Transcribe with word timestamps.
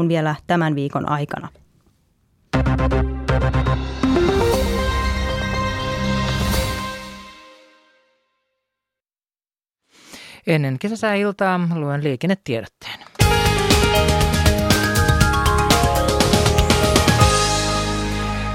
alkuun 0.00 0.08
vielä 0.08 0.34
tämän 0.46 0.74
viikon 0.74 1.08
aikana. 1.08 1.48
Ennen 10.46 10.78
kesäsääiltaa 10.78 11.60
luen 11.74 12.04
liikennetiedotteen. 12.04 12.98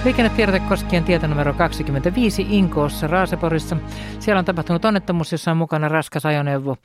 Liikennetiedote 0.05 0.59
koskien 0.59 1.03
tieto 1.03 1.27
numero 1.27 1.53
25 1.53 2.45
Inkoossa 2.49 3.07
Raaseporissa. 3.07 3.77
Siellä 4.19 4.39
on 4.39 4.45
tapahtunut 4.45 4.85
onnettomuus, 4.85 5.31
jossa 5.31 5.51
on 5.51 5.57
mukana 5.57 5.89
raskas 5.89 6.25
ajoneuvo 6.25 6.77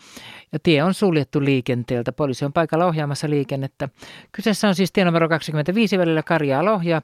ja 0.52 0.58
tie 0.62 0.82
on 0.82 0.94
suljettu 0.94 1.44
liikenteeltä. 1.44 2.12
Poliisi 2.12 2.44
on 2.44 2.52
paikalla 2.52 2.86
ohjaamassa 2.86 3.30
liikennettä. 3.30 3.88
Kyseessä 4.32 4.68
on 4.68 4.74
siis 4.74 4.92
tie 4.92 5.04
numero 5.04 5.28
25 5.28 5.98
välillä 5.98 6.22
Karjaa-Lohja. 6.22 7.02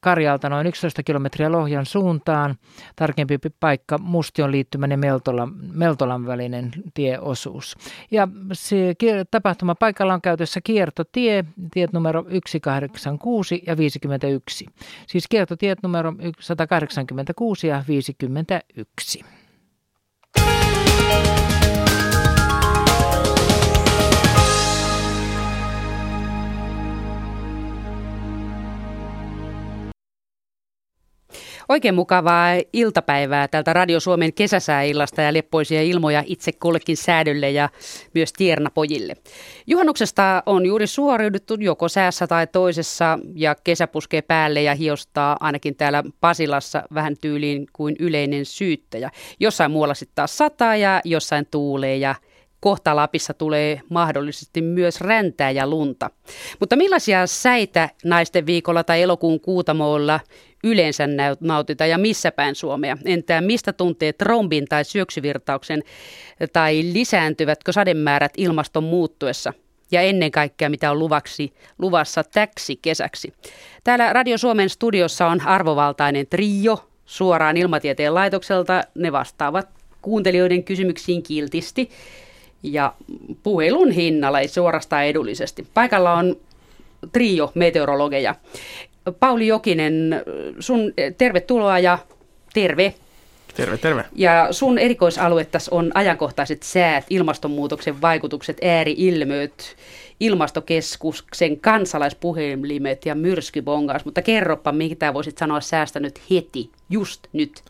Karjalta 0.00 0.48
noin 0.48 0.66
11 0.66 1.02
kilometriä 1.02 1.52
Lohjan 1.52 1.86
suuntaan. 1.86 2.56
Tarkempi 2.96 3.38
paikka 3.60 3.98
Mustion 3.98 4.52
liittymän 4.52 4.90
ja 4.90 4.98
Meltolan, 4.98 5.52
Meltolan 5.72 6.26
välinen 6.26 6.70
tieosuus. 6.94 7.76
Ja 8.10 8.28
se 8.52 8.94
tapahtuma 9.30 9.74
paikalla 9.74 10.14
on 10.14 10.22
käytössä 10.22 10.60
kiertotie, 10.60 11.44
tiet 11.72 11.92
numero 11.92 12.24
186 12.46 13.62
ja 13.66 13.76
51. 13.76 14.66
Siis 15.06 15.28
kiertotiet 15.28 15.78
numero 15.82 16.12
186 16.40 17.66
ja 17.66 17.84
51. 17.88 19.24
Oikein 31.70 31.94
mukavaa 31.94 32.48
iltapäivää 32.72 33.48
tältä 33.48 33.72
Radio 33.72 34.00
Suomen 34.00 34.32
kesäsääillasta 34.32 35.22
ja 35.22 35.32
leppoisia 35.32 35.82
ilmoja 35.82 36.24
itse 36.26 36.52
kullekin 36.52 36.96
säädölle 36.96 37.50
ja 37.50 37.68
myös 38.14 38.32
tiernapojille. 38.32 39.16
Juhannuksesta 39.66 40.42
on 40.46 40.66
juuri 40.66 40.86
suoriuduttu 40.86 41.54
joko 41.60 41.88
säässä 41.88 42.26
tai 42.26 42.46
toisessa 42.46 43.18
ja 43.34 43.54
kesä 43.64 43.86
puskee 43.86 44.22
päälle 44.22 44.62
ja 44.62 44.74
hiostaa 44.74 45.36
ainakin 45.40 45.76
täällä 45.76 46.02
Pasilassa 46.20 46.82
vähän 46.94 47.16
tyyliin 47.20 47.66
kuin 47.72 47.96
yleinen 47.98 48.46
syyttäjä. 48.46 49.10
Jossain 49.40 49.70
muualla 49.70 49.94
sitten 49.94 50.14
taas 50.14 50.38
sataa 50.38 50.76
ja 50.76 51.00
jossain 51.04 51.46
tuulee 51.50 51.96
ja 51.96 52.14
kohta 52.60 52.96
Lapissa 52.96 53.34
tulee 53.34 53.80
mahdollisesti 53.88 54.62
myös 54.62 55.00
räntää 55.00 55.50
ja 55.50 55.66
lunta. 55.66 56.10
Mutta 56.60 56.76
millaisia 56.76 57.26
säitä 57.26 57.88
naisten 58.04 58.46
viikolla 58.46 58.84
tai 58.84 59.02
elokuun 59.02 59.40
kuutamoilla 59.40 60.20
yleensä 60.64 61.08
nautitaan 61.40 61.90
ja 61.90 61.98
missä 61.98 62.32
päin 62.32 62.54
Suomea? 62.54 62.96
Entä 63.04 63.40
mistä 63.40 63.72
tuntee 63.72 64.12
trombin 64.12 64.64
tai 64.68 64.84
syöksyvirtauksen 64.84 65.82
tai 66.52 66.80
lisääntyvätkö 66.92 67.72
sademäärät 67.72 68.32
ilmaston 68.36 68.84
muuttuessa? 68.84 69.52
ja 69.92 70.00
ennen 70.00 70.30
kaikkea 70.30 70.70
mitä 70.70 70.90
on 70.90 70.98
luvaksi, 70.98 71.52
luvassa 71.78 72.24
täksi 72.24 72.76
kesäksi. 72.82 73.32
Täällä 73.84 74.12
Radio 74.12 74.38
Suomen 74.38 74.70
studiossa 74.70 75.26
on 75.26 75.40
arvovaltainen 75.40 76.26
trio 76.26 76.90
suoraan 77.04 77.56
Ilmatieteen 77.56 78.14
laitokselta. 78.14 78.82
Ne 78.94 79.12
vastaavat 79.12 79.68
kuuntelijoiden 80.02 80.64
kysymyksiin 80.64 81.22
kiltisti 81.22 81.90
ja 82.62 82.92
puhelun 83.42 83.90
hinnalla, 83.90 84.40
ei 84.40 84.48
suorastaan 84.48 85.04
edullisesti. 85.04 85.66
Paikalla 85.74 86.12
on 86.12 86.36
trio 87.12 87.52
meteorologeja. 87.54 88.34
Pauli 89.20 89.46
Jokinen, 89.46 90.22
sun 90.58 90.92
tervetuloa 91.18 91.78
ja 91.78 91.98
terve. 92.54 92.94
Terve, 93.56 93.78
terve. 93.78 94.04
Ja 94.14 94.48
sun 94.50 94.78
erikoisalue 94.78 95.44
tässä 95.44 95.74
on 95.74 95.90
ajankohtaiset 95.94 96.62
säät, 96.62 97.04
ilmastonmuutoksen 97.10 98.00
vaikutukset, 98.00 98.58
ääriilmiöt, 98.64 99.76
ilmastokeskuksen 100.20 101.60
kansalaispuhelimet 101.60 103.06
ja 103.06 103.14
myrskybongaus. 103.14 104.04
Mutta 104.04 104.22
kerropa, 104.22 104.72
mitä 104.72 105.14
voisit 105.14 105.38
sanoa 105.38 105.60
säästä 105.60 106.00
nyt 106.00 106.20
heti, 106.30 106.70
just 106.90 107.26
nyt. 107.32 107.62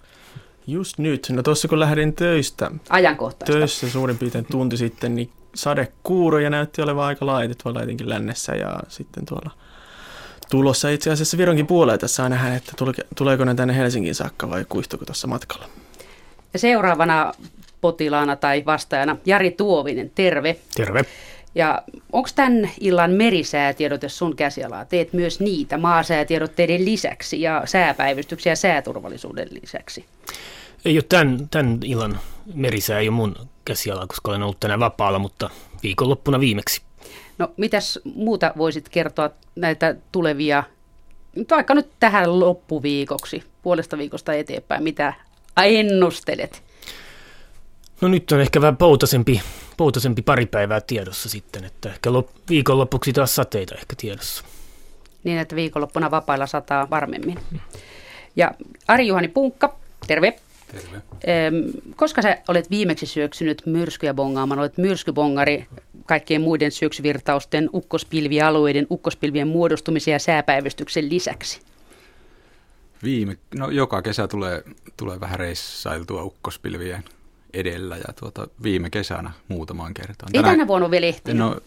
Just 0.67 0.99
nyt. 0.99 1.27
No 1.31 1.43
tuossa 1.43 1.69
kun 1.69 1.81
lähdin 1.81 2.13
töistä. 2.13 2.71
Ajankohtaista. 2.89 3.53
Töissä 3.53 3.91
suurin 3.91 4.19
piirtein 4.19 4.47
tunti 4.51 4.77
sitten, 4.77 5.15
niin 5.15 5.31
sadekuuroja 5.55 6.51
näytti 6.51 6.83
olevan 6.83 7.05
aika 7.05 7.27
laajat 7.27 7.59
tuolla 7.63 7.83
etenkin 7.83 8.09
lännessä 8.09 8.55
ja 8.55 8.81
sitten 8.89 9.27
tuolla 9.27 9.51
tulossa 10.51 10.89
itse 10.89 11.11
asiassa 11.11 11.39
Vironkin 11.39 11.67
puolella 11.67 11.99
tässä 11.99 12.17
saa 12.17 12.29
nähdä, 12.29 12.55
että 12.55 12.73
tuleeko 13.17 13.45
ne 13.45 13.55
tänne 13.55 13.77
Helsingin 13.77 14.15
saakka 14.15 14.51
vai 14.51 14.65
kuistuuko 14.69 15.05
tuossa 15.05 15.27
matkalla. 15.27 15.67
Ja 16.53 16.59
seuraavana 16.59 17.33
potilaana 17.81 18.37
tai 18.37 18.63
vastaajana 18.67 19.17
Jari 19.27 19.51
Tuovinen, 19.51 20.11
terve. 20.15 20.57
Terve. 20.77 21.05
Ja 21.55 21.83
onko 22.13 22.29
tämän 22.35 22.71
illan 22.81 23.11
merisäätiedote 23.11 24.09
sun 24.09 24.37
käsialaa? 24.37 24.85
Teet 24.85 25.13
myös 25.13 25.41
niitä 25.41 25.79
maasäätiedotteiden 25.79 26.85
lisäksi 26.85 27.41
ja 27.41 27.63
sääpäivystyksiä 27.65 28.55
sääturvallisuuden 28.55 29.49
lisäksi? 29.63 30.05
Ei 30.85 30.97
ole 30.97 31.05
tämän, 31.09 31.49
tämän 31.51 31.79
illan 31.85 32.21
merisää 32.55 32.99
ei 32.99 33.09
ole 33.09 33.17
mun 33.17 33.37
käsialaa, 33.65 34.07
koska 34.07 34.31
olen 34.31 34.43
ollut 34.43 34.61
tänään 34.61 34.81
vapaalla, 34.81 35.19
mutta 35.19 35.51
viikonloppuna 35.83 36.41
viimeksi. 36.41 36.83
No 37.39 37.53
mitäs 37.57 37.99
muuta 38.15 38.53
voisit 38.57 38.89
kertoa 38.89 39.31
näitä 39.57 39.95
tulevia, 40.13 40.63
vaikka 41.51 41.75
nyt 41.75 41.89
tähän 42.01 42.41
loppuviikoksi, 42.41 43.43
puolesta 43.63 43.99
viikosta 43.99 44.33
eteenpäin, 44.33 44.83
mitä 44.83 45.15
ennustelet? 45.63 46.63
No 48.01 48.09
nyt 48.09 48.33
on 48.33 48.41
ehkä 48.41 48.61
vähän 48.61 48.77
poutasempi, 48.77 49.43
poutasempi 49.81 50.23
pari 50.23 50.47
päivää 50.47 50.81
tiedossa 50.81 51.29
sitten, 51.29 51.65
että 51.65 51.89
ehkä 51.89 52.13
lop, 52.13 52.29
viikonloppuksi 52.49 53.13
taas 53.13 53.35
sateita 53.35 53.75
ehkä 53.75 53.97
tiedossa. 53.97 54.45
Niin, 55.25 55.39
että 55.39 55.57
viikonloppuna 55.57 56.11
vapailla 56.11 56.47
sataa 56.47 56.91
varmemmin. 56.91 57.39
Ja 58.37 58.51
Ari-Juhani 58.89 59.29
Punkka, 59.29 59.77
terve. 60.07 60.41
Terve. 60.73 61.03
Koska 61.97 62.23
sä 62.23 62.39
olet 62.49 62.71
viimeksi 62.71 63.07
syöksynyt 63.07 63.63
myrskyjä 63.67 64.15
bongaamaan, 64.15 64.61
olet 64.61 64.79
myrskybongari 64.79 65.67
kaikkien 66.07 66.41
muiden 66.41 66.71
syöksyvirtausten, 66.71 67.71
ukkospilvialueiden, 67.75 68.87
ukkospilvien 68.91 69.49
muodostumisen 69.49 70.13
ja 70.13 70.19
sääpäivystyksen 70.19 71.11
lisäksi? 71.11 71.61
Viime, 73.03 73.37
no 73.55 73.71
joka 73.71 74.03
kesä 74.03 74.29
tulee, 74.29 74.63
tulee 74.97 75.21
vähän 75.21 75.39
reissailtua 75.39 76.23
ukkospilvien 76.23 77.05
edellä 77.55 77.97
ja 77.97 78.13
tuota, 78.21 78.49
viime 78.63 78.91
kesänä 78.91 79.31
muutamaan 79.49 79.95
kertaan. 79.95 80.31
Ei 80.35 80.43
tänä 80.43 80.67
vuonna 80.67 80.91
vielä 80.91 81.07
ehtinyt. 81.07 81.39
No, 81.39 81.61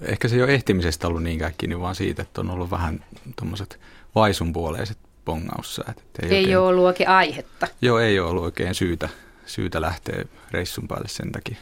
ehkä 0.00 0.28
se 0.28 0.36
ei 0.36 0.42
ole 0.42 0.54
ehtimisestä 0.54 1.08
ollut 1.08 1.22
niinkään 1.22 1.54
kiinni, 1.58 1.80
vaan 1.80 1.94
siitä, 1.94 2.22
että 2.22 2.40
on 2.40 2.50
ollut 2.50 2.70
vähän 2.70 3.04
tuommoiset 3.36 3.80
vaisunpuoleiset 4.14 4.98
bongaussäät. 5.24 6.04
Ei, 6.22 6.28
ei 6.28 6.38
oikein, 6.38 6.58
ole 6.58 6.66
ollut 6.66 6.84
oikein 6.84 7.08
aihetta. 7.08 7.68
Joo, 7.82 7.98
ei 7.98 8.20
ole 8.20 8.30
ollut 8.30 8.44
oikein 8.44 8.74
syytä, 8.74 9.08
syytä 9.46 9.80
lähteä 9.80 10.24
reissun 10.50 10.88
päälle 10.88 11.08
sen 11.08 11.32
takia. 11.32 11.56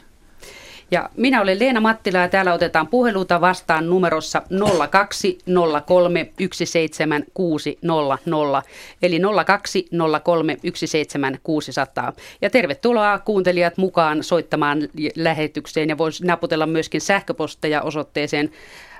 Ja 0.94 1.10
minä 1.16 1.42
olen 1.42 1.58
Leena 1.58 1.80
Mattila 1.80 2.18
ja 2.18 2.28
täällä 2.28 2.52
otetaan 2.52 2.88
puheluta 2.88 3.40
vastaan 3.40 3.90
numerossa 3.90 4.42
0203 4.90 6.32
17600 6.52 8.62
eli 9.02 9.20
0203 9.46 10.56
17600. 10.74 12.12
Ja 12.42 12.50
tervetuloa 12.50 13.18
kuuntelijat 13.18 13.76
mukaan 13.76 14.24
soittamaan 14.24 14.78
lähetykseen 15.16 15.88
ja 15.88 15.98
voisi 15.98 16.24
naputella 16.24 16.66
myöskin 16.66 17.00
sähköposteja 17.00 17.82
osoitteeseen 17.82 18.50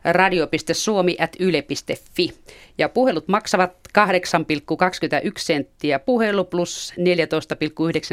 radio.suomi.yle.fi. 0.04 2.32
Ja 2.78 2.88
puhelut 2.88 3.28
maksavat 3.28 3.72
8,21 3.98 4.04
senttiä 5.38 5.98
puhelu 5.98 6.44
plus 6.44 6.92
14,9 6.96 7.02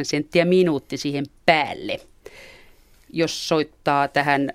senttiä 0.04 0.46
minuutti 0.46 0.98
siihen 0.98 1.26
päälle 1.46 2.11
jos 3.14 3.48
soittaa 3.48 4.08
tähän 4.08 4.52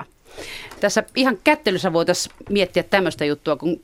020317600. 0.00 0.04
Tässä 0.80 1.04
ihan 1.16 1.38
kättelyssä 1.44 1.92
voitaisiin 1.92 2.36
miettiä 2.50 2.82
tämmöistä 2.82 3.24
juttua, 3.24 3.56
kun 3.56 3.80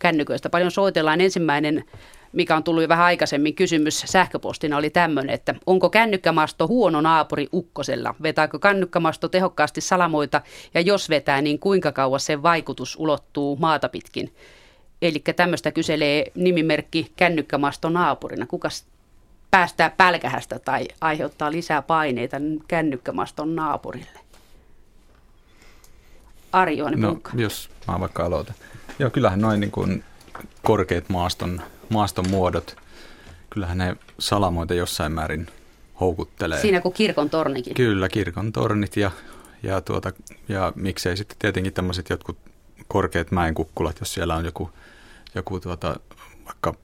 kännyköistä 0.00 0.50
paljon 0.50 0.70
soitellaan. 0.70 1.20
Ensimmäinen, 1.20 1.84
mikä 2.32 2.56
on 2.56 2.64
tullut 2.64 2.82
jo 2.82 2.88
vähän 2.88 3.06
aikaisemmin, 3.06 3.54
kysymys 3.54 4.02
sähköpostina 4.06 4.76
oli 4.76 4.90
tämmöinen, 4.90 5.34
että 5.34 5.54
onko 5.66 5.90
kännykkämasto 5.90 6.68
huono 6.68 7.00
naapuri 7.00 7.48
ukkosella? 7.52 8.14
Vetääkö 8.22 8.58
kännykkämasto 8.58 9.28
tehokkaasti 9.28 9.80
salamoita 9.80 10.40
ja 10.74 10.80
jos 10.80 11.10
vetää, 11.10 11.42
niin 11.42 11.58
kuinka 11.58 11.92
kauas 11.92 12.26
sen 12.26 12.42
vaikutus 12.42 12.96
ulottuu 12.98 13.56
maata 13.56 13.88
pitkin? 13.88 14.34
Eli 15.02 15.22
tämmöistä 15.36 15.72
kyselee 15.72 16.32
nimimerkki 16.34 17.12
kännykkämasto 17.16 17.88
naapurina. 17.88 18.46
Kukas 18.46 18.84
päästää 19.50 19.90
pälkähästä 19.90 20.58
tai 20.58 20.88
aiheuttaa 21.00 21.52
lisää 21.52 21.82
paineita 21.82 22.36
kännykkämaston 22.68 23.56
naapurille? 23.56 24.20
Arjoinen 26.52 27.00
no, 27.00 27.20
jos 27.34 27.70
mä 27.88 28.00
vaikka 28.00 28.24
aloitan. 28.24 28.54
Joo, 28.98 29.10
kyllähän 29.10 29.40
noin 29.40 29.60
niin 29.60 29.70
kuin 29.70 30.04
korkeat 30.62 31.08
maaston, 31.08 31.62
maaston 31.88 32.30
muodot, 32.30 32.76
kyllähän 33.50 33.78
ne 33.78 33.96
salamoita 34.18 34.74
jossain 34.74 35.12
määrin 35.12 35.46
houkuttelee. 36.00 36.60
Siinä 36.60 36.80
kuin 36.80 36.94
kirkon 36.94 37.30
tornikin. 37.30 37.74
Kyllä, 37.74 38.08
kirkon 38.08 38.52
tornit 38.52 38.96
ja, 38.96 39.10
ja, 39.62 39.80
tuota, 39.80 40.12
ja 40.48 40.72
miksei 40.76 41.16
sitten 41.16 41.38
tietenkin 41.38 41.72
tämmöiset 41.72 42.10
jotkut 42.10 42.38
korkeat 42.88 43.30
mäenkukkulat, 43.30 44.00
jos 44.00 44.14
siellä 44.14 44.36
on 44.36 44.44
joku, 44.44 44.70
joku 45.34 45.60
tuota, 45.60 46.00
vaikka 46.46 46.74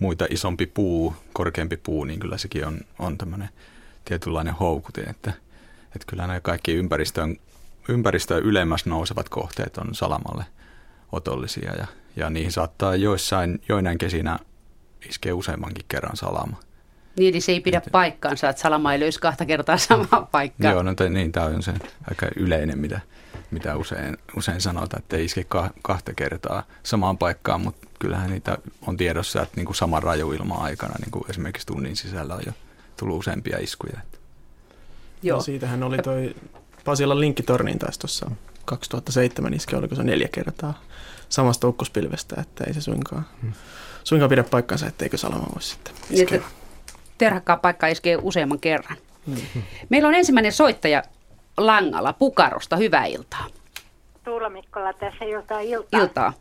muita 0.00 0.26
isompi 0.30 0.66
puu, 0.66 1.14
korkeampi 1.32 1.76
puu, 1.76 2.04
niin 2.04 2.20
kyllä 2.20 2.38
sekin 2.38 2.66
on, 2.66 2.80
on 2.98 3.18
tämmöinen 3.18 3.48
tietynlainen 4.04 4.54
houkutin, 4.54 5.08
että, 5.08 5.32
että 5.84 6.06
kyllä 6.06 6.26
nämä 6.26 6.40
kaikki 6.40 6.74
ympäristöön, 6.74 7.36
ympäristöön 7.88 8.42
ylemmäs 8.42 8.86
nousevat 8.86 9.28
kohteet 9.28 9.78
on 9.78 9.94
salamalle 9.94 10.44
otollisia 11.12 11.72
ja, 11.74 11.86
ja 12.16 12.30
niihin 12.30 12.52
saattaa 12.52 12.96
joissain, 12.96 13.60
joinain 13.68 13.98
kesinä 13.98 14.38
iskeä 15.08 15.34
useammankin 15.34 15.84
kerran 15.88 16.16
salama. 16.16 16.56
Niin, 17.18 17.34
eli 17.34 17.40
se 17.40 17.52
ei 17.52 17.60
pidä 17.60 17.82
paikkaansa, 17.92 18.48
että 18.48 18.62
salama 18.62 18.92
ei 18.92 19.00
löysi 19.00 19.20
kahta 19.20 19.46
kertaa 19.46 19.78
samaa 19.78 20.28
paikkaa. 20.32 20.72
Joo, 20.72 20.82
no 20.82 20.94
te, 20.94 21.08
niin, 21.08 21.32
tämä 21.32 21.46
on 21.46 21.62
se 21.62 21.72
aika 22.10 22.26
yleinen, 22.36 22.78
mitä, 22.78 23.00
mitä 23.54 23.76
usein, 23.76 24.16
usein 24.36 24.60
sanotaan, 24.60 25.02
että 25.02 25.16
ei 25.16 25.24
iske 25.24 25.46
kahta 25.82 26.14
kertaa 26.16 26.62
samaan 26.82 27.18
paikkaan, 27.18 27.60
mutta 27.60 27.86
kyllähän 27.98 28.30
niitä 28.30 28.58
on 28.86 28.96
tiedossa, 28.96 29.42
että 29.42 29.56
niin 29.56 29.66
kuin 29.66 29.76
saman 29.76 30.02
rajuilman 30.02 30.62
aikana 30.62 30.94
niin 31.00 31.10
kuin 31.10 31.24
esimerkiksi 31.30 31.66
tunnin 31.66 31.96
sisällä 31.96 32.34
on 32.34 32.42
jo 32.46 32.52
tullut 32.96 33.18
useampia 33.18 33.58
iskuja. 33.58 34.00
Joo. 35.22 35.36
No, 35.36 35.42
siitähän 35.42 35.82
oli 35.82 35.98
toi 35.98 36.34
Pasilan 36.84 37.20
linkkitorniin 37.20 37.78
taas 37.78 37.98
tuossa 37.98 38.30
2007 38.64 39.54
iske, 39.54 39.76
oliko 39.76 39.94
se 39.94 40.04
neljä 40.04 40.28
kertaa 40.28 40.82
samasta 41.28 41.68
ukkospilvestä, 41.68 42.36
että 42.40 42.64
ei 42.66 42.74
se 42.74 42.80
suinkaan, 42.80 43.26
hmm. 43.42 43.52
suinkaan 44.04 44.28
pidä 44.28 44.44
paikkansa, 44.44 44.86
etteikö 44.86 45.16
Salama 45.16 45.46
voisi 45.54 45.68
sitten 45.68 45.94
iskeä. 46.10 46.38
Niin, 46.38 46.48
terhakkaa 47.18 47.56
paikka 47.56 47.86
iskee 47.86 48.18
useamman 48.22 48.60
kerran. 48.60 48.96
Hmm. 49.26 49.62
Meillä 49.88 50.08
on 50.08 50.14
ensimmäinen 50.14 50.52
soittaja 50.52 51.02
langalla 51.56 52.12
Pukarosta. 52.12 52.76
Hyvää 52.76 53.04
iltaa. 53.04 53.46
Tuula 54.24 54.50
Mikkola 54.50 54.92
tässä 54.92 55.24
iltaa 55.24 55.60
iltaa. 55.60 56.00
Iltaa. 56.00 56.32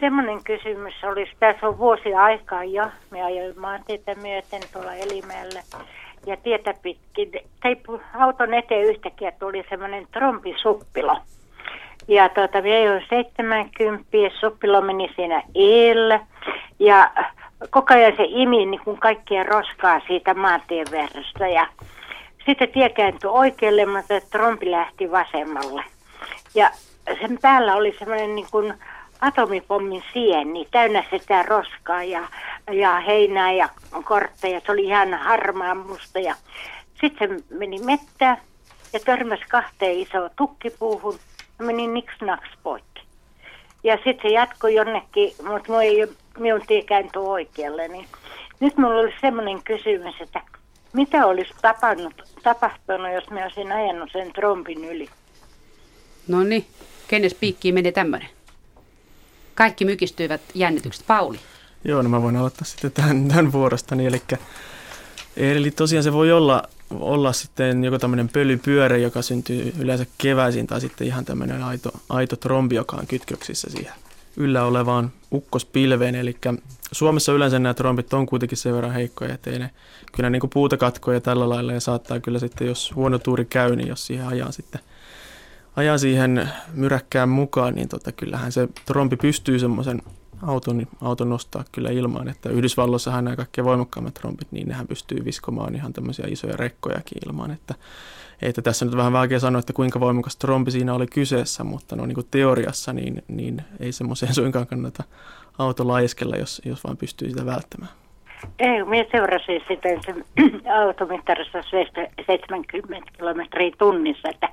Semmoinen 0.00 0.44
kysymys 0.44 0.94
olisi, 1.04 1.32
tässä 1.40 1.68
on 1.68 1.78
vuosi 1.78 2.14
aikaa 2.14 2.64
jo, 2.64 2.86
me 3.10 3.22
ajoin 3.22 3.60
maantietä 3.60 4.14
myöten 4.14 4.62
tuolla 4.72 4.94
Elimäellä 4.94 5.62
ja 6.26 6.36
tietä 6.36 6.74
pitkin. 6.82 7.30
Tei 7.62 7.82
auton 8.18 8.54
eteen 8.54 8.84
yhtäkkiä 8.84 9.32
tuli 9.38 9.64
semmoinen 9.70 10.06
trompisuppilo. 10.12 11.18
Ja 12.08 12.28
tuota, 12.28 12.62
me 12.62 12.76
ajoin 12.76 13.02
70, 13.08 14.06
suppilo 14.40 14.80
meni 14.80 15.12
siinä 15.16 15.42
eellä 15.54 16.20
ja 16.78 17.10
koko 17.70 17.94
ajan 17.94 18.16
se 18.16 18.24
imi 18.26 18.66
niin 18.66 18.80
kuin 18.84 18.98
kaikkia 18.98 19.42
roskaa 19.42 20.00
siitä 20.06 20.34
maantien 20.34 20.86
verrasta 20.90 21.46
ja 21.46 21.66
sitten 22.46 22.68
tie 22.68 22.88
kääntyi 22.88 23.30
oikealle, 23.30 23.86
mutta 23.86 24.20
trompi 24.30 24.70
lähti 24.70 25.10
vasemmalle. 25.10 25.84
Ja 26.54 26.70
sen 27.20 27.38
päällä 27.42 27.74
oli 27.74 27.96
semmoinen 27.98 28.34
niin 28.34 28.46
kuin 28.50 28.74
atomipommin 29.20 30.02
sieni, 30.12 30.68
täynnä 30.70 31.04
sitä 31.10 31.42
roskaa 31.42 32.02
ja, 32.02 32.28
ja 32.72 33.00
heinää 33.00 33.52
ja 33.52 33.68
kortteja. 34.04 34.60
Se 34.66 34.72
oli 34.72 34.84
ihan 34.84 35.14
harmaa 35.14 35.74
musta. 35.74 36.18
Ja 36.18 36.34
sitten 37.00 37.44
meni 37.50 37.78
mettään 37.78 38.36
ja 38.92 39.00
törmäsi 39.04 39.42
kahteen 39.48 39.98
isoon 39.98 40.30
tukkipuuhun 40.36 41.18
ja 41.58 41.64
meni 41.64 41.86
niks 41.86 42.14
naks 42.20 42.48
poikki. 42.62 43.02
Ja 43.84 43.96
sitten 43.96 44.18
se 44.22 44.28
jatkoi 44.28 44.74
jonnekin, 44.74 45.32
mutta 45.48 45.82
ei 45.82 46.06
minun 46.38 46.62
tie 46.66 46.82
kääntyi 46.82 47.22
oikealle. 47.22 47.88
Niin 47.88 48.06
nyt 48.60 48.76
minulla 48.76 49.00
oli 49.00 49.14
semmoinen 49.20 49.62
kysymys, 49.62 50.14
että 50.20 50.40
mitä 50.92 51.26
olisi 51.26 51.50
tapannut, 51.62 52.14
tapahtunut, 52.42 53.12
jos 53.14 53.30
me 53.30 53.44
olisin 53.44 53.72
ajanut 53.72 54.10
sen 54.12 54.32
trompin 54.32 54.84
yli? 54.84 55.08
No 56.28 56.44
niin, 56.44 56.66
kenes 57.08 57.34
piikkiin 57.34 57.74
meni 57.74 57.92
tämmöinen? 57.92 58.28
Kaikki 59.54 59.84
mykistyivät 59.84 60.40
jännitykset. 60.54 61.06
Pauli. 61.06 61.38
Joo, 61.84 62.02
no 62.02 62.08
mä 62.08 62.22
voin 62.22 62.36
aloittaa 62.36 62.64
sitten 62.64 62.92
tämän, 62.92 63.28
tämän 63.28 63.52
vuorostani. 63.52 64.06
Eli, 64.06 64.22
eli 65.36 65.70
tosiaan 65.70 66.04
se 66.04 66.12
voi 66.12 66.32
olla, 66.32 66.62
olla 66.90 67.32
sitten 67.32 67.84
joko 67.84 67.98
tämmöinen 67.98 68.28
pölypyörä, 68.28 68.96
joka 68.96 69.22
syntyy 69.22 69.72
yleensä 69.78 70.06
keväisin, 70.18 70.66
tai 70.66 70.80
sitten 70.80 71.06
ihan 71.06 71.24
tämmöinen 71.24 71.62
aito, 71.62 71.90
aito 72.08 72.36
trombi, 72.36 72.74
joka 72.74 72.96
on 72.96 73.06
kytköksissä 73.06 73.70
siihen 73.70 74.05
yllä 74.36 74.64
olevaan 74.64 75.12
ukkospilveen. 75.32 76.14
Eli 76.14 76.36
Suomessa 76.92 77.32
yleensä 77.32 77.58
nämä 77.58 77.74
trombit 77.74 78.14
on 78.14 78.26
kuitenkin 78.26 78.58
sen 78.58 78.74
verran 78.74 78.92
heikkoja, 78.92 79.34
että 79.34 79.50
ne 79.50 79.70
kyllä 80.12 80.30
niin 80.30 80.40
kuin 80.40 80.50
puuta 80.50 80.76
katkoja 80.76 81.20
tällä 81.20 81.48
lailla 81.48 81.72
ja 81.72 81.80
saattaa 81.80 82.20
kyllä 82.20 82.38
sitten, 82.38 82.66
jos 82.66 82.94
huono 82.94 83.18
tuuri 83.18 83.44
käy, 83.44 83.76
niin 83.76 83.88
jos 83.88 84.06
siihen 84.06 84.26
ajaa 84.26 84.52
sitten 84.52 84.80
ajaa 85.76 85.98
siihen 85.98 86.50
myräkkään 86.74 87.28
mukaan, 87.28 87.74
niin 87.74 87.88
tota, 87.88 88.12
kyllähän 88.12 88.52
se 88.52 88.68
trompi 88.86 89.16
pystyy 89.16 89.58
semmoisen 89.58 90.02
auton, 90.42 90.86
auton 91.00 91.28
nostaa 91.28 91.64
kyllä 91.72 91.90
ilmaan, 91.90 92.28
että 92.28 92.48
Yhdysvalloissahan 92.48 93.24
nämä 93.24 93.36
kaikkein 93.36 93.64
voimakkaammat 93.64 94.14
trompit, 94.14 94.52
niin 94.52 94.68
nehän 94.68 94.86
pystyy 94.86 95.24
viskomaan 95.24 95.74
ihan 95.74 95.92
tämmöisiä 95.92 96.26
isoja 96.28 96.56
rekkojakin 96.56 97.18
ilmaan, 97.26 97.50
että, 97.50 97.74
että 98.42 98.62
tässä 98.62 98.84
nyt 98.84 98.96
vähän 98.96 99.12
vaikea 99.12 99.40
sanoa, 99.40 99.58
että 99.58 99.72
kuinka 99.72 100.00
voimakas 100.00 100.36
trompi 100.36 100.70
siinä 100.70 100.94
oli 100.94 101.06
kyseessä, 101.06 101.64
mutta 101.64 101.96
no 101.96 102.06
niin 102.06 102.14
kuin 102.14 102.26
teoriassa 102.30 102.92
niin, 102.92 103.22
niin 103.28 103.62
ei 103.80 103.92
semmoiseen 103.92 104.34
suinkaan 104.40 104.66
kannata 104.66 105.04
auto 105.58 105.88
laiskella, 105.88 106.36
jos, 106.36 106.62
jos 106.64 106.84
vaan 106.84 106.96
pystyy 106.96 107.28
sitä 107.28 107.46
välttämään. 107.46 107.92
Ei, 108.58 108.84
minä 108.84 109.04
seurasin 109.10 109.62
sitä 109.68 109.88
automittarissa 110.86 111.58
70 112.26 113.10
kilometriä 113.16 113.70
tunnissa, 113.78 114.28
että 114.28 114.48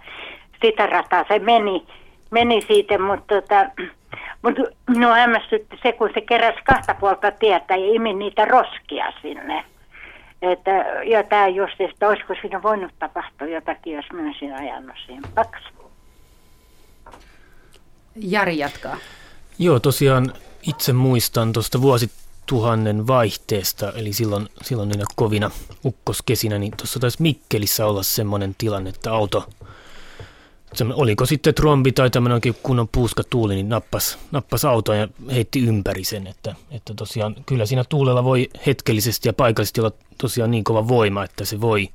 sitä 0.61 0.87
rataa 0.87 1.25
se 1.27 1.39
meni, 1.39 1.85
meni 2.31 2.61
siitä, 2.61 2.97
mutta 2.97 3.41
tota, 3.41 3.65
mut 4.43 4.55
minua 4.89 5.13
hämmästytti 5.13 5.79
se, 5.83 5.91
kun 5.91 6.09
se 6.13 6.21
keräsi 6.21 6.59
kahta 6.63 6.95
puolta 6.99 7.31
tietä 7.31 7.75
ja 7.75 7.93
imi 7.93 8.13
niitä 8.13 8.45
roskia 8.45 9.13
sinne. 9.21 9.63
Että, 10.51 10.71
ja 11.05 11.23
tämä 11.23 11.47
just, 11.47 11.81
että 11.81 12.07
olisiko 12.07 12.33
siinä 12.41 12.63
voinut 12.63 12.91
tapahtua 12.99 13.47
jotakin, 13.47 13.93
jos 13.93 14.05
minä 14.13 14.27
olisin 14.27 14.53
ajanut 14.53 14.95
siihen 15.05 15.23
paksu. 15.35 15.69
Jari 18.15 18.57
jatkaa. 18.57 18.97
Joo, 19.59 19.79
tosiaan 19.79 20.33
itse 20.67 20.93
muistan 20.93 21.53
tuosta 21.53 21.81
vuosituhannen 21.81 23.07
vaihteesta, 23.07 23.93
eli 23.95 24.13
silloin, 24.13 24.49
silloin 24.61 24.89
niinä 24.89 25.03
kovina 25.15 25.51
ukkoskesinä, 25.85 26.57
niin 26.59 26.73
tuossa 26.77 26.99
taisi 26.99 27.21
Mikkelissä 27.21 27.85
olla 27.85 28.03
semmoinen 28.03 28.55
tilanne, 28.57 28.89
että 28.89 29.13
auto, 29.13 29.49
oliko 30.93 31.25
sitten 31.25 31.53
trombi 31.53 31.91
tai 31.91 32.09
tämmöinen 32.09 32.33
oikein 32.33 32.55
kunnon 32.63 32.87
puuskatuuli, 32.91 33.55
niin 33.55 33.69
nappas, 33.69 34.17
nappas 34.31 34.65
auton 34.65 34.97
ja 34.97 35.07
heitti 35.31 35.65
ympäri 35.65 36.03
sen, 36.03 36.27
että, 36.27 36.55
että 36.71 36.93
tosiaan 36.93 37.35
kyllä 37.45 37.65
siinä 37.65 37.83
tuulella 37.89 38.23
voi 38.23 38.49
hetkellisesti 38.65 39.29
ja 39.29 39.33
paikallisesti 39.33 39.81
olla 39.81 39.91
tosiaan 40.17 40.51
niin 40.51 40.63
kova 40.63 40.87
voima, 40.87 41.23
että 41.23 41.45
se 41.45 41.61
voi, 41.61 41.89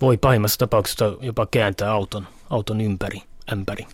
voi 0.00 0.16
pahimmassa 0.16 0.58
tapauksessa 0.58 1.12
jopa 1.20 1.46
kääntää 1.46 1.92
auton, 1.92 2.26
auton 2.50 2.80
ympäri, 2.80 3.22
ämpäri. 3.52 3.86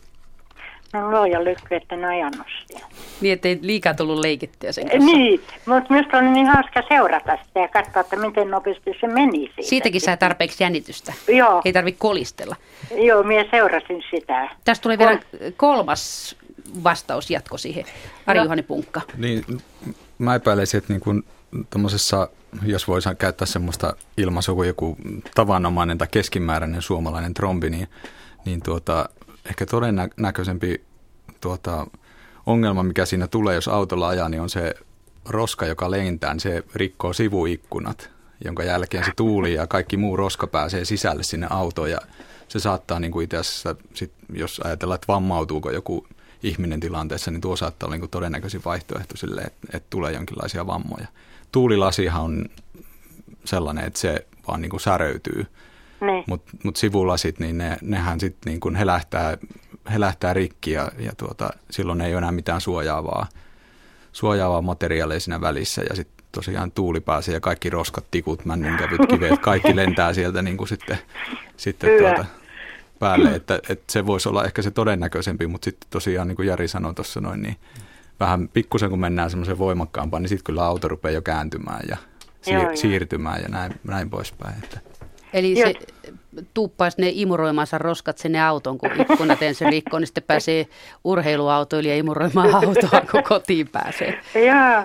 No 0.93 1.11
luoja 1.11 1.45
lykky, 1.45 1.75
että 1.75 1.95
en 1.95 2.05
ajanut 2.05 2.47
siellä. 2.67 2.87
Niin, 3.21 3.33
ettei 3.33 3.59
liikaa 3.63 3.95
tullut 3.95 4.19
leikittyä 4.19 4.73
sen 4.73 4.91
kanssa. 4.91 5.07
Niin, 5.07 5.41
mutta 5.67 5.95
minusta 5.95 6.19
oli 6.19 6.29
niin 6.29 6.47
hauska 6.47 6.83
seurata 6.89 7.39
sitä 7.47 7.61
ja 7.61 7.69
katsoa, 7.69 8.01
että 8.01 8.17
miten 8.17 8.51
nopeasti 8.51 8.91
se 9.01 9.07
meni 9.07 9.39
siitä. 9.39 9.63
Siitäkin 9.63 10.01
saa 10.01 10.17
tarpeeksi 10.17 10.65
jännitystä. 10.65 11.13
Joo. 11.29 11.63
Ei 11.65 11.73
tarvitse 11.73 11.99
kolistella. 11.99 12.57
Joo, 12.97 13.23
minä 13.23 13.45
seurasin 13.51 14.03
sitä. 14.11 14.49
Tästä 14.65 14.83
tulee 14.83 14.99
vielä 14.99 15.21
kolmas 15.57 16.37
vastaus 16.85 17.31
jatko 17.31 17.59
siihen. 17.59 17.85
Ari 18.27 18.41
Juhani 18.41 18.63
Punkka. 18.63 19.01
Niin, 19.17 19.45
mä 20.19 20.35
epäileisin, 20.35 20.79
että 20.79 20.93
niin 20.93 21.01
kun 21.01 21.25
jos 22.67 22.89
voisi 22.89 23.09
käyttää 23.19 23.47
semmoista 23.47 23.97
ilmaisua 24.17 24.55
kuin 24.55 24.69
joku 24.69 24.97
tavanomainen 25.35 25.99
tai 25.99 26.09
keskimääräinen 26.11 26.83
suomalainen 26.83 27.35
trombi, 27.35 27.71
niin, 27.71 27.89
niin 28.45 28.63
tuota, 28.63 29.09
ehkä 29.49 29.67
todennäköisempi 29.67 30.85
tuota, 31.41 31.87
ongelma, 32.47 32.83
mikä 32.83 33.07
siinä 33.07 33.27
tulee, 33.27 33.55
jos 33.55 33.69
autolla 33.69 34.09
ajaa, 34.09 34.29
niin 34.29 34.41
on 34.41 34.51
se 34.51 34.75
roska, 35.29 35.67
joka 35.67 35.91
lentää, 35.91 36.35
niin 36.35 36.41
se 36.41 36.65
rikkoo 36.75 37.13
sivuikkunat, 37.13 38.11
jonka 38.45 38.65
jälkeen 38.65 39.05
se 39.05 39.13
tuuli 39.17 39.55
ja 39.55 39.67
kaikki 39.67 39.97
muu 39.97 40.17
roska 40.17 40.47
pääsee 40.47 40.85
sisälle 40.85 41.23
sinne 41.23 41.47
autoon 41.51 41.91
ja 41.91 41.99
se 42.49 42.61
saattaa 42.61 43.01
niin 43.01 43.13
kuin 43.13 43.25
itse 43.25 43.37
asiassa, 43.37 43.77
sit, 43.95 44.13
jos 44.33 44.61
ajatellaan, 44.65 44.95
että 44.95 45.13
vammautuuko 45.13 45.71
joku 45.71 46.07
ihminen 46.43 46.81
tilanteessa, 46.81 47.31
niin 47.31 47.41
tuo 47.41 47.57
saattaa 47.57 47.87
olla 47.87 47.95
niin 47.95 48.01
kuin 48.01 48.11
todennäköisin 48.11 48.63
vaihtoehto 48.65 49.17
sille, 49.17 49.41
että, 49.41 49.69
että 49.73 49.87
tulee 49.91 50.13
jonkinlaisia 50.13 50.67
vammoja. 50.67 51.07
tuulilasihan 51.53 52.23
on 52.23 52.47
sellainen, 53.45 53.85
että 53.85 54.01
se 54.01 54.27
vaan 54.49 54.61
niin 54.61 54.71
kuin 54.71 54.81
säröytyy. 54.81 55.47
Niin. 56.01 56.25
Mutta 56.27 56.51
mut 56.65 56.77
sivulasit, 56.77 57.39
niin 57.39 57.59
ne, 57.59 57.77
nehän 57.83 58.21
sitten 58.21 58.51
niin 58.51 58.61
kuin 58.61 58.77
helähtää, 58.77 59.39
helähtää 59.93 60.35
rikki 60.35 60.71
ja, 60.73 60.93
ja 60.99 61.13
tuota, 61.17 61.51
silloin 61.71 62.01
ei 62.01 62.13
ole 62.13 62.19
enää 62.19 62.33
mitään 62.33 62.61
suojaavaa, 62.61 63.27
suojaavaa 64.13 64.63
materiaalia 64.63 65.21
siinä 65.21 65.41
välissä. 65.41 65.83
Ja 65.91 65.97
sitten 65.97 66.27
tosiaan 66.33 66.73
tuuli 66.73 67.01
pääsee 67.01 67.35
ja 67.35 67.41
kaikki 67.41 67.71
roskat, 67.71 68.05
tikut, 68.11 68.45
männynkävyt, 68.45 69.01
kiveet, 69.11 69.39
kaikki 69.41 69.77
lentää 69.77 70.13
sieltä 70.13 70.43
niin 70.43 70.57
kuin 70.57 70.69
sitten, 70.69 70.99
sitten 71.57 71.91
tuota, 71.99 72.25
päälle. 72.99 73.35
Että, 73.35 73.61
että 73.69 73.93
se 73.93 74.07
voisi 74.07 74.29
olla 74.29 74.45
ehkä 74.45 74.63
se 74.63 74.71
todennäköisempi, 74.71 75.47
mutta 75.47 75.65
sitten 75.65 75.91
tosiaan 75.91 76.29
niin 76.29 76.37
kuin 76.37 76.49
Jari 76.49 76.69
sanoi 76.69 76.95
tuossa 76.95 77.21
noin, 77.21 77.43
niin 77.43 77.57
vähän 78.21 78.49
pikkusen 78.49 78.91
kun 78.91 79.01
mennään 79.01 79.31
semmoisen 79.31 79.59
voimakkaampaan, 79.59 80.23
niin 80.23 80.29
sitten 80.29 80.45
kyllä 80.45 80.65
auto 80.65 80.89
rupeaa 80.89 81.13
jo 81.13 81.23
kääntymään 81.23 81.81
ja 81.89 81.97
siir- 82.47 82.53
Joo, 82.53 82.63
joo. 82.63 82.77
siirtymään 82.77 83.43
ja 83.43 83.49
näin, 83.49 83.75
näin 83.85 84.11
poispäin. 84.11 84.55
Että. 84.65 84.81
Eli 85.33 85.59
Joo. 85.59 85.69
se 85.69 85.75
tuuppaisi 86.55 87.01
ne 87.01 87.11
imuroimansa 87.13 87.79
roskat 87.79 88.19
sinne 88.19 88.43
auton, 88.43 88.79
kun 88.79 88.91
ikkunat 89.01 89.43
ensin 89.43 89.69
rikkoo, 89.69 89.99
niin 89.99 90.07
sitten 90.07 90.25
pääsee 90.27 90.67
urheiluautoilija 91.05 91.97
imuroimaan 91.97 92.55
autoa, 92.55 93.01
kun 93.11 93.23
kotiin 93.23 93.69
pääsee. 93.69 94.21
Joo, 94.35 94.85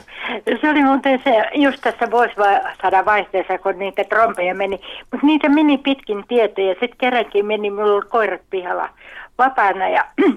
se 0.61 0.69
oli 0.69 0.83
muuten 0.83 1.21
se, 1.23 1.43
just 1.55 1.81
tässä 1.81 2.11
vuosisadan 2.11 3.05
vaihteessa, 3.05 3.57
kun 3.57 3.79
niitä 3.79 4.03
trompeja 4.03 4.55
meni. 4.55 4.81
Mutta 5.11 5.25
niitä 5.25 5.49
meni 5.49 5.77
pitkin 5.77 6.23
tietä 6.27 6.61
ja 6.61 6.73
sitten 6.73 6.97
kerrankin 6.97 7.45
meni, 7.45 7.69
mulla 7.69 7.93
oli 7.93 8.05
koirat 8.09 8.41
pihalla 8.49 8.89
vapaana 9.37 9.89
ja 9.89 10.05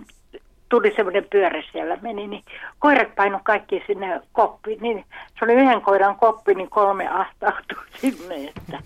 tuli 0.68 0.92
semmoinen 0.96 1.26
pyörä 1.30 1.62
siellä 1.72 1.98
meni, 2.02 2.26
niin 2.26 2.44
koirat 2.78 3.14
painu 3.14 3.38
kaikki 3.42 3.82
sinne 3.86 4.20
koppiin. 4.32 4.78
Niin 4.82 5.04
se 5.38 5.44
oli 5.44 5.52
yhden 5.52 5.80
koiran 5.80 6.16
koppi, 6.16 6.54
niin 6.54 6.70
kolme 6.70 7.08
ahtautui 7.08 7.84
sinne, 8.00 8.34
että 8.34 8.78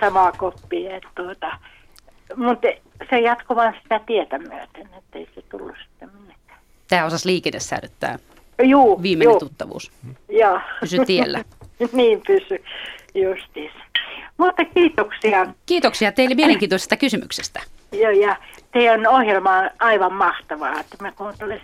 samaa 0.00 0.32
koppia. 0.32 0.96
Että 0.96 1.08
tuota, 1.14 1.58
mutta 2.36 2.68
se 3.10 3.20
jatkoi 3.20 3.56
vaan 3.56 3.74
sitä 3.82 4.00
tietä 4.06 4.38
myöten, 4.38 4.88
että 4.98 5.18
ei 5.18 5.28
se 5.34 5.42
tullut 5.42 5.76
sitten 5.82 6.10
minnekään. 6.18 6.60
Tämä 6.88 7.04
osasi 7.04 7.28
liikennesäädöttää. 7.28 8.18
Juu, 8.62 9.02
Viimeinen 9.02 9.32
juu. 9.32 9.40
tuttavuus. 9.40 9.92
Joo. 10.28 10.60
Pysy 10.80 11.04
tiellä. 11.06 11.44
niin 11.92 12.20
pysy, 12.26 12.64
justiis. 13.14 13.72
Mutta 14.38 14.64
kiitoksia. 14.64 15.46
Kiitoksia 15.66 16.12
teille 16.12 16.34
mielenkiintoisesta 16.34 16.96
kysymyksestä. 16.96 17.60
Joo, 17.92 18.10
ja 18.10 18.36
teidän 18.72 19.06
ohjelma 19.06 19.58
on 19.58 19.70
aivan 19.80 20.12
mahtavaa, 20.12 20.80
että 20.80 20.96
mä 21.00 21.12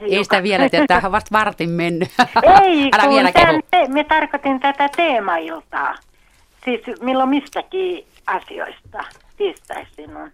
Ei 0.01 0.11
joka- 0.15 0.25
sitä 0.25 0.43
vielä 0.43 0.69
tiedä, 0.69 0.87
tämähän 0.87 1.09
on 1.09 1.13
vasta 1.19 1.39
vartin 1.39 1.71
mennyt. 1.71 2.09
Ei, 2.63 2.91
Älä 2.95 3.03
kun 3.03 3.15
vielä 3.15 3.33
tämän, 3.33 3.61
te, 3.71 3.89
me 3.89 4.05
tarkoitin 4.05 4.61
tätä 4.61 4.89
teemailtaa. 4.97 5.95
Siis 6.65 6.81
milloin 7.01 7.29
mistäkin 7.29 8.05
asioista 8.27 9.05
tiistaisin 9.37 10.17
on. 10.17 10.33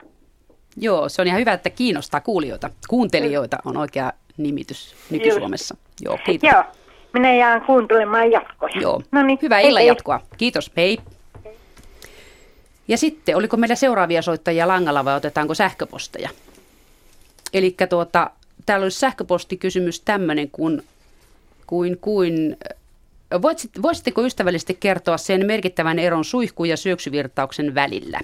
Joo, 0.76 1.08
se 1.08 1.22
on 1.22 1.28
ihan 1.28 1.40
hyvä, 1.40 1.52
että 1.52 1.70
kiinnostaa 1.70 2.20
kuulijoita. 2.20 2.70
Kuuntelijoita 2.88 3.58
on 3.64 3.76
oikea 3.76 4.12
nimitys 4.36 4.94
nyky-Suomessa. 5.10 5.76
Joo, 6.00 6.18
kiitos. 6.26 6.50
Joo, 6.52 6.64
minä 7.12 7.34
jään 7.34 7.62
kuuntelemaan 7.62 8.30
jatkoja. 8.30 8.80
Joo. 8.80 9.02
No 9.12 9.22
niin, 9.22 9.38
Hyvää 9.42 9.60
illan 9.60 9.86
jatkoa. 9.86 10.20
Kiitos, 10.36 10.72
hei. 10.76 10.98
Ja 12.88 12.98
sitten, 12.98 13.36
oliko 13.36 13.56
meillä 13.56 13.74
seuraavia 13.74 14.22
soittajia 14.22 14.68
langalla 14.68 15.04
vai 15.04 15.16
otetaanko 15.16 15.54
sähköposteja? 15.54 16.28
Eli 17.52 17.76
tuota, 17.88 18.30
täällä 18.66 18.84
olisi 18.84 18.98
sähköpostikysymys 18.98 20.00
tämmöinen 20.00 20.50
kuin, 20.50 20.82
kuin, 21.66 21.98
kuin 22.00 22.56
voisitteko 23.82 24.22
ystävällisesti 24.22 24.76
kertoa 24.80 25.18
sen 25.18 25.46
merkittävän 25.46 25.98
eron 25.98 26.24
suihku- 26.24 26.64
ja 26.64 26.76
syöksyvirtauksen 26.76 27.74
välillä? 27.74 28.20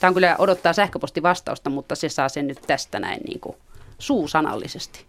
Tämä 0.00 0.08
on 0.08 0.14
kyllä 0.14 0.36
odottaa 0.38 0.72
sähköpostivastausta, 0.72 1.70
mutta 1.70 1.94
se 1.94 2.08
saa 2.08 2.28
sen 2.28 2.46
nyt 2.46 2.58
tästä 2.66 3.00
näin 3.00 3.20
niin 3.26 3.40
kuin 3.40 3.56
suusanallisesti. 3.98 5.04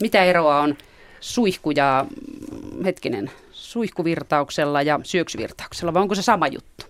Mitä 0.00 0.24
eroa 0.24 0.60
on 0.60 0.76
suihku 1.20 1.70
ja, 1.70 2.06
mm, 2.10 2.84
hetkinen, 2.84 3.30
suihkuvirtauksella 3.52 4.82
ja 4.82 5.00
syöksyvirtauksella, 5.02 5.94
vai 5.94 6.02
onko 6.02 6.14
se 6.14 6.22
sama 6.22 6.48
juttu? 6.48 6.86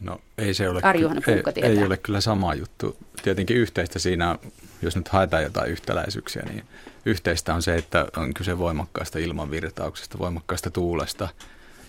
No 0.00 0.20
ei 0.38 0.54
se 0.54 0.68
ole, 0.68 0.80
Ari 0.82 0.98
ky- 0.98 1.42
ei, 1.56 1.70
ei 1.70 1.84
ole 1.84 1.96
kyllä 1.96 2.20
sama 2.20 2.54
juttu. 2.54 2.96
Tietenkin 3.22 3.56
yhteistä 3.56 3.98
siinä, 3.98 4.38
jos 4.82 4.96
nyt 4.96 5.08
haetaan 5.08 5.42
jotain 5.42 5.70
yhtäläisyyksiä, 5.70 6.42
niin 6.42 6.64
yhteistä 7.08 7.54
on 7.54 7.62
se, 7.62 7.74
että 7.74 8.06
on 8.16 8.34
kyse 8.34 8.58
voimakkaasta 8.58 9.18
ilmanvirtauksesta, 9.18 10.18
voimakkaasta 10.18 10.70
tuulesta 10.70 11.28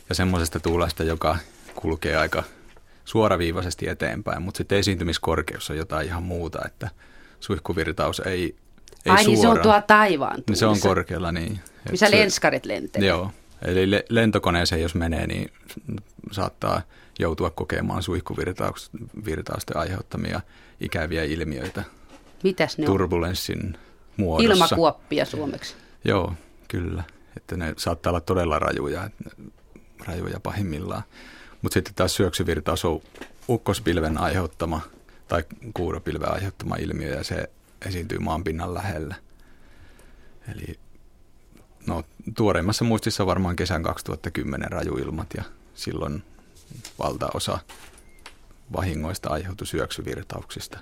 ja 0.10 0.16
semmoisesta 0.16 0.60
tuulesta, 0.60 1.04
joka 1.04 1.38
kulkee 1.76 2.18
aika 2.18 2.44
suoraviivaisesti 3.06 3.88
eteenpäin, 3.90 4.42
mutta 4.42 4.58
sitten 4.58 4.78
esiintymiskorkeus 4.78 5.70
on 5.70 5.78
jotain 5.78 6.08
ihan 6.08 6.24
muuta, 6.24 6.60
että 6.66 6.90
suihkuvirtaus 7.40 8.20
ei, 8.20 8.56
ei 9.06 9.12
Ai 9.12 9.24
niin 9.26 9.38
se 9.42 9.48
on 9.48 9.56
suoraan. 9.56 9.62
tuo 9.82 9.82
taivaan 9.88 10.44
Niin 10.48 10.58
se 10.58 10.66
on 10.66 10.70
tuulissa, 10.70 10.88
korkealla, 10.90 11.32
niin. 11.32 11.60
Missä 11.92 12.10
se- 12.10 12.18
lenskarit 12.18 12.66
lentelee. 12.66 13.08
Joo, 13.08 13.32
eli 13.62 13.92
le- 13.92 14.06
lentokoneeseen 14.10 14.82
jos 14.82 14.96
menee, 14.96 15.28
niin 15.28 15.52
saattaa 16.32 16.82
joutua 17.20 17.50
kokemaan 17.50 18.04
suihkuvirtausten 18.04 19.78
aiheuttamia 19.78 20.42
ikäviä 20.82 21.24
ilmiöitä 21.24 21.84
Mitäs 22.44 22.78
ne 22.78 22.82
on? 22.84 22.86
turbulenssin 22.86 23.78
muodossa. 24.20 24.54
Ilmakuoppia 24.54 25.26
suomeksi. 25.26 25.76
Joo, 26.04 26.34
kyllä. 26.68 27.04
Että 27.38 27.58
ne 27.58 27.74
saattaa 27.78 28.12
olla 28.12 28.22
todella 28.22 28.60
rajuja, 28.60 29.10
rajuja 30.06 30.40
pahimmillaan. 30.40 31.04
Mutta 31.62 31.74
sitten 31.74 31.96
taas 31.96 32.16
syöksyvirtaus 32.16 32.86
on 32.86 33.02
ukkospilven 33.50 34.18
aiheuttama 34.18 34.82
tai 35.28 35.44
kuuropilven 35.74 36.34
aiheuttama 36.34 36.76
ilmiö 36.76 37.16
ja 37.16 37.24
se 37.24 37.50
esiintyy 37.86 38.20
maanpinnan 38.20 38.74
lähellä. 38.74 39.16
Eli 40.54 40.80
no, 41.88 42.04
tuoreimmassa 42.38 42.86
muistissa 42.86 43.26
varmaan 43.26 43.56
kesän 43.56 43.84
2010 43.84 44.72
rajuilmat 44.72 45.28
ja 45.38 45.44
silloin 45.76 46.24
valtaosa 47.00 47.60
vahingoista 48.76 49.30
aiheutui 49.30 49.68
syöksyvirtauksista. 49.68 50.80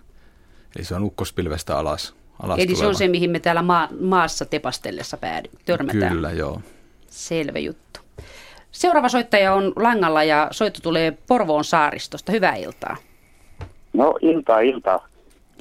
Eli 0.76 0.86
se 0.86 0.96
on 0.96 1.04
ukkospilvestä 1.04 1.78
alas, 1.78 2.16
alas 2.44 2.60
Eli 2.60 2.76
se 2.76 2.88
on 2.88 2.96
se, 2.96 3.08
mihin 3.08 3.30
me 3.30 3.40
täällä 3.40 3.62
maa, 3.62 3.88
maassa 4.00 4.46
tepastellessa 4.46 5.18
päädy, 5.18 5.50
törmätään. 5.66 6.14
Kyllä, 6.14 6.32
joo. 6.32 6.62
Selvä 7.08 7.60
juttu. 7.60 8.00
Seuraava 8.72 9.10
soittaja 9.10 9.54
on 9.54 9.74
langalla 9.76 10.24
ja 10.24 10.48
soitto 10.52 10.80
tulee 10.84 11.18
Porvoon 11.28 11.64
saaristosta. 11.64 12.32
Hyvää 12.32 12.56
iltaa. 12.56 12.98
No 13.94 14.18
iltaa, 14.22 14.60
iltaa. 14.60 15.08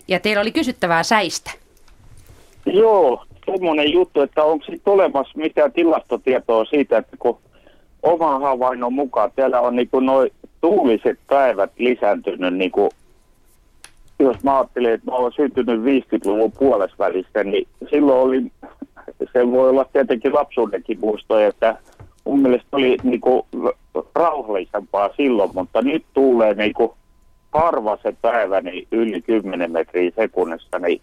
Ja 0.08 0.20
teillä 0.20 0.40
oli 0.40 0.52
kysyttävää 0.52 1.02
säistä. 1.02 1.50
Joo, 2.66 3.24
semmoinen 3.46 3.92
juttu, 3.92 4.20
että 4.20 4.44
onko 4.44 4.64
sitten 4.64 4.92
olemassa 4.92 5.38
mitään 5.38 5.72
tilastotietoa 5.72 6.64
siitä, 6.64 6.98
että 6.98 7.16
kun 7.18 7.38
oman 8.02 8.42
havainnon 8.42 8.92
mukaan 8.92 9.30
täällä 9.36 9.60
on 9.60 9.76
niinku 9.76 10.00
noin 10.00 10.30
tuuliset 10.60 11.18
päivät 11.26 11.70
lisääntynyt, 11.78 12.54
niinku, 12.54 12.88
jos 14.18 14.44
mä 14.44 14.58
ajattelin, 14.58 14.92
että 14.92 15.10
mä 15.10 15.16
olen 15.16 15.32
syntynyt 15.32 15.80
50-luvun 15.80 16.52
puolessa 16.52 16.96
välissä, 16.98 17.44
niin 17.44 17.68
silloin 17.90 18.20
oli, 18.20 18.52
se 19.32 19.50
voi 19.50 19.70
olla 19.70 19.84
tietenkin 19.92 20.34
lapsuudenkin 20.34 21.00
muistoja, 21.00 21.48
että 21.48 21.78
mun 22.24 22.40
mielestä 22.40 22.68
oli 22.72 22.96
niinku 23.02 23.46
rauhallisempaa 24.14 25.10
silloin, 25.16 25.50
mutta 25.54 25.82
nyt 25.82 26.04
tuulee 26.14 26.54
niinku 26.54 26.96
harva 27.52 27.98
se 28.02 28.14
päivä 28.22 28.60
niin 28.60 28.88
yli 28.92 29.22
10 29.22 29.72
metriä 29.72 30.10
sekunnissa, 30.16 30.78
niin 30.78 31.00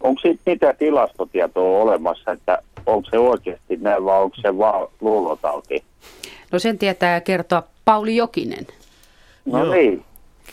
onko 0.00 0.20
siitä 0.20 0.40
mitään 0.46 0.76
tilastotietoa 0.76 1.82
olemassa, 1.82 2.32
että 2.32 2.62
onko 2.86 3.08
se 3.10 3.18
oikeasti 3.18 3.76
näin 3.76 4.04
vai 4.04 4.22
onko 4.22 4.36
se 4.42 4.58
vaan 4.58 4.88
luulotauti? 5.00 5.84
No 6.52 6.58
sen 6.58 6.78
tietää 6.78 7.20
kertoa 7.20 7.62
Pauli 7.84 8.16
Jokinen. 8.16 8.66
No 9.46 9.64
Joo. 9.64 9.74
niin. 9.74 10.04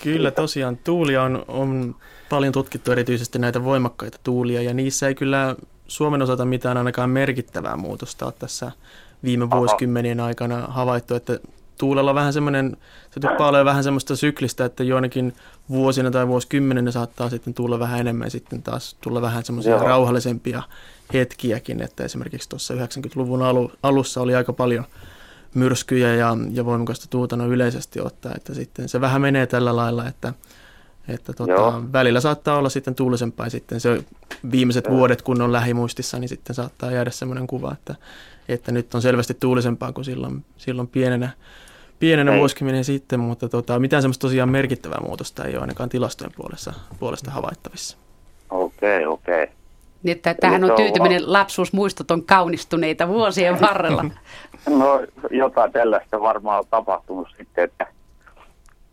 Kyllä 0.04 0.32
tosiaan. 0.32 0.78
Tuulia 0.78 1.24
on, 1.24 1.46
on 1.48 1.96
paljon 2.30 2.54
tutkittu 2.54 2.92
erityisesti 2.92 3.40
näitä 3.40 3.64
voimakkaita 3.64 4.18
tuulia 4.24 4.62
ja 4.62 4.74
niissä 4.74 5.08
ei 5.08 5.16
kyllä 5.16 5.56
Suomen 5.88 6.22
osalta 6.22 6.46
mitään 6.46 6.78
ainakaan 6.78 7.10
merkittävää 7.10 7.76
muutosta 7.78 8.26
ole 8.26 8.34
tässä 8.40 8.72
viime 9.24 9.50
vuosikymmenien 9.50 10.20
aikana 10.20 10.68
havaittu, 10.68 11.16
että 11.16 11.40
tuulella 11.78 12.12
on 12.12 12.16
vähän 12.16 12.34
semmoinen, 12.34 12.78
se 13.12 13.20
tuppaa 13.20 13.50
olemaan 13.50 13.66
vähän 13.66 13.84
semmoista 13.84 14.16
syklistä, 14.16 14.66
että 14.66 14.84
joinakin 14.84 15.34
vuosina 15.70 16.12
tai 16.12 16.28
vuosikymmeninä 16.28 16.92
saattaa 16.92 17.30
sitten 17.30 17.54
tulla 17.54 17.80
vähän 17.80 18.00
enemmän 18.00 18.26
ja 18.26 18.32
sitten 18.32 18.64
taas 18.64 18.96
tulla 19.02 19.22
vähän 19.22 19.46
semmoisia 19.46 19.78
rauhallisempia 19.78 20.64
hetkiäkin, 21.14 21.82
että 21.82 22.04
esimerkiksi 22.04 22.50
tuossa 22.50 22.74
90-luvun 22.74 23.42
alu, 23.42 23.72
alussa 23.84 24.22
oli 24.22 24.36
aika 24.36 24.54
paljon 24.54 24.86
myrskyjä 25.54 26.16
ja, 26.16 26.38
ja 26.52 26.66
voimakasta 26.66 27.06
tuuta 27.10 27.36
noin 27.36 27.52
yleisesti 27.52 28.02
ottaa, 28.02 28.32
että 28.36 28.54
sitten 28.54 28.90
se 28.90 29.02
vähän 29.02 29.22
menee 29.22 29.48
tällä 29.48 29.76
lailla, 29.76 30.08
että 30.08 30.34
Että 31.08 31.34
tota, 31.34 31.82
välillä 31.94 32.22
saattaa 32.22 32.58
olla 32.58 32.70
sitten 32.70 32.96
tuulisempaa 32.96 33.50
sitten 33.50 33.80
se 33.80 34.04
viimeiset 34.52 34.86
Joo. 34.86 34.98
vuodet, 34.98 35.22
kun 35.22 35.42
on 35.42 35.52
lähimuistissa, 35.52 36.20
niin 36.20 36.30
sitten 36.30 36.56
saattaa 36.56 36.92
jäädä 36.92 37.12
semmoinen 37.12 37.48
kuva, 37.48 37.72
että, 37.72 37.96
että 38.48 38.72
nyt 38.72 38.96
on 38.96 39.02
selvästi 39.02 39.34
tuulisempaa 39.34 39.92
kuin 39.92 40.06
silloin, 40.06 40.46
silloin 40.58 40.88
pienenä, 40.88 41.30
pienenä 42.00 42.38
vuosikymmenen 42.38 42.84
sitten, 42.84 43.20
mutta 43.20 43.50
tota, 43.50 43.80
mitään 43.80 44.02
semmoista 44.02 44.22
tosiaan 44.22 44.50
merkittävää 44.50 45.00
muutosta 45.02 45.46
ei 45.46 45.54
ole 45.54 45.62
ainakaan 45.62 45.90
tilastojen 45.90 46.34
puolesta, 46.36 46.74
puolesta 47.00 47.32
havaittavissa. 47.32 47.98
Okei, 48.50 49.06
okay, 49.06 49.14
okei. 49.14 49.44
Okay. 49.44 49.56
Niin, 50.04 50.16
että 50.16 50.34
tähän 50.34 50.64
on 50.64 50.76
tyytyminen 50.76 51.34
lapsuusmuistot 51.34 52.12
on 52.12 52.24
kaunistuneita 52.24 53.08
vuosien 53.08 53.62
varrella. 53.62 54.06
No 54.70 55.02
jotain 55.32 55.72
tällaista 55.72 56.22
varmaan 56.22 56.60
on 56.60 56.66
tapahtunut 56.70 57.28
sitten, 57.38 57.64
että 57.64 57.88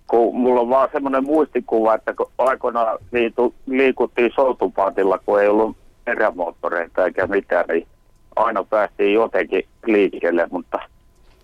kun 0.07 0.37
mulla 0.37 0.61
on 0.61 0.69
vaan 0.69 0.89
semmoinen 0.93 1.25
muistikuva, 1.25 1.95
että 1.95 2.15
kun 2.15 2.31
aikoinaan 2.39 2.99
liitu, 3.13 3.55
liikuttiin 3.67 4.33
soutupaatilla, 4.35 5.19
kun 5.19 5.41
ei 5.41 5.49
ollut 5.49 5.77
erämoottoreita 6.07 7.05
eikä 7.05 7.27
mitään, 7.27 7.65
niin 7.69 7.87
aina 8.37 8.65
päästiin 8.65 9.15
jotenkin 9.15 9.65
liikkeelle, 9.87 10.49
mutta 10.51 10.79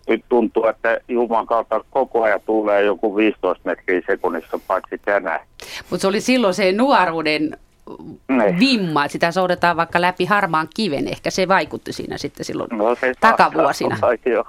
nyt 0.09 0.25
tuntuu, 0.29 0.67
että 0.67 1.01
Juman 1.09 1.47
kautta 1.47 1.85
koko 1.91 2.23
ajan 2.23 2.41
tulee 2.47 2.83
joku 2.83 3.17
15 3.17 3.63
metriä 3.65 4.01
sekunnissa, 4.07 4.61
paitsi 4.67 4.99
tänään. 5.05 5.41
Mutta 5.91 6.01
se 6.03 6.09
oli 6.09 6.21
silloin 6.21 6.55
se 6.55 6.73
nuoruuden 6.73 7.59
ne. 8.29 8.57
vimma, 8.61 9.05
että 9.05 9.13
sitä 9.13 9.33
soudetaan 9.33 9.77
vaikka 9.77 10.01
läpi 10.01 10.25
harmaan 10.25 10.69
kiven. 10.77 11.09
Ehkä 11.09 11.31
se 11.31 11.49
vaikutti 11.49 11.93
siinä 11.93 12.19
sitten 12.19 12.45
silloin 12.45 12.69
no, 12.73 12.95
se 12.95 13.15
takavuosina. 13.21 13.97
jo. 14.27 14.45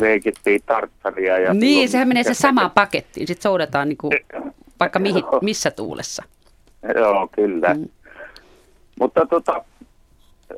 Leikittiin 0.00 0.60
tarttaria. 0.66 1.38
Ja 1.38 1.54
niin, 1.54 1.88
sehän 1.88 2.08
menee 2.08 2.24
se 2.24 2.34
samaan 2.34 2.70
pakettiin. 2.70 3.26
Sitten 3.26 3.42
soudetaan 3.42 3.88
niin 3.88 3.96
kuin, 3.98 4.12
vaikka 4.80 4.98
mihin, 4.98 5.24
missä 5.42 5.70
tuulessa. 5.70 6.22
Joo, 6.94 7.28
kyllä. 7.32 7.74
Mm. 7.74 7.88
Mutta 9.00 9.26
tota, 9.26 9.64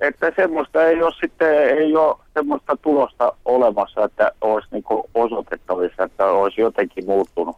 että 0.00 0.32
semmoista 0.36 0.84
ei 0.84 1.02
ole 1.02 1.14
sitten, 1.20 1.78
ei 1.78 1.96
ole 1.96 2.16
semmoista 2.34 2.76
tulosta 2.76 3.32
olemassa, 3.44 4.04
että 4.04 4.32
olisi 4.40 4.68
niin 4.70 4.84
osoitettavissa, 5.14 6.02
että 6.02 6.26
olisi 6.26 6.60
jotenkin 6.60 7.04
muuttunut, 7.06 7.56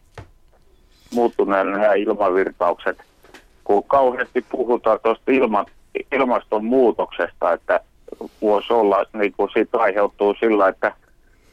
muuttuneet 1.15 1.67
nämä 1.67 1.95
ilmavirtaukset– 1.95 3.03
kun 3.65 3.85
kauheasti 3.85 4.45
puhutaan 4.51 4.99
tuosta 5.03 5.33
ilma, 5.33 5.65
ilmastonmuutoksesta, 6.13 7.53
että 7.53 7.81
voisi 8.43 8.73
olla, 8.73 9.05
niin 9.13 9.33
kuin 9.37 9.51
siitä 9.53 9.79
aiheutuu 9.79 10.35
sillä, 10.41 10.69
että 10.69 10.93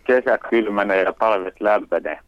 kesät 0.04 0.42
kylmenee 0.50 1.04
ja 1.04 1.14
talvet 1.14 1.62
lämpenee. 1.62 2.20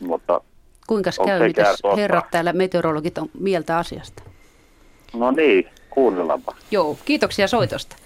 Mutta 0.00 0.40
Kuinka 0.86 1.10
käy, 1.26 1.46
mitä 1.46 1.74
herrat 1.96 2.30
täällä 2.30 2.52
meteorologit 2.52 3.18
on 3.18 3.30
mieltä 3.40 3.78
asiasta? 3.78 4.22
No 5.14 5.30
niin, 5.30 5.68
kuunnellaanpa. 5.90 6.54
Joo, 6.70 6.98
kiitoksia 7.04 7.48
soitosta. 7.48 7.96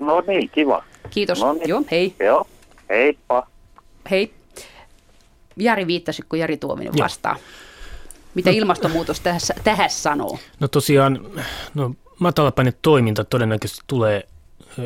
No 0.00 0.22
niin, 0.26 0.50
kiva. 0.50 0.84
Kiitos. 1.10 1.40
No 1.40 1.52
niin. 1.52 1.68
Joo, 1.68 1.82
hei. 1.90 2.14
Joo, 2.20 2.46
heippa. 2.88 3.46
Hei. 4.10 4.34
Jari 5.56 5.86
viittasi, 5.86 6.22
kun 6.28 6.38
Jari 6.38 6.56
Tuominen 6.56 6.92
vastaa. 6.98 7.36
Joo. 7.36 7.63
Mitä 8.34 8.50
ilmastonmuutos 8.50 9.20
tässä, 9.20 9.54
tähän 9.64 9.90
sanoo? 9.90 10.38
No 10.60 10.68
tosiaan, 10.68 11.30
no, 11.74 11.94
matalapainet-toiminta 12.18 13.24
todennäköisesti 13.24 13.84
tulee 13.86 14.28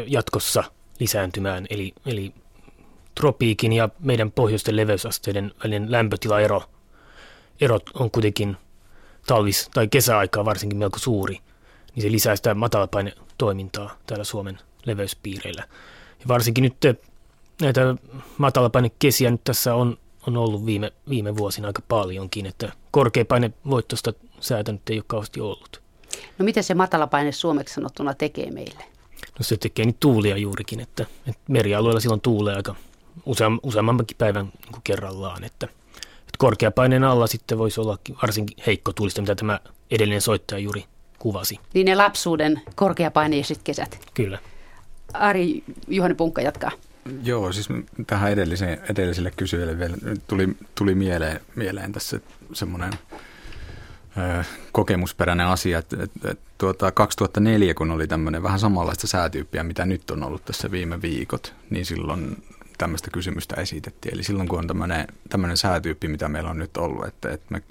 jatkossa 0.07 0.65
lisääntymään, 1.01 1.67
eli, 1.71 1.93
eli 2.07 2.33
tropiikin 3.15 3.73
ja 3.73 3.89
meidän 4.01 4.33
pohjoisten 4.33 4.77
leveysasteiden 4.77 5.53
välinen 5.65 5.93
lämpötilaero 5.93 6.63
erot 7.61 7.91
on 7.95 8.11
kuitenkin 8.11 8.57
talvis- 9.27 9.71
tai 9.75 9.89
kesäaikaa 9.89 10.45
varsinkin 10.45 10.79
melko 10.79 10.99
suuri, 10.99 11.39
niin 11.95 12.03
se 12.03 12.13
lisää 12.13 12.37
sitä 12.37 12.55
matalapainetoimintaa 12.55 13.97
täällä 14.07 14.25
Suomen 14.25 14.59
leveyspiireillä. 14.87 15.65
Ja 16.21 16.29
varsinkin 16.29 16.63
nyt 16.63 16.99
näitä 17.61 17.95
matalapainekesiä 18.39 19.31
nyt 19.31 19.45
tässä 19.45 19.75
on 19.75 19.99
on 20.29 20.37
ollut 20.37 20.67
viime, 20.67 20.93
viime 21.09 21.37
vuosina 21.37 21.67
aika 21.67 21.83
paljonkin, 21.89 22.47
että 22.47 22.73
korkeapainevoittosta 22.99 24.13
säätä 24.41 24.73
nyt 24.73 24.91
ei 24.91 24.99
ole 24.99 25.05
kauheasti 25.07 25.41
ollut. 25.41 25.83
No 26.39 26.45
miten 26.45 26.65
se 26.65 26.75
matalapaine 26.75 27.33
suomeksi 27.33 27.75
sanottuna 27.75 28.15
tekee 28.15 28.51
meille? 28.51 28.85
No 29.39 29.43
se 29.43 29.57
tekee 29.57 29.85
niin 29.85 29.97
tuulia 30.01 30.37
juurikin, 30.37 30.81
että, 30.81 31.07
että 31.27 31.43
merialueella 31.49 32.01
silloin 32.01 32.21
tuulee 32.21 32.57
aika 32.57 32.75
useam, 33.27 33.61
useammankin 33.63 34.17
päivän 34.17 34.47
niin 34.47 34.83
kerrallaan, 34.85 35.45
että, 35.45 35.67
että 35.97 36.39
korkeapaineen 36.39 37.05
alla 37.05 37.27
sitten 37.27 37.59
voisi 37.59 37.81
olla 37.81 37.99
varsinkin 38.23 38.57
heikko 38.67 38.93
tuulista, 38.93 39.21
mitä 39.21 39.35
tämä 39.35 39.61
edellinen 39.91 40.21
soittaja 40.21 40.59
juuri 40.59 40.85
kuvasi. 41.19 41.59
Niin 41.75 41.85
ne 41.85 41.95
lapsuuden 41.95 42.63
korkeapaineiset 42.75 43.61
kesät. 43.65 43.99
Kyllä. 44.15 44.39
Ari 45.13 45.65
Juhani 45.89 46.15
Punkka 46.15 46.43
jatkaa. 46.43 46.71
Joo, 47.23 47.53
siis 47.53 47.69
tähän 48.07 48.33
edelliseen, 48.33 48.81
edelliselle 48.91 49.31
kysyjälle 49.37 49.79
vielä 49.79 49.97
tuli, 50.27 50.49
tuli 50.75 50.95
mieleen, 50.95 51.41
mieleen 51.55 51.93
tässä 51.93 52.21
semmoinen 52.53 52.93
kokemusperäinen 54.73 55.47
asia, 55.47 55.79
että, 55.79 55.97
että, 56.03 56.31
että 56.31 56.51
tuota, 56.59 56.93
2004, 56.93 57.75
kun 57.75 57.91
oli 57.91 58.07
tämmöinen 58.07 58.43
vähän 58.43 58.59
samanlaista 58.59 59.07
säätyyppiä, 59.07 59.63
mitä 59.63 59.87
nyt 59.87 60.11
on 60.11 60.23
ollut 60.23 60.45
tässä 60.45 60.71
viime 60.71 61.03
viikot, 61.03 61.55
niin 61.71 61.87
silloin 61.87 62.43
tämmöistä 62.79 63.11
kysymystä 63.11 63.57
esitettiin. 63.57 64.15
Eli 64.15 64.23
silloin, 64.23 64.49
kun 64.49 64.59
on 64.59 64.67
tämmöinen, 64.67 65.07
tämmöinen 65.29 65.57
säätyyppi, 65.57 66.09
mitä 66.09 66.29
meillä 66.29 66.51
on 66.51 66.59
nyt 66.59 66.77
ollut, 66.77 67.07
että, 67.07 67.31
että 67.31 67.47
me 67.51 67.63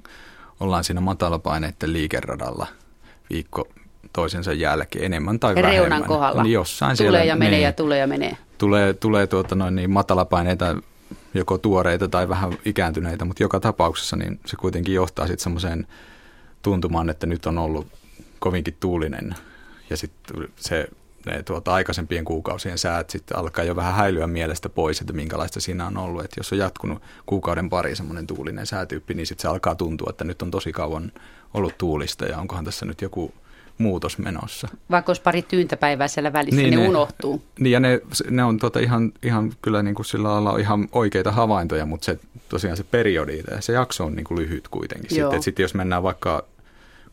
ollaan 0.59 0.83
siinä 0.83 1.01
matalapaineiden 1.01 1.93
liikeradalla 1.93 2.67
viikko 3.29 3.67
toisensa 4.13 4.53
jälkeen 4.53 5.05
enemmän 5.05 5.39
tai 5.39 5.55
Reunan 5.55 5.75
vähemmän. 5.75 6.03
kohdalla. 6.03 6.43
Niin 6.43 6.53
jossain 6.53 6.97
tulee 6.97 7.11
siellä, 7.11 7.23
ja 7.23 7.35
menee 7.35 7.51
niin, 7.51 7.63
ja 7.63 7.73
tulee 7.73 7.99
ja 7.99 8.07
menee. 8.07 8.37
Tulee, 8.57 8.93
tulee 8.93 9.27
tuota 9.27 9.55
noin 9.55 9.75
niin 9.75 9.91
matalapaineita, 9.91 10.75
joko 11.33 11.57
tuoreita 11.57 12.07
tai 12.07 12.29
vähän 12.29 12.57
ikääntyneitä, 12.65 13.25
mutta 13.25 13.43
joka 13.43 13.59
tapauksessa 13.59 14.15
niin 14.15 14.39
se 14.45 14.55
kuitenkin 14.55 14.95
johtaa 14.95 15.27
sitten 15.27 15.43
semmoiseen 15.43 15.87
tuntumaan, 16.61 17.09
että 17.09 17.27
nyt 17.27 17.45
on 17.45 17.57
ollut 17.57 17.87
kovinkin 18.39 18.77
tuulinen 18.79 19.35
ja 19.89 19.97
sitten 19.97 20.49
se 20.55 20.89
ne 21.25 21.43
tuota, 21.43 21.73
aikaisempien 21.73 22.25
kuukausien 22.25 22.77
säät 22.77 23.09
sitten 23.09 23.37
alkaa 23.37 23.63
jo 23.63 23.75
vähän 23.75 23.95
häilyä 23.95 24.27
mielestä 24.27 24.69
pois, 24.69 25.01
että 25.01 25.13
minkälaista 25.13 25.59
siinä 25.59 25.87
on 25.87 25.97
ollut. 25.97 26.25
Että 26.25 26.39
jos 26.39 26.51
on 26.51 26.57
jatkunut 26.59 27.01
kuukauden 27.25 27.69
pari 27.69 27.95
semmoinen 27.95 28.27
tuulinen 28.27 28.67
säätyyppi, 28.67 29.13
niin 29.13 29.27
sitten 29.27 29.41
se 29.41 29.47
alkaa 29.47 29.75
tuntua, 29.75 30.07
että 30.09 30.23
nyt 30.23 30.41
on 30.41 30.51
tosi 30.51 30.71
kauan 30.71 31.11
ollut 31.53 31.77
tuulista 31.77 32.25
ja 32.25 32.37
onkohan 32.37 32.65
tässä 32.65 32.85
nyt 32.85 33.01
joku 33.01 33.33
muutos 33.77 34.17
menossa. 34.17 34.67
Vaikka 34.91 35.09
olisi 35.09 35.21
pari 35.21 35.41
tyyntäpäivää 35.41 36.07
siellä 36.07 36.33
välissä, 36.33 36.61
niin 36.61 36.75
ne, 36.75 36.81
ne 36.81 36.87
unohtuu. 36.87 37.43
Niin 37.59 37.71
ja 37.71 37.79
ne, 37.79 38.01
ne 38.29 38.43
on 38.43 38.59
tota 38.59 38.79
ihan, 38.79 39.11
ihan 39.23 39.53
kyllä 39.61 39.83
niin 39.83 39.95
kuin 39.95 40.05
sillä 40.05 40.29
lailla 40.29 40.57
ihan 40.57 40.87
oikeita 40.91 41.31
havaintoja, 41.31 41.85
mutta 41.85 42.05
se, 42.05 42.19
tosiaan 42.49 42.77
se 42.77 42.83
periodi, 42.83 43.43
se 43.59 43.73
jakso 43.73 44.05
on 44.05 44.15
niin 44.15 44.23
kuin 44.23 44.39
lyhyt 44.39 44.67
kuitenkin. 44.67 45.09
Sitten, 45.09 45.43
sitten 45.43 45.63
jos 45.63 45.73
mennään 45.73 46.03
vaikka 46.03 46.45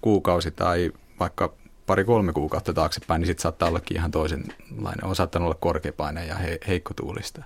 kuukausi 0.00 0.50
tai 0.50 0.92
vaikka 1.20 1.53
pari-kolme 1.87 2.33
kuukautta 2.33 2.72
taaksepäin, 2.72 3.20
niin 3.20 3.27
sitten 3.27 3.42
saattaa 3.42 3.68
ollakin 3.68 3.96
ihan 3.96 4.11
toisenlainen. 4.11 5.05
On 5.05 5.16
saattanut 5.16 5.46
olla 5.46 5.59
korkeapaine 5.61 6.27
ja 6.27 6.35
he, 6.35 6.59
heikko 6.68 6.94
tuulista. 6.94 7.42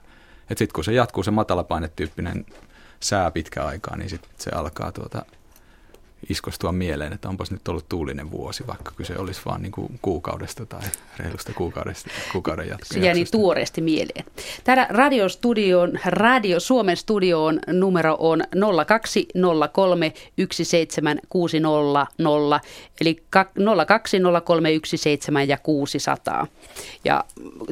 Sitten 0.49 0.75
kun 0.75 0.85
se 0.85 0.93
jatkuu 0.93 1.23
se 1.23 1.31
matalapainetyyppinen 1.31 2.47
sää 3.01 3.31
pitkä 3.31 3.65
aikaa, 3.65 3.97
niin 3.97 4.11
sitten 4.11 4.31
se 4.39 4.51
alkaa 4.51 4.93
tuota, 4.93 5.25
iskostua 6.31 6.73
mieleen, 6.73 7.13
että 7.13 7.29
onpas 7.29 7.51
nyt 7.51 7.69
ollut 7.69 7.89
tuulinen 7.89 8.31
vuosi, 8.31 8.67
vaikka 8.67 8.93
kyse 8.97 9.19
olisi 9.19 9.41
vain 9.47 9.63
niin 9.63 9.73
kuukaudesta 10.03 10.67
tai 10.67 10.81
reilusta 11.17 11.53
kuukaudesta, 11.53 12.11
kuukauden 12.33 12.69
jatkoa. 12.69 13.03
Jää 13.03 13.15
niin 13.15 13.27
tuoreesti 13.33 13.81
mieleen. 13.81 14.25
Täällä 14.65 14.87
radiostudion, 14.91 15.99
Radio 16.05 16.61
Suomen 16.61 16.97
studion 16.97 17.59
numero 17.67 18.17
on 18.19 18.43
0203 18.87 20.13
17600, 20.53 22.07
eli 23.01 23.23
0203176 23.87 25.49
ja 25.49 25.59
600. 25.59 26.47
Ja 27.05 27.25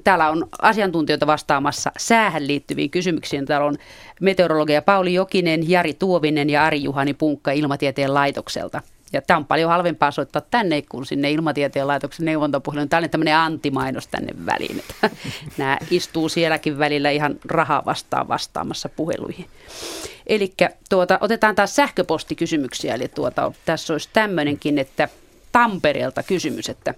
täällä 0.04 0.30
on 0.30 0.48
asiantuntijoita 0.62 1.26
vastaamassa 1.26 1.92
säähän 1.98 2.46
liittyviin 2.46 2.90
kysymyksiin. 2.90 3.46
Täällä 3.46 3.66
on 3.66 3.76
meteorologia 4.20 4.82
Pauli 4.82 5.14
Jokinen, 5.14 5.70
Jari 5.70 5.94
Tuovinen 5.94 6.50
ja 6.50 6.64
Ari 6.64 6.82
Juhani 6.82 7.14
Punkka 7.14 7.52
Ilmatieteen 7.52 8.14
laitokselta. 8.36 8.82
Ja 9.12 9.22
tämä 9.22 9.38
on 9.38 9.44
paljon 9.44 9.70
halvempaa 9.70 10.10
soittaa 10.10 10.42
tänne 10.50 10.82
kuin 10.82 11.06
sinne 11.06 11.30
Ilmatieteen 11.30 11.86
laitoksen 11.86 12.26
neuvontapuhelun. 12.26 12.88
Tämä 12.88 13.02
on 13.02 13.10
tämmöinen 13.10 13.36
antimainos 13.36 14.06
tänne 14.06 14.32
väliin. 14.46 14.82
Nämä 15.58 15.78
istuu 15.90 16.28
sielläkin 16.28 16.78
välillä 16.78 17.10
ihan 17.10 17.36
rahaa 17.44 17.82
vastaan 17.84 18.28
vastaamassa 18.28 18.88
puheluihin. 18.88 19.46
Eli 20.26 20.54
tuota, 20.90 21.18
otetaan 21.20 21.54
taas 21.54 21.76
sähköpostikysymyksiä. 21.76 22.94
Eli 22.94 23.08
tuota, 23.08 23.52
tässä 23.64 23.92
olisi 23.92 24.08
tämmöinenkin, 24.12 24.78
että 24.78 25.08
Tampereelta 25.52 26.22
kysymys, 26.22 26.68
että 26.68 26.94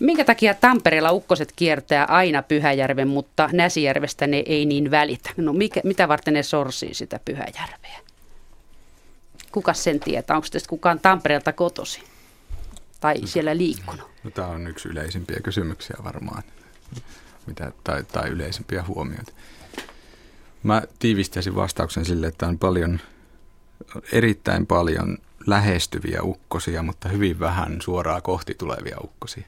minkä 0.00 0.24
takia 0.24 0.54
Tampereella 0.54 1.12
ukkoset 1.12 1.52
kiertää 1.56 2.04
aina 2.04 2.42
Pyhäjärven, 2.42 3.08
mutta 3.08 3.48
Näsijärvestä 3.52 4.26
ne 4.26 4.42
ei 4.46 4.66
niin 4.66 4.90
välitä? 4.90 5.30
No 5.36 5.52
mikä, 5.52 5.80
mitä 5.84 6.08
varten 6.08 6.34
ne 6.34 6.42
sorsii 6.42 6.94
sitä 6.94 7.20
Pyhäjärveä? 7.24 8.07
Kuka 9.52 9.74
sen 9.74 10.00
tietää? 10.00 10.36
Onko 10.36 10.48
tästä 10.52 10.68
kukaan 10.68 11.00
Tampereelta 11.00 11.52
kotosi? 11.52 12.02
Tai 13.00 13.14
siellä 13.24 13.56
liikkunut? 13.56 14.10
No, 14.24 14.30
tämä 14.30 14.48
on 14.48 14.66
yksi 14.66 14.88
yleisimpiä 14.88 15.40
kysymyksiä 15.42 15.96
varmaan, 16.04 16.42
mitä, 17.46 17.72
tai, 17.84 18.04
tai 18.04 18.28
yleisimpiä 18.28 18.84
huomioita. 18.88 19.32
Mä 20.62 20.82
tiivistäisin 20.98 21.54
vastauksen 21.54 22.04
sille, 22.04 22.26
että 22.26 22.46
on 22.46 22.58
paljon, 22.58 23.00
erittäin 24.12 24.66
paljon 24.66 25.18
lähestyviä 25.46 26.22
ukkosia, 26.22 26.82
mutta 26.82 27.08
hyvin 27.08 27.40
vähän 27.40 27.82
suoraan 27.82 28.22
kohti 28.22 28.54
tulevia 28.54 28.96
ukkosia. 29.04 29.44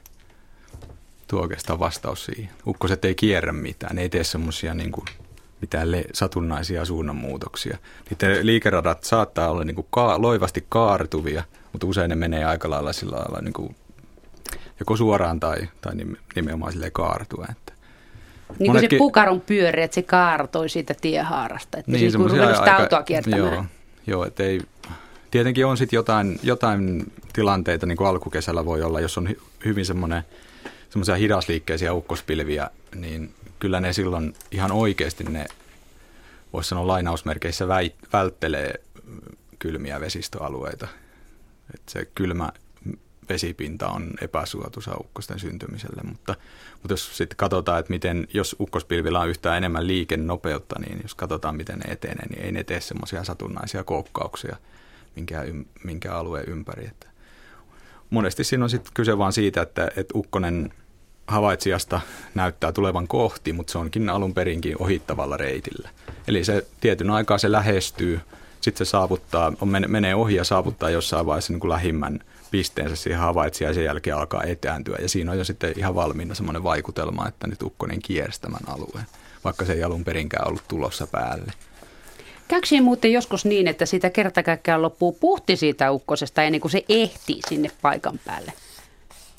Tuo 1.27 1.41
oikeastaan 1.41 1.79
vastaus 1.79 2.25
siihen. 2.25 2.49
Ukkoset 2.67 3.05
ei 3.05 3.15
kierrä 3.15 3.51
mitään, 3.51 3.95
ne 3.95 4.01
ei 4.01 4.09
tee 4.09 4.23
semmoisia 4.23 4.73
niin 4.73 4.91
kuin 4.91 5.05
mitään 5.61 5.91
le- 5.91 6.05
satunnaisia 6.13 6.85
suunnanmuutoksia. 6.85 7.77
Niiden 8.09 8.45
liikeradat 8.45 9.03
saattaa 9.03 9.49
olla 9.49 9.63
niin 9.63 9.75
kuin 9.75 9.87
ka- 9.89 10.21
loivasti 10.21 10.65
kaartuvia, 10.69 11.43
mutta 11.71 11.87
usein 11.87 12.09
ne 12.09 12.15
menee 12.15 12.45
aika 12.45 12.69
lailla 12.69 12.93
sillä 12.93 13.15
lailla 13.15 13.41
niin 13.41 13.53
kuin 13.53 13.75
joko 14.79 14.97
suoraan 14.97 15.39
tai, 15.39 15.57
tai 15.81 15.93
nimenomaan 16.35 16.71
sille 16.71 16.91
kaartua. 16.91 17.45
Että 17.51 17.73
niin 18.59 18.71
kuin 18.71 18.89
se 18.89 18.97
pukaron 18.97 19.41
pyöri, 19.41 19.83
että 19.83 19.95
se 19.95 20.01
kaartoi 20.01 20.69
siitä 20.69 20.93
tiehaarasta, 21.01 21.77
että 21.77 21.91
niin, 21.91 22.11
se 22.11 22.17
ei 22.17 22.23
ruvennut 22.23 22.55
sitä 22.55 22.71
aika, 22.71 22.83
autoa 22.83 23.03
kiertämään. 23.03 23.53
Joo, 23.53 23.65
joo 24.07 24.25
että 24.25 24.43
ei, 24.43 24.61
tietenkin 25.31 25.65
on 25.65 25.77
sitten 25.77 25.97
jotain, 25.97 26.39
jotain 26.43 27.11
tilanteita, 27.33 27.85
niin 27.85 27.97
kuin 27.97 28.07
alkukesällä 28.07 28.65
voi 28.65 28.83
olla, 28.83 28.99
jos 28.99 29.17
on 29.17 29.29
hyvin 29.65 29.85
semmoinen 29.85 30.23
semmoisia 30.89 31.15
hidasliikkeisiä 31.15 31.93
ukkospilviä, 31.93 32.69
niin 32.95 33.33
kyllä 33.61 33.81
ne 33.81 33.93
silloin 33.93 34.33
ihan 34.51 34.71
oikeasti 34.71 35.23
ne, 35.23 35.45
voisi 36.53 36.69
sanoa 36.69 36.87
lainausmerkeissä, 36.87 37.67
väit, 37.67 37.95
välttelee 38.13 38.73
kylmiä 39.59 39.99
vesistöalueita. 39.99 40.87
että 41.73 41.91
se 41.91 42.05
kylmä 42.15 42.49
vesipinta 43.29 43.89
on 43.89 44.11
epäsuotuisa 44.21 44.97
ukkosten 44.99 45.39
syntymiselle, 45.39 46.01
mutta, 46.03 46.35
mutta 46.73 46.93
jos 46.93 47.17
sitten 47.17 47.37
katsotaan, 47.37 47.79
että 47.79 47.93
miten, 47.93 48.27
jos 48.33 48.55
ukkospilvillä 48.59 49.19
on 49.19 49.29
yhtään 49.29 49.57
enemmän 49.57 49.87
liikennopeutta, 49.87 50.79
niin 50.79 50.99
jos 51.01 51.15
katsotaan, 51.15 51.55
miten 51.55 51.79
ne 51.79 51.93
etenee, 51.93 52.27
niin 52.29 52.45
ei 52.45 52.51
ne 52.51 52.63
tee 52.63 52.81
semmoisia 52.81 53.23
satunnaisia 53.23 53.83
koukkauksia 53.83 54.57
minkä, 55.15 55.43
minkä 55.83 56.13
alueen 56.13 56.49
ympäri. 56.49 56.87
Että 56.87 57.07
monesti 58.09 58.43
siinä 58.43 58.63
on 58.63 58.69
sitten 58.69 58.93
kyse 58.93 59.17
vain 59.17 59.33
siitä, 59.33 59.61
että, 59.61 59.91
että 59.95 60.17
ukkonen 60.17 60.73
havaitsijasta 61.31 62.01
näyttää 62.35 62.71
tulevan 62.71 63.07
kohti, 63.07 63.53
mutta 63.53 63.71
se 63.71 63.77
onkin 63.77 64.09
alun 64.09 64.33
perinkin 64.33 64.75
ohittavalla 64.81 65.37
reitillä. 65.37 65.89
Eli 66.27 66.43
se 66.43 66.67
tietyn 66.81 67.09
aikaa 67.09 67.37
se 67.37 67.51
lähestyy, 67.51 68.19
sitten 68.61 68.85
se 68.85 68.89
saavuttaa, 68.89 69.53
on, 69.61 69.69
menee 69.87 70.15
ohi 70.15 70.35
ja 70.35 70.43
saavuttaa 70.43 70.89
jossain 70.89 71.25
vaiheessa 71.25 71.53
niin 71.53 71.59
kuin 71.59 71.69
lähimmän 71.69 72.19
pisteensä 72.51 72.95
siihen 72.95 73.19
havaitsija 73.19 73.69
ja 73.69 73.73
sen 73.73 73.83
jälkeen 73.83 74.15
alkaa 74.15 74.43
etääntyä. 74.43 74.97
Ja 75.01 75.09
siinä 75.09 75.31
on 75.31 75.37
jo 75.37 75.43
sitten 75.43 75.73
ihan 75.77 75.95
valmiina 75.95 76.35
semmoinen 76.35 76.63
vaikutelma, 76.63 77.27
että 77.27 77.47
nyt 77.47 77.63
ukkonen 77.63 78.01
kiersi 78.01 78.41
tämän 78.41 78.61
alueen, 78.67 79.05
vaikka 79.43 79.65
se 79.65 79.73
ei 79.73 79.83
alun 79.83 80.03
perinkään 80.03 80.47
ollut 80.47 80.67
tulossa 80.67 81.07
päälle. 81.07 81.51
Käykö 82.47 82.67
siinä 82.67 82.83
muuten 82.83 83.11
joskus 83.13 83.45
niin, 83.45 83.67
että 83.67 83.85
sitä 83.85 84.09
kertakaikkiaan 84.09 84.81
loppuu 84.81 85.11
puhti 85.11 85.55
siitä 85.55 85.91
ukkosesta 85.91 86.43
ennen 86.43 86.61
kuin 86.61 86.71
se 86.71 86.85
ehtii 86.89 87.39
sinne 87.49 87.71
paikan 87.81 88.19
päälle? 88.25 88.53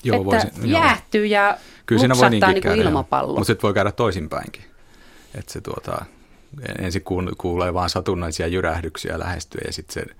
Joo, 0.03 0.15
että 0.15 0.25
voisin, 0.25 0.71
jäähtyy 0.71 1.27
joo. 1.27 1.41
ja 1.41 1.57
Kyllä 1.85 1.99
siinä 1.99 2.17
voi 2.17 2.29
niin 2.29 2.61
kuin 2.61 2.81
ilmapallo. 2.81 3.33
Mutta 3.33 3.47
sitten 3.47 3.63
voi 3.63 3.73
käydä 3.73 3.91
toisinpäinkin. 3.91 4.63
Että 5.35 5.53
se 5.53 5.61
tuota, 5.61 6.05
ensin 6.79 7.03
kuulee 7.37 7.73
vaan 7.73 7.89
satunnaisia 7.89 8.47
jyrähdyksiä 8.47 9.19
lähestyä 9.19 9.61
ja 9.65 9.73
sitten 9.73 9.93
se 9.93 10.15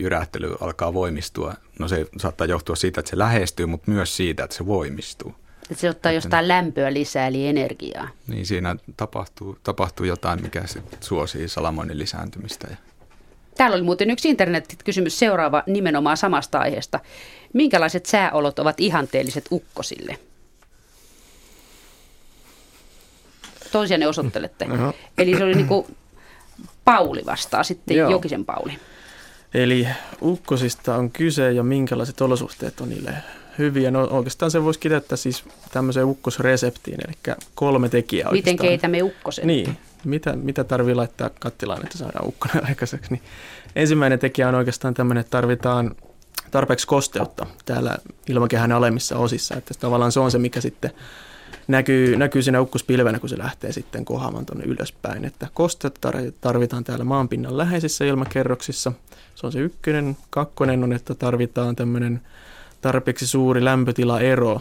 jyrähtely 0.00 0.56
alkaa 0.60 0.94
voimistua. 0.94 1.54
No 1.78 1.88
se 1.88 2.06
saattaa 2.18 2.46
johtua 2.46 2.76
siitä, 2.76 3.00
että 3.00 3.10
se 3.10 3.18
lähestyy, 3.18 3.66
mutta 3.66 3.90
myös 3.90 4.16
siitä, 4.16 4.44
että 4.44 4.56
se 4.56 4.66
voimistuu. 4.66 5.34
Että 5.70 5.80
se 5.80 5.90
ottaa 5.90 6.12
jostain 6.12 6.48
lämpöä 6.48 6.92
lisää, 6.92 7.26
eli 7.26 7.46
energiaa. 7.46 8.08
Niin, 8.26 8.46
siinä 8.46 8.76
tapahtuu, 8.96 9.58
tapahtuu 9.62 10.06
jotain, 10.06 10.42
mikä 10.42 10.66
sit 10.66 10.98
suosii 11.00 11.48
salamoinnin 11.48 11.98
lisääntymistä. 11.98 12.68
Täällä 13.56 13.74
oli 13.74 13.82
muuten 13.82 14.10
yksi 14.10 14.28
internet-kysymys 14.28 15.18
seuraava 15.18 15.62
nimenomaan 15.66 16.16
samasta 16.16 16.58
aiheesta. 16.58 17.00
Minkälaiset 17.52 18.06
sääolot 18.06 18.58
ovat 18.58 18.80
ihanteelliset 18.80 19.44
ukkosille? 19.52 20.18
Toisia 23.72 23.98
ne 23.98 24.06
osoittelette. 24.06 24.64
Mm-hmm. 24.64 24.92
Eli 25.18 25.36
se 25.38 25.44
oli 25.44 25.54
niin 25.54 25.66
kuin 25.66 25.86
Pauli 26.84 27.22
vastaa 27.26 27.62
sitten 27.62 27.96
Joo. 27.96 28.10
Jokisen 28.10 28.44
Pauli. 28.44 28.78
Eli 29.54 29.88
ukkosista 30.22 30.96
on 30.96 31.10
kyse 31.10 31.52
ja 31.52 31.62
minkälaiset 31.62 32.20
olosuhteet 32.20 32.80
on 32.80 32.88
niille 32.88 33.14
hyviä. 33.58 33.90
No 33.90 34.08
oikeastaan 34.10 34.50
se 34.50 34.62
voisi 34.62 34.80
kiteyttää 34.80 35.16
siis 35.16 35.44
tämmöiseen 35.72 36.06
ukkosreseptiin, 36.06 36.98
eli 37.06 37.36
kolme 37.54 37.88
tekijää 37.88 38.32
Miten 38.32 38.56
keitämme 38.56 39.02
ukkoset? 39.02 39.44
Niin, 39.44 39.78
mitä, 40.04 40.32
mitä 40.32 40.64
tarvii 40.64 40.94
laittaa 40.94 41.30
kattilaan, 41.40 41.82
että 41.82 41.98
saadaan 41.98 42.28
ukkonen 42.28 42.66
aikaiseksi. 42.68 43.12
Niin 43.12 43.22
ensimmäinen 43.76 44.18
tekijä 44.18 44.48
on 44.48 44.54
oikeastaan 44.54 44.94
tämmöinen, 44.94 45.20
että 45.20 45.30
tarvitaan 45.30 45.96
tarpeeksi 46.50 46.86
kosteutta 46.86 47.46
täällä 47.64 47.96
ilmakehän 48.28 48.72
alemmissa 48.72 49.18
osissa. 49.18 49.54
Että 49.54 49.74
tavallaan 49.80 50.12
se 50.12 50.20
on 50.20 50.30
se, 50.30 50.38
mikä 50.38 50.60
sitten 50.60 50.90
näkyy, 51.68 52.16
näkyy 52.16 52.42
siinä 52.42 52.60
ukkospilvenä, 52.60 53.18
kun 53.18 53.28
se 53.28 53.38
lähtee 53.38 53.72
sitten 53.72 54.04
kohamaan 54.04 54.46
tuonne 54.46 54.64
ylöspäin. 54.64 55.24
Että 55.24 55.48
kosteutta 55.54 56.12
tarvitaan 56.40 56.84
täällä 56.84 57.04
maanpinnan 57.04 57.58
läheisissä 57.58 58.04
ilmakerroksissa. 58.04 58.92
Se 59.34 59.46
on 59.46 59.52
se 59.52 59.58
ykkönen. 59.58 60.16
Kakkonen 60.30 60.84
on, 60.84 60.92
että 60.92 61.14
tarvitaan 61.14 61.76
tämmöinen 61.76 62.20
tarpeeksi 62.80 63.26
suuri 63.26 63.64
lämpötilaero 63.64 64.60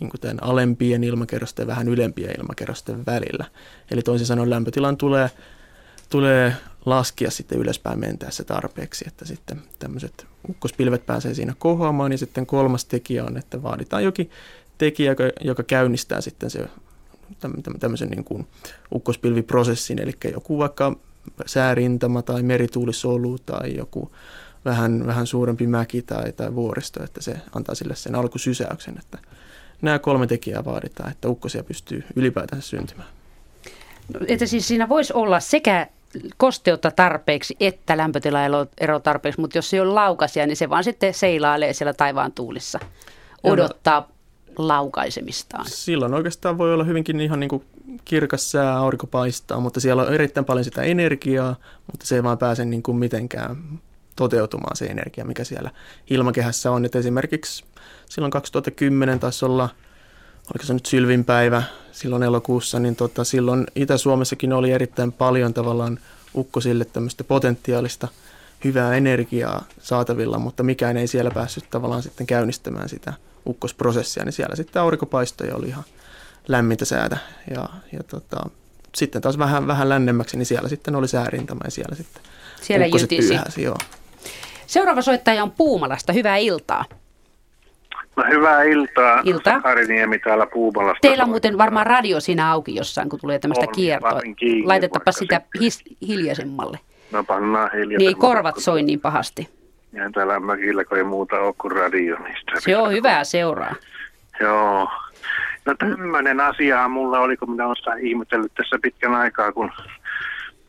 niin 0.00 0.10
kuin 0.10 0.38
alempien 0.40 1.04
ilmakerrosten 1.04 1.62
ja 1.62 1.66
vähän 1.66 1.88
ylempien 1.88 2.34
ilmakerrosten 2.38 3.06
välillä. 3.06 3.44
Eli 3.90 4.02
toisin 4.02 4.26
sanoen 4.26 4.50
lämpötilan 4.50 4.96
tulee, 4.96 5.30
tulee 6.10 6.56
laskea 6.86 7.30
sitten 7.30 7.58
ylöspäin 7.58 7.98
mentäessä 7.98 8.44
tarpeeksi, 8.44 9.04
että 9.08 9.24
sitten 9.24 9.62
tämmöiset 9.78 10.26
ukkospilvet 10.48 11.06
pääsee 11.06 11.34
siinä 11.34 11.54
kohoamaan. 11.58 12.12
Ja 12.12 12.18
sitten 12.18 12.46
kolmas 12.46 12.84
tekijä 12.84 13.24
on, 13.24 13.36
että 13.36 13.62
vaaditaan 13.62 14.04
jokin 14.04 14.30
tekijä, 14.84 15.10
joka, 15.10 15.24
joka 15.40 15.62
käynnistää 15.62 16.20
sitten 16.20 16.50
se 16.50 16.68
tämmöisen 17.80 18.08
niin 18.08 18.24
kuin 18.24 18.46
ukkospilviprosessin, 18.94 20.02
eli 20.02 20.12
joku 20.32 20.58
vaikka 20.58 20.96
säärintama 21.46 22.22
tai 22.22 22.42
merituulisolu 22.42 23.38
tai 23.38 23.76
joku 23.76 24.12
vähän, 24.64 25.06
vähän 25.06 25.26
suurempi 25.26 25.66
mäki 25.66 26.02
tai, 26.02 26.32
tai 26.32 26.54
vuoristo, 26.54 27.04
että 27.04 27.22
se 27.22 27.36
antaa 27.54 27.74
sille 27.74 27.94
sen 27.94 28.14
alkusysäyksen, 28.14 28.98
että 28.98 29.18
nämä 29.82 29.98
kolme 29.98 30.26
tekijää 30.26 30.64
vaaditaan, 30.64 31.10
että 31.10 31.28
ukkosia 31.28 31.64
pystyy 31.64 32.04
ylipäätään 32.16 32.62
syntymään. 32.62 33.08
No, 34.14 34.20
että 34.28 34.46
siis 34.46 34.68
siinä 34.68 34.88
voisi 34.88 35.12
olla 35.12 35.40
sekä 35.40 35.86
kosteutta 36.36 36.90
tarpeeksi 36.90 37.56
että 37.60 37.96
lämpötilaero 37.96 39.00
tarpeeksi, 39.02 39.40
mutta 39.40 39.58
jos 39.58 39.70
se 39.70 39.80
on 39.80 39.94
laukasia, 39.94 40.46
niin 40.46 40.56
se 40.56 40.70
vaan 40.70 40.84
sitten 40.84 41.14
seilailee 41.14 41.72
siellä 41.72 41.94
taivaan 41.94 42.32
tuulissa, 42.32 42.78
odottaa 43.42 44.11
laukaisemistaan. 44.58 45.64
Silloin 45.68 46.14
oikeastaan 46.14 46.58
voi 46.58 46.74
olla 46.74 46.84
hyvinkin 46.84 47.20
ihan 47.20 47.40
niin 47.40 47.50
kuin 47.50 47.64
kirkas 48.04 48.50
sää, 48.50 48.76
aurinko 48.76 49.06
paistaa, 49.06 49.60
mutta 49.60 49.80
siellä 49.80 50.02
on 50.02 50.14
erittäin 50.14 50.44
paljon 50.44 50.64
sitä 50.64 50.82
energiaa, 50.82 51.56
mutta 51.92 52.06
se 52.06 52.14
ei 52.14 52.22
vaan 52.22 52.38
pääse 52.38 52.64
niin 52.64 52.82
kuin 52.82 52.96
mitenkään 52.96 53.56
toteutumaan 54.16 54.76
se 54.76 54.84
energia, 54.84 55.24
mikä 55.24 55.44
siellä 55.44 55.70
ilmakehässä 56.10 56.70
on. 56.70 56.84
Et 56.84 56.94
esimerkiksi 56.94 57.64
silloin 58.08 58.30
2010 58.30 59.20
taisi 59.20 59.44
olla, 59.44 59.68
oliko 60.54 60.66
se 60.66 60.74
nyt 60.74 60.86
sylvinpäivä 60.86 61.62
silloin 61.92 62.22
elokuussa, 62.22 62.78
niin 62.78 62.96
tota, 62.96 63.24
silloin 63.24 63.66
Itä-Suomessakin 63.74 64.52
oli 64.52 64.72
erittäin 64.72 65.12
paljon 65.12 65.54
tavallaan 65.54 65.98
ukkosille 66.36 66.84
tämmöistä 66.84 67.24
potentiaalista 67.24 68.08
hyvää 68.64 68.94
energiaa 68.94 69.64
saatavilla, 69.78 70.38
mutta 70.38 70.62
mikään 70.62 70.96
ei 70.96 71.06
siellä 71.06 71.30
päässyt 71.30 71.64
tavallaan 71.70 72.02
sitten 72.02 72.26
käynnistämään 72.26 72.88
sitä 72.88 73.12
ukkosprosessia, 73.46 74.24
niin 74.24 74.32
siellä 74.32 74.56
sitten 74.56 74.82
aurinkopaistoja 74.82 75.56
oli 75.56 75.68
ihan 75.68 75.84
lämmintä 76.48 76.84
säätä 76.84 77.16
ja, 77.50 77.68
ja 77.92 78.02
tota, 78.02 78.50
sitten 78.94 79.22
taas 79.22 79.38
vähän, 79.38 79.66
vähän 79.66 79.88
lännemmäksi, 79.88 80.36
niin 80.36 80.46
siellä 80.46 80.68
sitten 80.68 80.96
oli 80.96 81.08
säärintama 81.08 81.60
ja 81.64 81.70
siellä 81.70 81.96
sitten 81.96 82.22
siellä 82.60 82.86
ukkoset 82.86 83.08
pyyhäsi, 83.08 83.62
joo. 83.62 83.76
Seuraava 84.66 85.02
soittaja 85.02 85.42
on 85.42 85.50
Puumalasta. 85.50 86.12
Hyvää 86.12 86.36
iltaa. 86.36 86.84
No 88.16 88.24
hyvää 88.30 88.62
iltaa. 88.62 89.20
Ilta. 89.24 89.60
Kariniemi 89.60 90.18
täällä 90.18 90.46
Puumalasta. 90.46 90.98
Teillä 91.00 91.24
on 91.24 91.30
muuten 91.30 91.58
varmaan 91.58 91.86
radio 91.86 92.20
siinä 92.20 92.52
auki 92.52 92.74
jossain, 92.74 93.08
kun 93.08 93.20
tulee 93.20 93.38
tämmöistä 93.38 93.66
on, 93.66 93.72
kiertoa. 93.74 94.20
Kiinni, 94.36 94.66
Laitetaanpa 94.66 95.12
sitä 95.12 95.40
his, 95.60 95.84
hiljaisemmalle. 96.06 96.78
No 97.10 97.24
pannaan 97.24 97.70
hiljaisemmalle. 97.72 97.98
Niin 97.98 98.08
ei 98.08 98.14
korvat 98.14 98.54
soi 98.58 98.82
niin 98.82 99.00
pahasti. 99.00 99.48
Ja 99.92 100.10
täällä 100.10 100.40
mökillä, 100.40 100.84
kun 100.84 100.98
ei 100.98 101.04
muuta 101.04 101.40
ole 101.40 101.54
kuin 101.58 101.72
radio. 101.72 102.16
Niin 102.18 102.36
Se 102.58 102.76
on 102.76 102.92
hyvää 102.92 103.24
seuraa. 103.24 103.74
Joo. 104.40 104.88
No 105.64 105.74
tämmöinen 105.78 106.40
asia 106.40 106.88
mulla 106.88 107.18
oli, 107.18 107.36
kun 107.36 107.50
minä 107.50 107.66
olen 107.66 108.06
ihmetellyt 108.06 108.54
tässä 108.54 108.78
pitkän 108.82 109.14
aikaa, 109.14 109.52
kun 109.52 109.72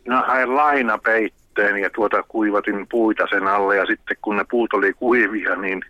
minä 0.05 0.21
haen 0.21 0.55
lainapeittoa 0.55 1.43
peitteen 1.55 1.81
ja 1.81 1.89
tuota 1.89 2.23
kuivatin 2.23 2.87
puita 2.91 3.27
sen 3.29 3.47
alle 3.47 3.77
ja 3.77 3.85
sitten 3.85 4.17
kun 4.21 4.35
ne 4.35 4.45
puut 4.51 4.73
oli 4.73 4.93
kuivia, 4.93 5.55
niin 5.55 5.81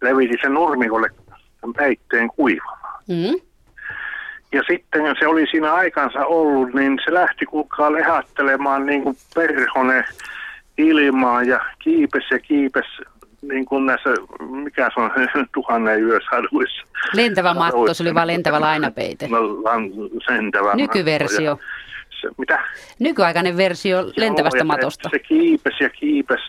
levitin 0.00 0.38
sen 0.42 0.54
nurmikolle 0.54 1.08
peitteen 1.76 2.28
kuivamaan. 2.28 3.02
Mm. 3.08 3.40
Ja 4.52 4.62
sitten 4.70 5.02
se 5.18 5.26
oli 5.26 5.46
siinä 5.50 5.72
aikansa 5.72 6.26
ollut, 6.26 6.74
niin 6.74 6.98
se 7.04 7.14
lähti 7.14 7.46
kukaan 7.46 7.92
lehattelemaan 7.92 8.86
niin 8.86 9.02
kuin 9.02 9.16
perhone 9.34 10.04
ilmaan 10.78 11.48
ja 11.48 11.60
kiipes 11.78 12.24
ja 12.30 12.38
kiipes 12.38 12.86
niin 13.42 13.64
kuin 13.64 13.86
näissä, 13.86 14.10
mikä 14.40 14.90
se 14.94 15.00
on, 15.00 15.10
tuhannen 15.54 16.02
yösaduissa. 16.02 16.86
Lentävä 17.14 17.54
matto, 17.54 17.94
se 17.94 18.02
oli 18.02 18.14
vain 18.14 18.26
lentävä 18.26 18.60
lainapeite. 18.60 19.28
No, 19.28 19.40
lentävä 20.28 20.74
Nykyversio. 20.74 21.50
Matto 21.50 21.64
se, 22.22 22.28
mitä? 22.38 22.64
Nykyaikainen 22.98 23.56
versio 23.56 24.04
lentävästä 24.16 24.58
Joo, 24.58 24.64
matosta. 24.64 25.08
Se, 25.08 25.16
se 25.16 25.18
kiipes 25.18 25.80
ja 25.80 25.90
kiipes 25.90 26.40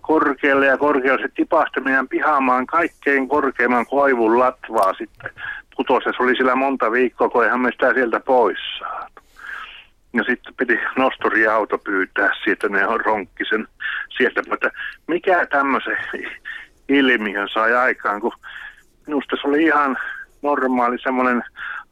korkealle 0.00 0.66
ja 0.66 0.78
korkealle. 0.78 1.22
Se 1.22 1.28
tipahti 1.34 1.80
meidän 1.80 2.08
pihaamaan 2.08 2.66
kaikkein 2.66 3.28
korkeimman 3.28 3.86
koivun 3.86 4.38
latvaa 4.38 4.94
sitten. 4.94 5.30
Putosi, 5.76 6.04
se 6.04 6.22
oli 6.22 6.36
sillä 6.36 6.54
monta 6.54 6.92
viikkoa, 6.92 7.28
kun 7.28 7.44
eihän 7.44 7.60
me 7.60 7.70
sitä 7.72 7.94
sieltä 7.94 8.20
pois 8.20 8.58
saatu. 8.78 9.11
Ja 10.12 10.24
sitten 10.24 10.54
piti 10.54 10.78
nosturiauto 10.96 11.78
pyytää 11.78 12.30
siitä, 12.44 12.68
ne 12.68 12.80
ronkki 13.04 13.44
sen 13.48 13.68
sieltä. 14.16 14.42
Mutta 14.48 14.70
mikä 15.06 15.46
tämmöisen 15.46 15.96
ilmiön 16.88 17.48
sai 17.52 17.74
aikaan, 17.74 18.20
kun 18.20 18.32
minusta 19.06 19.36
se 19.40 19.48
oli 19.48 19.62
ihan 19.62 19.96
normaali 20.42 20.98
semmoinen 21.02 21.42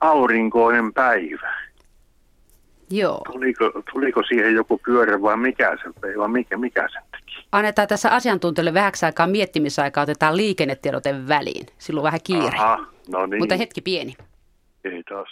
aurinkoinen 0.00 0.92
päivä. 0.92 1.54
Joo. 2.90 3.20
Tuliko, 3.32 3.82
tuliko 3.92 4.22
siihen 4.22 4.54
joku 4.54 4.80
pyörä 4.84 5.22
vai 5.22 5.36
mikä 5.36 5.76
se 5.82 6.18
vai 6.18 6.28
mikä, 6.28 6.56
mikä 6.56 6.88
sen 6.92 7.02
teki? 7.10 7.46
Annetaan 7.52 7.88
tässä 7.88 8.10
asiantuntijoille 8.10 8.74
vähäksi 8.74 9.06
aikaa 9.06 9.26
miettimisaikaa, 9.26 10.02
otetaan 10.02 10.36
liikennetiedoten 10.36 11.28
väliin. 11.28 11.66
Silloin 11.78 12.04
vähän 12.04 12.20
kiire. 12.24 12.58
Aha, 12.58 12.86
no 13.08 13.26
niin. 13.26 13.38
Mutta 13.42 13.56
hetki 13.56 13.80
pieni. 13.80 14.16
Kiitos. 14.82 15.28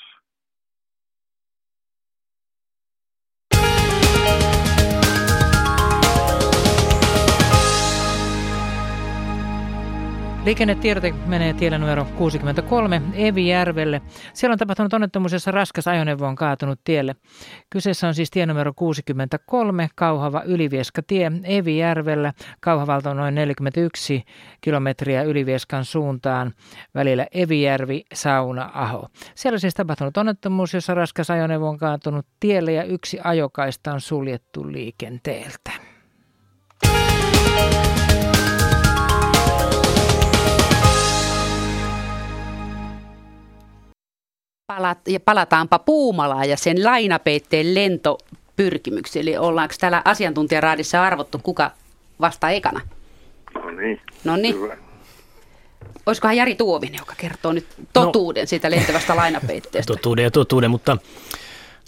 Liikennetiedote 10.49 11.15
menee 11.27 11.53
tiellä 11.55 11.79
numero 11.79 12.07
63 12.19 13.03
Evijärvelle. 13.15 14.03
Siellä 14.33 14.53
on 14.53 14.59
tapahtunut 14.59 14.93
onnettomuus, 14.93 15.33
jossa 15.33 15.51
raskas 15.51 15.89
ajoneuvo 15.89 16.27
on 16.27 16.37
kaatunut 16.37 16.81
tielle. 16.85 17.17
Kyseessä 17.71 18.09
on 18.09 18.15
siis 18.15 18.31
tie 18.31 18.47
numero 18.47 18.73
63 18.77 19.89
Kauhava 19.95 20.43
Ylivieska 20.47 21.03
tie 21.03 21.33
Evijärvellä. 21.45 22.33
Kauhavalta 22.61 23.11
on 23.11 23.17
noin 23.17 23.35
41 23.35 24.25
kilometriä 24.61 25.23
Ylivieskan 25.23 25.85
suuntaan 25.85 26.55
välillä 26.95 27.27
Evijärvi, 27.33 28.05
Sauna, 28.15 28.71
Aho. 28.75 29.09
Siellä 29.35 29.57
on 29.57 29.61
siis 29.61 29.75
tapahtunut 29.75 30.17
onnettomuus, 30.17 30.75
jossa 30.75 30.95
raskas 30.95 31.31
ajoneuvo 31.31 31.69
on 31.69 31.79
kaatunut 31.79 32.27
tielle 32.41 32.73
ja 32.73 32.85
yksi 32.85 33.19
ajokaista 33.25 33.93
on 33.93 34.01
suljettu 34.01 34.73
liikenteeltä. 34.73 35.88
Palat, 44.77 45.09
ja 45.09 45.21
palataanpa 45.21 45.79
Puumalaan 45.79 46.49
ja 46.49 46.57
sen 46.57 46.85
lainapeitteen 46.85 47.75
lentopyrkimyksiin. 47.75 49.23
Eli 49.23 49.37
ollaanko 49.37 49.75
täällä 49.81 50.03
asiantuntijaraadissa 50.05 51.03
arvottu, 51.03 51.39
kuka 51.43 51.71
vastaa 52.21 52.51
ekana? 52.51 52.81
No 53.55 53.71
niin. 53.71 54.01
No 54.25 54.37
niin. 54.37 54.57
Olisikohan 56.07 56.37
Jari 56.37 56.55
Tuovinen, 56.55 56.99
joka 56.99 57.15
kertoo 57.17 57.53
nyt 57.53 57.67
totuuden 57.93 58.43
no, 58.43 58.47
siitä 58.47 58.71
lentävästä 58.71 59.17
lainapeitteestä? 59.17 59.93
Totuuden 59.95 60.23
ja 60.23 60.31
totuuden, 60.31 60.71
mutta 60.71 60.97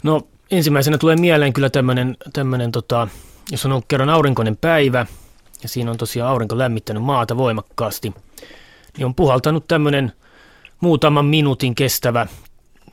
no 0.02 0.20
ensimmäisenä 0.50 0.98
tulee 0.98 1.16
mieleen 1.16 1.52
kyllä 1.52 1.70
tämmöinen, 1.70 2.16
tämmöinen 2.32 2.72
tota, 2.72 3.08
jos 3.50 3.66
on 3.66 3.72
ollut 3.72 3.84
kerran 3.88 4.10
aurinkoinen 4.10 4.56
päivä 4.56 5.06
ja 5.62 5.68
siinä 5.68 5.90
on 5.90 5.96
tosiaan 5.96 6.30
aurinko 6.30 6.58
lämmittänyt 6.58 7.02
maata 7.02 7.36
voimakkaasti, 7.36 8.14
niin 8.96 9.06
on 9.06 9.14
puhaltanut 9.14 9.68
tämmöinen 9.68 10.12
muutaman 10.80 11.24
minuutin 11.24 11.74
kestävä 11.74 12.26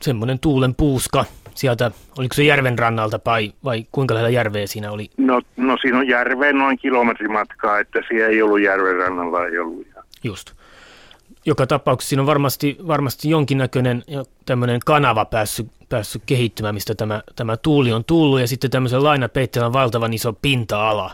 semmoinen 0.02 0.38
tuulen 0.38 0.74
puuska 0.74 1.24
sieltä, 1.54 1.90
oliko 2.18 2.34
se 2.34 2.44
järven 2.44 2.78
rannalta 2.78 3.20
vai, 3.26 3.52
vai 3.64 3.86
kuinka 3.92 4.14
lähellä 4.14 4.30
järveä 4.30 4.66
siinä 4.66 4.90
oli? 4.90 5.10
No, 5.16 5.40
no 5.56 5.76
siinä 5.80 5.98
on 5.98 6.08
järveen 6.08 6.58
noin 6.58 6.78
kilometrimatkaa, 6.78 7.78
että 7.78 8.00
siellä 8.08 8.28
ei 8.28 8.42
ollut 8.42 8.60
järven 8.60 8.96
rannalla, 8.96 9.46
ei 9.46 9.58
ollut. 9.58 9.86
Just. 10.24 10.52
Joka 11.46 11.66
tapauksessa 11.66 12.08
siinä 12.08 12.22
on 12.22 12.26
varmasti, 12.26 12.76
varmasti 12.86 13.30
jonkinnäköinen 13.30 14.02
tämmöinen 14.46 14.80
kanava 14.86 15.24
päässyt, 15.24 15.68
päässyt 15.88 16.22
kehittymään, 16.26 16.74
mistä 16.74 16.94
tämä, 16.94 17.22
tämä 17.36 17.56
tuuli 17.56 17.92
on 17.92 18.04
tullut, 18.04 18.40
ja 18.40 18.48
sitten 18.48 18.70
tämmöisen 18.70 19.04
lainapeitteellä 19.04 19.66
on 19.66 19.72
valtavan 19.72 20.12
iso 20.12 20.32
pinta-ala. 20.32 21.10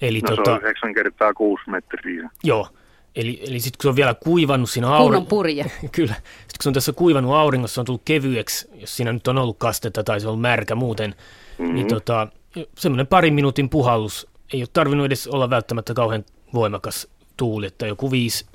Eli 0.00 0.20
no 0.20 0.28
tota, 0.28 0.44
se 0.44 0.50
on 0.50 0.62
9 0.62 0.94
kertaa 0.94 1.34
6 1.34 1.70
metriä. 1.70 2.30
Joo, 2.44 2.68
Eli, 3.16 3.42
eli 3.46 3.60
sitten 3.60 3.78
kun 3.78 3.82
se 3.82 3.88
on 3.88 3.96
vielä 3.96 4.14
kuivannut 4.14 4.70
siinä 4.70 4.88
auringossa. 4.88 5.28
purje. 5.28 5.70
Kyllä. 5.92 6.14
Sitten 6.14 6.58
kun 6.58 6.62
se 6.62 6.68
on 6.68 6.72
tässä 6.72 6.92
kuivannut 6.92 7.34
auringossa, 7.34 7.80
on 7.80 7.84
tullut 7.84 8.02
kevyeksi, 8.04 8.68
jos 8.74 8.96
siinä 8.96 9.12
nyt 9.12 9.28
on 9.28 9.38
ollut 9.38 9.58
kastetta 9.58 10.04
tai 10.04 10.20
se 10.20 10.28
on 10.28 10.38
märkä 10.38 10.74
muuten, 10.74 11.14
mm-hmm. 11.58 11.74
niin 11.74 11.88
tota, 11.88 12.28
semmoinen 12.78 13.06
parin 13.06 13.34
minuutin 13.34 13.68
puhallus 13.68 14.26
ei 14.52 14.60
ole 14.60 14.68
tarvinnut 14.72 15.06
edes 15.06 15.26
olla 15.26 15.50
välttämättä 15.50 15.94
kauhean 15.94 16.24
voimakas 16.54 17.08
tuuli, 17.36 17.66
että 17.66 17.86
joku 17.86 18.10
5, 18.10 18.46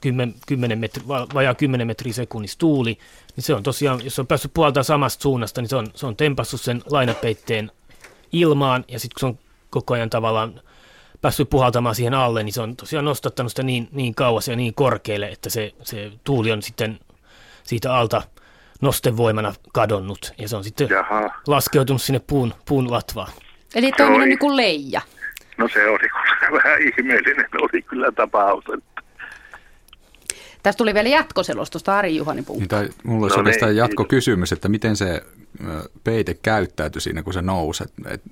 10, 0.00 0.34
10 0.46 0.78
metri, 0.78 1.02
vajaa 1.08 1.54
10 1.54 1.86
metriä 1.86 2.12
sekunnissa 2.12 2.58
tuuli, 2.58 2.98
niin 3.36 3.44
se 3.44 3.54
on 3.54 3.62
tosiaan, 3.62 4.04
jos 4.04 4.18
on 4.18 4.26
päässyt 4.26 4.54
puolta 4.54 4.82
samasta 4.82 5.22
suunnasta, 5.22 5.60
niin 5.60 5.68
se 5.68 5.76
on, 5.76 5.86
se 5.94 6.06
on 6.06 6.16
tempassut 6.16 6.60
sen 6.60 6.82
lainapeitteen 6.90 7.70
ilmaan, 8.32 8.84
ja 8.88 8.98
sitten 8.98 9.14
kun 9.14 9.20
se 9.20 9.26
on 9.26 9.38
koko 9.70 9.94
ajan 9.94 10.10
tavallaan 10.10 10.60
päässyt 11.24 11.50
puhaltamaan 11.50 11.94
siihen 11.94 12.14
alle, 12.14 12.42
niin 12.42 12.52
se 12.52 12.60
on 12.60 12.76
tosiaan 12.76 13.04
nostattanut 13.04 13.52
sitä 13.52 13.62
niin, 13.62 13.88
niin 13.92 14.14
kauas 14.14 14.48
ja 14.48 14.56
niin 14.56 14.74
korkealle, 14.74 15.28
että 15.28 15.50
se, 15.50 15.72
se 15.82 16.12
tuuli 16.24 16.52
on 16.52 16.62
sitten 16.62 17.00
siitä 17.62 17.94
alta 17.94 18.22
nostevoimana 18.80 19.54
kadonnut 19.72 20.32
ja 20.38 20.48
se 20.48 20.56
on 20.56 20.64
sitten 20.64 20.88
Jaha. 20.88 21.30
laskeutunut 21.46 22.02
sinne 22.02 22.20
puun, 22.26 22.54
puun 22.68 22.90
latvaan. 22.90 23.32
Eli 23.74 23.92
toiminut 23.92 24.28
niin 24.28 24.38
kuin 24.38 24.56
leija. 24.56 25.00
No 25.58 25.68
se 25.68 25.88
oli 25.88 26.08
vähän 26.52 26.78
ihmeellinen, 26.82 27.46
oli 27.60 27.82
kyllä 27.82 28.12
tapaus. 28.12 28.64
Tästä 30.64 30.78
tuli 30.78 30.94
vielä 30.94 31.08
jatkoselostusta 31.08 31.98
Ari 31.98 32.16
Juhani. 32.16 32.44
Niin, 32.48 32.68
tai 32.68 32.88
mulla 33.02 33.24
olisi 33.24 33.36
no 33.36 33.40
oikeastaan 33.40 33.70
niin, 33.70 33.76
jatkokysymys, 33.76 34.52
että 34.52 34.68
miten 34.68 34.96
se 34.96 35.22
peite 36.04 36.34
käyttäytyi 36.34 37.00
siinä, 37.00 37.22
kun 37.22 37.32
se 37.32 37.42
nousi? 37.42 37.84
Et, 38.06 38.22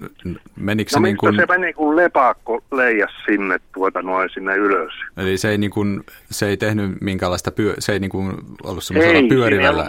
menikö 0.57 0.91
no 0.91 0.95
se, 0.95 1.01
niin 1.01 1.17
kuin... 1.17 1.37
se 1.37 1.47
meni 1.47 1.73
kuin 1.73 1.97
lepakko 1.97 2.65
leijas 2.73 3.11
sinne 3.27 3.59
tuota 3.75 4.03
noin 4.03 4.31
sinne 4.35 4.57
ylös. 4.57 4.93
Eli 5.17 5.39
se 5.39 5.51
ei, 5.51 5.59
niin 5.59 5.71
kuin, 5.71 6.05
se 6.31 6.47
ei 6.47 6.57
tehnyt 6.57 7.01
minkäänlaista, 7.01 7.51
pyö... 7.51 7.75
se 7.79 7.93
ei 7.93 8.01
niin 8.01 8.11
kuin 8.11 8.37
ollut 8.63 8.85
semmoisella 8.85 9.19
ei, 9.19 9.29
pyörivällä? 9.29 9.87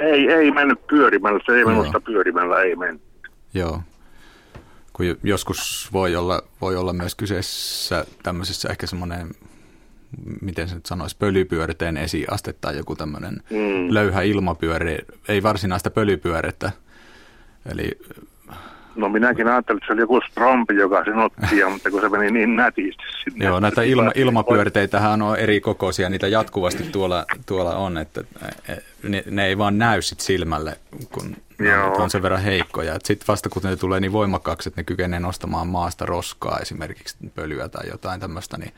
Ei, 0.00 0.08
ei, 0.08 0.32
ei 0.32 0.50
mennyt 0.50 0.86
pyörimällä, 0.86 1.40
se 1.46 1.52
ei 1.52 1.64
no. 1.64 1.70
minusta 1.70 2.00
pyörimällä, 2.00 2.62
ei 2.62 2.76
mennyt. 2.76 3.02
Joo. 3.54 3.82
Kun 4.92 5.06
joskus 5.22 5.88
voi 5.92 6.16
olla, 6.16 6.42
voi 6.60 6.76
olla 6.76 6.92
myös 6.92 7.14
kyseessä 7.14 8.06
tämmöisessä 8.22 8.68
ehkä 8.68 8.86
semmoinen 8.86 9.28
miten 10.40 10.68
se 10.68 10.74
nyt 10.74 10.86
sanoisi, 10.86 11.16
pölypyörteen 11.18 11.96
esiaste 11.96 12.52
tai 12.52 12.76
joku 12.76 12.96
tämmöinen 12.96 13.42
mm. 13.50 13.94
löyhä 13.94 14.22
ilmapyöri, 14.22 14.98
ei 15.28 15.42
varsinaista 15.42 15.90
pölypyörettä. 15.90 16.72
Eli 17.72 17.90
No 18.96 19.08
minäkin 19.08 19.48
ajattelin, 19.48 19.78
että 19.78 19.86
se 19.86 19.92
oli 19.92 20.00
joku 20.00 20.20
strompi, 20.30 20.74
joka 20.76 21.04
sen 21.04 21.18
otti, 21.18 21.64
mutta 21.70 21.90
kun 21.90 22.00
se 22.00 22.08
meni 22.08 22.30
niin 22.30 22.56
nätisti 22.56 23.02
sinne. 23.24 23.44
Joo, 23.44 23.60
näitä 23.60 23.82
ilma, 23.82 24.12
ilmapyörteitähän 24.14 25.22
on 25.22 25.38
eri 25.38 25.60
kokoisia, 25.60 26.08
niitä 26.08 26.28
jatkuvasti 26.28 26.82
tuolla, 26.82 27.24
tuolla 27.46 27.76
on, 27.76 27.98
että 27.98 28.24
ne, 29.02 29.22
ne 29.30 29.46
ei 29.46 29.58
vaan 29.58 29.78
näy 29.78 30.02
sit 30.02 30.20
silmälle, 30.20 30.78
kun 31.12 31.36
Joo. 31.58 31.96
on 31.96 32.10
sen 32.10 32.22
verran 32.22 32.40
heikkoja. 32.40 32.98
Sitten 33.04 33.28
vasta 33.28 33.48
kun 33.48 33.62
ne 33.64 33.76
tulee 33.76 34.00
niin 34.00 34.12
voimakkaaksi, 34.12 34.68
että 34.68 34.80
ne 34.80 34.84
kykenee 34.84 35.20
nostamaan 35.20 35.68
maasta 35.68 36.06
roskaa, 36.06 36.58
esimerkiksi 36.58 37.16
pölyä 37.34 37.68
tai 37.68 37.88
jotain 37.88 38.20
tämmöistä, 38.20 38.58
niin 38.58 38.72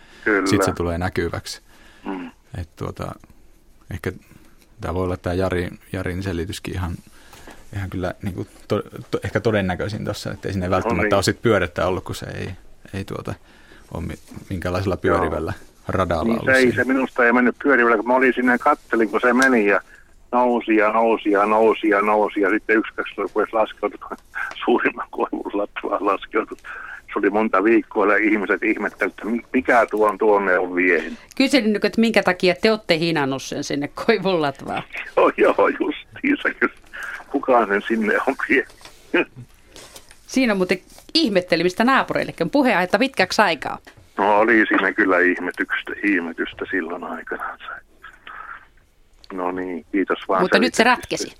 sitten 0.44 0.64
se 0.64 0.72
tulee 0.72 0.98
näkyväksi. 0.98 1.62
Mm. 2.04 2.30
Et 2.58 2.76
tuota, 2.76 3.14
ehkä 3.90 4.12
tämä 4.80 4.94
voi 4.94 5.04
olla 5.04 5.16
tämä 5.16 5.34
Jarin, 5.34 5.78
Jarin 5.92 6.22
selityskin 6.22 6.74
ihan 6.74 6.92
ihan 7.76 7.90
kyllä 7.90 8.14
niin 8.22 8.34
kuin 8.34 8.48
to, 8.68 8.82
to, 9.10 9.18
ehkä 9.24 9.40
todennäköisin 9.40 10.04
tuossa, 10.04 10.30
että 10.30 10.48
ei 10.48 10.52
sinne 10.52 10.70
välttämättä 10.70 11.02
niin. 11.02 11.14
ole 11.14 11.22
sit 11.22 11.42
pyörettä 11.42 11.86
ollut, 11.86 12.04
kun 12.04 12.14
se 12.14 12.26
ei, 12.26 12.50
ei 12.94 13.04
tuota, 13.04 13.34
ole 13.94 14.04
minkälaisella 14.50 14.96
pyörivällä 14.96 15.52
Joo. 15.56 15.84
radalla 15.88 16.24
niin, 16.24 16.32
ollut. 16.32 16.44
Se 16.44 16.52
ei, 16.52 16.72
se 16.72 16.84
minusta 16.84 17.26
ei 17.26 17.32
mennyt 17.32 17.56
pyörivällä, 17.62 17.96
kun 17.96 18.06
mä 18.06 18.14
olin 18.14 18.34
sinne 18.34 18.58
kattelin, 18.58 19.08
kun 19.08 19.20
se 19.20 19.32
meni 19.32 19.66
ja 19.66 19.80
nousi 20.32 20.76
ja 20.76 20.92
nousi 20.92 21.30
ja 21.30 21.46
nousi 21.46 21.88
ja 21.88 22.02
nousi 22.02 22.40
ja 22.40 22.50
sitten 22.50 22.76
yksi 22.76 22.94
kaksi 22.94 23.14
rupesi 23.16 23.52
laskeutumaan 23.52 24.16
suurimman 24.64 25.08
koivun 25.10 25.50
lattua 25.52 25.98
laskeutui 26.00 26.56
Se 27.12 27.18
oli 27.18 27.30
monta 27.30 27.64
viikkoa 27.64 28.06
ja 28.06 28.16
ihmiset 28.16 28.62
ihmettelivät, 28.62 29.14
että 29.18 29.46
mikä 29.52 29.86
tuon 29.90 30.18
tuonne 30.18 30.58
on 30.58 30.74
viehin. 30.74 31.18
Kyselin, 31.36 31.76
että 31.76 32.00
minkä 32.00 32.22
takia 32.22 32.54
te 32.62 32.70
olette 32.70 32.98
hinannut 32.98 33.42
sen 33.42 33.64
sinne 33.64 33.90
Koivunlatvaan? 34.06 34.82
Joo, 35.16 35.32
joo, 35.36 35.68
justiinsa. 35.68 36.48
Kuka 37.30 37.66
sen 37.66 37.82
sinne 37.88 38.14
on? 38.26 38.36
Siinä 40.26 40.52
on 40.52 40.56
muuten 40.56 40.78
ihmettelimistä 41.14 41.84
naapureillekin 41.84 42.50
puheaita 42.50 42.98
pitkäksi 42.98 43.42
aikaa. 43.42 43.78
No 44.18 44.38
oli 44.38 44.64
siinä 44.68 44.92
kyllä 44.92 45.18
ihmetystä, 45.18 45.92
ihmetystä 46.04 46.64
silloin 46.70 47.04
aikana. 47.04 47.58
No 49.32 49.52
niin, 49.52 49.86
kiitos 49.92 50.18
vaan. 50.28 50.42
Mutta 50.42 50.58
nyt 50.58 50.74
se 50.74 50.84
ratkesi. 50.84 51.34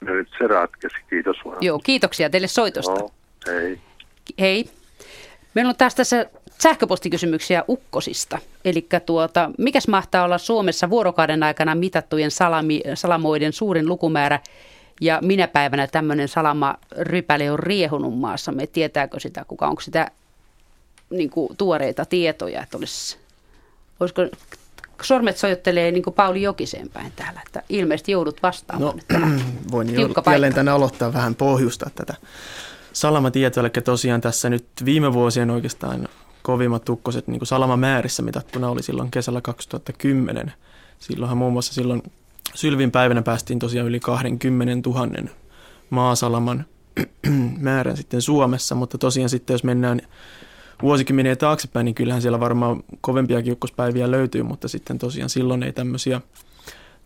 Nyt 0.00 0.28
se 0.38 0.46
ratkesi, 0.46 0.96
kiitos 1.10 1.36
vaan. 1.44 1.58
Joo, 1.60 1.78
kiitoksia 1.78 2.30
teille 2.30 2.48
soitosta. 2.48 3.00
Joo, 3.00 3.12
hei. 3.46 3.80
Hei. 4.40 4.70
Meillä 5.54 5.68
on 5.68 5.76
taas 5.76 5.94
tässä 5.94 6.26
sähköpostikysymyksiä 6.58 7.64
ukkosista. 7.68 8.38
Eli 8.64 8.86
tuota, 9.06 9.50
mikäs 9.58 9.88
mahtaa 9.88 10.24
olla 10.24 10.38
Suomessa 10.38 10.90
vuorokauden 10.90 11.42
aikana 11.42 11.74
mitattujen 11.74 12.30
salami, 12.30 12.80
salamoiden 12.94 13.52
suurin 13.52 13.88
lukumäärä 13.88 14.40
ja 15.00 15.18
minä 15.22 15.48
päivänä 15.48 15.86
tämmöinen 15.86 16.28
salama-rypäle 16.28 17.50
on 17.50 17.58
riehunut 17.58 18.18
maassamme. 18.18 18.66
Tietääkö 18.66 19.20
sitä 19.20 19.44
kuka? 19.48 19.68
Onko 19.68 19.80
sitä 19.80 20.10
niin 21.10 21.30
kuin, 21.30 21.56
tuoreita 21.56 22.04
tietoja, 22.04 22.62
että 22.62 22.76
olisi, 22.76 23.16
olisiko 24.00 24.22
sormet 25.02 25.36
sojottelee 25.36 25.90
niin 25.90 26.02
kuin 26.02 26.14
Pauli 26.14 26.42
Jokiseen 26.42 26.88
päin 26.88 27.12
täällä, 27.16 27.40
että 27.46 27.62
ilmeisesti 27.68 28.12
joudut 28.12 28.42
vastaamaan. 28.42 29.00
No, 29.12 29.18
voin 29.72 29.94
joudut 29.94 30.16
jälleen 30.30 30.54
tänne 30.54 30.70
aloittaa 30.70 31.12
vähän 31.12 31.34
pohjusta 31.34 31.90
tätä 31.94 32.14
salamatietoa, 32.92 33.60
eli 33.60 33.70
tosiaan 33.84 34.20
tässä 34.20 34.50
nyt 34.50 34.66
viime 34.84 35.12
vuosien 35.12 35.50
oikeastaan 35.50 36.08
kovimmat 36.42 36.84
tukkoset 36.84 37.28
niin 37.28 37.46
salamamäärissä 37.46 38.22
mitattuna 38.22 38.70
oli 38.70 38.82
silloin 38.82 39.10
kesällä 39.10 39.40
2010. 39.40 40.52
Silloinhan 40.98 41.38
muun 41.38 41.52
muassa 41.52 41.74
silloin 41.74 42.02
Sylvin 42.54 42.90
päivänä 42.90 43.22
päästiin 43.22 43.58
tosiaan 43.58 43.88
yli 43.88 44.00
20 44.00 44.90
000 44.90 45.08
maasalaman 45.90 46.64
määrän 47.58 47.96
sitten 47.96 48.22
Suomessa, 48.22 48.74
mutta 48.74 48.98
tosiaan 48.98 49.28
sitten 49.28 49.54
jos 49.54 49.64
mennään 49.64 50.00
vuosikymmeniä 50.82 51.36
taaksepäin, 51.36 51.84
niin 51.84 51.94
kyllähän 51.94 52.22
siellä 52.22 52.40
varmaan 52.40 52.82
kovempia 53.00 53.42
kiukkospäiviä 53.42 54.10
löytyy, 54.10 54.42
mutta 54.42 54.68
sitten 54.68 54.98
tosiaan 54.98 55.30
silloin 55.30 55.62
ei 55.62 55.72
tämmöisiä, 55.72 56.20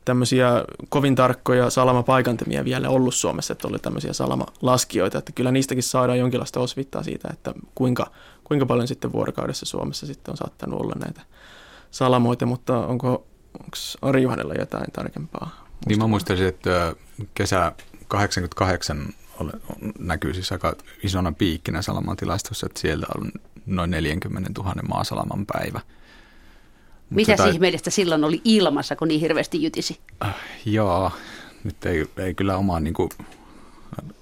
tämmöisiä 0.05 0.65
kovin 0.89 1.15
tarkkoja 1.15 1.71
salamapaikantamia 1.71 2.65
vielä 2.65 2.89
ollut 2.89 3.15
Suomessa, 3.15 3.53
että 3.53 3.69
oli 3.69 3.79
tämmöisiä 3.79 4.13
salamalaskijoita, 4.13 5.19
että 5.19 5.33
kyllä 5.33 5.53
niistäkin 5.53 5.83
saadaan 5.83 6.19
jonkinlaista 6.19 6.61
osvittaa 6.61 7.03
siitä, 7.03 7.29
että 7.33 7.55
kuinka, 7.75 8.11
kuinka 8.45 8.67
paljon 8.67 8.89
sitten 8.89 9.13
vuorokaudessa 9.13 9.67
Suomessa 9.67 10.07
sitten 10.07 10.33
on 10.33 10.37
saattanut 10.37 10.81
olla 10.81 10.95
näitä 11.05 11.21
salamoita, 11.91 12.47
mutta 12.47 12.87
onko 12.87 13.27
onko 13.61 13.77
Ari 14.03 14.23
Juhanella 14.23 14.55
jotain 14.55 14.93
tarkempaa? 14.93 15.47
Musta 15.47 15.89
niin 15.89 15.99
mä 15.99 16.07
muistaisin, 16.07 16.47
että 16.47 16.95
kesä 17.35 17.73
88 18.09 19.09
näkyy 19.99 20.35
siis 20.35 20.53
aika 20.53 20.77
isona 21.03 21.33
piikkinä 21.33 21.83
Salaman 21.83 22.17
tilastossa, 22.17 22.67
että 22.67 22.81
siellä 22.81 23.07
on 23.17 23.33
noin 23.67 23.91
40 23.91 24.51
000 24.59 24.75
maasalaman 24.89 25.47
päivä. 25.47 25.81
Mitä 27.11 27.37
tai... 27.37 27.51
ihmeellistä 27.51 27.91
silloin 27.91 28.25
oli 28.25 28.41
ilmassa, 28.45 28.97
kun 28.97 29.09
niin 29.09 29.21
hirveästi 29.21 29.63
jytisi? 29.63 30.01
Äh, 30.25 30.35
joo, 30.65 31.13
nyt 31.65 31.87
ei, 31.87 32.07
ei 32.17 32.35
kyllä 32.35 32.57
omaa 32.57 32.81
niin 32.81 32.95
kuin, 32.95 33.11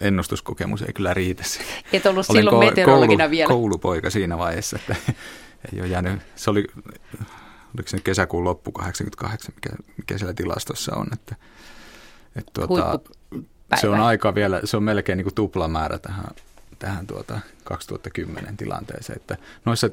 ennustuskokemus 0.01 0.83
ei 0.83 0.93
kyllä 0.93 1.15
riitä. 1.15 1.43
Et 1.93 2.07
ollut 2.07 2.27
Olin 2.29 2.39
silloin 2.41 2.69
meteorologina 2.69 3.25
koulu, 3.25 3.31
vielä. 3.31 3.49
koulupoika 3.49 4.11
siinä 4.11 4.39
vaiheessa, 4.39 4.77
että 4.77 4.97
ei 5.73 5.81
ole 5.81 5.89
jäänyt, 5.89 6.21
se 6.37 6.51
oli, 6.51 6.67
oliko 7.75 7.89
se 7.89 8.01
kesäkuun 8.01 8.45
loppu 8.45 8.73
88, 8.73 9.55
mikä, 9.55 9.71
mikä 9.97 10.19
siellä 10.19 10.35
tilastossa 10.35 10.97
on, 10.97 11.07
että, 11.13 11.37
että 12.37 12.53
tuota, 12.55 13.01
se 13.81 13.89
on 13.89 14.01
aika 14.01 14.35
vielä, 14.35 14.61
se 14.65 14.77
on 14.77 14.83
melkein 14.83 15.17
niin 15.17 15.25
kuin 15.25 15.35
tuplamäärä 15.35 15.99
tähän, 15.99 16.25
tähän 16.79 17.07
tuota 17.07 17.41
2010 17.65 18.57
tilanteeseen, 18.57 19.17
että 19.17 19.37
noissa 19.65 19.91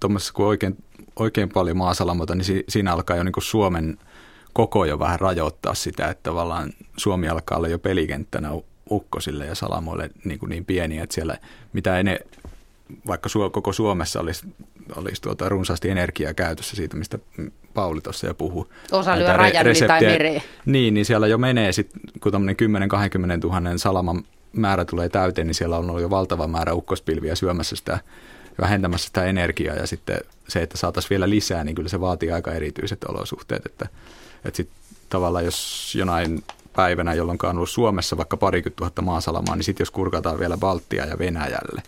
tuommoisessa 0.00 0.32
kun 0.32 0.46
oikein, 0.46 0.84
oikein 1.16 1.48
paljon 1.48 1.76
maasalamota, 1.76 2.34
niin 2.34 2.44
si, 2.44 2.64
siinä 2.68 2.92
alkaa 2.92 3.16
jo 3.16 3.22
niin 3.22 3.32
kuin 3.32 3.44
Suomen 3.44 3.98
koko 4.52 4.84
jo 4.84 4.98
vähän 4.98 5.20
rajoittaa 5.20 5.74
sitä, 5.74 6.08
että 6.08 6.22
tavallaan 6.22 6.72
Suomi 6.96 7.28
alkaa 7.28 7.58
olla 7.58 7.68
jo 7.68 7.78
pelikenttänä 7.78 8.50
ukkosille 8.90 9.46
ja 9.46 9.54
salamoille 9.54 10.10
niin, 10.24 10.38
kuin 10.38 10.50
niin 10.50 10.64
pieniä, 10.64 11.02
että 11.02 11.14
siellä 11.14 11.38
mitä 11.72 11.98
ene, 11.98 12.18
vaikka 13.06 13.28
koko 13.52 13.72
Suomessa 13.72 14.20
olisi, 14.20 14.46
olisi 14.96 15.22
tuota 15.22 15.48
runsaasti 15.48 15.90
energiaa 15.90 16.34
käytössä 16.34 16.76
siitä, 16.76 16.96
mistä 16.96 17.18
Pauli 17.74 18.00
tuossa 18.00 18.26
jo 18.26 18.34
puhui. 18.34 18.66
Osa 18.92 19.18
lyö 19.18 19.32
rajan 19.32 19.66
yli 19.66 19.86
tai 19.86 20.00
mereen. 20.00 20.42
Niin, 20.66 20.94
niin 20.94 21.06
siellä 21.06 21.26
jo 21.26 21.38
menee, 21.38 21.72
sit, 21.72 21.90
kun 22.20 22.32
tämmöinen 22.32 22.56
10-20 23.42 23.60
000 23.62 23.78
salaman 23.78 24.24
määrä 24.52 24.84
tulee 24.84 25.08
täyteen, 25.08 25.46
niin 25.46 25.54
siellä 25.54 25.76
on 25.78 25.90
ollut 25.90 26.02
jo 26.02 26.10
valtava 26.10 26.46
määrä 26.46 26.74
ukkospilviä 26.74 27.34
syömässä 27.34 27.76
sitä, 27.76 27.98
vähentämässä 28.60 29.06
sitä 29.06 29.24
energiaa 29.24 29.76
ja 29.76 29.86
sitten 29.86 30.18
se, 30.48 30.62
että 30.62 30.78
saataisiin 30.78 31.10
vielä 31.10 31.30
lisää, 31.30 31.64
niin 31.64 31.74
kyllä 31.74 31.88
se 31.88 32.00
vaatii 32.00 32.30
aika 32.30 32.52
erityiset 32.52 33.04
olosuhteet, 33.04 33.66
että, 33.66 33.88
että 34.44 34.56
sitten 34.56 34.76
tavallaan 35.08 35.44
jos 35.44 35.92
jonain 35.98 36.44
päivänä, 36.76 37.14
jolloin 37.14 37.38
on 37.42 37.56
ollut 37.56 37.70
Suomessa 37.70 38.16
vaikka 38.16 38.36
parikymmentä 38.36 38.76
tuhatta 38.76 39.02
maasalamaa, 39.02 39.56
niin 39.56 39.64
sitten 39.64 39.84
jos 39.84 39.90
kurkataan 39.90 40.38
vielä 40.38 40.56
Baltia 40.56 41.06
ja 41.06 41.18
Venäjälle, 41.18 41.82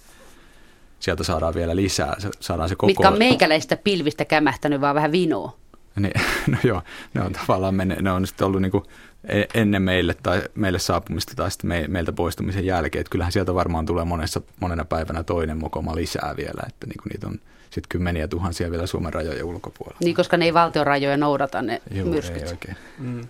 sieltä 1.01 1.25
saadaan 1.25 1.55
vielä 1.55 1.77
lisää, 1.77 2.17
saadaan 2.41 2.69
se 2.69 2.75
koko... 2.75 2.87
Mitkä 2.87 3.09
on 3.09 3.19
meikäläistä 3.19 3.77
pilvistä 3.77 4.25
kämähtänyt 4.25 4.81
vaan 4.81 4.95
vähän 4.95 5.13
vinoa. 5.13 5.57
Niin, 5.97 6.13
no 6.53 6.59
joo, 6.65 6.83
ne 7.15 7.23
on 7.23 7.33
tavallaan 7.33 7.75
menne, 7.75 7.97
ne 8.01 8.13
on 8.13 8.27
sitten 8.27 8.47
ollut 8.47 8.63
niin 8.63 8.73
kuin 8.73 8.85
e-, 9.25 9.45
ennen 9.55 9.83
meille 9.83 10.15
tai 10.23 10.43
meille 10.55 10.79
saapumista 10.79 11.33
tai 11.37 11.51
sitten 11.51 11.69
me, 11.69 11.85
meiltä 11.89 12.13
poistumisen 12.13 12.67
jälkeen. 12.67 13.01
Että 13.01 13.11
kyllähän 13.11 13.33
sieltä 13.33 13.55
varmaan 13.55 13.87
tulee 13.87 14.05
monessa, 14.05 14.41
monena 14.61 14.85
päivänä 14.85 15.23
toinen 15.23 15.59
mokoma 15.59 15.95
lisää 15.95 16.35
vielä, 16.37 16.63
että 16.67 16.87
niin 16.87 16.99
kuin 17.03 17.11
niitä 17.11 17.27
on 17.27 17.41
sitten 17.71 17.89
kymmeniä 17.89 18.29
tuhansia 18.29 18.71
vielä 18.71 18.87
Suomen 18.87 19.13
rajojen 19.13 19.45
ulkopuolella. 19.45 19.99
Niin, 20.01 20.15
koska 20.15 20.37
ne 20.37 20.45
ei 20.45 20.55
valtion 20.55 20.87
rajoja 20.87 21.17
noudata 21.17 21.63
ne 21.63 21.83
Joo, 21.91 22.07
myrskyt. 22.07 22.43
Ei 22.43 22.49
oikein. 22.49 22.77
Mm. 22.99 23.21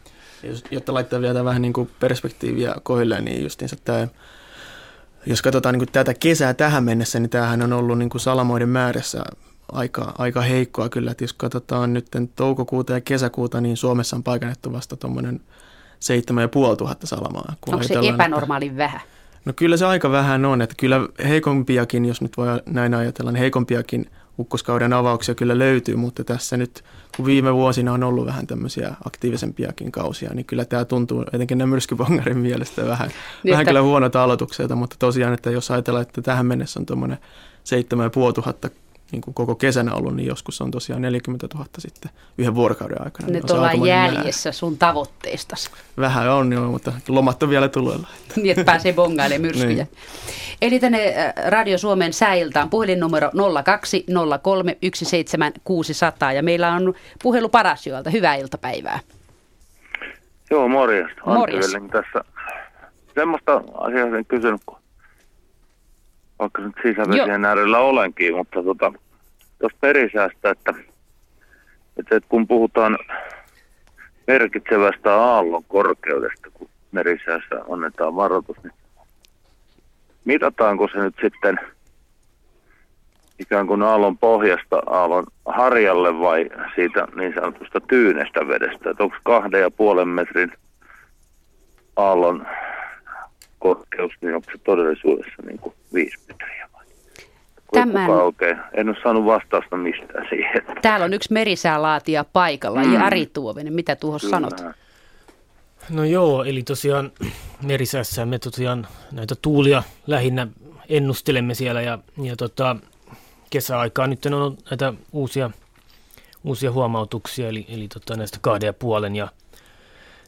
Jos, 0.42 0.64
jotta 0.70 0.94
laittaa 0.94 1.20
vielä 1.20 1.44
vähän 1.44 1.62
niin 1.62 1.72
kuin 1.72 1.90
perspektiiviä 2.00 2.74
kohdille, 2.82 3.20
niin 3.20 3.42
justiinsa 3.42 3.76
tämä, 3.84 4.08
jos 5.26 5.42
katsotaan 5.42 5.72
niin 5.72 5.80
kuin 5.80 5.92
tätä 5.92 6.14
kesää 6.14 6.54
tähän 6.54 6.84
mennessä, 6.84 7.20
niin 7.20 7.30
tämähän 7.30 7.62
on 7.62 7.72
ollut 7.72 7.98
niin 7.98 8.10
kuin 8.10 8.20
salamoiden 8.20 8.68
määrässä 8.68 9.24
aika, 9.72 10.14
aika 10.18 10.40
heikkoa 10.40 10.88
kyllä. 10.88 11.10
Että 11.10 11.24
jos 11.24 11.32
katsotaan 11.32 11.92
nyt 11.92 12.08
toukokuuta 12.36 12.92
ja 12.92 13.00
kesäkuuta, 13.00 13.60
niin 13.60 13.76
Suomessa 13.76 14.16
on 14.16 14.22
paikannettu 14.22 14.72
vasta 14.72 14.96
tuommoinen 14.96 15.40
7500 16.00 16.96
salamaa. 17.04 17.54
Kun 17.60 17.74
Onko 17.74 17.86
se 17.86 17.94
epänormaalin 18.14 18.70
että, 18.70 18.78
vähän? 18.78 19.00
No 19.44 19.52
kyllä 19.56 19.76
se 19.76 19.86
aika 19.86 20.10
vähän 20.10 20.44
on, 20.44 20.62
että 20.62 20.74
kyllä 20.78 21.00
heikompiakin, 21.28 22.04
jos 22.04 22.20
nyt 22.20 22.36
voi 22.36 22.48
näin 22.66 22.94
ajatella, 22.94 23.32
niin 23.32 23.40
heikompiakin 23.40 24.10
ukkoskauden 24.38 24.92
avauksia 24.92 25.34
kyllä 25.34 25.58
löytyy, 25.58 25.96
mutta 25.96 26.24
tässä 26.24 26.56
nyt, 26.56 26.84
kun 27.16 27.26
viime 27.26 27.54
vuosina 27.54 27.92
on 27.92 28.04
ollut 28.04 28.26
vähän 28.26 28.46
tämmöisiä 28.46 28.94
aktiivisempiakin 29.04 29.92
kausia, 29.92 30.30
niin 30.34 30.44
kyllä 30.46 30.64
tämä 30.64 30.84
tuntuu 30.84 31.24
etenkin 31.32 31.58
nämä 31.58 31.70
myrskypongarin 31.70 32.38
mielestä 32.38 32.86
vähän, 32.86 33.08
niin, 33.08 33.50
vähän 33.50 33.62
että... 33.62 33.70
kyllä 33.70 33.82
huonota 33.82 34.22
aloitukselta, 34.22 34.76
mutta 34.76 34.96
tosiaan, 34.98 35.34
että 35.34 35.50
jos 35.50 35.70
ajatellaan, 35.70 36.02
että 36.02 36.22
tähän 36.22 36.46
mennessä 36.46 36.80
on 36.80 36.86
tuommoinen 36.86 37.18
7500 37.64 38.70
niin 39.12 39.20
kuin 39.20 39.34
koko 39.34 39.54
kesänä 39.54 39.94
ollut, 39.94 40.16
niin 40.16 40.26
joskus 40.26 40.60
on 40.60 40.70
tosiaan 40.70 41.02
40 41.02 41.48
000 41.54 41.68
sitten 41.78 42.10
yhden 42.38 42.54
vuorokauden 42.54 43.04
aikana. 43.04 43.28
Nyt 43.28 43.42
niin 43.42 43.52
ollaan 43.52 43.86
jäljessä 43.86 44.48
määrä. 44.48 44.56
sun 44.56 44.78
tavoitteistasi. 44.78 45.70
Vähän 45.96 46.30
on 46.30 46.52
jo, 46.52 46.60
mutta 46.60 46.92
lomat 47.08 47.42
on 47.42 47.50
vielä 47.50 47.68
tuloilla. 47.68 48.08
niin, 48.36 48.50
että 48.50 48.64
pääsee 48.64 48.92
bongailemaan 48.92 49.42
myrskyjä. 49.46 49.84
niin. 49.84 49.88
Eli 50.62 50.80
tänne 50.80 51.14
äh, 51.18 51.32
Radio 51.50 51.78
Suomen 51.78 52.12
sääiltaan 52.12 52.70
puhelinnumero 52.70 53.30
0203 53.64 54.76
17600 54.82 56.32
ja 56.32 56.42
meillä 56.42 56.72
on 56.72 56.94
puhelu 57.22 57.48
Parasjoelta. 57.48 58.10
Hyvää 58.10 58.34
iltapäivää. 58.34 59.00
Joo, 60.50 60.68
morjesta. 60.68 61.22
Morjes. 61.26 61.76
tässä 61.92 62.24
semmoista 63.14 63.62
asiaa 63.74 64.10
sen 64.10 64.26
kysynyt, 64.26 64.60
kun 64.66 64.77
vaikka 66.38 66.62
nyt 66.62 66.74
sisävesien 66.82 67.44
äärellä 67.44 67.78
olenkin, 67.78 68.36
mutta 68.36 68.62
tuota, 68.62 68.92
tuosta 69.58 69.78
perisäästä, 69.80 70.50
että, 70.50 70.74
että, 71.98 72.16
että 72.16 72.28
kun 72.28 72.46
puhutaan 72.46 72.98
merkitsevästä 74.26 75.14
aallon 75.14 75.64
korkeudesta, 75.64 76.50
kun 76.54 76.68
merisäässä 76.92 77.56
annetaan 77.70 78.16
varoitus, 78.16 78.56
niin 78.62 78.72
mitataanko 80.24 80.88
se 80.92 80.98
nyt 80.98 81.14
sitten 81.22 81.60
ikään 83.38 83.66
kuin 83.66 83.82
aallon 83.82 84.18
pohjasta 84.18 84.82
aallon 84.86 85.26
harjalle 85.46 86.20
vai 86.20 86.50
siitä 86.74 87.08
niin 87.14 87.34
sanotusta 87.34 87.80
tyynestä 87.80 88.48
vedestä, 88.48 88.90
että 88.90 89.02
onko 89.02 89.16
kahden 89.22 89.60
ja 89.60 89.70
puolen 89.70 90.08
metrin 90.08 90.52
aallon 91.96 92.46
korkeus, 93.58 94.12
niin 94.20 94.34
onko 94.34 94.50
se 94.52 94.58
todellisuudessa 94.64 95.42
niin 95.46 95.58
kuin 95.58 95.74
viisi 95.94 96.18
metriä 96.28 96.68
vai? 96.72 96.84
Tämän... 97.72 98.10
oikein. 98.10 98.56
En 98.74 98.88
ole 98.88 98.96
saanut 99.02 99.24
vastausta 99.24 99.76
mistään 99.76 100.26
siihen. 100.28 100.62
Täällä 100.82 101.04
on 101.04 101.14
yksi 101.14 101.32
merisäälaatija 101.32 102.24
paikalla, 102.24 102.84
mm. 102.84 102.94
Jari 102.94 103.26
Tuovinen. 103.26 103.72
Mitä 103.72 103.96
tuohon 103.96 104.20
sanot? 104.20 104.64
No 105.90 106.04
joo, 106.04 106.44
eli 106.44 106.62
tosiaan 106.62 107.12
merisäässä 107.62 108.26
me 108.26 108.38
tosiaan 108.38 108.86
näitä 109.12 109.34
tuulia 109.42 109.82
lähinnä 110.06 110.46
ennustelemme 110.88 111.54
siellä 111.54 111.82
ja, 111.82 111.98
ja 112.22 112.36
tota, 112.36 112.76
kesäaikaa 113.50 114.06
nyt 114.06 114.26
on 114.26 114.58
näitä 114.70 114.92
uusia, 115.12 115.50
uusia 116.44 116.72
huomautuksia, 116.72 117.48
eli, 117.48 117.66
eli 117.68 117.88
tota, 117.88 118.16
näistä 118.16 118.38
kahden 118.40 118.66
ja 118.66 118.72
puolen 118.72 119.16
ja 119.16 119.28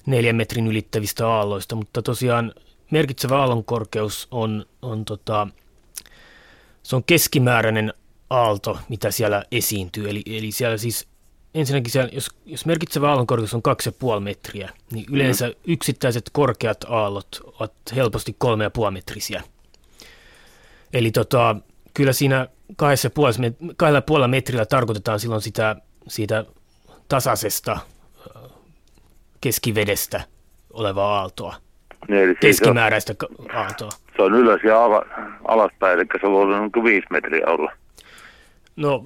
neljän 0.06 0.36
metrin 0.36 0.66
ylittävistä 0.66 1.28
aalloista, 1.28 1.76
mutta 1.76 2.02
tosiaan 2.02 2.52
merkitsevä 2.90 3.38
aallonkorkeus 3.38 4.28
on, 4.30 4.66
on 4.82 5.04
tota, 5.04 5.48
se 6.82 6.96
on 6.96 7.04
keskimääräinen 7.04 7.94
aalto, 8.30 8.78
mitä 8.88 9.10
siellä 9.10 9.44
esiintyy. 9.52 10.10
Eli, 10.10 10.22
eli 10.26 10.52
siellä 10.52 10.76
siis 10.76 11.08
ensinnäkin 11.54 11.92
siellä, 11.92 12.10
jos, 12.12 12.30
jos 12.46 12.66
merkitsevä 12.66 13.08
aallonkorkeus 13.08 13.54
on 13.54 13.62
2,5 14.14 14.20
metriä, 14.20 14.70
niin 14.92 15.04
yleensä 15.10 15.48
mm. 15.48 15.54
yksittäiset 15.64 16.30
korkeat 16.32 16.84
aallot 16.88 17.28
ovat 17.44 17.72
helposti 17.94 18.36
3,5 18.84 18.90
metrisiä. 18.90 19.42
Eli 20.92 21.10
tota, 21.10 21.56
kyllä 21.94 22.12
siinä 22.12 22.48
kahdessa 22.76 23.10
kahdella 23.76 24.02
puolella 24.02 24.28
metrillä 24.28 24.66
tarkoitetaan 24.66 25.20
silloin 25.20 25.42
sitä, 25.42 25.76
siitä 26.08 26.44
tasaisesta 27.08 27.78
keskivedestä 29.40 30.24
olevaa 30.72 31.18
aaltoa. 31.18 31.54
Niin, 32.08 32.24
eli 32.24 32.34
Keskimääräistä 32.34 33.14
on, 33.38 33.56
aaltoa. 33.56 33.90
Se 34.16 34.22
on 34.22 34.34
ylös 34.34 34.60
ja 34.64 34.84
ala, 34.84 35.02
alaspäin, 35.48 35.98
eli 35.98 36.06
se 36.20 36.30
voi 36.30 36.42
olla 36.42 36.56
noin 36.56 36.70
viisi 36.84 37.06
metriä 37.10 37.46
olla. 37.46 37.72
No. 38.76 39.04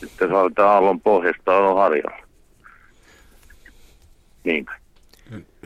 Sitten 0.00 0.28
saadaan 0.28 0.70
aallon 0.70 1.00
pohjasta 1.00 1.56
on 1.56 1.76
harjalla. 1.76 2.26
Niin. 4.44 4.66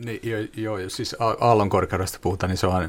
Niin, 0.04 0.20
joo, 0.22 0.76
joo, 0.78 0.88
siis 0.88 1.16
aallon 1.40 1.68
korkeudesta 1.68 2.18
puhutaan, 2.22 2.50
niin 2.50 2.58
se 2.58 2.66
on, 2.66 2.88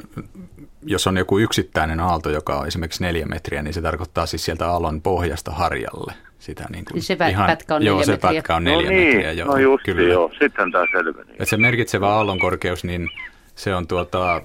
jos 0.85 1.07
on 1.07 1.17
joku 1.17 1.39
yksittäinen 1.39 1.99
aalto, 1.99 2.29
joka 2.29 2.59
on 2.59 2.67
esimerkiksi 2.67 3.03
neljä 3.03 3.25
metriä, 3.25 3.61
niin 3.61 3.73
se 3.73 3.81
tarkoittaa 3.81 4.25
siis 4.25 4.45
sieltä 4.45 4.67
aallon 4.67 5.01
pohjasta 5.01 5.51
harjalle. 5.51 6.13
Sitä 6.39 6.65
niin 6.69 6.85
kuin 6.85 6.93
niin 6.93 7.03
se 7.03 7.17
ihan, 7.29 7.47
pätkä 7.47 7.75
on 7.75 7.81
neljä 7.81 7.89
joo, 7.89 7.97
metriä. 7.97 8.15
se 8.15 8.21
pätkä 8.21 8.55
on 8.55 8.63
neljä 8.63 8.89
no 8.89 8.95
niin, 8.95 9.07
metriä. 9.07 9.31
Joo, 9.31 9.47
no 9.47 9.57
just 9.57 9.83
kyllä. 9.83 10.13
joo, 10.13 10.31
sitten 10.39 10.71
tämä 10.71 10.85
selveni. 10.91 11.33
Et 11.39 11.49
se 11.49 11.57
merkitsevä 11.57 12.09
aallon 12.09 12.39
korkeus, 12.39 12.83
niin 12.83 13.09
se 13.55 13.75
on 13.75 13.87
tuota, 13.87 14.41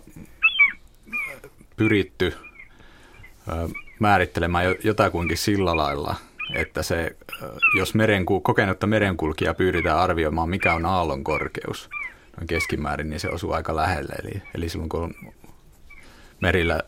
pyritty 1.76 2.34
määrittelemään 3.98 4.64
jotakuinkin 4.84 5.38
sillä 5.38 5.76
lailla, 5.76 6.14
että 6.54 6.82
se, 6.82 7.16
jos 7.76 7.94
merenku, 7.94 8.40
kokenutta 8.40 8.86
merenkulkija 8.86 9.54
pyydetään 9.54 9.98
arvioimaan, 9.98 10.48
mikä 10.48 10.74
on 10.74 10.86
aallon 10.86 11.24
korkeus 11.24 11.90
noin 12.36 12.46
keskimäärin, 12.46 13.10
niin 13.10 13.20
se 13.20 13.28
osuu 13.28 13.52
aika 13.52 13.76
lähelle. 13.76 14.14
Eli, 14.22 14.42
eli 14.54 14.68
silloin 14.68 14.88
kun 14.88 15.14
merillä 16.40 16.80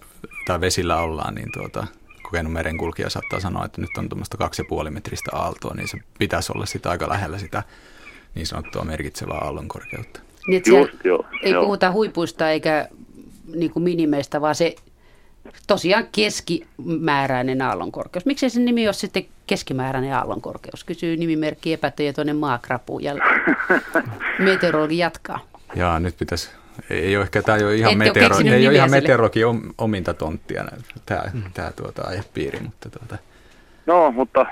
tai 0.47 0.61
vesillä 0.61 0.97
ollaan, 0.97 1.35
niin 1.35 1.53
tuota, 1.53 1.87
kokenut 2.23 2.53
merenkulkija 2.53 3.11
saattaa 3.11 3.41
sanoa, 3.41 3.65
että 3.65 3.81
nyt 3.81 3.91
on 3.99 4.09
tuommoista 4.09 4.39
2,5 4.85 4.91
metristä 4.91 5.31
aaltoa, 5.37 5.75
niin 5.75 5.89
se 5.89 5.99
pitäisi 6.19 6.53
olla 6.55 6.67
sitä 6.67 6.91
aika 6.91 7.09
lähellä 7.09 7.39
sitä 7.39 7.63
niin 8.35 8.47
sanottua 8.47 8.85
merkitsevää 8.85 9.39
aallon 9.39 9.69
korkeutta. 9.69 10.21
Niin, 10.47 10.63
Just, 10.67 11.05
joo, 11.05 11.27
ei 11.43 11.53
joo. 11.53 11.65
puhuta 11.65 11.93
huipuista 11.93 12.51
eikä 12.51 12.89
niin 13.55 13.71
kuin 13.71 13.83
minimeistä, 13.83 14.41
vaan 14.41 14.55
se 14.55 14.75
tosiaan 15.67 16.05
keskimääräinen 16.13 17.63
aallonkorkeus. 17.63 18.27
Miksi 18.27 18.51
se 18.51 18.61
nimi 18.61 18.87
ole 18.87 18.93
sitten 18.93 19.27
keskimääräinen 19.47 20.15
aallonkorkeus? 20.15 20.85
Kysyy 20.85 21.17
nimimerkki 21.17 21.73
epätietoinen 21.73 22.37
maakrapu 22.37 22.99
ja 22.99 23.15
meteorologi 24.39 24.99
jatkaa. 24.99 25.41
Jaa, 25.75 26.01
nyt 26.01 26.17
pitäisi 26.19 26.51
ei 26.91 27.17
ole 27.17 27.23
ehkä, 27.23 27.43
tämä 27.43 27.59
ei 27.59 27.65
ole 27.65 27.75
ihan, 27.75 27.99
meteoro, 27.99 28.37
ei 28.39 28.67
ole 28.69 28.77
ihan 28.77 28.91
meteorologi 28.91 29.41
ominta 29.79 30.15
tonttia 30.15 30.65
tämä, 31.07 31.23
mm. 31.33 31.43
tämä 31.55 31.73
tuota, 31.73 32.03
aihepiiri. 32.03 32.61
Mutta 32.61 32.91
tuota. 32.91 33.19
No, 33.87 34.13
mutta 34.13 34.47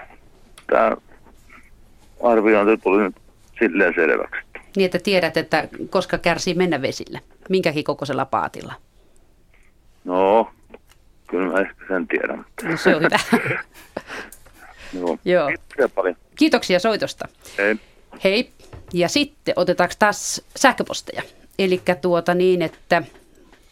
tämä 0.66 0.96
arviointi 2.22 2.82
tuli 2.82 3.02
nyt 3.02 3.16
silleen 3.58 3.94
selväksi. 3.94 4.47
Niin, 4.78 4.84
että 4.84 4.98
tiedät, 4.98 5.36
että 5.36 5.68
koska 5.90 6.18
kärsii 6.18 6.54
mennä 6.54 6.82
vesille, 6.82 7.20
minkäkin 7.48 7.84
kokoisella 7.84 8.24
paatilla? 8.24 8.74
No, 10.04 10.50
kyllä 11.26 11.52
mä 11.52 11.60
ehkä 11.60 11.84
sen 11.88 12.08
tiedän. 12.08 12.44
No 12.62 12.76
se 12.76 12.96
on 12.96 13.02
hyvä. 13.02 13.18
Joo. 14.98 15.18
Joo. 15.24 15.46
Kiitoksia 15.48 15.88
paljon. 15.88 16.16
Kiitoksia 16.36 16.78
soitosta. 16.78 17.28
Hei. 17.58 17.76
Hei. 18.24 18.52
Ja 18.92 19.08
sitten 19.08 19.54
otetaanko 19.56 19.94
taas 19.98 20.42
sähköposteja? 20.56 21.22
Eli 21.58 21.82
tuota 22.00 22.34
niin, 22.34 22.62
että 22.62 23.02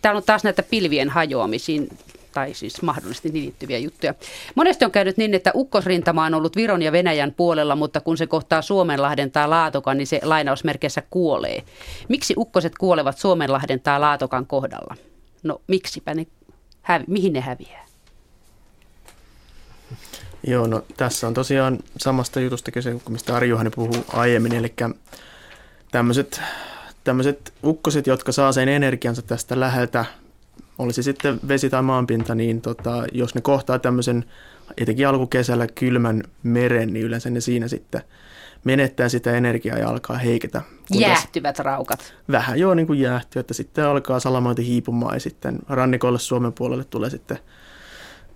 täällä 0.02 0.18
on 0.18 0.24
taas 0.26 0.44
näitä 0.44 0.62
pilvien 0.62 1.10
hajoamisiin 1.10 1.88
tai 2.36 2.54
siis 2.54 2.82
mahdollisesti 2.82 3.28
niin 3.28 3.42
liittyviä 3.42 3.78
juttuja. 3.78 4.14
Monesti 4.54 4.84
on 4.84 4.90
käynyt 4.90 5.16
niin, 5.16 5.34
että 5.34 5.52
ukkosrintama 5.54 6.26
on 6.26 6.34
ollut 6.34 6.56
Viron 6.56 6.82
ja 6.82 6.92
Venäjän 6.92 7.32
puolella, 7.32 7.76
mutta 7.76 8.00
kun 8.00 8.16
se 8.16 8.26
kohtaa 8.26 8.62
Suomenlahden 8.62 9.30
tai 9.30 9.48
Laatokan, 9.48 9.98
niin 9.98 10.06
se 10.06 10.20
lainausmerkeissä 10.22 11.02
kuolee. 11.10 11.62
Miksi 12.08 12.34
ukkoset 12.36 12.72
kuolevat 12.78 13.18
Suomenlahden 13.18 13.80
tai 13.80 14.00
Laatokan 14.00 14.46
kohdalla? 14.46 14.96
No 15.42 15.60
miksipä 15.66 16.14
ne, 16.14 16.26
hävi, 16.82 17.04
mihin 17.06 17.32
ne 17.32 17.40
häviää? 17.40 17.86
Joo, 20.46 20.66
no 20.66 20.82
tässä 20.96 21.26
on 21.26 21.34
tosiaan 21.34 21.78
samasta 21.96 22.40
jutusta 22.40 22.70
kyse, 22.70 22.96
mistä 23.08 23.36
Ari 23.36 23.48
Juhani 23.48 23.70
puhuu 23.70 24.04
aiemmin, 24.12 24.54
eli 24.54 24.74
tämmöiset 25.92 26.40
tämmöiset 27.04 27.54
ukkoset, 27.64 28.06
jotka 28.06 28.32
saa 28.32 28.52
sen 28.52 28.68
energiansa 28.68 29.22
tästä 29.22 29.60
läheltä, 29.60 30.04
olisi 30.78 31.02
sitten 31.02 31.40
vesi 31.48 31.70
tai 31.70 31.82
maanpinta, 31.82 32.34
niin 32.34 32.60
tota, 32.60 33.04
jos 33.12 33.34
ne 33.34 33.40
kohtaa 33.40 33.78
tämmöisen 33.78 34.24
etenkin 34.76 35.08
alkukesällä 35.08 35.66
kylmän 35.66 36.22
meren, 36.42 36.92
niin 36.92 37.06
yleensä 37.06 37.30
ne 37.30 37.40
siinä 37.40 37.68
sitten 37.68 38.02
menettää 38.64 39.08
sitä 39.08 39.32
energiaa 39.32 39.78
ja 39.78 39.88
alkaa 39.88 40.18
heiketä. 40.18 40.62
Jäähtyvät 40.94 41.58
raukat. 41.58 42.14
Vähän 42.30 42.58
joo, 42.58 42.74
niin 42.74 42.86
kuin 42.86 43.00
jäähtyy, 43.00 43.40
että 43.40 43.54
sitten 43.54 43.84
alkaa 43.84 44.20
salamointi 44.20 44.66
hiipumaan 44.66 45.16
ja 45.16 45.20
sitten 45.20 45.58
rannikolle 45.68 46.18
Suomen 46.18 46.52
puolelle 46.52 46.84
tulee 46.84 47.10
sitten 47.10 47.38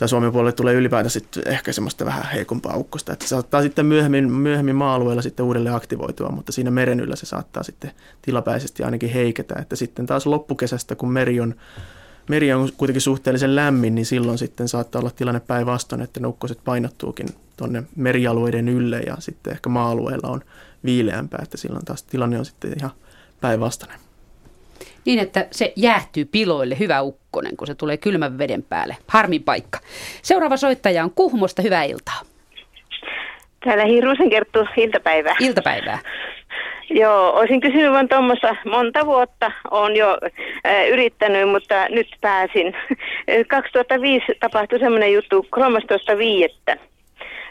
tai 0.01 0.09
Suomen 0.09 0.33
puolelle 0.33 0.53
tulee 0.53 0.75
ylipäätään 0.75 1.11
sitten 1.11 1.43
ehkä 1.47 1.73
semmoista 1.73 2.05
vähän 2.05 2.25
heikompaa 2.33 2.77
ukkosta, 2.77 3.13
että 3.13 3.25
se 3.25 3.29
saattaa 3.29 3.63
sitten 3.63 3.87
myöhemmin, 3.87 4.33
myöhemmin 4.33 4.77
maa-alueella 4.77 5.23
sitten 5.23 5.47
uudelleen 5.47 5.75
aktivoitua, 5.75 6.29
mutta 6.29 6.53
siinä 6.53 6.71
meren 6.71 7.01
yllä 7.01 7.17
se 7.17 7.27
saattaa 7.27 7.63
sitten 7.63 7.91
tilapäisesti 8.23 8.83
ainakin 8.83 9.11
heiketä, 9.11 9.55
että 9.59 9.77
sitten 9.77 10.07
taas 10.07 10.27
loppukesästä, 10.27 10.95
kun 10.95 11.13
meri 11.13 11.41
on, 11.41 11.55
meri 12.31 12.53
on 12.53 12.69
kuitenkin 12.77 13.01
suhteellisen 13.01 13.57
lämmin, 13.57 13.95
niin 13.95 14.07
silloin 14.07 14.39
sitten 14.39 14.69
saattaa 14.69 15.01
olla 15.01 15.11
tilanne 15.11 15.41
päinvastoin, 15.41 16.03
että 16.03 16.21
ne 16.21 16.27
ukkoset 16.27 16.59
painottuukin 16.65 17.27
tuonne 17.57 17.83
merialueiden 17.97 18.69
ylle 18.69 19.01
ja 19.01 19.17
sitten 19.19 19.53
ehkä 19.53 19.69
maa-alueella 19.69 20.29
on 20.29 20.41
viileämpää, 20.85 21.41
että 21.43 21.57
silloin 21.57 21.85
taas 21.85 22.03
tilanne 22.03 22.39
on 22.39 22.45
sitten 22.45 22.73
ihan 22.79 22.91
päinvastainen 23.41 24.01
niin, 25.05 25.19
että 25.19 25.47
se 25.51 25.73
jäähtyy 25.77 26.25
piloille, 26.25 26.79
hyvä 26.79 27.03
ukkonen, 27.03 27.57
kun 27.57 27.67
se 27.67 27.75
tulee 27.75 27.97
kylmän 27.97 28.39
veden 28.39 28.63
päälle. 28.63 28.97
Harmi 29.07 29.39
paikka. 29.39 29.79
Seuraava 30.23 30.57
soittaja 30.57 31.05
on 31.05 31.11
Kuhmosta, 31.11 31.63
hyvää 31.63 31.85
iltaa. 31.85 32.21
Täällä 33.65 33.85
Hirusen 33.85 34.31
kertoo 34.31 34.67
iltapäivää. 34.77 35.37
Iltapäivää. 35.41 35.99
Joo, 36.91 37.33
olisin 37.33 37.61
kysynyt 37.61 37.93
vaan 37.93 38.09
tuommoista 38.09 38.57
monta 38.65 39.07
vuotta. 39.07 39.53
Olen 39.71 39.97
jo 39.97 40.19
äh, 40.67 40.89
yrittänyt, 40.89 41.49
mutta 41.49 41.87
nyt 41.89 42.09
pääsin. 42.21 42.77
2005 43.49 44.27
tapahtui 44.41 44.79
semmoinen 44.79 45.13
juttu 45.13 45.47
13.5. 45.57 46.81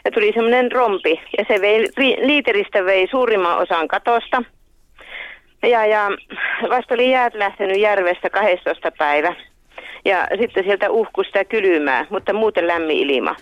Ja 0.04 0.10
tuli 0.10 0.32
semmoinen 0.32 0.72
rompi 0.72 1.20
ja 1.38 1.44
se 1.48 1.60
vei, 1.60 1.88
liiteristä 2.22 2.84
vei 2.84 3.08
suurimman 3.10 3.58
osan 3.58 3.88
katosta– 3.88 4.42
ja, 5.62 5.86
ja 5.86 6.08
vasta 6.70 6.94
oli 6.94 7.10
jäät 7.10 7.34
lähtenyt 7.34 7.80
järvestä 7.80 8.30
12 8.30 8.90
päivä. 8.98 9.34
Ja 10.04 10.28
sitten 10.40 10.64
sieltä 10.64 10.90
uhku 10.90 11.22
sitä 11.22 11.44
kylmää, 11.44 12.06
mutta 12.10 12.32
muuten 12.32 12.66
lämmin 12.66 13.10
ilma. 13.10 13.36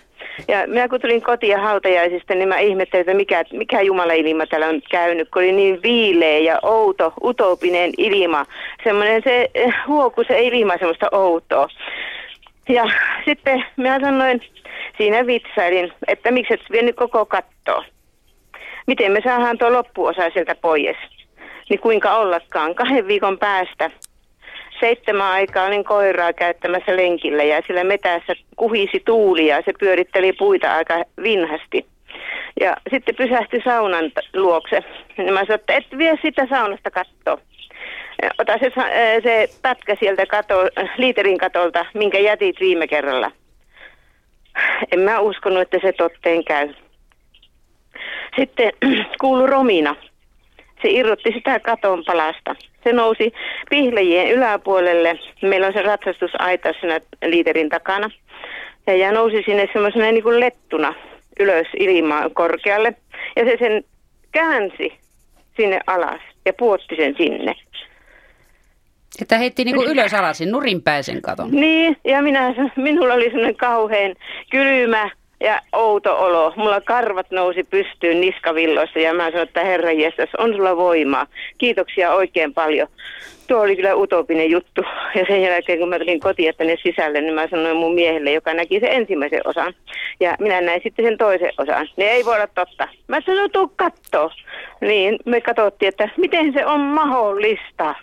Ja 0.47 0.67
minä 0.67 0.87
kun 0.87 1.01
tulin 1.01 1.21
kotiin 1.21 1.59
hautajaisista, 1.59 2.35
niin 2.35 2.47
mä 2.47 2.59
ihmettelin, 2.59 3.01
että 3.01 3.13
mikä, 3.13 3.43
mikä 3.53 3.81
Jumala 3.81 4.13
ilma 4.13 4.45
täällä 4.45 4.67
on 4.67 4.81
käynyt, 4.91 5.29
kun 5.29 5.41
oli 5.41 5.51
niin 5.51 5.83
viileä 5.83 6.37
ja 6.37 6.59
outo, 6.61 7.13
utopinen 7.23 7.91
ilma. 7.97 8.45
Semmoinen 8.83 9.21
se 9.23 9.49
huoku, 9.87 10.23
se 10.23 10.41
ilma, 10.41 10.77
semmoista 10.77 11.07
outoa. 11.11 11.67
Ja 12.69 12.85
sitten 13.25 13.65
minä 13.77 13.99
sanoin, 13.99 14.41
siinä 14.97 15.25
vitsailin, 15.27 15.93
että 16.07 16.31
miksi 16.31 16.53
et 16.53 16.61
vienyt 16.71 16.95
koko 16.95 17.25
kattoa. 17.25 17.85
Miten 18.87 19.11
me 19.11 19.21
saadaan 19.23 19.57
tuo 19.57 19.73
loppuosa 19.73 20.29
sieltä 20.33 20.55
pois? 20.55 20.97
niin 21.69 21.79
kuinka 21.79 22.15
ollakaan. 22.15 22.75
Kahden 22.75 23.07
viikon 23.07 23.37
päästä 23.37 23.91
seitsemän 24.79 25.27
aikaa 25.27 25.65
olin 25.65 25.83
koiraa 25.83 26.33
käyttämässä 26.33 26.95
lenkillä 26.95 27.43
ja 27.43 27.61
sillä 27.67 27.83
metässä 27.83 28.33
kuhisi 28.55 29.01
tuuli 29.05 29.47
ja 29.47 29.61
se 29.65 29.73
pyöritteli 29.79 30.33
puita 30.33 30.75
aika 30.75 31.03
vinhasti. 31.23 31.85
Ja 32.59 32.77
sitten 32.91 33.15
pysähtyi 33.15 33.61
saunan 33.63 34.11
luokse. 34.33 34.83
Ja 35.17 35.23
mä 35.23 35.39
sanoin, 35.39 35.51
että 35.51 35.73
et 35.73 35.97
vie 35.97 36.17
sitä 36.21 36.47
saunasta 36.49 36.91
kattoa. 36.91 37.37
Ota 38.37 38.53
se, 38.57 38.71
se 39.23 39.49
pätkä 39.61 39.95
sieltä 39.99 40.25
kato, 40.25 40.55
liiterin 40.97 41.37
katolta, 41.37 41.85
minkä 41.93 42.19
jätit 42.19 42.59
viime 42.59 42.87
kerralla. 42.87 43.31
En 44.91 44.99
mä 44.99 45.19
uskonut, 45.19 45.61
että 45.61 45.77
se 45.81 45.93
totteen 45.93 46.43
käy. 46.43 46.73
Sitten 48.35 48.71
kuulu 49.21 49.47
Romina. 49.47 49.95
Se 50.81 50.89
irrotti 50.89 51.31
sitä 51.31 51.59
katon 51.59 52.03
palasta. 52.05 52.55
Se 52.83 52.93
nousi 52.93 53.33
pihlejien 53.69 54.31
yläpuolelle. 54.31 55.19
Meillä 55.41 55.67
on 55.67 55.73
se 55.73 55.81
ratsastusaita 55.81 56.69
siinä 56.79 56.99
liiterin 57.25 57.69
takana. 57.69 58.09
Ja, 58.87 58.95
ja 58.95 59.11
nousi 59.11 59.43
sinne 59.45 59.69
semmoisena 59.73 60.11
niin 60.11 60.23
kuin 60.23 60.39
lettuna 60.39 60.93
ylös 61.39 61.67
ilmaan 61.79 62.33
korkealle. 62.33 62.95
Ja 63.35 63.45
se 63.45 63.55
sen 63.59 63.83
käänsi 64.31 64.93
sinne 65.57 65.79
alas 65.87 66.21
ja 66.45 66.53
puotti 66.53 66.95
sen 66.95 67.15
sinne. 67.17 67.55
Että 69.21 69.37
heitti 69.37 69.63
niin 69.63 69.75
kuin 69.75 69.91
ylös 69.91 70.13
alasin, 70.13 70.51
nurinpäisen 70.51 71.21
katon. 71.21 71.51
Niin, 71.51 71.97
ja 72.03 72.21
minä, 72.21 72.53
minulla 72.75 73.13
oli 73.13 73.25
sellainen 73.25 73.55
kauhean 73.55 74.15
kylmä 74.51 75.09
ja 75.39 75.61
outo 75.73 76.17
olo. 76.17 76.53
Mulla 76.55 76.81
karvat 76.81 77.31
nousi 77.31 77.63
pystyyn 77.63 78.21
niskavilloissa 78.21 78.99
ja 78.99 79.13
mä 79.13 79.25
sanoin, 79.31 79.47
että 79.47 79.63
herra 79.63 79.91
jestas, 79.91 80.29
on 80.37 80.53
sulla 80.53 80.77
voimaa. 80.77 81.27
Kiitoksia 81.57 82.13
oikein 82.13 82.53
paljon. 82.53 82.87
Tuo 83.47 83.61
oli 83.61 83.75
kyllä 83.75 83.95
utopinen 83.95 84.51
juttu. 84.51 84.81
Ja 85.15 85.25
sen 85.27 85.41
jälkeen, 85.41 85.79
kun 85.79 85.89
mä 85.89 85.99
tulin 85.99 86.19
kotiin 86.19 86.53
tänne 86.57 86.75
sisälle, 86.83 87.21
niin 87.21 87.33
mä 87.33 87.47
sanoin 87.47 87.77
mun 87.77 87.95
miehelle, 87.95 88.31
joka 88.31 88.53
näki 88.53 88.79
sen 88.79 88.91
ensimmäisen 88.91 89.41
osan. 89.45 89.73
Ja 90.19 90.35
minä 90.39 90.61
näin 90.61 90.81
sitten 90.83 91.05
sen 91.05 91.17
toisen 91.17 91.51
osan. 91.57 91.87
Ne 91.97 92.05
ei 92.05 92.25
voi 92.25 92.35
olla 92.35 92.47
totta. 92.47 92.87
Mä 93.07 93.21
sanoin, 93.25 93.51
tuu 93.51 93.71
kattoo. 93.75 94.31
Niin 94.81 95.19
me 95.25 95.41
katsottiin, 95.41 95.89
että 95.89 96.09
miten 96.17 96.53
se 96.53 96.65
on 96.65 96.79
mahdollista. 96.79 97.95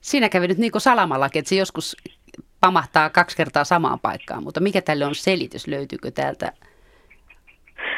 Siinä 0.00 0.28
kävi 0.28 0.48
nyt 0.48 0.58
niin 0.58 0.72
kuin 0.72 0.82
salamalla, 0.82 1.26
että 1.26 1.48
se 1.48 1.54
joskus 1.54 1.96
pamahtaa 2.60 3.10
kaksi 3.10 3.36
kertaa 3.36 3.64
samaan 3.64 4.00
paikkaan, 4.00 4.42
mutta 4.42 4.60
mikä 4.60 4.80
tälle 4.80 5.04
on 5.04 5.14
selitys? 5.14 5.66
Löytyykö 5.66 6.10
täältä? 6.10 6.52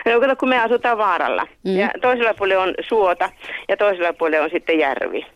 No 0.06 0.20
kato, 0.20 0.36
kun 0.36 0.48
me 0.48 0.58
asutaan 0.60 0.98
vaaralla 0.98 1.46
mm. 1.64 1.76
ja 1.78 1.90
toisella 2.02 2.34
puolella 2.34 2.62
on 2.62 2.74
suota 2.88 3.30
ja 3.68 3.76
toisella 3.76 4.12
puolella 4.12 4.44
on 4.44 4.50
sitten 4.50 4.78
järvi. 4.78 5.26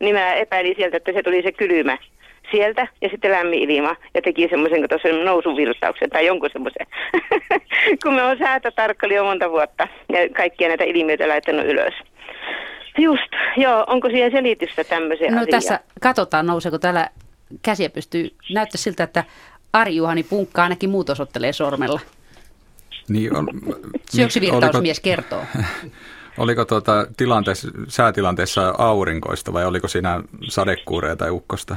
Niin 0.00 0.14
mä 0.14 0.34
epäilin 0.34 0.76
sieltä, 0.76 0.96
että 0.96 1.12
se 1.12 1.22
tuli 1.22 1.42
se 1.42 1.52
kylmä 1.52 1.98
sieltä 2.50 2.86
ja 3.00 3.08
sitten 3.08 3.30
lämmin 3.30 3.70
ilma 3.70 3.96
ja 4.14 4.22
teki 4.22 4.48
semmoisen 4.50 4.88
tuossa 4.88 5.08
nousuvirtauksen 5.08 6.10
tai 6.10 6.26
jonkun 6.26 6.50
semmoisen. 6.52 6.86
kun 8.02 8.14
me 8.14 8.22
on 8.22 8.38
säätötarkkaili 8.38 9.14
jo 9.14 9.24
monta 9.24 9.50
vuotta 9.50 9.88
ja 10.08 10.18
kaikkia 10.36 10.68
näitä 10.68 10.84
ilmiöitä 10.84 11.28
laittanut 11.28 11.66
ylös. 11.66 11.94
Just, 12.98 13.32
joo. 13.56 13.84
Onko 13.86 14.08
siihen 14.08 14.30
selitystä 14.32 14.84
tämmöiseen 14.84 15.32
No 15.32 15.40
asiaan? 15.40 15.60
tässä 15.62 15.80
katsotaan, 16.00 16.46
nouseeko 16.46 16.78
täällä 16.78 17.08
käsiä 17.62 17.90
pystyy. 17.90 18.30
Näyttää 18.54 18.78
siltä, 18.78 19.04
että 19.04 19.24
Ari 19.72 19.96
Juhani 19.96 20.22
Punkka 20.22 20.62
ainakin 20.62 20.90
muut 20.90 21.10
osoittelee 21.10 21.52
sormella. 21.52 22.00
Niin 23.08 23.36
on, 23.36 23.48
Syöksyvirtausmies 24.10 24.98
oliko, 24.98 25.04
kertoo. 25.04 25.44
Oliko 26.38 26.64
tuota 26.64 27.06
tilanteessa, 27.16 27.68
säätilanteessa 27.88 28.74
aurinkoista 28.78 29.52
vai 29.52 29.64
oliko 29.64 29.88
siinä 29.88 30.20
sadekuureja 30.48 31.16
tai 31.16 31.30
ukkosta? 31.30 31.76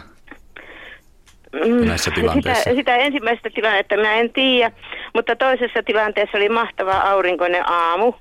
Mm, 1.53 1.87
näissä 1.87 2.11
tilanteissa? 2.11 2.63
Sitä, 2.63 2.75
sitä 2.75 2.95
ensimmäistä 2.95 3.49
tilannetta 3.49 3.95
minä 3.95 4.13
en 4.13 4.33
tiedä, 4.33 4.71
mutta 5.13 5.35
toisessa 5.35 5.83
tilanteessa 5.83 6.37
oli 6.37 6.49
mahtava 6.49 6.97
aurinkoinen 6.97 7.69
aamu, 7.69 8.13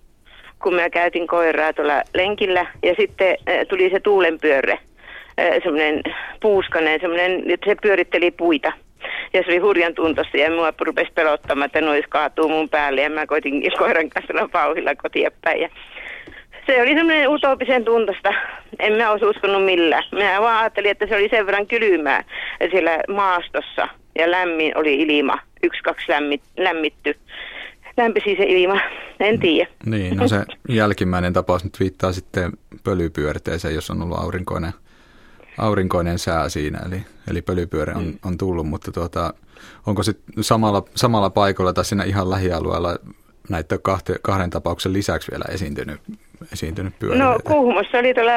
kun 0.62 0.74
mä 0.74 0.90
käytin 0.90 1.26
koiraa 1.26 1.72
tuolla 1.72 2.02
lenkillä 2.14 2.66
ja 2.82 2.94
sitten 3.00 3.28
äh, 3.28 3.66
tuli 3.68 3.90
se 3.90 4.00
tuulenpyörre, 4.00 4.78
semmoinen 5.62 6.02
puuskanen, 6.40 7.00
semmoinen, 7.00 7.42
se 7.64 7.76
pyöritteli 7.82 8.30
puita. 8.30 8.72
Ja 9.32 9.42
se 9.42 9.46
oli 9.48 9.58
hurjan 9.58 9.94
tuntosta 9.94 10.36
ja 10.36 10.50
mua 10.50 10.72
rupesi 10.80 11.12
pelottamaan, 11.14 11.66
että 11.66 11.80
nois 11.80 12.04
kaatuu 12.08 12.48
mun 12.48 12.68
päälle 12.68 13.02
ja 13.02 13.10
mä 13.10 13.26
koitin 13.26 13.62
koiran 13.78 14.10
kanssa 14.10 14.48
pauhilla 14.52 14.94
kotia 14.94 15.30
päin. 15.44 15.60
Ja 15.60 15.68
se 16.66 16.82
oli 16.82 16.94
semmoinen 16.94 17.28
utopisen 17.28 17.84
tuntosta. 17.84 18.34
En 18.78 18.92
mä 18.92 19.10
olisi 19.10 19.26
uskonut 19.26 19.64
millään. 19.64 20.04
Minä 20.12 20.40
vaan 20.40 20.60
ajattelin, 20.60 20.90
että 20.90 21.06
se 21.06 21.16
oli 21.16 21.28
sen 21.28 21.46
verran 21.46 21.66
kylmää 21.66 22.24
siellä 22.70 22.90
maastossa 23.08 23.88
ja 24.18 24.30
lämmin 24.30 24.78
oli 24.78 24.94
ilma. 24.94 25.38
Yksi, 25.62 25.82
kaksi 25.82 26.12
lämmit, 26.12 26.42
lämmitty. 26.56 27.16
Lämpisi 27.96 28.36
se 28.36 28.44
ilma, 28.44 28.80
en 29.20 29.40
tiedä. 29.40 29.70
Niin, 29.86 30.16
no 30.16 30.28
se 30.28 30.44
jälkimmäinen 30.68 31.32
tapaus 31.32 31.64
nyt 31.64 31.80
viittaa 31.80 32.12
sitten 32.12 32.52
pölypyörteeseen, 32.84 33.74
jos 33.74 33.90
on 33.90 34.02
ollut 34.02 34.18
aurinkoinen, 34.18 34.72
aurinkoinen 35.58 36.18
sää 36.18 36.48
siinä. 36.48 36.78
Eli, 36.86 37.02
eli 37.30 37.42
pölypyöre 37.42 37.94
on, 37.94 38.14
on 38.24 38.38
tullut, 38.38 38.66
mutta 38.66 38.92
tuota, 38.92 39.34
onko 39.86 40.02
sitten 40.02 40.44
samalla, 40.44 40.84
samalla 40.94 41.30
paikalla 41.30 41.72
tai 41.72 41.84
siinä 41.84 42.04
ihan 42.04 42.30
lähialueella 42.30 42.96
näitä 43.48 43.78
kahte, 43.78 44.14
kahden 44.22 44.50
tapauksen 44.50 44.92
lisäksi 44.92 45.30
vielä 45.30 45.44
esiintynyt, 45.48 46.00
esiintynyt 46.52 46.98
pyöräilijä? 46.98 47.28
No 47.28 47.38
Kuhmossa 47.44 47.98
oli 47.98 48.14
tuolla, 48.14 48.32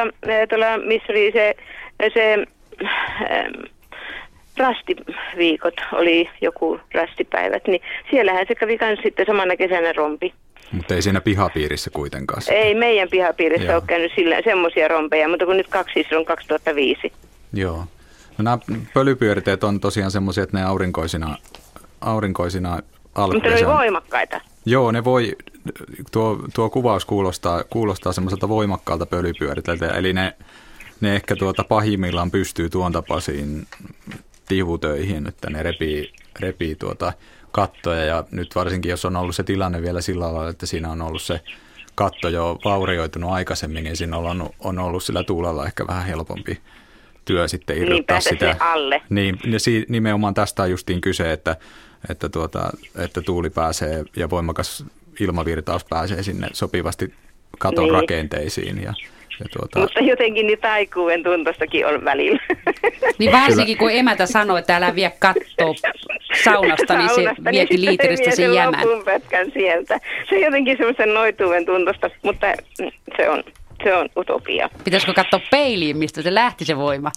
tuolla 0.50 0.78
missä 0.78 1.14
oli 1.14 1.32
se, 1.32 1.56
se 2.14 2.46
ähm, 2.84 3.54
rastiviikot, 4.58 5.74
oli 5.92 6.30
joku 6.42 6.80
rastipäivät, 6.94 7.68
niin 7.68 7.82
siellähän 8.12 8.46
se 8.48 8.56
kävi 8.56 8.78
myös 8.82 9.00
sitten 9.04 9.26
samana 9.26 9.56
kesänä 9.56 9.94
rompi. 9.94 10.34
Mutta 10.72 10.96
ei 10.96 11.02
siinä 11.02 11.22
pihapiirissä 11.22 11.90
kuitenkaan. 11.90 12.42
Sitä. 12.42 12.54
Ei 12.54 12.76
meidän 12.76 13.10
pihapiirissä 13.10 13.66
Joo. 13.68 13.76
ole 13.76 13.84
käynyt 13.88 14.12
sillä, 14.16 14.42
semmoisia 14.44 14.88
rompeja, 14.88 15.28
mutta 15.28 15.46
kun 15.46 15.58
nyt 15.58 15.68
kaksi 15.68 16.06
silloin 16.10 16.26
2005. 16.26 17.14
Joo. 17.54 17.86
No 18.38 18.44
nämä 18.44 18.58
pölypyöriteet 18.94 19.64
on 19.64 19.80
tosiaan 19.80 20.12
semmoisia, 20.12 20.44
että 20.44 20.58
ne 20.58 20.64
aurinkoisina, 20.64 21.38
aurinkoisina 22.02 22.80
Mutta 23.34 23.50
ne 23.50 23.56
oli 23.56 23.66
voimakkaita. 23.66 24.42
Joo, 24.66 24.92
ne 24.92 25.04
voi, 25.04 25.36
tuo, 26.12 26.40
tuo 26.54 26.70
kuvaus 26.70 27.06
kuulostaa, 27.06 27.64
kuulostaa 27.64 28.14
semmoiselta 28.14 28.50
voimakkaalta 28.50 29.06
pölypyöriteeltä, 29.06 29.88
eli 29.88 30.14
ne, 30.14 30.34
ne 31.02 31.16
ehkä 31.16 31.36
tuota 31.36 31.64
pahimmillaan 31.64 32.32
pystyy 32.32 32.70
tuon 32.70 32.92
tapaisiin 32.92 33.68
tihutöihin, 34.48 35.28
että 35.28 35.50
ne 35.50 35.64
repii, 35.64 36.14
repii 36.40 36.76
tuota 36.76 37.14
kattoja 37.56 38.06
ja 38.06 38.24
nyt 38.32 38.56
varsinkin 38.56 38.90
jos 38.90 39.06
on 39.06 39.16
ollut 39.16 39.36
se 39.36 39.44
tilanne 39.44 39.82
vielä 39.82 40.02
sillä 40.02 40.34
lailla, 40.34 40.50
että 40.50 40.66
siinä 40.66 40.92
on 40.92 41.02
ollut 41.02 41.22
se 41.22 41.40
katto 41.96 42.30
jo 42.30 42.60
vaurioitunut 42.66 43.32
aikaisemmin, 43.32 43.84
niin 43.84 43.98
siinä 43.98 44.18
on, 44.18 44.50
on 44.60 44.80
ollut 44.80 45.04
sillä 45.04 45.24
tuulella 45.24 45.66
ehkä 45.66 45.88
vähän 45.88 46.06
helpompi 46.06 46.62
työ 47.26 47.48
sitten 47.48 47.78
irrottaa 47.78 48.18
niin, 48.18 48.30
sitä. 48.30 48.56
alle. 48.60 49.02
Niin, 49.10 49.40
ja 49.46 49.60
si, 49.60 49.86
nimenomaan 49.90 50.34
tästä 50.34 50.64
on 50.64 50.72
justiin 50.72 51.02
kyse, 51.02 51.32
että, 51.32 51.56
että, 52.10 52.30
tuota, 52.30 52.70
että 52.96 53.22
tuuli 53.22 53.50
pääsee 53.50 54.04
ja 54.16 54.30
voimakas 54.30 54.86
ilmavirtaus 55.20 55.86
pääsee 55.86 56.24
sinne 56.24 56.48
sopivasti 56.54 57.14
katon 57.60 57.84
niin. 57.84 57.94
rakenteisiin 57.94 58.84
ja, 58.84 58.94
ja 59.40 59.46
tuota... 59.58 59.80
Mutta 59.80 60.00
jotenkin 60.00 60.48
niin 60.48 60.60
taikuuden 60.60 61.24
tuntostakin 61.24 61.88
on 61.88 62.06
välillä. 62.06 62.40
Niin 63.20 63.32
varsinkin 63.32 63.78
kun 63.78 63.92
emätä 63.92 64.26
sanoi, 64.26 64.60
että 64.60 64.76
älä 64.76 64.96
vie 64.96 65.12
kattoa 65.20 65.74
saunasta, 66.44 66.98
niin 66.98 67.10
se 67.10 67.16
saunasta, 67.16 67.52
niin 67.52 67.68
liiteristä 67.72 68.32
sen 68.32 68.54
jämän. 68.54 68.88
pätkän 69.06 69.52
sieltä. 69.52 70.00
Se 70.30 70.36
on 70.36 70.42
jotenkin 70.42 70.78
semmoisen 70.78 71.14
noituuden 71.14 71.66
tuntosta, 71.66 72.10
mutta 72.24 72.48
se 73.18 73.30
on, 73.30 73.44
se 73.84 73.96
on 73.96 74.10
utopia. 74.18 74.70
Pitäisikö 74.84 75.14
katsoa 75.14 75.40
peiliin, 75.52 75.98
mistä 75.98 76.22
se 76.22 76.34
lähti 76.34 76.66
se 76.66 76.78
voima? 76.78 77.12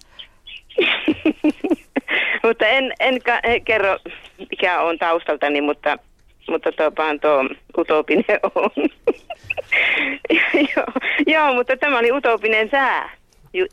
mutta 2.47 2.67
en, 2.67 2.93
en 3.01 3.21
kerro, 3.65 3.99
mikä 4.51 4.81
on 4.81 4.99
taustaltani, 4.99 5.61
mutta 5.61 5.99
mutta 6.49 6.73
tuopaan 6.73 7.21
tuo 7.21 7.45
utopinen 7.79 8.41
on. 8.55 8.71
joo, 10.77 10.87
joo, 11.27 11.55
mutta 11.55 11.77
tämä 11.77 11.99
oli 11.99 12.13
utopinen 12.13 12.71
sää 12.71 13.19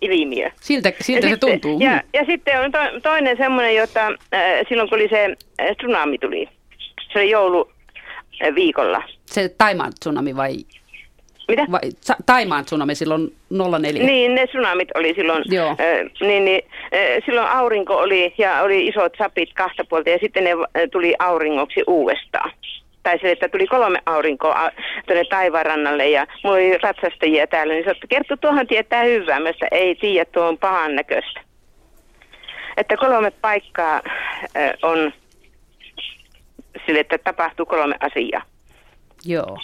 ilmiö. 0.02 0.52
Siltä, 0.62 0.94
siltä 1.00 1.28
ja 1.28 1.30
se 1.30 1.34
sitten, 1.34 1.62
tuntuu. 1.62 1.80
Ja, 1.80 2.02
ja 2.14 2.26
sitten 2.26 2.62
on 2.62 2.72
to, 2.72 2.80
toinen 3.04 3.38
semmoinen, 3.38 3.76
jota 3.76 4.08
äh, 4.08 4.42
silloin 4.70 4.90
kun 4.90 4.96
oli 4.96 5.10
se 5.10 5.36
äh, 5.62 5.76
tsunami 5.78 6.18
tuli, 6.18 6.50
se 7.14 7.20
oli 7.20 7.30
joulu 7.30 7.72
äh, 8.44 8.56
viikolla. 8.56 9.04
Se 9.26 9.50
Taimaan 9.50 9.92
tsunami 10.00 10.36
vai? 10.36 10.58
Mitä? 11.48 11.66
Vai, 11.72 11.82
Taimaan 12.26 12.66
tsunami 12.66 12.96
silloin 12.96 13.36
04? 13.82 14.04
Niin, 14.04 14.36
ne 14.36 14.48
tsunamit 14.48 14.90
oli 14.96 15.14
silloin. 15.16 15.44
Joo. 15.48 15.70
Äh, 15.70 15.78
niin, 16.22 16.46
niin, 16.46 16.64
äh, 16.84 17.24
silloin 17.26 17.48
aurinko 17.48 17.98
oli 17.98 18.34
ja 18.38 18.62
oli 18.62 18.88
isot 18.88 19.14
sapit 19.18 19.54
kahta 19.54 19.84
puolta 19.90 20.10
ja 20.10 20.18
sitten 20.22 20.44
ne 20.44 20.52
äh, 20.52 20.90
tuli 20.92 21.16
auringoksi 21.20 21.84
uudestaan 21.88 22.52
tai 23.04 23.20
se, 23.20 23.32
että 23.32 23.50
tuli 23.50 23.68
kolme 23.68 24.00
aurinkoa 24.06 24.72
tuonne 25.08 25.24
taivaanrannalle 25.30 26.10
ja 26.10 26.28
mulla 26.44 26.56
oli 26.56 26.78
ratsastajia 26.78 27.48
täällä, 27.48 27.74
niin 27.74 27.84
sanoi, 27.84 27.96
että 27.96 28.08
Kerttu 28.08 28.38
tuohon 28.38 28.68
tietää 28.68 29.04
hyvää, 29.04 29.40
mä 29.40 29.50
että 29.50 29.68
ei 29.72 29.96
tiedä, 29.96 30.26
tuo 30.26 30.48
on 30.48 30.58
pahan 30.58 30.96
näköistä. 30.96 31.42
että 32.78 32.98
kolme 32.98 33.32
paikkaa 33.32 34.02
on 34.82 35.14
sille, 36.86 37.00
että 37.00 37.18
tapahtuu 37.18 37.66
kolme 37.66 37.96
asiaa. 38.00 38.42
Joo. 39.26 39.58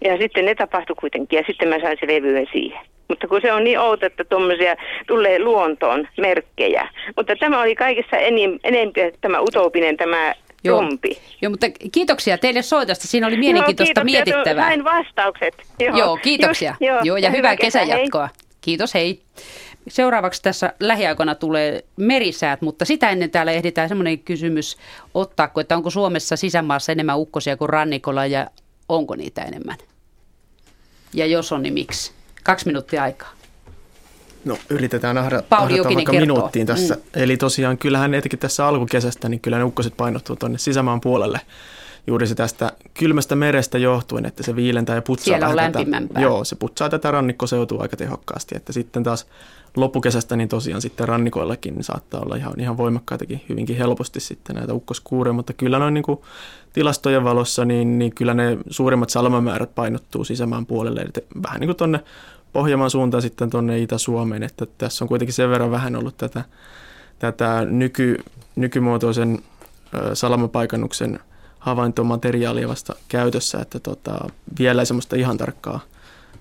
Ja 0.00 0.18
sitten 0.18 0.44
ne 0.44 0.54
tapahtui 0.54 0.96
kuitenkin 1.00 1.36
ja 1.36 1.42
sitten 1.46 1.68
mä 1.68 1.80
sain 1.80 1.98
se 2.00 2.06
levyen 2.06 2.46
siihen. 2.52 2.80
Mutta 3.08 3.28
kun 3.28 3.40
se 3.40 3.52
on 3.52 3.64
niin 3.64 3.80
outo, 3.80 4.06
että 4.06 4.24
tuommoisia 4.24 4.76
tulee 5.06 5.38
luontoon 5.38 6.08
merkkejä. 6.18 6.88
Mutta 7.16 7.36
tämä 7.36 7.60
oli 7.60 7.74
kaikessa 7.74 8.16
enim, 8.16 8.58
enempi 8.64 9.00
tämä 9.20 9.40
utopinen 9.40 9.96
tämä 9.96 10.34
Joo. 10.64 10.78
trompi. 10.78 11.18
Joo, 11.42 11.50
mutta 11.50 11.66
kiitoksia 11.92 12.38
teille 12.38 12.62
soitosta. 12.62 13.08
Siinä 13.08 13.26
oli 13.26 13.36
mielenkiintoista 13.36 14.00
Joo, 14.00 14.04
mietittävää. 14.04 14.64
Sain 14.64 14.84
vastaukset. 14.84 15.54
Joo, 15.80 15.98
joo 15.98 16.16
kiitoksia. 16.16 16.70
Just, 16.70 16.80
joo, 16.80 17.00
joo, 17.04 17.16
ja, 17.16 17.28
ja 17.28 17.30
hyvää 17.30 17.56
kesänjatkoa. 17.56 18.26
Hei. 18.26 18.46
Kiitos, 18.60 18.94
hei. 18.94 19.20
Seuraavaksi 19.88 20.42
tässä 20.42 20.72
lähiaikoina 20.80 21.34
tulee 21.34 21.84
merisäät, 21.96 22.62
mutta 22.62 22.84
sitä 22.84 23.10
ennen 23.10 23.30
täällä 23.30 23.52
ehditään 23.52 23.88
semmoinen 23.88 24.18
kysymys 24.18 24.76
ottaa, 25.14 25.50
että 25.60 25.76
onko 25.76 25.90
Suomessa 25.90 26.36
sisämaassa 26.36 26.92
enemmän 26.92 27.18
ukkosia 27.18 27.56
kuin 27.56 27.68
rannikolla 27.68 28.26
ja 28.26 28.46
onko 28.88 29.16
niitä 29.16 29.42
enemmän? 29.42 29.76
Ja 31.12 31.26
jos 31.26 31.52
on, 31.52 31.62
niin 31.62 31.74
miksi? 31.74 32.12
Kaksi 32.42 32.66
minuuttia 32.66 33.02
aikaa. 33.02 33.32
No 34.44 34.58
yritetään 34.70 35.18
ahda, 35.18 35.42
ahdata 35.50 35.84
vaikka 35.84 36.12
kertoo. 36.12 36.20
minuuttiin 36.20 36.66
tässä. 36.66 36.94
Mm. 36.94 37.00
Eli 37.14 37.36
tosiaan 37.36 37.78
kyllähän 37.78 38.14
etenkin 38.14 38.38
tässä 38.38 38.66
alkukesästä, 38.66 39.28
niin 39.28 39.40
kyllä 39.40 39.58
ne 39.58 39.64
ukkoset 39.64 39.96
painottuu 39.96 40.36
tuonne 40.36 40.58
sisämaan 40.58 41.00
puolelle. 41.00 41.40
Juuri 42.06 42.26
se 42.26 42.34
tästä 42.34 42.72
kylmästä 42.94 43.36
merestä 43.36 43.78
johtuen, 43.78 44.26
että 44.26 44.42
se 44.42 44.56
viilentää 44.56 44.94
ja 44.94 45.02
putsaa 45.02 45.24
Siellä 45.24 45.48
on 45.48 45.56
tätä, 45.56 46.20
Joo, 46.20 46.44
se 46.44 46.56
putsaa 46.56 46.88
tätä 46.88 47.10
rannikkoseutua 47.10 47.82
aika 47.82 47.96
tehokkaasti. 47.96 48.56
Että 48.56 48.72
sitten 48.72 49.02
taas 49.02 49.26
loppukesästä 49.76 50.36
niin 50.36 50.48
tosiaan 50.48 50.82
sitten 50.82 51.08
rannikoillakin 51.08 51.74
niin 51.74 51.84
saattaa 51.84 52.20
olla 52.20 52.36
ihan, 52.36 52.60
ihan 52.60 52.76
voimakkaitakin 52.76 53.44
hyvinkin 53.48 53.76
helposti 53.76 54.20
sitten 54.20 54.56
näitä 54.56 54.74
ukkoskuureja, 54.74 55.32
mutta 55.32 55.52
kyllä 55.52 55.78
noin 55.78 55.94
niin 55.94 56.04
kuin 56.04 56.20
tilastojen 56.76 57.24
valossa, 57.24 57.64
niin, 57.64 57.98
niin 57.98 58.14
kyllä 58.14 58.34
ne 58.34 58.58
suurimmat 58.70 59.10
salmamäärät 59.10 59.74
painottuu 59.74 60.24
sisämaan 60.24 60.66
puolelle, 60.66 61.00
eli 61.00 61.26
vähän 61.42 61.60
niin 61.60 61.68
kuin 61.68 61.76
tuonne 61.76 62.00
Pohjanmaan 62.52 62.90
suuntaan 62.90 63.22
sitten 63.22 63.50
tuonne 63.50 63.78
Itä-Suomeen, 63.78 64.42
että 64.42 64.66
tässä 64.78 65.04
on 65.04 65.08
kuitenkin 65.08 65.34
sen 65.34 65.50
verran 65.50 65.70
vähän 65.70 65.96
ollut 65.96 66.16
tätä, 66.16 66.44
tätä 67.18 67.66
nyky, 67.70 68.16
nykymuotoisen 68.56 69.38
salamapaikannuksen 70.14 71.20
havaintomateriaalia 71.58 72.68
vasta 72.68 72.94
käytössä, 73.08 73.58
että 73.58 73.80
tota, 73.80 74.28
vielä 74.58 74.82
ei 74.82 74.86
semmoista 74.86 75.16
ihan 75.16 75.38
tarkkaa, 75.38 75.80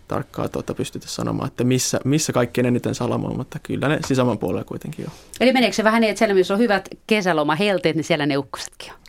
tarkkaa 0.08 0.50
tota, 0.50 0.74
pystytä 0.74 1.08
sanomaan, 1.08 1.48
että 1.48 1.64
missä, 1.64 2.00
missä 2.06 2.34
kaikkein 2.34 2.66
eniten 2.66 2.96
salamoa, 2.96 3.34
mutta 3.34 3.60
kyllä 3.64 3.88
ne 3.88 4.00
sisämaan 4.08 4.38
puolella 4.38 4.64
kuitenkin 4.64 5.06
on. 5.06 5.12
Eli 5.40 5.54
meneekö 5.54 5.76
se 5.76 5.84
vähän 5.84 6.02
niin, 6.02 6.10
että 6.10 6.20
siellä 6.20 6.36
missä 6.36 6.54
on 6.54 6.60
hyvät 6.60 6.90
kesälomahelteet, 7.08 7.96
niin 7.96 8.04
siellä 8.04 8.26
ne 8.26 8.38
ukkosetkin 8.38 8.92
on? 8.92 9.05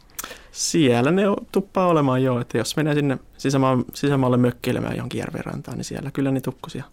Siellä 0.56 1.10
ne 1.10 1.22
tuppaa 1.52 1.86
olemaan 1.86 2.22
jo, 2.22 2.40
että 2.40 2.58
jos 2.58 2.76
menee 2.76 2.94
sinne 2.94 3.18
sisämaan, 3.38 3.84
sisämaalle 3.94 4.36
mökkeilemään 4.36 4.96
johonkin 4.96 5.18
järvenrantaan, 5.18 5.76
niin 5.76 5.84
siellä 5.84 6.10
kyllä 6.10 6.30
niitä 6.30 6.50
ukkosia, 6.50 6.84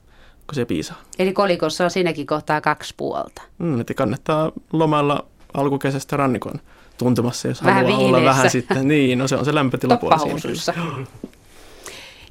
ukkosia 0.41 0.65
piisaa. 0.65 1.01
Eli 1.19 1.33
kolikossa 1.33 1.83
on 1.83 1.91
siinäkin 1.91 2.27
kohtaa 2.27 2.61
kaksi 2.61 2.93
puolta. 2.97 3.41
Mm, 3.57 3.81
että 3.81 3.93
kannattaa 3.93 4.51
lomalla 4.73 5.25
alkukesästä 5.53 6.17
rannikon 6.17 6.59
tuntumassa, 6.97 7.47
jos 7.47 7.63
vähän 7.63 7.75
haluaa 7.75 7.99
viileessä. 7.99 8.17
olla 8.17 8.29
vähän 8.29 8.49
sitten. 8.49 8.87
Niin, 8.87 9.19
no 9.19 9.27
se 9.27 9.35
on 9.35 9.45
se 9.45 9.55
lämpötilapuoli 9.55 10.15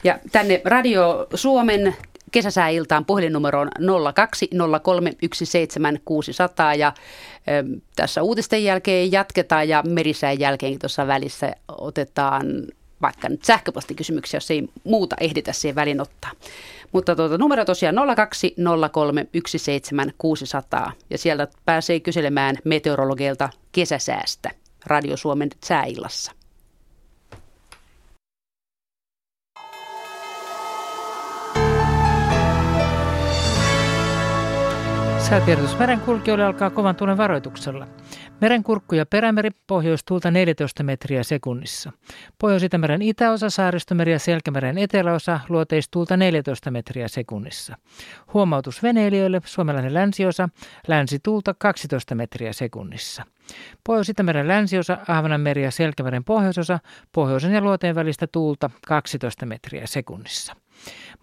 Ja 0.05 0.19
tänne 0.33 0.63
Radio 0.65 1.27
Suomen 1.35 1.97
kesäsääiltaan 2.33 3.05
puhelinnumeroon 3.05 3.69
0203176600 3.79 3.81
ja 6.79 6.93
ö, 7.49 7.65
tässä 7.97 8.23
uutisten 8.23 8.65
jälkeen 8.65 9.13
jatketaan 9.13 9.69
ja 9.69 9.83
merisään 9.89 10.41
jälkeen 10.41 10.79
tuossa 10.79 11.07
välissä 11.07 11.53
otetaan 11.69 12.47
vaikka 13.03 13.29
nyt 13.29 13.45
sähköpostikysymyksiä, 13.45 14.37
jos 14.37 14.51
ei 14.51 14.69
muuta 14.85 15.17
ehditä 15.21 15.53
siihen 15.53 15.75
välin 15.75 16.01
ottaa. 16.01 16.31
Mutta 16.93 17.17
tuota, 17.17 17.39
numero 17.39 17.65
tosiaan 17.65 17.97
0203176600 20.89 20.93
ja 21.11 21.19
sieltä 21.19 21.49
pääsee 21.65 22.01
kyselemään 22.01 22.57
meteorologeilta 22.65 23.49
kesäsäästä 23.73 24.51
Radio 24.87 25.17
Suomen 25.17 25.51
sääillassa. 25.65 26.33
Säätiedotus 35.33 35.79
merenkulkijoille 35.79 36.45
alkaa 36.45 36.71
kovan 36.71 36.97
tuulen 36.97 37.17
varoituksella. 37.17 37.87
Merenkurkku 38.41 38.95
ja 38.95 39.07
perämeri 39.07 39.51
pohjoistuulta 39.67 40.31
14 40.31 40.83
metriä 40.83 41.23
sekunnissa. 41.23 41.93
Pohjois-Itämeren 42.39 43.03
itäosa, 43.03 43.51
saaristomeri 43.51 44.13
ja 44.13 44.19
Selkämeren 44.19 44.79
eteläosa 44.79 45.41
luoteistuulta 45.49 46.17
14 46.17 46.71
metriä 46.71 47.09
sekunnissa. 47.09 47.77
Huomautus 48.35 48.83
veneilijöille, 48.83 49.41
suomalainen 49.45 49.95
länsiosa, 49.95 50.49
länsituulta 50.89 51.55
12 51.59 52.15
metriä 52.15 52.53
sekunnissa. 52.53 53.23
Pohjois-Itämeren 53.85 54.49
länsiosa, 54.49 54.99
Ahvenanmeri 55.09 55.63
ja 55.63 55.71
Selkämeren 55.71 56.25
pohjoisosa, 56.25 56.79
pohjoisen 57.13 57.53
ja 57.53 57.61
luoteen 57.61 57.95
välistä 57.95 58.27
tuulta 58.27 58.71
12 58.87 59.47
metriä 59.47 59.87
sekunnissa. 59.87 60.62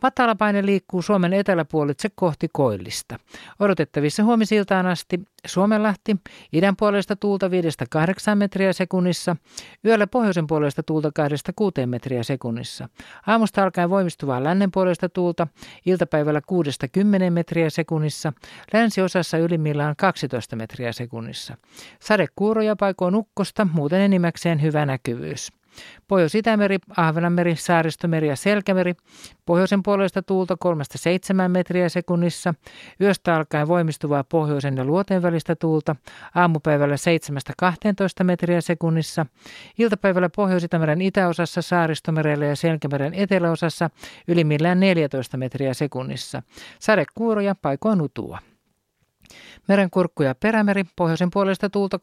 Matalapaine 0.02 0.66
liikkuu 0.66 1.02
Suomen 1.02 1.34
eteläpuolitse 1.34 2.10
kohti 2.16 2.48
koillista. 2.54 3.20
Odotettavissa 3.60 4.24
huomisiltaan 4.24 4.86
asti 4.86 5.20
Suomenlahti, 5.46 6.16
idän 6.54 6.76
puolesta 6.76 7.16
tuulta 7.16 7.48
5-8 7.48 8.36
metriä 8.36 8.74
sekunnissa, 8.74 9.36
yöllä 9.86 10.08
pohjoisen 10.08 10.48
puolesta 10.48 10.84
tuulta 10.84 11.12
2-6 11.84 11.86
metriä 11.86 12.24
sekunnissa. 12.24 12.90
Aamusta 13.28 13.64
alkaen 13.64 13.90
voimistuvaa 13.90 14.44
lännen 14.44 14.72
puolesta 14.72 15.10
tuulta, 15.10 15.48
iltapäivällä 15.86 16.42
6-10 17.28 17.30
metriä 17.30 17.70
sekunnissa, 17.70 18.34
länsiosassa 18.74 19.38
ylimmillään 19.38 19.96
12 19.96 20.56
metriä 20.56 20.92
sekunnissa. 20.92 21.58
Sadekuuroja 22.00 22.76
paikoin 22.76 23.16
ukkosta, 23.16 23.68
muuten 23.74 24.02
enimmäkseen 24.02 24.62
hyvä 24.62 24.86
näkyvyys. 24.86 25.59
Pohjois-Itämeri, 26.08 26.78
Ahvenanmeri, 26.98 27.56
Saaristomeri 27.56 28.28
ja 28.28 28.36
Selkämeri. 28.36 28.94
Pohjoisen 29.46 29.84
puolesta 29.84 30.22
tuulta 30.22 30.58
3-7 31.46 31.48
metriä 31.48 31.90
sekunnissa. 31.90 32.54
Yöstä 33.02 33.36
alkaen 33.36 33.68
voimistuvaa 33.68 34.24
pohjoisen 34.24 34.78
ja 34.78 34.86
luoteen 34.86 35.22
välistä 35.22 35.56
tuulta. 35.56 35.96
Aamupäivällä 36.36 36.96
7-12 38.22 38.24
metriä 38.24 38.62
sekunnissa. 38.62 39.26
Iltapäivällä 39.78 40.30
Pohjois-Itämeren 40.36 41.02
itäosassa, 41.02 41.62
Saaristomerellä 41.62 42.46
ja 42.46 42.56
Selkämeren 42.56 43.14
eteläosassa 43.14 43.90
ylimmillään 44.28 44.80
14 44.80 45.38
metriä 45.38 45.74
sekunnissa. 45.74 46.44
Sadekuuroja 46.80 47.56
paikoin 47.56 48.02
utua. 48.02 48.40
Merenkurkku 49.68 50.24
ja 50.24 50.36
perämeri, 50.36 50.84
pohjoisen 50.96 51.30
puolesta 51.32 51.70
tuulta 51.70 52.00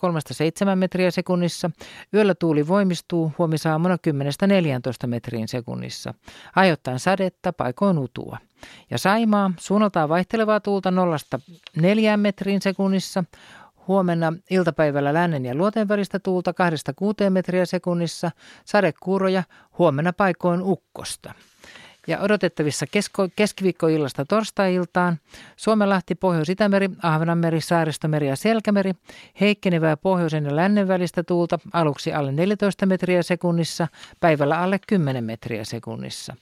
3-7 0.72 0.76
metriä 0.76 1.10
sekunnissa. 1.10 1.70
Yöllä 2.14 2.34
tuuli 2.34 2.68
voimistuu 2.68 3.32
huomisaamuna 3.38 3.96
10-14 5.04 5.06
metriin 5.06 5.48
sekunnissa. 5.48 6.14
Ajoittain 6.56 6.98
sadetta, 6.98 7.52
paikoin 7.52 7.98
utua. 7.98 8.38
Ja 8.90 8.98
Saimaa, 8.98 9.50
suunnaltaan 9.58 10.08
vaihtelevaa 10.08 10.60
tuulta 10.60 10.90
0-4 10.90 11.82
metriin 12.16 12.62
sekunnissa. 12.62 13.24
Huomenna 13.88 14.32
iltapäivällä 14.50 15.14
lännen 15.14 15.44
ja 15.44 15.54
luoteen 15.54 15.88
välistä 15.88 16.18
tuulta 16.18 16.54
2-6 17.26 17.30
metriä 17.30 17.66
sekunnissa. 17.66 18.30
Sadekuuroja, 18.64 19.42
huomenna 19.78 20.12
paikoin 20.12 20.62
ukkosta 20.62 21.34
ja 22.06 22.20
odotettavissa 22.20 22.86
kesko, 22.86 23.28
keskiviikkoillasta 23.36 24.24
torstai-iltaan 24.24 25.18
Suomenlahti, 25.56 26.14
Pohjois-Itämeri, 26.14 26.90
Ahvenanmeri, 27.02 27.60
Saaristomeri 27.60 28.28
ja 28.28 28.36
Selkämeri, 28.36 28.92
heikkenevää 29.40 29.96
pohjoisen 29.96 30.44
ja 30.44 30.56
lännen 30.56 30.88
välistä 30.88 31.22
tuulta 31.22 31.58
aluksi 31.72 32.12
alle 32.12 32.32
14 32.32 32.86
metriä 32.86 33.22
sekunnissa, 33.22 33.88
päivällä 34.20 34.60
alle 34.60 34.80
10 34.86 35.24
metriä 35.24 35.64
sekunnissa. 35.64 36.36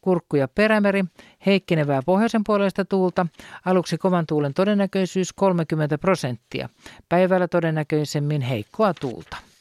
kurkku 0.00 0.36
ja 0.36 0.48
perämeri, 0.48 1.04
heikkenevää 1.46 2.02
pohjoisen 2.02 2.44
puolesta 2.44 2.84
tuulta, 2.84 3.26
aluksi 3.64 3.98
kovan 3.98 4.26
tuulen 4.26 4.54
todennäköisyys 4.54 5.32
30 5.32 5.98
prosenttia, 5.98 6.68
päivällä 7.08 7.48
todennäköisemmin 7.48 8.40
heikkoa 8.42 8.94
tuulta. 8.94 9.51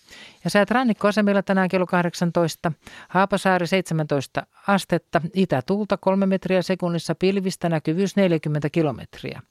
Ja 0.43 0.49
säät 0.49 0.71
rannikkoasemilla 0.71 1.43
tänään 1.43 1.69
kello 1.69 1.85
18, 1.85 2.71
Haapasaari 3.09 3.67
17 3.67 4.47
astetta, 4.67 5.21
itätuulta 5.33 5.97
3 5.97 6.25
metriä 6.25 6.61
sekunnissa, 6.61 7.15
pilvistä 7.15 7.69
näkyvyys 7.69 8.15
40 8.15 8.69
kilometriä. 8.69 9.41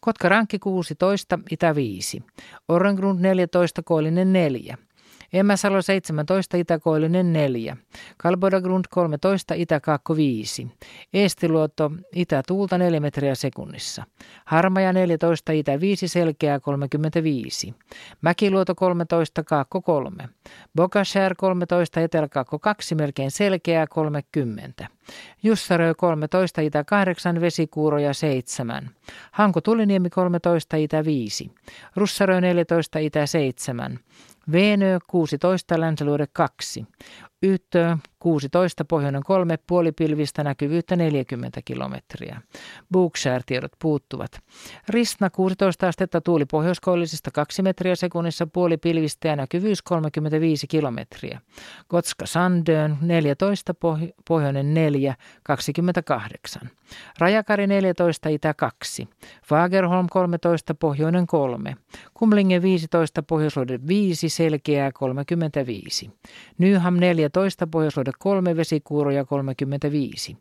Kotka 0.00 0.28
Rankki 0.28 0.58
16, 0.58 1.38
itä 1.50 1.74
5, 1.74 2.22
Orrengrund 2.68 3.20
14, 3.20 3.82
Koillinen 3.82 4.32
4. 4.32 4.78
Emäsalo 5.34 5.82
17, 5.82 6.56
Itäkoillinen 6.56 7.32
4. 7.32 7.76
Kalbodagrund 8.16 8.84
13, 8.90 9.54
Itäkaakko 9.54 10.16
5. 10.16 10.68
Eestiluoto, 11.14 11.90
Itätuulta 12.14 12.78
4 12.78 13.00
metriä 13.00 13.34
sekunnissa. 13.34 14.04
Harmaja 14.44 14.92
14, 14.92 15.52
Itä 15.52 15.80
5, 15.80 16.08
Selkeää 16.08 16.60
35. 16.60 17.74
Mäkiluoto 18.20 18.74
13, 18.74 19.44
Kaakko 19.44 19.82
3. 19.82 20.28
Bokashär 20.76 21.34
13, 21.36 22.00
Eteläkaakko 22.00 22.58
2, 22.58 22.94
melkein 22.94 23.30
Selkeää 23.30 23.86
30. 23.86 24.86
Jussarö 25.42 25.94
13, 25.94 26.60
Itä 26.60 26.84
8, 26.84 27.40
Vesikuuroja 27.40 28.12
7. 28.14 28.90
Hanko 29.30 29.60
Tuliniemi 29.60 30.10
13, 30.10 30.76
Itä 30.76 31.04
5. 31.04 31.50
Russarö 31.96 32.40
14, 32.40 32.98
Itä 32.98 33.26
7. 33.26 33.98
Veenö 34.52 34.98
16, 35.06 35.80
Länsiluode 35.80 36.26
2. 36.26 36.86
Yttö 37.44 37.96
16, 38.18 38.84
pohjoinen 38.84 39.22
3, 39.22 39.56
puolipilvistä 39.66 40.44
näkyvyyttä 40.44 40.96
40 40.96 41.60
kilometriä. 41.64 42.40
Bookshare-tiedot 42.92 43.72
puuttuvat. 43.78 44.30
Ristna 44.88 45.30
16 45.30 45.88
astetta 45.88 46.20
tuuli 46.20 46.44
pohjoiskoillisista 46.44 47.30
2 47.30 47.62
metriä 47.62 47.94
sekunnissa, 47.96 48.46
puolipilvistä 48.46 49.28
ja 49.28 49.36
näkyvyys 49.36 49.82
35 49.82 50.66
kilometriä. 50.66 51.40
Gotska 51.90 52.26
Sandön 52.26 52.98
14, 53.00 53.72
poh- 53.72 54.12
pohjoinen 54.28 54.74
4, 54.74 55.14
28. 55.42 56.70
Rajakari 57.18 57.66
14, 57.66 58.28
itä 58.28 58.54
2. 58.54 59.08
Fagerholm 59.46 60.06
13, 60.10 60.74
pohjoinen 60.74 61.26
3. 61.26 61.76
Kumlinge 62.14 62.62
15, 62.62 63.22
pohjoisluode 63.22 63.80
5, 63.88 64.28
selkeää 64.28 64.92
35. 64.92 66.10
Nyham 66.58 66.94
14, 66.94 67.33
pohjoisluode 67.66 68.10
3, 68.18 68.56
vesikuuroja 68.56 69.24
35. 69.24 70.36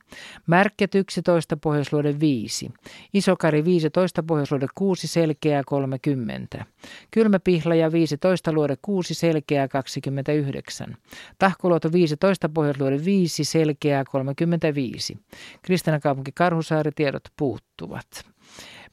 Märket 0.48 0.96
11, 0.96 1.58
pohjoisluode 1.58 2.20
5. 2.20 2.72
Isokari 3.14 3.66
15, 3.66 4.24
pohjoisluode 4.24 4.68
6, 4.76 5.08
selkeää 5.08 5.64
30. 5.66 6.66
Kylmäpihlaja 7.12 7.92
15, 7.92 8.54
luode 8.54 8.78
6, 8.82 9.14
selkeää 9.14 9.68
29. 9.68 10.98
Tahkoluoto 11.40 11.92
15, 11.92 12.50
pohjoisluode 12.50 13.06
5, 13.06 13.44
selkeää 13.44 14.04
35. 14.12 15.18
Kristinakaupunki 15.62 16.32
Karhusaari 16.32 16.92
tiedot 16.96 17.24
puuttuvat. 17.38 18.26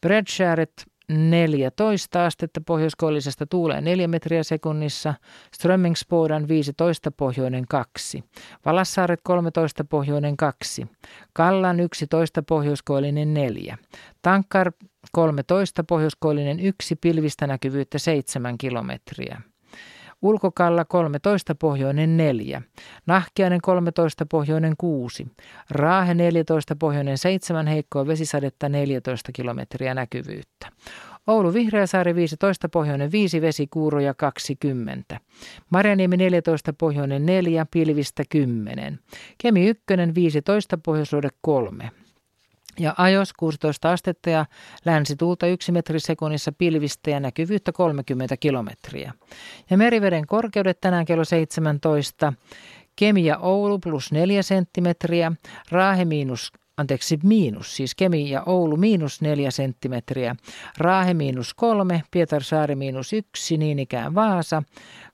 Bredshäret 0.01 0.90
14 1.11 2.25
astetta 2.27 2.61
pohjoiskoillisesta 2.67 3.47
tuulee 3.47 3.81
4 3.81 4.09
metriä 4.09 4.43
sekunnissa, 4.43 5.15
Strömmingsbodan 5.55 6.49
15 6.49 7.11
pohjoinen 7.11 7.65
2, 7.69 8.25
Valassaaret 8.65 9.21
13 9.23 9.85
pohjoinen 9.85 10.37
2, 10.37 10.87
Kallan 11.33 11.81
11 11.81 12.43
pohjoiskoillinen 12.43 13.35
4, 13.35 13.79
Tankkar 14.23 14.73
13 15.13 15.85
pohjoiskoillinen 15.85 16.61
1, 16.61 16.97
pilvistä 16.97 17.47
näkyvyyttä 17.47 17.99
7 17.99 18.59
kilometriä. 18.59 19.41
Ulkokalla 20.23 20.85
13 20.85 21.55
pohjoinen 21.55 22.17
4, 22.17 22.63
Nahkiainen 23.07 23.61
13 23.63 24.27
pohjoinen 24.27 24.75
6, 24.79 25.27
Raahe 25.71 26.15
14 26.15 26.77
pohjoinen 26.77 27.19
7, 27.19 27.67
heikkoa 27.67 28.07
vesisadetta 28.07 28.69
14 28.69 29.33
kilometriä 29.33 29.95
näkyvyyttä. 29.95 30.67
Oulu 31.27 31.55
Vihreäsaari 31.55 32.15
15 32.15 32.69
pohjoinen 32.69 33.13
5, 33.13 33.41
vesikuuroja 33.41 34.15
20. 34.15 35.21
Marjaniemi 35.71 36.17
14 36.17 36.73
pohjoinen 36.73 37.27
4, 37.27 37.67
pilvistä 37.71 38.23
10. 38.29 38.99
Kemi 39.39 39.69
1 39.69 39.85
15 40.15 40.79
pohjoisluode 40.79 41.29
3 41.41 41.91
ja 42.79 42.95
ajos 42.97 43.33
16 43.33 43.91
astetta 43.93 44.31
ja 44.31 44.47
länsituulta 44.85 45.47
1 45.47 45.73
metri 45.73 46.01
sekunnissa 46.01 46.53
pilvistä 46.53 47.11
ja 47.11 47.21
näkyvyyttä 47.21 47.73
30 47.73 48.37
kilometriä. 48.37 49.13
Ja 49.71 49.77
meriveden 49.77 50.27
korkeudet 50.27 50.81
tänään 50.81 51.05
kello 51.05 51.25
17. 51.25 52.33
Kemi 52.97 53.25
ja 53.25 53.39
Oulu 53.39 53.79
plus 53.79 54.13
4 54.13 54.43
senttimetriä, 54.43 55.33
Raahe 55.71 56.05
miinus 56.05 56.53
anteeksi, 56.81 57.19
miinus, 57.23 57.77
siis 57.77 57.95
Kemi 57.95 58.31
ja 58.31 58.43
Oulu 58.47 58.77
miinus 58.77 59.21
4 59.21 59.51
senttimetriä, 59.51 60.37
Raahe 60.79 61.15
miinus 61.15 61.55
3, 61.55 62.03
Pietarsaari 62.11 62.75
miinus 62.75 63.13
1, 63.13 63.57
niin 63.57 63.79
ikään 63.79 64.15
Vaasa, 64.15 64.63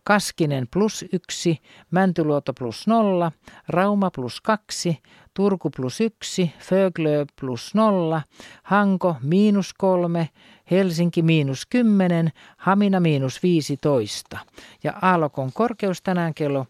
Kaskinen 0.05 0.69
plus 0.73 1.05
1, 1.13 1.59
Mäntyluoto 1.91 2.53
plus 2.55 2.87
0, 2.87 3.33
Rauma 3.69 4.11
plus 4.11 4.41
2, 4.41 4.99
Turku 5.35 5.71
plus 5.71 6.01
1, 6.01 6.53
Föglö 6.59 7.25
plus 7.41 7.75
0, 7.75 8.23
Hanko 8.63 9.17
miinus 9.23 9.75
3, 9.75 10.29
Helsinki 10.71 11.23
miinus 11.23 11.67
10, 11.67 12.33
Hamina 12.57 13.01
miinus 13.01 13.43
15. 13.43 14.39
Ja 14.85 14.93
Aallokon 15.03 15.53
korkeus 15.53 16.03
tänään 16.03 16.35
kello 16.35 16.67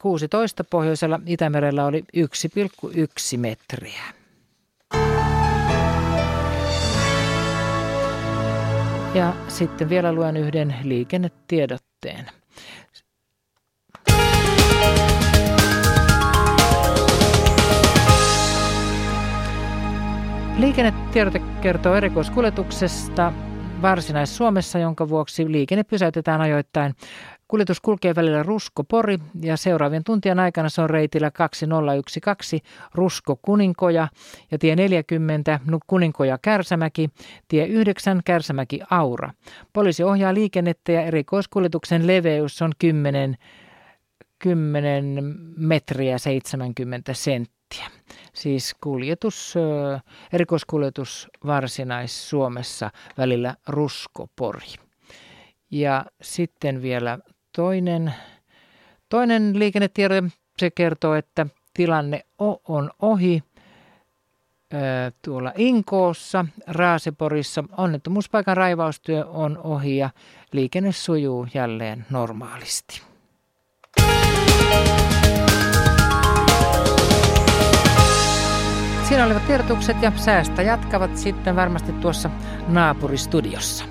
16 0.00 0.64
pohjoisella 0.64 1.20
Itämerellä 1.26 1.84
oli 1.84 2.04
1,1 2.16 3.38
metriä. 3.38 4.02
Ja 9.14 9.32
sitten 9.48 9.88
vielä 9.88 10.12
luen 10.12 10.36
yhden 10.36 10.74
liikennetiedotteen. 10.82 12.26
Liikennetiedote 20.58 21.40
kertoo 21.60 21.94
erikoiskuljetuksesta 21.94 23.32
Varsinais-Suomessa, 23.82 24.78
jonka 24.78 25.08
vuoksi 25.08 25.52
liikenne 25.52 25.84
pysäytetään 25.84 26.40
ajoittain. 26.40 26.94
Kuljetus 27.50 27.80
kulkee 27.80 28.14
välillä 28.14 28.42
Rusko-Pori 28.42 29.18
ja 29.40 29.56
seuraavien 29.56 30.04
tuntien 30.04 30.38
aikana 30.38 30.68
se 30.68 30.82
on 30.82 30.90
reitillä 30.90 31.30
2012 31.30 32.56
Rusko-Kuninkoja 32.94 34.08
ja 34.50 34.58
tie 34.58 34.76
40 34.76 35.60
Kuninkoja-Kärsämäki, 35.86 37.10
tie 37.48 37.66
9 37.66 38.20
Kärsämäki-Aura. 38.24 39.30
Poliisi 39.72 40.04
ohjaa 40.04 40.34
liikennettä 40.34 40.92
ja 40.92 41.02
erikoiskuljetuksen 41.02 42.06
leveys 42.06 42.62
on 42.62 42.72
10, 42.78 43.36
10 44.38 45.04
metriä 45.56 46.18
70 46.18 47.14
senttiä. 47.14 47.86
Siis 48.32 48.74
kuljetus, 48.80 49.54
erikoiskuljetus 50.32 51.28
Varsinais-Suomessa 51.46 52.90
välillä 53.18 53.54
Rusko-Pori. 53.68 54.74
Ja 55.70 56.06
sitten 56.22 56.82
vielä 56.82 57.18
toinen, 57.60 58.14
toinen 59.08 59.58
liikennetiedote, 59.58 60.28
se 60.58 60.70
kertoo, 60.70 61.14
että 61.14 61.46
tilanne 61.74 62.24
on 62.68 62.90
ohi 63.02 63.42
tuolla 65.22 65.52
Inkoossa, 65.56 66.44
Raaseporissa. 66.66 67.64
Onnettomuuspaikan 67.76 68.56
raivaustyö 68.56 69.24
on 69.26 69.58
ohi 69.58 69.96
ja 69.96 70.10
liikenne 70.52 70.92
sujuu 70.92 71.46
jälleen 71.54 72.06
normaalisti. 72.10 73.02
Siinä 79.08 79.26
olivat 79.26 79.46
tiedotukset 79.46 80.02
ja 80.02 80.12
säästä 80.16 80.62
jatkavat 80.62 81.16
sitten 81.16 81.56
varmasti 81.56 81.92
tuossa 81.92 82.30
naapuristudiossa. 82.68 83.89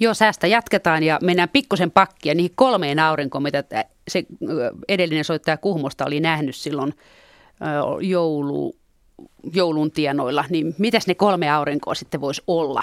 Joo, 0.00 0.14
säästä 0.14 0.46
jatketaan 0.46 1.02
ja 1.02 1.18
mennään 1.22 1.48
pikkusen 1.48 1.90
pakkia 1.90 2.34
niihin 2.34 2.52
kolmeen 2.54 2.98
aurinkoon, 2.98 3.42
mitä 3.42 3.64
se 4.08 4.24
edellinen 4.88 5.24
soittaja 5.24 5.56
Kuhmosta 5.56 6.04
oli 6.06 6.20
nähnyt 6.20 6.56
silloin 6.56 6.94
joulu, 8.00 8.76
joulun 9.52 9.90
tienoilla. 9.90 10.44
Niin 10.50 10.74
mitäs 10.78 11.06
ne 11.06 11.14
kolme 11.14 11.50
aurinkoa 11.50 11.94
sitten 11.94 12.20
voisi 12.20 12.42
olla? 12.46 12.82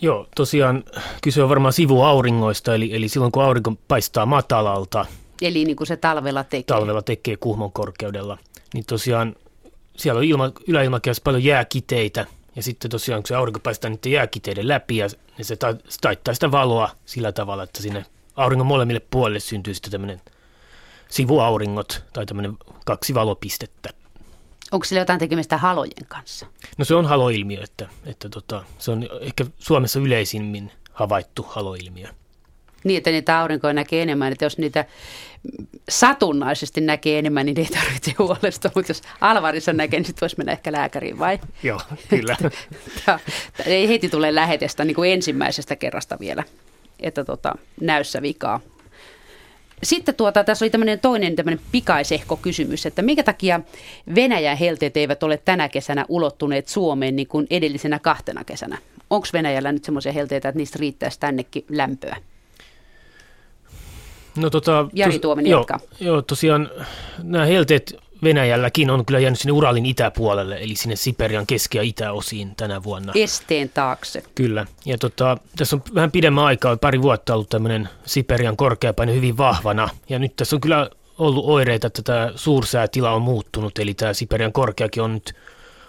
Joo, 0.00 0.26
tosiaan 0.36 0.84
kyse 1.22 1.42
on 1.42 1.48
varmaan 1.48 1.72
sivuauringoista, 1.72 2.74
eli, 2.74 2.94
eli 2.94 3.08
silloin 3.08 3.32
kun 3.32 3.42
aurinko 3.42 3.72
paistaa 3.88 4.26
matalalta. 4.26 5.06
Eli 5.42 5.64
niin 5.64 5.76
kuin 5.76 5.86
se 5.86 5.96
talvella 5.96 6.44
tekee. 6.44 6.76
Talvella 6.76 7.02
tekee 7.02 7.36
kuhmon 7.36 7.72
korkeudella. 7.72 8.38
Niin 8.74 8.84
tosiaan 8.86 9.36
siellä 9.96 10.18
on 10.18 10.24
ilma, 10.24 10.52
yläilmakehässä 10.68 11.22
paljon 11.24 11.44
jääkiteitä, 11.44 12.26
ja 12.58 12.62
sitten 12.62 12.90
tosiaan, 12.90 13.22
kun 13.22 13.28
se 13.28 13.34
aurinko 13.34 13.60
paistaa 13.60 13.90
niiden 13.90 14.12
jääkiteiden 14.12 14.68
läpi, 14.68 14.96
ja 14.96 15.08
se 15.40 15.56
taittaa 16.00 16.34
sitä 16.34 16.50
valoa 16.50 16.90
sillä 17.06 17.32
tavalla, 17.32 17.62
että 17.62 17.82
sinne 17.82 18.04
auringon 18.36 18.66
molemmille 18.66 19.00
puolille 19.10 19.40
syntyy 19.40 19.74
sitten 19.74 19.90
tämmöinen 19.90 20.20
sivuauringot, 21.08 22.04
tai 22.12 22.26
tämmöinen 22.26 22.58
kaksi 22.86 23.14
valopistettä. 23.14 23.88
Onko 24.72 24.84
sillä 24.84 25.00
jotain 25.00 25.18
tekemistä 25.18 25.58
halojen 25.58 26.06
kanssa? 26.08 26.46
No 26.78 26.84
se 26.84 26.94
on 26.94 27.06
haloilmiö, 27.06 27.62
että, 27.64 27.88
että 28.06 28.28
tota, 28.28 28.64
se 28.78 28.90
on 28.90 29.08
ehkä 29.20 29.46
Suomessa 29.58 30.00
yleisimmin 30.00 30.72
havaittu 30.92 31.42
haloilmiö. 31.48 32.08
Niin, 32.84 32.98
että 32.98 33.10
niitä 33.10 33.38
aurinkoja 33.38 33.72
näkee 33.72 34.02
enemmän, 34.02 34.32
että 34.32 34.44
jos 34.44 34.58
niitä 34.58 34.84
satunnaisesti 35.88 36.80
näkee 36.80 37.18
enemmän, 37.18 37.46
niin 37.46 37.58
ei 37.58 37.66
tarvitse 37.66 38.14
huolestua, 38.18 38.70
mutta 38.74 38.90
jos 38.90 39.02
Alvarissa 39.20 39.72
näkee, 39.72 40.00
niin 40.00 40.06
sitten 40.06 40.20
voisi 40.20 40.36
mennä 40.38 40.52
ehkä 40.52 40.72
lääkäriin, 40.72 41.18
vai? 41.18 41.38
Joo, 41.62 41.80
kyllä. 42.08 42.36
ei 43.66 43.88
heti 43.88 44.08
tule 44.08 44.34
lähetestä 44.34 44.84
niin 44.84 44.94
kuin 44.94 45.12
ensimmäisestä 45.12 45.76
kerrasta 45.76 46.18
vielä, 46.20 46.44
että 47.00 47.24
tota, 47.24 47.54
näyssä 47.80 48.22
vikaa. 48.22 48.60
Sitten 49.82 50.14
tuota, 50.14 50.44
tässä 50.44 50.64
oli 50.64 50.70
tämmöinen 50.70 51.00
toinen 51.00 51.36
tämmöinen 51.36 51.64
pikaisehko 51.72 52.36
kysymys, 52.36 52.86
että 52.86 53.02
minkä 53.02 53.22
takia 53.22 53.60
Venäjän 54.14 54.56
helteet 54.56 54.96
eivät 54.96 55.22
ole 55.22 55.36
tänä 55.36 55.68
kesänä 55.68 56.04
ulottuneet 56.08 56.68
Suomeen 56.68 57.16
niin 57.16 57.28
kuin 57.28 57.46
edellisenä 57.50 57.98
kahtena 57.98 58.44
kesänä? 58.44 58.78
Onko 59.10 59.26
Venäjällä 59.32 59.72
nyt 59.72 59.84
semmoisia 59.84 60.12
helteitä, 60.12 60.48
että 60.48 60.58
niistä 60.58 60.78
riittäisi 60.80 61.20
tännekin 61.20 61.64
lämpöä? 61.68 62.16
No 64.38 64.50
tota, 64.50 64.86
Jari 64.92 65.18
Tuominen 65.18 65.50
joo, 65.50 65.66
joo, 66.00 66.22
tosiaan 66.22 66.70
nämä 67.22 67.44
helteet 67.44 67.96
Venäjälläkin 68.22 68.90
on 68.90 69.06
kyllä 69.06 69.20
jäänyt 69.20 69.38
sinne 69.38 69.52
Uralin 69.52 69.86
itäpuolelle, 69.86 70.58
eli 70.60 70.74
sinne 70.76 70.96
Siperian 70.96 71.46
keski- 71.46 71.78
ja 71.78 71.82
itäosiin 71.82 72.56
tänä 72.56 72.82
vuonna. 72.82 73.12
Esteen 73.16 73.68
taakse. 73.68 74.22
Kyllä. 74.34 74.66
Ja 74.84 74.98
tota, 74.98 75.36
tässä 75.56 75.76
on 75.76 75.82
vähän 75.94 76.10
pidemmän 76.10 76.44
aikaa, 76.44 76.76
pari 76.76 77.02
vuotta 77.02 77.34
ollut 77.34 77.48
tämmöinen 77.48 77.88
Siperian 78.06 78.56
korkeapaine 78.56 79.14
hyvin 79.14 79.36
vahvana. 79.36 79.88
Ja 80.08 80.18
nyt 80.18 80.36
tässä 80.36 80.56
on 80.56 80.60
kyllä 80.60 80.90
ollut 81.18 81.44
oireita, 81.46 81.86
että 81.86 82.02
tämä 82.02 82.32
suursäätila 82.34 83.10
on 83.10 83.22
muuttunut, 83.22 83.78
eli 83.78 83.94
tämä 83.94 84.12
Siperian 84.12 84.52
korkeakin 84.52 85.02
on 85.02 85.14
nyt, 85.14 85.34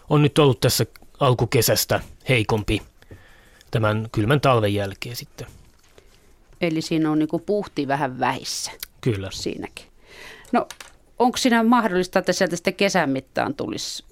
on 0.09 0.21
nyt 0.21 0.39
ollut 0.39 0.59
tässä 0.59 0.85
alkukesästä 1.19 1.99
heikompi 2.29 2.81
tämän 3.71 4.07
kylmän 4.11 4.41
talven 4.41 4.73
jälkeen 4.73 5.15
sitten. 5.15 5.47
Eli 6.61 6.81
siinä 6.81 7.11
on 7.11 7.19
niin 7.19 7.29
puhti 7.45 7.87
vähän 7.87 8.19
vähissä. 8.19 8.71
Kyllä. 9.01 9.29
Siinäkin. 9.31 9.85
No 10.51 10.67
onko 11.19 11.37
siinä 11.37 11.63
mahdollista, 11.63 12.19
että 12.19 12.33
sieltä 12.33 12.55
sitten 12.55 12.73
kesän 12.73 13.09
mittaan 13.09 13.55
tulisi 13.55 14.03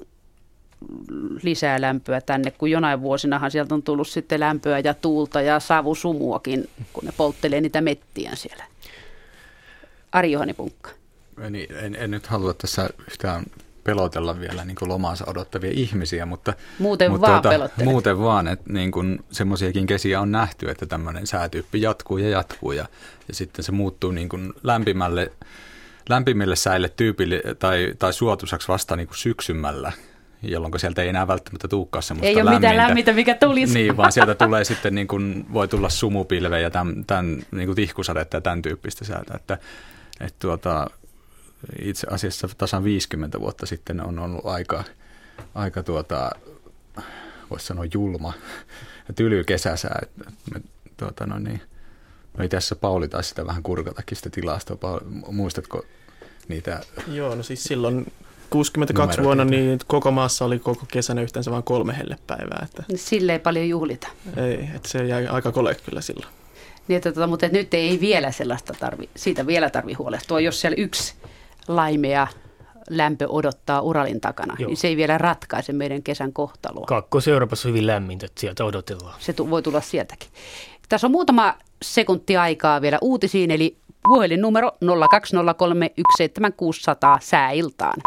lisää 1.43 1.81
lämpöä 1.81 2.21
tänne, 2.21 2.51
kun 2.51 2.71
jonain 2.71 3.01
vuosinahan 3.01 3.51
sieltä 3.51 3.75
on 3.75 3.83
tullut 3.83 4.07
sitten 4.07 4.39
lämpöä 4.39 4.79
ja 4.79 4.93
tuulta 4.93 5.41
ja 5.41 5.59
savusumuakin, 5.59 6.69
kun 6.93 7.05
ne 7.05 7.13
polttelee 7.17 7.61
niitä 7.61 7.81
mettiä 7.81 8.31
siellä. 8.35 8.63
Ari 10.11 10.31
Johani 10.31 10.53
Punkka. 10.53 10.89
En, 11.41 11.55
en, 11.55 11.95
en 11.95 12.11
nyt 12.11 12.27
halua 12.27 12.53
tässä 12.53 12.89
yhtään 13.07 13.43
pelotella 13.87 14.39
vielä 14.39 14.65
niin 14.65 14.75
kuin 14.75 14.89
lomaansa 14.89 15.25
odottavia 15.27 15.71
ihmisiä, 15.73 16.25
mutta, 16.25 16.53
muuten 16.79 17.11
mutta 17.11 17.27
vaan 17.27 17.41
tuota, 17.41 17.69
Muuten 17.83 18.19
vaan, 18.19 18.47
että 18.47 18.73
niin 18.73 18.91
kuin 18.91 19.19
semmoisiakin 19.31 19.85
kesiä 19.85 20.21
on 20.21 20.31
nähty, 20.31 20.69
että 20.69 20.85
tämmöinen 20.85 21.27
säätyyppi 21.27 21.81
jatkuu 21.81 22.17
ja 22.17 22.29
jatkuu 22.29 22.71
ja, 22.71 22.85
ja 23.27 23.35
sitten 23.35 23.63
se 23.63 23.71
muuttuu 23.71 24.11
niin 24.11 24.29
kuin 24.29 24.53
lämpimälle, 24.63 25.31
lämpimille 26.09 26.55
säille 26.55 26.89
tyypille 26.89 27.41
tai, 27.59 27.93
tai 27.99 28.13
suotuisaksi 28.13 28.67
vasta 28.67 28.95
niin 28.95 29.07
kuin 29.07 29.17
syksymällä, 29.17 29.91
jolloin 30.41 30.79
sieltä 30.79 31.01
ei 31.01 31.09
enää 31.09 31.27
välttämättä 31.27 31.67
tulekaan 31.67 32.03
semmoista 32.03 32.27
Ei 32.27 32.35
ole 32.35 32.45
lämmintä. 32.45 32.67
mitään 32.67 32.87
lämmintä, 32.87 33.13
mikä 33.13 33.33
tulisi. 33.33 33.73
Niin, 33.73 33.97
vaan 33.97 34.11
sieltä 34.11 34.35
tulee 34.35 34.63
sitten 34.63 34.95
niin 34.95 35.07
kuin, 35.07 35.45
voi 35.53 35.67
tulla 35.67 35.89
sumupilve 35.89 36.61
ja 36.61 36.71
tämän, 36.71 37.05
tämän 37.05 37.43
niin 37.51 37.67
kuin 37.67 37.75
tihkusadetta 37.75 38.37
ja 38.37 38.41
tämän 38.41 38.61
tyyppistä 38.61 39.05
säätä, 39.05 39.33
että, 39.35 39.57
että 40.19 40.39
tuota, 40.39 40.87
itse 41.81 42.07
asiassa 42.09 42.49
tasan 42.57 42.83
50 42.83 43.39
vuotta 43.39 43.65
sitten 43.65 44.01
on 44.01 44.19
ollut 44.19 44.45
aika, 44.45 44.83
aika 45.55 45.83
tuota, 45.83 46.31
voisi 47.49 47.65
sanoa 47.65 47.85
julma 47.93 48.33
ja 49.07 49.13
tyly 49.13 49.43
kesäsää. 49.43 50.01
Me, 50.53 50.61
tuota, 50.97 51.25
no 51.25 51.39
niin, 51.39 51.61
no 52.37 52.43
itse 52.43 52.57
asiassa 52.57 52.75
Pauli 52.75 53.07
taisi 53.07 53.29
sitä 53.29 53.45
vähän 53.45 53.63
kurkatakin 53.63 54.17
sitä 54.17 54.29
tilastoa. 54.29 54.77
Pauli, 54.77 55.01
muistatko 55.31 55.85
niitä? 56.47 56.81
Joo, 57.07 57.35
no 57.35 57.43
siis 57.43 57.63
silloin 57.63 58.11
62 58.49 59.23
vuonna 59.23 59.45
niin 59.45 59.79
koko 59.87 60.11
maassa 60.11 60.45
oli 60.45 60.59
koko 60.59 60.85
kesänä 60.91 61.21
yhteensä 61.21 61.51
vain 61.51 61.63
kolme 61.63 61.97
hellepäivää. 61.97 62.59
Että 62.63 62.83
Sille 62.95 63.31
ei 63.31 63.39
paljon 63.39 63.69
juhlita. 63.69 64.07
ei, 64.37 64.69
että 64.75 64.89
se 64.89 65.05
jäi 65.05 65.27
aika 65.27 65.51
kole 65.51 65.75
kyllä 65.75 66.01
silloin. 66.01 66.33
Niin, 66.87 66.97
että, 66.97 67.11
tota, 67.11 67.27
mutta 67.27 67.47
nyt 67.47 67.73
ei 67.73 67.99
vielä 67.99 68.31
sellaista 68.31 68.73
tarvi, 68.79 69.09
siitä 69.15 69.47
vielä 69.47 69.69
tarvi 69.69 69.93
huolestua, 69.93 70.39
jos 70.39 70.61
siellä 70.61 70.75
yksi 70.77 71.13
laimea 71.67 72.27
lämpö 72.89 73.25
odottaa 73.29 73.81
Uralin 73.81 74.21
takana, 74.21 74.55
Joo. 74.59 74.67
niin 74.67 74.77
se 74.77 74.87
ei 74.87 74.97
vielä 74.97 75.17
ratkaise 75.17 75.73
meidän 75.73 76.03
kesän 76.03 76.33
kohtaloa. 76.33 76.85
Kaakkois-Euroopassa 76.85 77.67
on 77.67 77.69
hyvin 77.73 77.87
lämmintä, 77.87 78.25
että 78.25 78.41
sieltä 78.41 78.65
odotellaan. 78.65 79.15
Se 79.19 79.33
tu- 79.33 79.49
voi 79.49 79.61
tulla 79.61 79.81
sieltäkin. 79.81 80.29
Tässä 80.89 81.07
on 81.07 81.11
muutama 81.11 81.53
sekunti 81.81 82.37
aikaa 82.37 82.81
vielä 82.81 82.97
uutisiin, 83.01 83.51
eli 83.51 83.77
puhelinnumero 84.03 84.71
020317600 84.71 84.73
sääiltaan. 87.21 88.01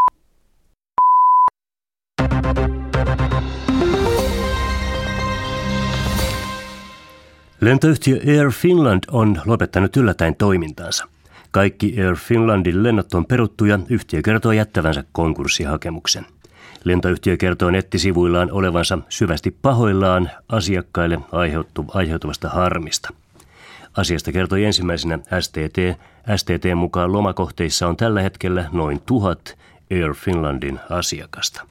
Lentoyhtiö 7.60 8.16
Air 8.26 8.50
Finland 8.50 9.04
on 9.10 9.42
lopettanut 9.46 9.96
yllättäen 9.96 10.36
toimintaansa. 10.36 11.08
Kaikki 11.50 11.94
Air 12.02 12.16
Finlandin 12.16 12.82
lennot 12.82 13.14
on 13.14 13.26
peruttu 13.26 13.64
ja 13.64 13.78
yhtiö 13.88 14.22
kertoo 14.22 14.52
jättävänsä 14.52 15.04
konkurssihakemuksen. 15.12 16.26
Lentoyhtiö 16.84 17.36
kertoo 17.36 17.70
nettisivuillaan 17.70 18.52
olevansa 18.52 18.98
syvästi 19.08 19.56
pahoillaan 19.62 20.30
asiakkaille 20.48 21.18
aiheuttu, 21.32 21.84
aiheutuvasta 21.94 22.48
harmista. 22.48 23.12
Asiasta 23.96 24.32
kertoi 24.32 24.64
ensimmäisenä 24.64 25.18
STT. 25.40 26.00
STT 26.36 26.64
mukaan 26.76 27.12
lomakohteissa 27.12 27.88
on 27.88 27.96
tällä 27.96 28.22
hetkellä 28.22 28.68
noin 28.72 29.00
tuhat 29.06 29.58
Air 29.90 30.14
Finlandin 30.14 30.80
asiakasta. 30.90 31.66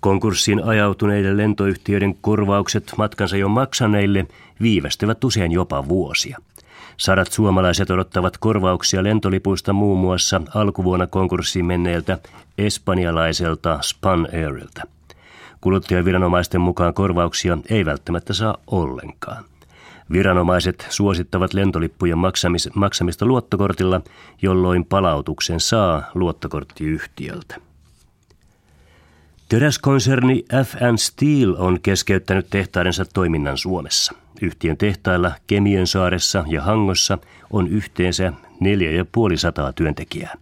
Konkurssiin 0.00 0.64
ajautuneiden 0.64 1.36
lentoyhtiöiden 1.36 2.14
korvaukset 2.20 2.92
matkansa 2.96 3.36
jo 3.36 3.48
maksaneille 3.48 4.26
viivästyvät 4.62 5.24
usein 5.24 5.52
jopa 5.52 5.88
vuosia– 5.88 6.38
Sadat 6.96 7.32
suomalaiset 7.32 7.90
odottavat 7.90 8.38
korvauksia 8.38 9.02
lentolipuista 9.02 9.72
muun 9.72 9.98
muassa 9.98 10.40
alkuvuonna 10.54 11.06
konkurssiin 11.06 11.64
menneeltä 11.64 12.18
espanjalaiselta 12.58 13.78
Span 13.82 14.28
Airilta. 14.32 14.82
Kuluttajaviranomaisten 15.60 16.60
mukaan 16.60 16.94
korvauksia 16.94 17.58
ei 17.70 17.84
välttämättä 17.84 18.32
saa 18.32 18.56
ollenkaan. 18.66 19.44
Viranomaiset 20.12 20.86
suosittavat 20.90 21.54
lentolippujen 21.54 22.18
maksamis- 22.18 22.70
maksamista 22.74 23.26
luottokortilla, 23.26 24.00
jolloin 24.42 24.84
palautuksen 24.84 25.60
saa 25.60 26.02
luottokorttiyhtiöltä. 26.14 27.56
Teräskonserni 29.48 30.44
FN 30.64 30.98
Steel 30.98 31.54
on 31.58 31.80
keskeyttänyt 31.80 32.46
tehtaidensa 32.50 33.04
toiminnan 33.04 33.58
Suomessa. 33.58 34.21
Yhtiön 34.42 34.76
tehtailla 34.76 35.32
saaressa 35.84 36.44
ja 36.46 36.62
Hangossa 36.62 37.18
on 37.50 37.68
yhteensä 37.68 38.32
4500 38.60 39.72
työntekijää. 39.72 40.34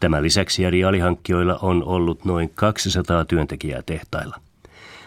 Tämän 0.00 0.22
lisäksi 0.22 0.64
eri 0.64 0.84
alihankkijoilla 0.84 1.58
on 1.62 1.84
ollut 1.84 2.24
noin 2.24 2.50
200 2.54 3.24
työntekijää 3.24 3.82
tehtailla. 3.82 4.40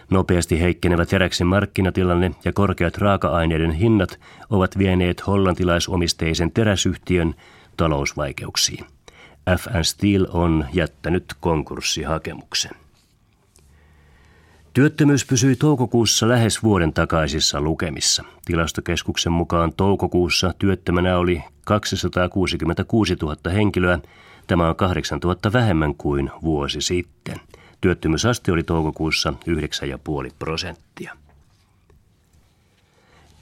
Nopeasti 0.09 0.61
heikkenevä 0.61 1.05
teräksen 1.05 1.47
markkinatilanne 1.47 2.31
ja 2.45 2.53
korkeat 2.53 2.97
raaka-aineiden 2.97 3.71
hinnat 3.71 4.19
ovat 4.49 4.77
vieneet 4.77 5.27
hollantilaisomisteisen 5.27 6.51
teräsyhtiön 6.51 7.35
talousvaikeuksiin. 7.77 8.85
FN 9.59 9.83
Steel 9.83 10.27
on 10.31 10.65
jättänyt 10.73 11.25
konkurssihakemuksen. 11.39 12.86
Työttömyys 14.77 15.25
pysyi 15.25 15.55
toukokuussa 15.55 16.29
lähes 16.29 16.63
vuoden 16.63 16.93
takaisissa 16.93 17.61
lukemissa. 17.61 18.23
Tilastokeskuksen 18.45 19.31
mukaan 19.31 19.73
toukokuussa 19.77 20.53
työttömänä 20.59 21.17
oli 21.17 21.43
266 21.65 23.15
000 23.21 23.51
henkilöä. 23.51 23.99
Tämä 24.47 24.69
on 24.69 24.75
8 24.75 25.19
000 25.23 25.37
vähemmän 25.53 25.95
kuin 25.95 26.31
vuosi 26.41 26.81
sitten. 26.81 27.39
Työttömyysaste 27.81 28.51
oli 28.51 28.63
toukokuussa 28.63 29.33
9,5 30.25 30.31
prosenttia. 30.39 31.13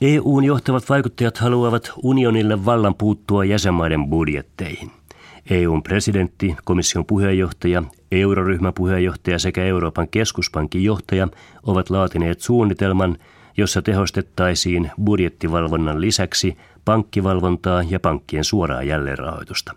EUn 0.01 0.43
johtavat 0.43 0.89
vaikuttajat 0.89 1.37
haluavat 1.37 1.91
unionille 2.03 2.65
vallan 2.65 2.95
puuttua 2.95 3.45
jäsenmaiden 3.45 4.09
budjetteihin– 4.09 4.91
EUn 5.49 5.83
presidentti, 5.83 6.55
komission 6.63 7.05
puheenjohtaja, 7.05 7.83
euroryhmän 8.11 8.73
puheenjohtaja 8.73 9.39
sekä 9.39 9.63
Euroopan 9.63 10.07
keskuspankin 10.07 10.83
johtaja 10.83 11.27
ovat 11.63 11.89
laatineet 11.89 12.41
suunnitelman, 12.41 13.17
jossa 13.57 13.81
tehostettaisiin 13.81 14.91
budjettivalvonnan 15.03 16.01
lisäksi 16.01 16.57
pankkivalvontaa 16.85 17.83
ja 17.89 17.99
pankkien 17.99 18.43
suoraa 18.43 18.83
jälleenrahoitusta. 18.83 19.75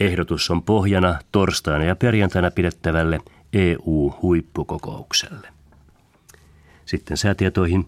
Ehdotus 0.00 0.50
on 0.50 0.62
pohjana 0.62 1.18
torstaina 1.32 1.84
ja 1.84 1.96
perjantaina 1.96 2.50
pidettävälle 2.50 3.20
EU-huippukokoukselle. 3.52 5.48
Sitten 6.84 7.16
säätietoihin. 7.16 7.86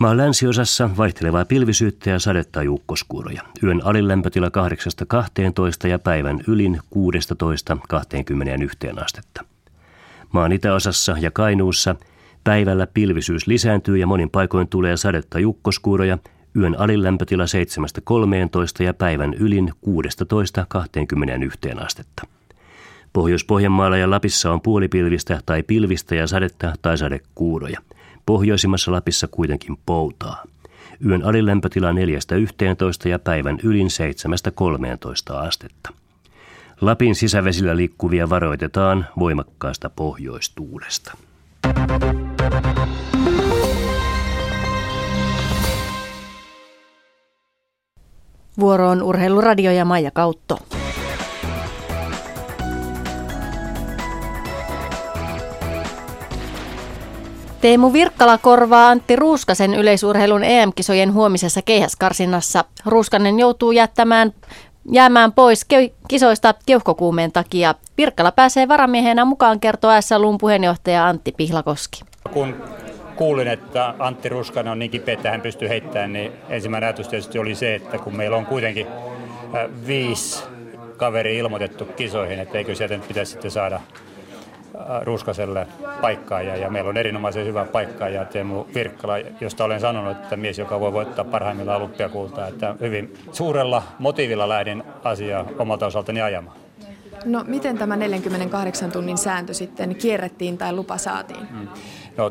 Maan 0.00 0.16
länsiosassa 0.16 0.90
vaihtelevaa 0.96 1.44
pilvisyyttä 1.44 2.10
ja 2.10 2.18
sadetta 2.18 2.62
juukkoskuuroja. 2.62 3.42
Yön 3.62 3.80
alinlämpötila 3.84 4.48
8-12 5.84 5.88
ja 5.88 5.98
päivän 5.98 6.40
ylin 6.46 6.78
16-21 8.96 9.02
astetta. 9.02 9.44
Maan 10.32 10.52
itäosassa 10.52 11.16
ja 11.20 11.30
Kainuussa 11.30 11.96
päivällä 12.44 12.86
pilvisyys 12.86 13.46
lisääntyy 13.46 13.98
ja 13.98 14.06
monin 14.06 14.30
paikoin 14.30 14.68
tulee 14.68 14.96
sadetta 14.96 15.38
juukkoskuuroja. 15.38 16.18
Yön 16.56 16.76
alinlämpötila 16.78 17.44
7-13 18.80 18.84
ja 18.84 18.94
päivän 18.94 19.34
ylin 19.34 19.72
16-21 19.86 21.84
astetta. 21.84 22.26
Pohjois-Pohjanmaalla 23.12 23.96
ja 23.96 24.10
Lapissa 24.10 24.52
on 24.52 24.60
puolipilvistä 24.60 25.40
tai 25.46 25.62
pilvistä 25.62 26.14
ja 26.14 26.26
sadetta 26.26 26.72
tai 26.82 26.98
sadekuuroja. 26.98 27.80
Pohjoisimmassa 28.30 28.92
Lapissa 28.92 29.28
kuitenkin 29.28 29.76
poutaa. 29.86 30.44
Yön 31.06 31.24
alilämpötila 31.24 31.92
4-11 31.92 33.08
ja 33.08 33.18
päivän 33.18 33.58
ylin 33.62 33.86
7-13 35.32 35.36
astetta. 35.36 35.92
Lapin 36.80 37.14
sisävesillä 37.14 37.76
liikkuvia 37.76 38.30
varoitetaan 38.30 39.06
voimakkaasta 39.18 39.90
pohjoistuulesta. 39.90 41.16
Vuoro 48.60 48.90
on 48.90 49.02
Urheiluradio 49.02 49.72
ja 49.72 49.84
Maija 49.84 50.10
Kautto. 50.10 50.58
Teemu 57.60 57.92
Virkkala 57.92 58.38
korvaa 58.38 58.88
Antti 58.88 59.16
Ruuskasen 59.16 59.74
yleisurheilun 59.74 60.44
EM-kisojen 60.44 61.12
huomisessa 61.12 61.62
keihäskarsinnassa. 61.62 62.64
Ruuskanen 62.86 63.38
joutuu 63.38 63.72
jättämään 63.72 64.32
jäämään 64.92 65.32
pois 65.32 65.66
kisoista 66.08 66.54
keuhkokuumeen 66.66 67.32
takia. 67.32 67.74
Virkkala 67.98 68.32
pääsee 68.32 68.68
varamiehenä 68.68 69.24
mukaan, 69.24 69.60
kertoo 69.60 69.90
SLUn 70.00 70.38
puheenjohtaja 70.38 71.06
Antti 71.06 71.32
Pihlakoski. 71.36 72.00
Kun 72.32 72.64
kuulin, 73.16 73.48
että 73.48 73.94
Antti 73.98 74.28
Ruskanen 74.28 74.72
on 74.72 74.78
niin 74.78 74.90
kipeä, 74.90 75.14
että 75.14 75.30
hän 75.30 75.40
pystyy 75.40 75.68
heittämään, 75.68 76.12
niin 76.12 76.32
ensimmäinen 76.48 76.86
ajatus 76.86 77.08
tietysti 77.08 77.38
oli 77.38 77.54
se, 77.54 77.74
että 77.74 77.98
kun 77.98 78.16
meillä 78.16 78.36
on 78.36 78.46
kuitenkin 78.46 78.86
äh, 78.86 79.86
viisi 79.86 80.44
kaveri 80.96 81.38
ilmoitettu 81.38 81.84
kisoihin, 81.84 82.38
että 82.38 82.58
eikö 82.58 82.74
sieltä 82.74 82.96
nyt 82.96 83.08
pitäisi 83.08 83.32
sitten 83.32 83.50
saada 83.50 83.80
Äh, 84.74 85.02
Ruskaselle 85.02 85.66
paikkaa 86.00 86.42
ja, 86.42 86.56
ja 86.56 86.70
meillä 86.70 86.90
on 86.90 86.96
erinomaisen 86.96 87.46
hyvä 87.46 87.64
paikka 87.64 88.08
ja 88.08 88.24
Teemu 88.24 88.64
Virkkala, 88.74 89.18
josta 89.40 89.64
olen 89.64 89.80
sanonut, 89.80 90.16
että 90.16 90.36
mies, 90.36 90.58
joka 90.58 90.80
voi 90.80 90.92
voittaa 90.92 91.24
parhaimmillaan 91.24 91.80
olympiakultaa, 91.80 92.46
että 92.46 92.74
hyvin 92.80 93.14
suurella 93.32 93.82
motiivilla 93.98 94.48
lähdin 94.48 94.82
asiaa 95.04 95.44
omalta 95.58 95.86
osaltani 95.86 96.20
ajamaan. 96.20 96.56
No 97.24 97.44
miten 97.46 97.78
tämä 97.78 97.96
48 97.96 98.92
tunnin 98.92 99.18
sääntö 99.18 99.54
sitten 99.54 99.96
kierrettiin 99.96 100.58
tai 100.58 100.72
lupa 100.72 100.98
saatiin? 100.98 101.48
Hmm. 101.48 101.68
No, 102.20 102.30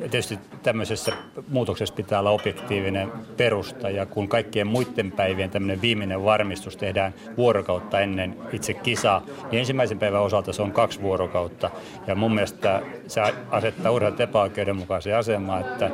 tietysti 0.00 0.38
tämmöisessä 0.62 1.12
muutoksessa 1.48 1.94
pitää 1.94 2.18
olla 2.18 2.30
objektiivinen 2.30 3.12
perusta 3.36 3.90
ja 3.90 4.06
kun 4.06 4.28
kaikkien 4.28 4.66
muiden 4.66 5.12
päivien 5.12 5.50
tämmöinen 5.50 5.82
viimeinen 5.82 6.24
varmistus 6.24 6.76
tehdään 6.76 7.14
vuorokautta 7.36 8.00
ennen 8.00 8.36
itse 8.52 8.74
kisaa, 8.74 9.22
niin 9.50 9.60
ensimmäisen 9.60 9.98
päivän 9.98 10.22
osalta 10.22 10.52
se 10.52 10.62
on 10.62 10.72
kaksi 10.72 11.02
vuorokautta. 11.02 11.70
Ja 12.06 12.14
mun 12.14 12.34
mielestä 12.34 12.82
se 13.06 13.20
asettaa 13.50 13.92
urheilut 13.92 14.20
epäoikeudenmukaiseen 14.20 15.16
asemaan, 15.16 15.60
että, 15.60 15.90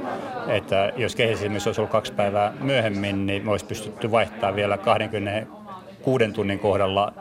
että 0.49 0.93
jos 0.97 1.16
kehitysimessä 1.16 1.68
olisi 1.68 1.80
ollut 1.80 1.93
kaksi 1.93 2.12
päivää 2.12 2.53
myöhemmin, 2.61 3.26
niin 3.26 3.45
me 3.45 3.51
olisi 3.51 3.66
pystytty 3.66 4.11
vaihtamaan 4.11 4.57
vielä 4.57 4.78
20 4.78 5.47
kuuden 6.03 6.32
tunnin 6.32 6.59
kohdalla 6.59 7.12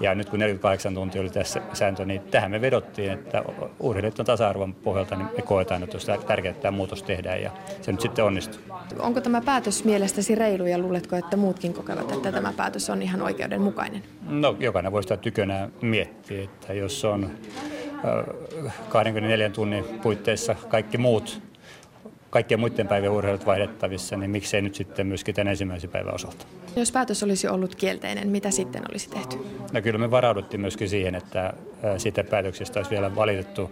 ja 0.00 0.14
nyt 0.14 0.30
kun 0.30 0.38
48 0.38 0.94
tuntia 0.94 1.20
oli 1.20 1.30
tässä 1.30 1.60
sääntö, 1.72 2.04
niin 2.04 2.20
tähän 2.20 2.50
me 2.50 2.60
vedottiin, 2.60 3.12
että 3.12 3.44
urheilijat 3.80 4.14
tasa-arvon 4.14 4.74
pohjalta 4.74 5.16
niin 5.16 5.28
me 5.36 5.42
koetaan, 5.42 5.82
että 5.82 5.96
olisi 5.96 6.26
tärkeää, 6.26 6.50
että 6.50 6.62
tämä 6.62 6.76
muutos 6.76 7.02
tehdään 7.02 7.42
ja 7.42 7.50
se 7.82 7.92
nyt 7.92 8.00
sitten 8.00 8.24
onnistuu. 8.24 8.60
Onko 8.98 9.20
tämä 9.20 9.40
päätös 9.40 9.84
mielestäsi 9.84 10.34
reilu 10.34 10.66
ja 10.66 10.78
luuletko, 10.78 11.16
että 11.16 11.36
muutkin 11.36 11.74
kokevat, 11.74 12.12
että 12.12 12.32
tämä 12.32 12.52
päätös 12.56 12.90
on 12.90 13.02
ihan 13.02 13.22
oikeudenmukainen? 13.22 14.02
No 14.28 14.56
jokainen 14.60 14.92
voi 14.92 15.02
sitä 15.02 15.16
tykönä 15.16 15.68
miettiä, 15.80 16.44
että 16.44 16.72
jos 16.72 17.04
on 17.04 17.30
24 18.88 19.50
tunnin 19.50 19.84
puitteissa 20.02 20.54
kaikki 20.68 20.98
muut 20.98 21.42
kaikkien 22.34 22.60
muiden 22.60 22.88
päivien 22.88 23.12
urheilut 23.12 23.46
vaihdettavissa, 23.46 24.16
niin 24.16 24.30
miksei 24.30 24.62
nyt 24.62 24.74
sitten 24.74 25.06
myöskin 25.06 25.34
tämän 25.34 25.50
ensimmäisen 25.50 25.90
päivän 25.90 26.14
osalta. 26.14 26.46
Jos 26.76 26.92
päätös 26.92 27.22
olisi 27.22 27.48
ollut 27.48 27.74
kielteinen, 27.74 28.28
mitä 28.28 28.50
sitten 28.50 28.82
olisi 28.90 29.10
tehty? 29.10 29.36
No 29.72 29.82
kyllä 29.82 29.98
me 29.98 30.10
varauduttiin 30.10 30.60
myöskin 30.60 30.88
siihen, 30.88 31.14
että 31.14 31.52
siitä 31.98 32.24
päätöksestä 32.24 32.78
olisi 32.78 32.90
vielä 32.90 33.16
valitettu 33.16 33.70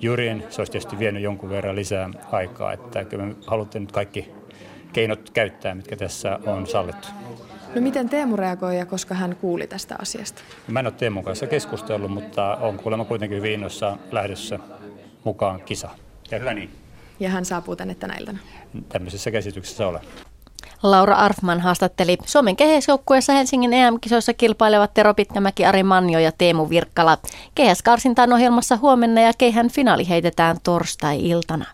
jurin. 0.00 0.44
Se 0.50 0.60
olisi 0.60 0.72
tietysti 0.72 0.98
vienyt 0.98 1.22
jonkun 1.22 1.50
verran 1.50 1.76
lisää 1.76 2.10
aikaa, 2.32 2.72
että 2.72 3.04
kyllä 3.04 3.24
me 3.24 3.34
haluttiin 3.46 3.82
nyt 3.82 3.92
kaikki 3.92 4.30
keinot 4.92 5.30
käyttää, 5.30 5.74
mitkä 5.74 5.96
tässä 5.96 6.38
on 6.46 6.66
sallittu. 6.66 7.08
No 7.74 7.80
miten 7.80 8.08
Teemu 8.08 8.36
reagoi 8.36 8.78
ja 8.78 8.86
koska 8.86 9.14
hän 9.14 9.36
kuuli 9.36 9.66
tästä 9.66 9.96
asiasta? 9.98 10.42
Mä 10.68 10.80
en 10.80 10.86
ole 10.86 10.94
Teemun 10.98 11.24
kanssa 11.24 11.46
keskustellut, 11.46 12.10
mutta 12.10 12.56
on 12.56 12.76
kuulemma 12.76 13.04
kuitenkin 13.04 13.38
hyvin 13.38 13.52
innossa 13.52 13.96
lähdössä 14.10 14.58
mukaan 15.24 15.60
kisa. 15.60 15.90
Ja 16.30 16.38
hyvä 16.38 16.54
niin 16.54 16.70
ja 17.22 17.30
hän 17.30 17.44
saapuu 17.44 17.76
tänne 17.76 17.94
tänä 17.94 18.14
iltana. 18.20 18.38
Tämmöisessä 18.88 19.30
käsityksessä 19.30 19.86
olen. 19.86 20.00
Laura 20.82 21.16
Arfman 21.16 21.60
haastatteli 21.60 22.18
Suomen 22.26 22.56
kehesjoukkueessa 22.56 23.32
Helsingin 23.32 23.72
EM-kisoissa 23.72 24.34
kilpailevat 24.34 24.94
Tero 24.94 25.14
Pitkämäki, 25.14 25.64
Ari 25.64 25.82
Manjo 25.82 26.18
ja 26.18 26.32
Teemu 26.32 26.68
Virkkala. 26.68 27.18
Kehäskarsinta 27.54 28.22
on 28.22 28.32
ohjelmassa 28.32 28.76
huomenna 28.76 29.20
ja 29.20 29.32
keihän 29.38 29.70
finaali 29.70 30.08
heitetään 30.08 30.56
torstai-iltana. 30.62 31.64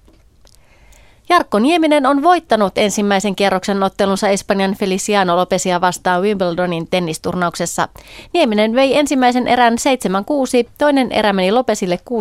Jarkko 1.31 1.59
Nieminen 1.59 2.07
on 2.07 2.23
voittanut 2.23 2.79
ensimmäisen 2.79 3.37
kierroksen 3.37 3.83
ottelunsa 3.83 4.29
Espanjan 4.29 4.75
Feliciano 4.75 5.37
Lopesia 5.37 5.81
vastaan 5.81 6.23
Wimbledonin 6.23 6.89
tennisturnauksessa. 6.91 7.89
Nieminen 8.33 8.75
vei 8.75 8.99
ensimmäisen 8.99 9.49
erän 9.49 9.73
7-6, 9.73 10.69
toinen 10.79 11.13
erä 11.13 11.33
meni 11.33 11.53
Lopesille 11.53 11.99
6-3. 12.11 12.13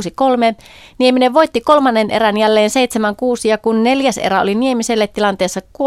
Nieminen 0.97 1.33
voitti 1.33 1.61
kolmannen 1.61 2.11
erän 2.11 2.37
jälleen 2.37 2.69
7-6 2.69 2.73
ja 3.47 3.57
kun 3.57 3.83
neljäs 3.83 4.17
erä 4.17 4.41
oli 4.41 4.55
Niemiselle 4.55 5.07
tilanteessa 5.07 5.61
3-2, 5.77 5.81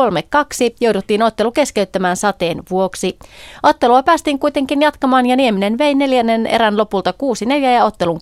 jouduttiin 0.81 1.23
ottelu 1.23 1.53
keskeyttämään 1.53 2.17
sateen 2.17 2.63
vuoksi. 2.71 3.19
Ottelua 3.63 4.03
päästiin 4.03 4.39
kuitenkin 4.39 4.83
jatkamaan 4.83 5.27
ja 5.27 5.37
Nieminen 5.37 5.79
vei 5.79 5.95
neljännen 5.95 6.47
erän 6.47 6.77
lopulta 6.77 7.15
6-4 7.47 7.53
ja 7.53 7.85
ottelun 7.85 8.21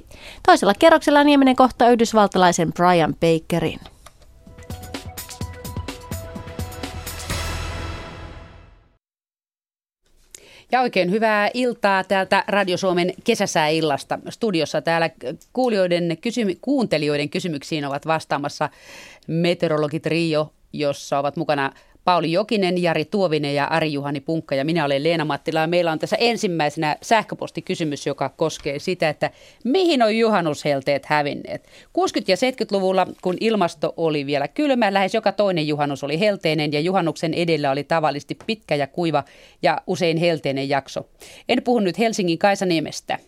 3-1. 0.00 0.04
Toisella 0.46 0.74
kierroksella 0.74 1.24
Nieminen 1.24 1.56
kohtaa 1.56 1.90
yhdysvaltalaisen 1.90 2.72
Brian 2.72 3.14
Bakerin. 3.14 3.80
Ja 10.72 10.80
oikein 10.80 11.10
hyvää 11.10 11.50
iltaa 11.54 12.04
täältä 12.04 12.44
Radio 12.48 12.76
Suomen 12.76 13.12
kesäsääillasta. 13.24 14.18
Studiossa 14.28 14.82
täällä 14.82 15.10
kuulijoiden 15.52 16.16
kysymy- 16.20 16.58
kuuntelijoiden 16.60 17.30
kysymyksiin 17.30 17.84
ovat 17.84 18.06
vastaamassa 18.06 18.68
meteorologit 19.26 20.06
Rio, 20.06 20.52
jossa 20.72 21.18
ovat 21.18 21.36
mukana 21.36 21.72
Pauli 22.08 22.32
Jokinen, 22.32 22.82
Jari 22.82 23.04
Tuovinen 23.04 23.54
ja 23.54 23.64
Ari-Juhani 23.64 24.20
Punkka 24.20 24.54
ja 24.54 24.64
minä 24.64 24.84
olen 24.84 25.04
Leena 25.04 25.24
Mattila. 25.24 25.66
Meillä 25.66 25.92
on 25.92 25.98
tässä 25.98 26.16
ensimmäisenä 26.20 26.96
sähköpostikysymys, 27.02 28.06
joka 28.06 28.28
koskee 28.28 28.78
sitä, 28.78 29.08
että 29.08 29.30
mihin 29.64 30.02
on 30.02 30.16
juhannushelteet 30.16 31.06
hävinneet. 31.06 31.66
60- 31.66 31.68
ja 32.28 32.36
70-luvulla, 32.36 33.06
kun 33.22 33.36
ilmasto 33.40 33.94
oli 33.96 34.26
vielä 34.26 34.48
kylmä, 34.48 34.94
lähes 34.94 35.14
joka 35.14 35.32
toinen 35.32 35.68
juhannus 35.68 36.04
oli 36.04 36.20
helteinen 36.20 36.72
ja 36.72 36.80
juhannuksen 36.80 37.34
edellä 37.34 37.70
oli 37.70 37.84
tavallisesti 37.84 38.38
pitkä 38.46 38.74
ja 38.74 38.86
kuiva 38.86 39.24
ja 39.62 39.80
usein 39.86 40.16
helteinen 40.16 40.68
jakso. 40.68 41.08
En 41.48 41.62
puhu 41.62 41.80
nyt 41.80 41.98
Helsingin 41.98 42.38
Kaisaniemestä. 42.38 43.18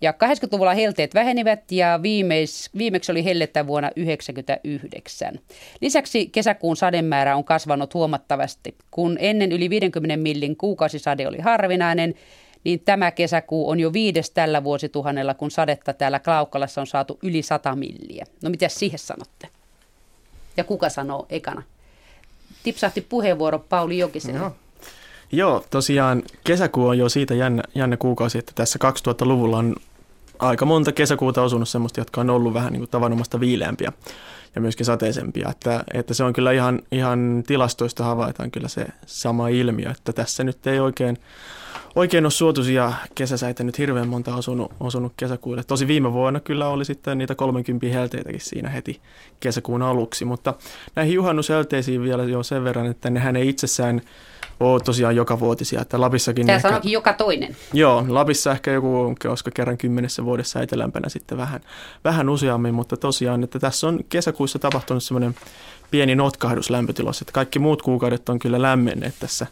Ja 0.00 0.12
80-luvulla 0.12 0.74
helteet 0.74 1.14
vähenivät 1.14 1.72
ja 1.72 2.00
viimeis, 2.02 2.70
viimeksi 2.78 3.12
oli 3.12 3.24
hellettä 3.24 3.66
vuonna 3.66 3.88
1999. 3.88 5.38
Lisäksi 5.80 6.26
kesäkuun 6.26 6.76
sademäärä 6.76 7.36
on 7.36 7.44
kasvanut 7.44 7.94
huomattavasti. 7.94 8.74
Kun 8.90 9.16
ennen 9.20 9.52
yli 9.52 9.70
50 9.70 10.16
millin 10.16 10.56
kuukausisade 10.56 11.28
oli 11.28 11.38
harvinainen, 11.38 12.14
niin 12.64 12.80
tämä 12.80 13.10
kesäkuu 13.10 13.70
on 13.70 13.80
jo 13.80 13.92
viides 13.92 14.30
tällä 14.30 14.64
vuosituhannella, 14.64 15.34
kun 15.34 15.50
sadetta 15.50 15.92
täällä 15.92 16.18
Klaukkalassa 16.18 16.80
on 16.80 16.86
saatu 16.86 17.18
yli 17.22 17.42
100 17.42 17.76
milliä. 17.76 18.24
No 18.42 18.50
mitä 18.50 18.68
siihen 18.68 18.98
sanotte? 18.98 19.48
Ja 20.56 20.64
kuka 20.64 20.88
sanoo 20.88 21.26
ekana? 21.30 21.62
Tipsahti 22.62 23.00
puheenvuoro 23.00 23.58
Pauli 23.58 23.98
Jokiselle. 23.98 24.38
Joo. 24.38 24.56
Joo, 25.32 25.64
tosiaan 25.70 26.22
kesäkuu 26.44 26.86
on 26.86 26.98
jo 26.98 27.08
siitä 27.08 27.34
jännä, 27.34 27.62
jännä 27.74 27.96
kuukausi, 27.96 28.38
että 28.38 28.52
tässä 28.54 28.78
2000-luvulla 29.08 29.58
on 29.58 29.76
aika 30.38 30.64
monta 30.64 30.92
kesäkuuta 30.92 31.42
osunut 31.42 31.68
semmoista, 31.68 32.00
jotka 32.00 32.20
on 32.20 32.30
ollut 32.30 32.54
vähän 32.54 32.72
niin 32.72 32.80
kuin 32.80 32.90
tavanomaista 32.90 33.40
viileämpiä. 33.40 33.92
ja 34.54 34.60
myöskin 34.60 34.86
sateisempia. 34.86 35.48
Että, 35.48 35.84
että 35.94 36.14
se 36.14 36.24
on 36.24 36.32
kyllä 36.32 36.52
ihan, 36.52 36.82
ihan 36.92 37.42
tilastoista 37.46 38.04
havaitaan 38.04 38.50
kyllä 38.50 38.68
se 38.68 38.86
sama 39.06 39.48
ilmiö, 39.48 39.90
että 39.90 40.12
tässä 40.12 40.44
nyt 40.44 40.66
ei 40.66 40.80
oikein, 40.80 41.18
oikein 41.94 42.24
ole 42.24 42.30
suotuisia 42.30 42.92
kesäsäitä 43.14 43.64
nyt 43.64 43.78
hirveän 43.78 44.08
monta 44.08 44.34
osunut, 44.34 44.72
osunut 44.80 45.12
kesäkuulle. 45.16 45.64
Tosi 45.64 45.86
viime 45.86 46.12
vuonna 46.12 46.40
kyllä 46.40 46.68
oli 46.68 46.84
sitten 46.84 47.18
niitä 47.18 47.34
30 47.34 47.86
helteitäkin 47.86 48.40
siinä 48.40 48.68
heti 48.68 49.00
kesäkuun 49.40 49.82
aluksi, 49.82 50.24
mutta 50.24 50.54
näihin 50.94 51.14
juhannushelteisiin 51.14 52.02
vielä 52.02 52.24
jo 52.24 52.42
sen 52.42 52.64
verran, 52.64 52.86
että 52.86 53.10
nehän 53.10 53.36
ei 53.36 53.48
itsessään 53.48 54.00
ole 54.60 54.80
tosiaan 54.80 55.16
joka 55.16 55.40
vuotisia. 55.40 55.80
Että 55.80 56.00
Lapissakin 56.00 56.46
Tämä 56.46 56.56
ehkä, 56.56 56.68
sanokin 56.68 56.92
joka 56.92 57.12
toinen. 57.12 57.56
Joo, 57.72 58.04
Lapissa 58.08 58.52
ehkä 58.52 58.70
joku, 58.70 59.14
koska 59.22 59.50
kerran 59.50 59.78
kymmenessä 59.78 60.24
vuodessa 60.24 60.62
etelämpänä 60.62 61.08
sitten 61.08 61.38
vähän, 61.38 61.60
vähän 62.04 62.28
useammin, 62.28 62.74
mutta 62.74 62.96
tosiaan, 62.96 63.44
että 63.44 63.58
tässä 63.58 63.88
on 63.88 64.00
kesäkuussa 64.08 64.58
tapahtunut 64.58 65.02
semmoinen 65.02 65.34
pieni 65.90 66.14
notkahdus 66.14 66.70
lämpötilossa, 66.70 67.22
että 67.22 67.32
kaikki 67.32 67.58
muut 67.58 67.82
kuukaudet 67.82 68.28
on 68.28 68.38
kyllä 68.38 68.62
lämmenneet 68.62 69.14
tässä, 69.20 69.46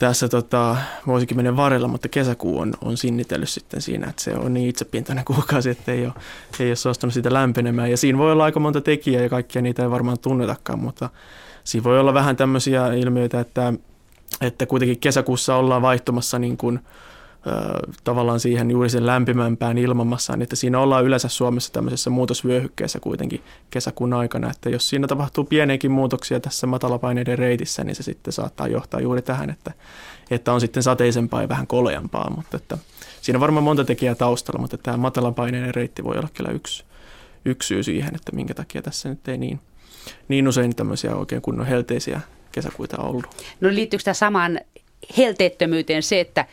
tässä 0.00 0.28
tota, 0.28 0.76
vuosikymmenen 1.06 1.56
varrella, 1.56 1.88
mutta 1.88 2.08
kesäkuu 2.08 2.58
on, 2.58 2.74
on 2.80 2.96
sinnitellyt 2.96 3.48
sitten 3.48 3.82
siinä, 3.82 4.06
että 4.10 4.22
se 4.22 4.34
on 4.34 4.54
niin 4.54 4.68
itsepintainen 4.68 5.24
kuukausi, 5.34 5.70
että 5.70 5.92
ei 5.92 6.04
ole, 6.04 6.12
ei 6.60 6.70
ole 6.70 6.76
suostunut 6.76 7.14
sitä 7.14 7.32
lämpenemään. 7.32 7.90
Ja 7.90 7.96
siinä 7.96 8.18
voi 8.18 8.32
olla 8.32 8.44
aika 8.44 8.60
monta 8.60 8.80
tekijää 8.80 9.22
ja 9.22 9.28
kaikkia 9.28 9.62
niitä 9.62 9.82
ei 9.82 9.90
varmaan 9.90 10.18
tunnetakaan, 10.18 10.78
mutta 10.78 11.10
siinä 11.64 11.84
voi 11.84 12.00
olla 12.00 12.14
vähän 12.14 12.36
tämmöisiä 12.36 12.86
ilmiöitä, 12.86 13.40
että 13.40 13.72
että 14.40 14.66
kuitenkin 14.66 15.00
kesäkuussa 15.00 15.56
ollaan 15.56 15.82
vaihtumassa 15.82 16.38
niin 16.38 16.56
kuin, 16.56 16.80
tavallaan 18.04 18.40
siihen 18.40 18.70
juuri 18.70 18.90
sen 18.90 19.06
lämpimämpään 19.06 19.78
ilmamassaan, 19.78 20.42
että 20.42 20.56
siinä 20.56 20.78
ollaan 20.78 21.04
yleensä 21.04 21.28
Suomessa 21.28 21.72
tämmöisessä 21.72 22.10
muutosvyöhykkeessä 22.10 23.00
kuitenkin 23.00 23.42
kesäkuun 23.70 24.12
aikana, 24.12 24.50
että 24.50 24.70
jos 24.70 24.88
siinä 24.88 25.06
tapahtuu 25.06 25.44
pieniäkin 25.44 25.90
muutoksia 25.90 26.40
tässä 26.40 26.66
matalapaineiden 26.66 27.38
reitissä, 27.38 27.84
niin 27.84 27.94
se 27.94 28.02
sitten 28.02 28.32
saattaa 28.32 28.68
johtaa 28.68 29.00
juuri 29.00 29.22
tähän, 29.22 29.50
että, 29.50 29.72
että 30.30 30.52
on 30.52 30.60
sitten 30.60 30.82
sateisempaa 30.82 31.42
ja 31.42 31.48
vähän 31.48 31.66
koleampaa, 31.66 32.30
mutta 32.36 32.56
että 32.56 32.78
siinä 33.20 33.36
on 33.36 33.40
varmaan 33.40 33.64
monta 33.64 33.84
tekijää 33.84 34.14
taustalla, 34.14 34.60
mutta 34.60 34.78
tämä 34.78 34.96
matalapaineiden 34.96 35.74
reitti 35.74 36.04
voi 36.04 36.18
olla 36.18 36.28
kyllä 36.34 36.50
yksi, 36.50 36.84
yksi 37.44 37.66
syy 37.66 37.82
siihen, 37.82 38.14
että 38.14 38.32
minkä 38.32 38.54
takia 38.54 38.82
tässä 38.82 39.08
nyt 39.08 39.28
ei 39.28 39.38
niin, 39.38 39.60
niin 40.28 40.48
usein 40.48 40.76
tämmöisiä 40.76 41.16
oikein 41.16 41.42
kunnon 41.42 41.66
helteisiä 41.66 42.20
kesäkuita 42.52 42.98
ollut. 42.98 43.26
No 43.60 43.68
liittyykö 43.68 44.04
tämä 44.04 44.14
samaan 44.14 44.60
helteettömyyteen 45.18 46.02
se, 46.02 46.20
että 46.20 46.44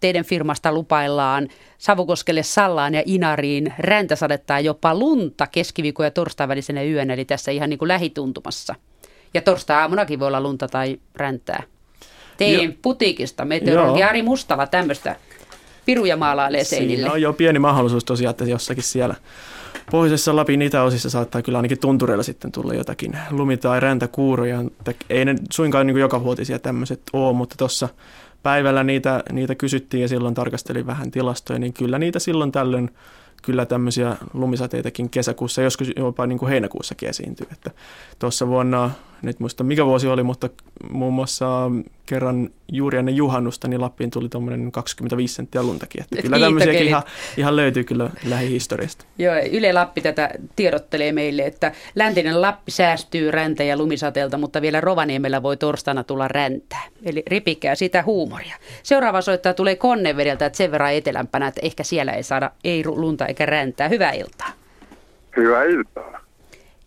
teidän 0.00 0.24
firmasta 0.24 0.72
lupaillaan 0.72 1.48
Savukoskelle, 1.78 2.42
Sallaan 2.42 2.94
ja 2.94 3.02
Inariin 3.06 3.74
räntäsadetta 3.78 4.60
jopa 4.60 4.94
lunta 4.94 5.46
keskiviikon 5.46 6.06
ja 6.06 6.10
torstain 6.10 6.48
välisenä 6.48 6.82
yönä, 6.82 7.14
eli 7.14 7.24
tässä 7.24 7.50
ihan 7.50 7.70
niin 7.70 7.78
kuin 7.78 7.88
lähituntumassa. 7.88 8.74
Ja 9.34 9.42
torstai-aamunakin 9.42 10.18
voi 10.18 10.26
olla 10.26 10.40
lunta 10.40 10.68
tai 10.68 11.00
räntää. 11.14 11.62
Teidän 12.36 12.64
jo. 12.64 12.72
putiikista 12.82 13.44
meteorologi 13.44 14.02
Ari 14.02 14.22
Mustala 14.22 14.66
tämmöistä 14.66 15.16
piruja 15.86 16.16
maalailee 16.16 16.64
seinille. 16.64 16.96
Siinä 16.96 17.12
on 17.12 17.22
jo 17.22 17.32
pieni 17.32 17.58
mahdollisuus 17.58 18.04
tosiaan, 18.04 18.30
että 18.30 18.44
jossakin 18.44 18.82
siellä 18.82 19.14
pohjoisessa 19.90 20.36
Lapin 20.36 20.62
itäosissa 20.62 21.10
saattaa 21.10 21.42
kyllä 21.42 21.58
ainakin 21.58 21.80
tuntureilla 21.80 22.22
sitten 22.22 22.52
tulla 22.52 22.74
jotakin 22.74 23.18
lumi- 23.30 23.56
tai 23.56 23.80
räntäkuuroja. 23.80 24.64
Ei 25.10 25.24
ne 25.24 25.34
suinkaan 25.50 25.86
niin 25.86 25.96
joka 25.96 26.24
vuotisia 26.24 26.58
tämmöiset 26.58 27.02
ole, 27.12 27.36
mutta 27.36 27.54
tuossa 27.58 27.88
päivällä 28.42 28.84
niitä, 28.84 29.22
niitä 29.32 29.54
kysyttiin 29.54 30.00
ja 30.00 30.08
silloin 30.08 30.34
tarkastelin 30.34 30.86
vähän 30.86 31.10
tilastoja, 31.10 31.58
niin 31.58 31.72
kyllä 31.72 31.98
niitä 31.98 32.18
silloin 32.18 32.52
tällöin 32.52 32.90
kyllä 33.42 33.66
tämmöisiä 33.66 34.16
lumisateitakin 34.34 35.10
kesäkuussa, 35.10 35.62
joskus 35.62 35.90
jopa 35.96 36.26
niin 36.26 36.38
kuin 36.38 36.50
heinäkuussakin 36.50 37.08
esiintyy. 37.08 37.46
Että 37.52 37.70
tuossa 38.18 38.48
vuonna, 38.48 38.90
nyt 39.22 39.40
muista 39.40 39.64
mikä 39.64 39.86
vuosi 39.86 40.08
oli, 40.08 40.22
mutta 40.22 40.48
muun 40.90 41.14
muassa 41.14 41.70
kerran 42.06 42.50
juuri 42.72 42.98
ennen 42.98 43.16
juhannusta, 43.16 43.68
niin 43.68 43.80
Lappiin 43.80 44.10
tuli 44.10 44.28
tuommoinen 44.28 44.72
25 44.72 45.34
senttiä 45.34 45.62
luntakin. 45.62 46.02
Että 46.02 46.22
kyllä 46.22 46.40
tämmöisiäkin 46.40 46.86
ihan, 46.86 47.02
ihan 47.36 47.56
löytyy 47.56 47.84
kyllä 47.84 48.10
lähihistoriasta. 48.24 49.04
Joo, 49.18 49.34
Yle 49.52 49.72
Lappi 49.72 50.00
tätä 50.00 50.30
tiedottelee 50.56 51.12
meille, 51.12 51.42
että 51.42 51.72
läntinen 51.94 52.42
Lappi 52.42 52.70
säästyy 52.70 53.30
räntä- 53.30 53.64
ja 53.64 53.76
lumisateelta, 53.76 54.38
mutta 54.38 54.62
vielä 54.62 54.80
Rovaniemellä 54.80 55.42
voi 55.42 55.56
torstaina 55.56 56.04
tulla 56.04 56.28
räntää. 56.28 56.82
Eli 57.04 57.22
ripikää 57.26 57.74
sitä 57.74 58.02
huumoria. 58.02 58.56
Seuraava 58.82 59.20
soittaa 59.20 59.54
tulee 59.54 59.76
Konnevedeltä, 59.76 60.46
että 60.46 60.56
sen 60.56 60.70
verran 60.70 60.94
etelämpänä, 60.94 61.46
että 61.46 61.60
ehkä 61.64 61.82
siellä 61.82 62.12
ei 62.12 62.22
saada 62.22 62.50
ei 62.64 62.84
lunta 62.86 63.26
eikä 63.26 63.46
räntää. 63.46 63.88
Hyvää 63.88 64.12
iltaa. 64.12 64.52
Hyvää 65.36 65.64
iltaa. 65.64 66.20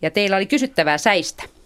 Ja 0.02 0.10
teillä 0.10 0.36
oli 0.36 0.46
kysyttävää 0.46 0.98
säistä. 0.98 1.57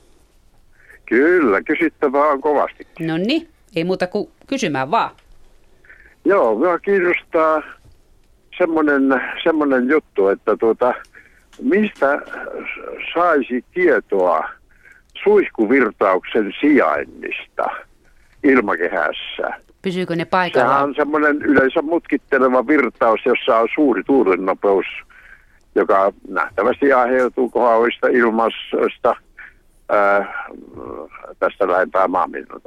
Kyllä, 1.07 1.62
kysyttävää 1.62 2.26
on 2.26 2.40
kovasti. 2.40 2.86
No 3.00 3.18
niin, 3.18 3.48
ei 3.76 3.84
muuta 3.84 4.07
kuin 4.07 4.30
kysymään 4.46 4.90
vaan. 4.90 5.11
Joo, 6.24 6.55
minua 6.55 6.78
kiinnostaa 6.78 7.62
semmoinen, 8.59 9.03
semmoinen 9.44 9.88
juttu, 9.88 10.28
että 10.28 10.57
tuota, 10.57 10.94
mistä 11.62 12.22
saisi 13.14 13.64
tietoa 13.74 14.48
suihkuvirtauksen 15.22 16.53
sijainnista 16.61 17.64
ilmakehässä? 18.44 19.62
Pysyykö 19.82 20.16
ne 20.16 20.24
paikalla? 20.24 20.68
Sehän 20.68 20.84
on 20.84 20.94
semmoinen 20.94 21.42
yleensä 21.42 21.82
mutkitteleva 21.82 22.66
virtaus, 22.66 23.20
jossa 23.24 23.59
on 23.59 23.68
suuri 23.74 24.03
tuulennopeus, 24.05 24.86
joka 25.74 26.12
nähtävästi 26.28 26.92
aiheutuu 26.92 27.50
kohdallista 27.50 28.09
ilmasta– 28.09 29.16
ää, 29.89 30.47
tästä 31.39 31.68
lähempää 31.68 32.09
maanpinnan 32.09 32.61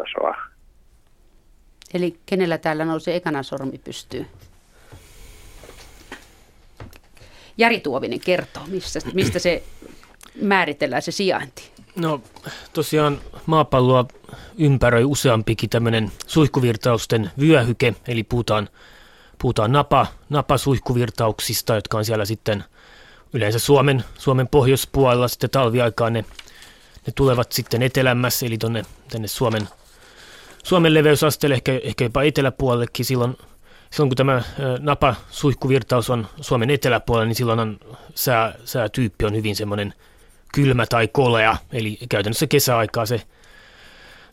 Eli 1.94 2.20
kenellä 2.26 2.58
täällä 2.58 2.86
nousi 2.86 3.12
ekana 3.12 3.44
sormi 3.44 3.78
pystyy? 3.78 4.26
Jari 7.58 7.80
Tuovinen 7.80 8.20
kertoo, 8.20 8.64
mistä, 8.68 9.00
mistä 9.14 9.40
se 9.40 9.64
määritellään 10.42 11.02
se 11.02 11.12
sijainti. 11.12 11.72
No 11.96 12.22
tosiaan 12.74 13.22
maapalloa 13.46 14.06
ympäröi 14.58 15.04
useampikin 15.04 15.70
tämmöinen 15.70 16.12
suihkuvirtausten 16.28 17.32
vyöhyke, 17.40 17.96
eli 18.08 18.24
puhutaan, 18.24 18.70
puhutaan 19.42 19.72
napa, 19.72 20.08
napasuihkuvirtauksista, 20.30 21.76
jotka 21.76 21.98
on 21.98 22.06
siellä 22.06 22.26
sitten 22.26 22.64
yleensä 23.34 23.60
Suomen, 23.60 24.04
Suomen 24.18 24.48
pohjoispuolella 24.48 25.28
sitten 25.28 25.50
talviaikaan 25.50 26.14
ne 26.14 26.26
ne 27.08 27.14
tulevat 27.16 27.52
sitten 27.52 27.82
etelämmässä, 27.82 28.46
eli 28.46 28.58
tuonne 28.58 28.84
tänne 29.12 29.28
Suomen, 29.28 29.68
Suomen 30.64 30.94
leveysasteelle, 30.94 31.56
ehkä, 31.56 31.80
ehkä 31.84 32.04
jopa 32.04 32.24
eteläpuolellekin 32.24 33.06
silloin, 33.06 33.38
silloin 33.92 34.10
kun 34.10 34.18
tämä 34.18 34.42
napa 34.80 35.16
suihkuvirtaus 35.30 36.10
on 36.10 36.28
Suomen 36.42 36.70
eteläpuolella, 36.70 37.28
niin 37.28 37.36
silloin 37.36 37.80
sää, 38.16 38.56
säätyyppi 38.66 39.26
on 39.26 39.36
hyvin 39.36 39.56
semmoinen 39.56 39.94
kylmä 40.54 40.86
tai 40.86 41.08
kolea, 41.08 41.58
eli 41.72 41.98
käytännössä 42.10 42.48
kesäaikaa 42.48 43.06
se 43.06 43.22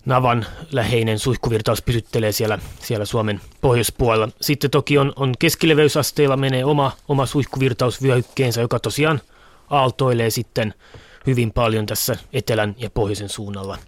navan 0.04 0.46
läheinen 0.72 1.18
suihkuvirtaus 1.18 1.82
pysyttelee 1.82 2.32
siellä, 2.32 2.58
siellä 2.80 3.04
Suomen 3.04 3.40
pohjoispuolella. 3.60 4.28
Sitten 4.40 4.70
toki 4.70 4.98
on, 4.98 5.12
on 5.16 5.34
keskileveysasteella 5.38 6.36
menee 6.36 6.64
oma, 6.64 6.92
oma 7.08 7.26
suihkuvirtausvyöhykkeensä, 7.26 8.61
joka 8.61 8.78
tosiaan 8.78 9.20
aaltoilee 9.70 10.30
sitten 10.30 10.74
hyvin 11.26 11.53
paljon 11.53 11.86
tässä 11.86 12.16
etelän 12.32 12.74
ja 12.78 12.90
pohjoisen 12.90 13.28
suunnalla. 13.28 13.78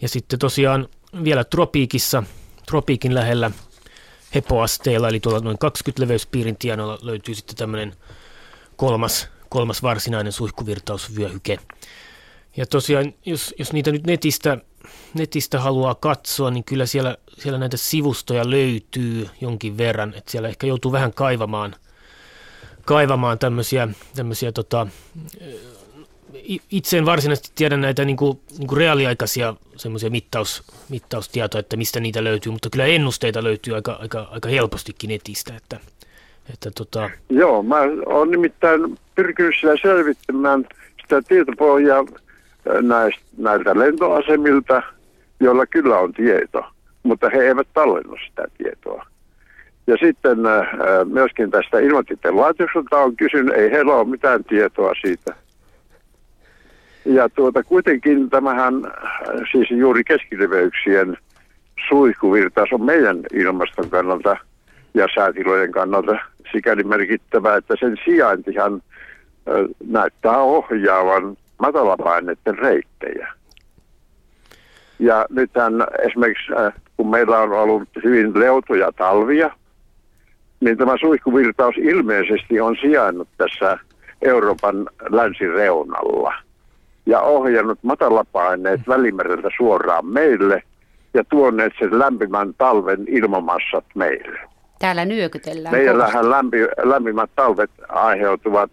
Ja 0.00 0.08
sitten 0.08 0.38
tosiaan 0.38 0.88
vielä 1.24 1.44
tropiikissa, 1.44 2.22
tropiikin 2.66 3.14
lähellä 3.14 3.50
hepoasteella, 4.34 5.08
eli 5.08 5.20
tuolla 5.20 5.40
noin 5.40 5.58
20 5.58 6.02
leveyspiirin 6.02 6.56
tienoilla 6.56 6.98
löytyy 7.02 7.34
sitten 7.34 7.56
tämmöinen 7.56 7.94
kolmas, 8.76 9.28
kolmas 9.48 9.82
varsinainen 9.82 10.32
suihkuvirtausvyöhyke. 10.32 11.58
Ja 12.56 12.66
tosiaan, 12.66 13.14
jos, 13.26 13.54
jos 13.58 13.72
niitä 13.72 13.92
nyt 13.92 14.06
netistä, 14.06 14.58
netistä 15.14 15.60
haluaa 15.60 15.94
katsoa, 15.94 16.50
niin 16.50 16.64
kyllä 16.64 16.86
siellä, 16.86 17.16
siellä 17.38 17.58
näitä 17.58 17.76
sivustoja 17.76 18.50
löytyy 18.50 19.28
jonkin 19.40 19.78
verran, 19.78 20.14
että 20.14 20.30
siellä 20.30 20.48
ehkä 20.48 20.66
joutuu 20.66 20.92
vähän 20.92 21.14
kaivamaan, 21.14 21.74
kaivamaan 22.84 23.38
tämmöisiä, 23.38 23.88
tämmöisiä 24.14 24.52
tota, 24.52 24.86
itse 26.70 26.98
en 26.98 27.06
varsinaisesti 27.06 27.52
tiedä 27.54 27.76
näitä 27.76 28.04
niin 28.04 28.16
kuin, 28.16 28.40
niin 28.58 28.66
kuin 28.66 28.78
reaaliaikaisia 28.78 29.54
semmoisia 29.76 30.10
mittaus, 30.10 30.62
mittaustietoja, 30.90 31.60
että 31.60 31.76
mistä 31.76 32.00
niitä 32.00 32.24
löytyy, 32.24 32.52
mutta 32.52 32.70
kyllä 32.70 32.84
ennusteita 32.84 33.44
löytyy 33.44 33.74
aika, 33.74 33.92
aika, 33.92 34.28
aika 34.30 34.48
helpostikin 34.48 35.08
netistä. 35.08 35.56
Että, 35.56 35.80
että 36.54 36.70
tota... 36.70 37.10
Joo, 37.30 37.62
mä 37.62 37.76
olen 38.06 38.30
nimittäin 38.30 38.98
pyrkinyt 39.14 39.54
siellä 39.60 39.76
selvittämään 39.82 40.66
sitä 41.00 41.22
tietopohjaa 41.22 42.04
näistä, 42.80 43.22
näiltä 43.38 43.78
lentoasemilta, 43.78 44.82
joilla 45.40 45.66
kyllä 45.66 45.98
on 45.98 46.12
tieto, 46.12 46.64
mutta 47.02 47.30
he 47.30 47.38
eivät 47.38 47.68
tallennu 47.74 48.16
sitä 48.28 48.44
tietoa. 48.58 49.06
Ja 49.86 49.96
sitten 49.96 50.38
myöskin 51.04 51.50
tästä 51.50 51.78
ilmatieteen 51.78 52.36
laitokselta 52.36 52.98
on 52.98 53.16
kysynyt, 53.16 53.54
ei 53.54 53.70
heillä 53.70 53.94
ole 53.94 54.08
mitään 54.08 54.44
tietoa 54.44 54.92
siitä– 55.02 55.34
Ja 57.04 57.28
tuota, 57.28 57.62
kuitenkin 57.62 58.30
tämähän 58.30 58.74
siis 59.52 59.70
juuri 59.70 60.04
keskileveyksien 60.04 61.16
suihkuvirtaus 61.88 62.72
on 62.72 62.84
meidän 62.84 63.20
ilmaston 63.32 63.90
kannalta 63.90 64.36
ja 64.94 65.06
säätilojen 65.14 65.72
kannalta 65.72 66.16
sikäli 66.52 66.84
merkittävä, 66.84 67.56
että 67.56 67.74
sen 67.80 67.96
sijaintihan 68.04 68.82
näyttää 69.86 70.38
ohjaavan 70.38 71.36
matalapaineiden 71.58 72.58
reittejä. 72.58 73.32
Ja 74.98 75.26
nythän 75.30 75.72
esimerkiksi, 76.08 76.52
kun 76.96 77.10
meillä 77.10 77.38
on 77.38 77.52
ollut 77.52 77.88
hyvin 78.04 78.40
leutoja 78.40 78.92
talvia, 78.92 79.50
niin 80.60 80.78
tämä 80.78 80.96
suihkuvirtaus 81.00 81.74
ilmeisesti 81.78 82.60
on 82.60 82.76
sijainnut 82.80 83.28
tässä 83.36 83.78
Euroopan 84.22 84.88
länsireunalla 85.10 86.43
ja 87.06 87.20
ohjannut 87.20 87.78
matalapaineet 87.82 88.80
välimereltä 88.88 89.48
suoraan 89.56 90.06
meille 90.06 90.62
ja 91.14 91.24
tuoneet 91.24 91.72
sen 91.78 91.98
lämpimän 91.98 92.54
talven 92.58 93.04
ilmamassat 93.08 93.84
meille. 93.94 94.38
Täällä 94.78 95.04
nyökytellään. 95.04 95.74
Meillähän 95.74 96.30
lämpi, 96.30 96.58
lämpimät 96.82 97.30
talvet 97.36 97.70
aiheutuvat 97.88 98.70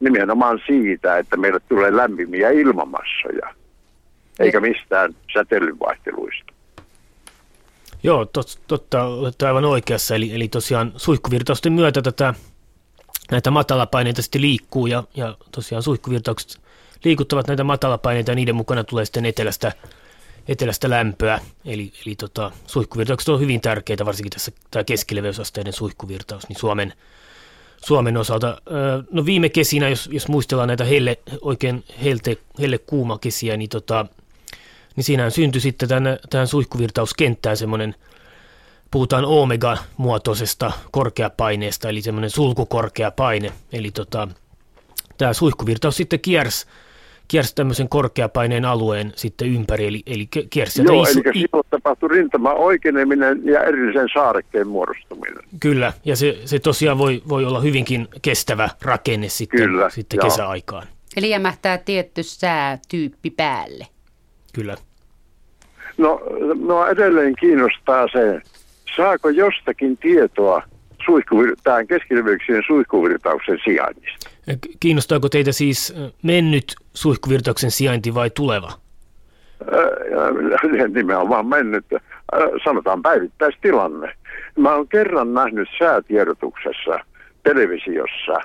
nimenomaan 0.00 0.60
siitä, 0.66 1.18
että 1.18 1.36
meille 1.36 1.60
tulee 1.68 1.96
lämpimiä 1.96 2.50
ilmamassoja, 2.50 3.54
eikä 4.38 4.60
mistään 4.60 5.14
säteilyvaihteluista. 5.32 6.52
Joo, 8.02 8.24
tot, 8.24 8.58
totta, 8.66 9.04
olette 9.04 9.46
aivan 9.46 9.64
oikeassa. 9.64 10.14
Eli, 10.14 10.34
eli 10.34 10.48
tosiaan 10.48 10.92
suihkuvirtausten 10.96 11.72
myötä 11.72 12.02
tätä, 12.02 12.34
näitä 13.30 13.50
matalapaineita 13.50 14.22
sitten 14.22 14.40
liikkuu 14.40 14.86
ja, 14.86 15.04
ja 15.14 15.36
tosiaan 15.52 15.82
suihkuvirtaukset 15.82 16.60
liikuttavat 17.04 17.46
näitä 17.46 17.64
matalapaineita 17.64 18.30
ja 18.30 18.34
niiden 18.34 18.54
mukana 18.54 18.84
tulee 18.84 19.04
sitten 19.04 19.26
etelästä, 19.26 19.72
etelästä 20.48 20.90
lämpöä. 20.90 21.40
Eli, 21.64 21.92
eli 22.06 22.16
tota, 22.16 22.52
suihkuvirtaukset 22.66 23.28
on 23.28 23.40
hyvin 23.40 23.60
tärkeitä, 23.60 24.06
varsinkin 24.06 24.30
tässä 24.30 24.52
tämä 24.70 24.84
keskileveysasteiden 24.84 25.72
suihkuvirtaus, 25.72 26.48
niin 26.48 26.58
Suomen, 26.58 26.92
Suomen 27.84 28.16
osalta. 28.16 28.62
No 29.10 29.24
viime 29.24 29.48
kesinä, 29.48 29.88
jos, 29.88 30.08
jos 30.12 30.28
muistellaan 30.28 30.68
näitä 30.68 30.84
helle, 30.84 31.18
oikein 31.40 31.84
helte, 32.04 32.36
helle 32.60 32.78
kuuma 32.78 33.18
kesiä, 33.18 33.56
niin, 33.56 33.70
tota, 33.70 34.06
niin 34.96 35.04
siinähän 35.04 35.32
syntyi 35.32 35.60
sitten 35.60 35.88
tämän, 35.88 36.18
tähän 36.30 36.48
suihkuvirtauskenttään 36.48 37.56
semmoinen, 37.56 37.94
puhutaan 38.90 39.24
omega-muotoisesta 39.24 40.72
korkeapaineesta, 40.90 41.88
eli 41.88 42.02
semmoinen 42.02 42.30
sulkukorkea 42.30 43.10
paine. 43.10 43.52
Eli 43.72 43.90
tota, 43.90 44.28
tämä 45.18 45.32
suihkuvirtaus 45.32 45.96
sitten 45.96 46.20
kiersi 46.20 46.66
kiersi 47.30 47.54
tämmöisen 47.54 47.88
korkeapaineen 47.88 48.64
alueen 48.64 49.12
sitten 49.16 49.48
ympäri, 49.48 49.86
eli, 49.86 50.02
eli 50.06 50.28
kiersi 50.50 50.82
Joo, 50.82 51.02
iso, 51.02 51.20
eli 51.24 51.32
silloin 51.32 51.66
tapahtui 51.70 52.08
rintama 52.08 52.52
oikeneminen 52.52 53.40
ja 53.44 53.64
erillisen 53.64 54.08
saarekkeen 54.14 54.68
muodostuminen. 54.68 55.44
Kyllä, 55.60 55.92
ja 56.04 56.16
se, 56.16 56.38
se 56.44 56.58
tosiaan 56.58 56.98
voi, 56.98 57.22
voi 57.28 57.44
olla 57.44 57.60
hyvinkin 57.60 58.08
kestävä 58.22 58.68
rakenne 58.82 59.28
sitten, 59.28 59.60
Kyllä, 59.60 59.90
sitten 59.90 60.20
kesäaikaan. 60.20 60.86
Eli 61.16 61.30
jämähtää 61.30 61.78
tietty 61.78 62.22
säätyyppi 62.22 63.30
päälle. 63.30 63.86
Kyllä. 64.54 64.76
No, 65.98 66.20
no 66.66 66.86
edelleen 66.86 67.34
kiinnostaa 67.40 68.08
se, 68.12 68.40
saako 68.96 69.28
jostakin 69.28 69.96
tietoa 69.96 70.62
suihkuvir- 70.98 71.56
tämän 71.62 71.86
keskileveyksien 71.86 72.62
suihkuvirtauksen 72.66 73.58
sijainnista? 73.64 74.19
Kiinnostaako 74.80 75.28
teitä 75.28 75.52
siis 75.52 75.94
mennyt 76.22 76.74
suihkuvirtauksen 76.94 77.70
sijainti 77.70 78.14
vai 78.14 78.30
tuleva? 78.30 78.72
Nimenomaan 80.94 81.46
mennyt, 81.46 81.86
sanotaan 82.64 83.02
päivittäistilanne. 83.02 84.14
Mä 84.58 84.74
oon 84.74 84.88
kerran 84.88 85.34
nähnyt 85.34 85.68
säätiedotuksessa 85.78 86.98
televisiossa 87.42 88.40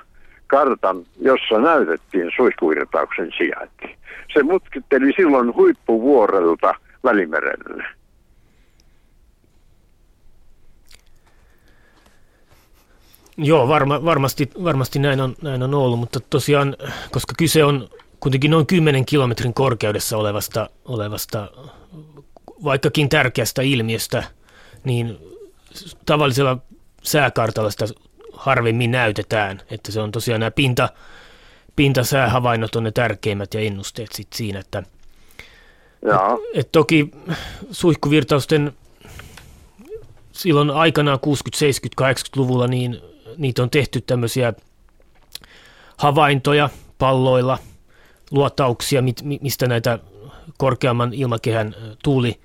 kartan, 0.46 1.04
jossa 1.20 1.58
näytettiin 1.58 2.30
suihkuvirtauksen 2.36 3.30
sijainti. 3.38 3.96
Se 4.32 4.42
mutkitteli 4.42 5.12
silloin 5.16 5.54
huippuvuorelta 5.54 6.74
Välimerelle. 7.04 7.84
Joo, 13.36 13.68
varma, 13.68 14.04
varmasti, 14.04 14.50
varmasti 14.64 14.98
näin, 14.98 15.20
on, 15.20 15.36
näin 15.42 15.62
on 15.62 15.74
ollut, 15.74 15.98
mutta 15.98 16.20
tosiaan, 16.20 16.76
koska 17.10 17.34
kyse 17.38 17.64
on 17.64 17.88
kuitenkin 18.20 18.50
noin 18.50 18.66
10 18.66 19.06
kilometrin 19.06 19.54
korkeudessa 19.54 20.16
olevasta, 20.16 20.70
olevasta 20.84 21.50
vaikkakin 22.64 23.08
tärkeästä 23.08 23.62
ilmiöstä, 23.62 24.24
niin 24.84 25.18
tavallisella 26.06 26.58
sääkartalla 27.02 27.70
sitä 27.70 27.86
harvemmin 28.32 28.90
näytetään, 28.90 29.62
että 29.70 29.92
se 29.92 30.00
on 30.00 30.12
tosiaan 30.12 30.40
nämä 30.40 30.50
pinta, 30.50 30.88
pintasäähavainnot 31.76 32.76
on 32.76 32.84
ne 32.84 32.90
tärkeimmät 32.90 33.54
ja 33.54 33.60
ennusteet 33.60 34.12
sit 34.12 34.32
siinä, 34.34 34.58
että 34.58 34.82
et, 36.02 36.40
et 36.54 36.72
toki 36.72 37.10
suihkuvirtausten 37.70 38.72
silloin 40.32 40.70
aikanaan 40.70 41.20
60, 41.20 41.58
70, 41.58 42.12
80-luvulla 42.12 42.66
niin 42.66 43.00
niitä 43.36 43.62
on 43.62 43.70
tehty 43.70 44.00
tämmöisiä 44.00 44.52
havaintoja 45.96 46.68
palloilla, 46.98 47.58
luotauksia, 48.30 49.02
mistä 49.40 49.66
näitä 49.66 49.98
korkeamman 50.58 51.14
ilmakehän 51.14 51.74
tuuli 52.02 52.40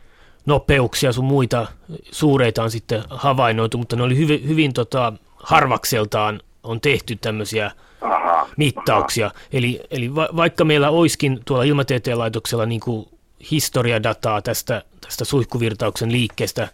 nopeuksia 0.46 1.14
sun 1.14 1.26
muita 1.26 1.68
suureita 2.12 2.64
on 2.64 2.72
sitten 2.72 3.04
havainnoitu, 3.10 3.78
mutta 3.78 3.96
ne 3.96 4.04
oli 4.04 4.18
hyvin, 4.18 4.48
hyvin 4.48 4.74
tota, 4.74 5.14
harvakseltaan 5.36 6.42
on 6.64 6.82
tehty 6.82 7.16
tämmöisiä 7.16 7.72
aha, 8.02 8.48
mittauksia. 8.58 9.26
Aha. 9.26 9.36
Eli, 9.54 9.82
eli 9.92 10.16
va, 10.16 10.30
vaikka 10.36 10.66
meillä 10.66 10.90
olisikin 10.90 11.40
tuolla 11.46 11.64
ilmatieteen 11.64 12.20
laitoksella 12.20 12.66
niin 12.66 12.82
kuin 12.82 13.08
historiadataa 13.52 14.42
tästä, 14.42 14.84
tästä 15.02 15.26
suihkuvirtauksen 15.26 16.12
liikkeestä 16.12 16.68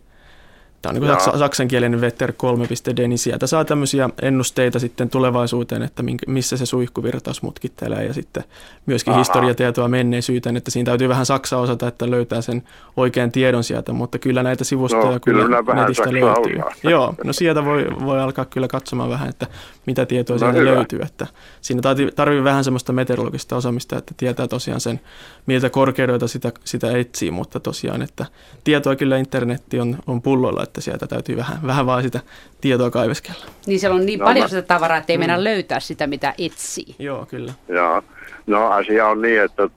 Tämä 0.81 0.91
on 0.91 1.01
niin 1.01 1.18
kuin 1.27 1.39
saksankielinen 1.39 2.01
Vetter 2.01 2.31
3.d, 2.31 3.07
niin 3.07 3.18
sieltä 3.18 3.47
saa 3.47 3.65
tämmöisiä 3.65 4.10
ennusteita 4.22 4.80
sitten 4.80 5.10
tulevaisuuteen, 5.10 5.81
että 5.81 6.03
missä 6.27 6.57
se 6.57 6.65
suihkuvirtaus 6.65 7.41
mutkittelee 7.41 8.06
ja 8.06 8.14
sitten 8.14 8.43
myöskin 8.85 9.14
Aha. 9.14 9.19
historiatietoa 9.19 9.88
menneisyyteen, 9.88 10.57
että 10.57 10.72
siinä 10.72 10.85
täytyy 10.85 11.10
vähän 11.10 11.26
saksa 11.26 11.57
osata, 11.57 11.88
että 11.88 12.11
löytää 12.11 12.41
sen 12.41 12.64
oikean 12.97 13.31
tiedon 13.31 13.64
sieltä, 13.64 13.93
mutta 13.93 14.19
kyllä 14.19 14.43
näitä 14.43 14.64
sivustoja 14.64 15.11
no, 15.11 15.19
kyllä, 15.19 15.64
kyllä 15.64 15.81
netistä 15.81 16.14
löytyy. 16.14 16.60
Osaa. 16.60 16.73
Joo, 16.84 17.15
no 17.23 17.34
sieltä 17.34 17.65
voi, 17.65 17.85
voi 18.06 18.19
alkaa 18.19 18.45
kyllä 18.45 18.68
katsomaan 18.68 19.10
vähän, 19.10 19.30
että 19.30 19.47
mitä 19.85 20.06
tietoa 20.06 20.35
no, 20.35 20.39
sieltä 20.39 20.60
hyvä. 20.60 20.76
löytyy, 20.76 20.99
että 21.01 21.27
siinä 21.61 21.81
tarvii 22.15 22.43
vähän 22.43 22.64
semmoista 22.64 22.93
meteorologista 22.93 23.56
osaamista, 23.56 23.97
että 23.97 24.14
tietää 24.18 24.47
tosiaan 24.47 24.81
sen, 24.81 24.99
miltä 25.45 25.69
korkeudelta 25.69 26.27
sitä, 26.27 26.51
sitä 26.64 26.97
etsii, 26.97 27.31
mutta 27.31 27.60
tosiaan, 27.60 28.01
että 28.01 28.26
tietoa 28.64 28.95
kyllä 28.95 29.18
internetti 29.18 29.80
on, 29.80 29.97
on 30.07 30.22
pullolla, 30.22 30.64
että 30.69 30.81
sieltä 30.81 31.07
täytyy 31.07 31.37
vähän, 31.37 31.57
vähän 31.67 31.85
vaan 31.85 32.03
sitä 32.03 32.19
tietoa 32.61 32.89
kaiveskella. 32.91 33.45
Niin 33.67 33.79
siellä 33.79 33.95
on 33.95 34.05
niin 34.05 34.19
No, 34.19 34.25
paljon 34.25 34.43
mä- 34.43 34.47
sitä 34.47 34.61
tavaraa, 34.61 34.97
että 34.97 35.13
ei 35.13 35.17
Mm. 35.17 35.21
mennä 35.21 35.43
löytää 35.43 35.79
sitä, 35.79 36.07
mitä 36.07 36.33
etsii. 36.37 36.95
Joo, 36.99 37.25
kyllä. 37.25 37.53
Joo. 37.67 38.03
No 38.47 38.67
asia 38.67 39.07
on 39.07 39.21
niin, 39.21 39.41
että 39.41 39.69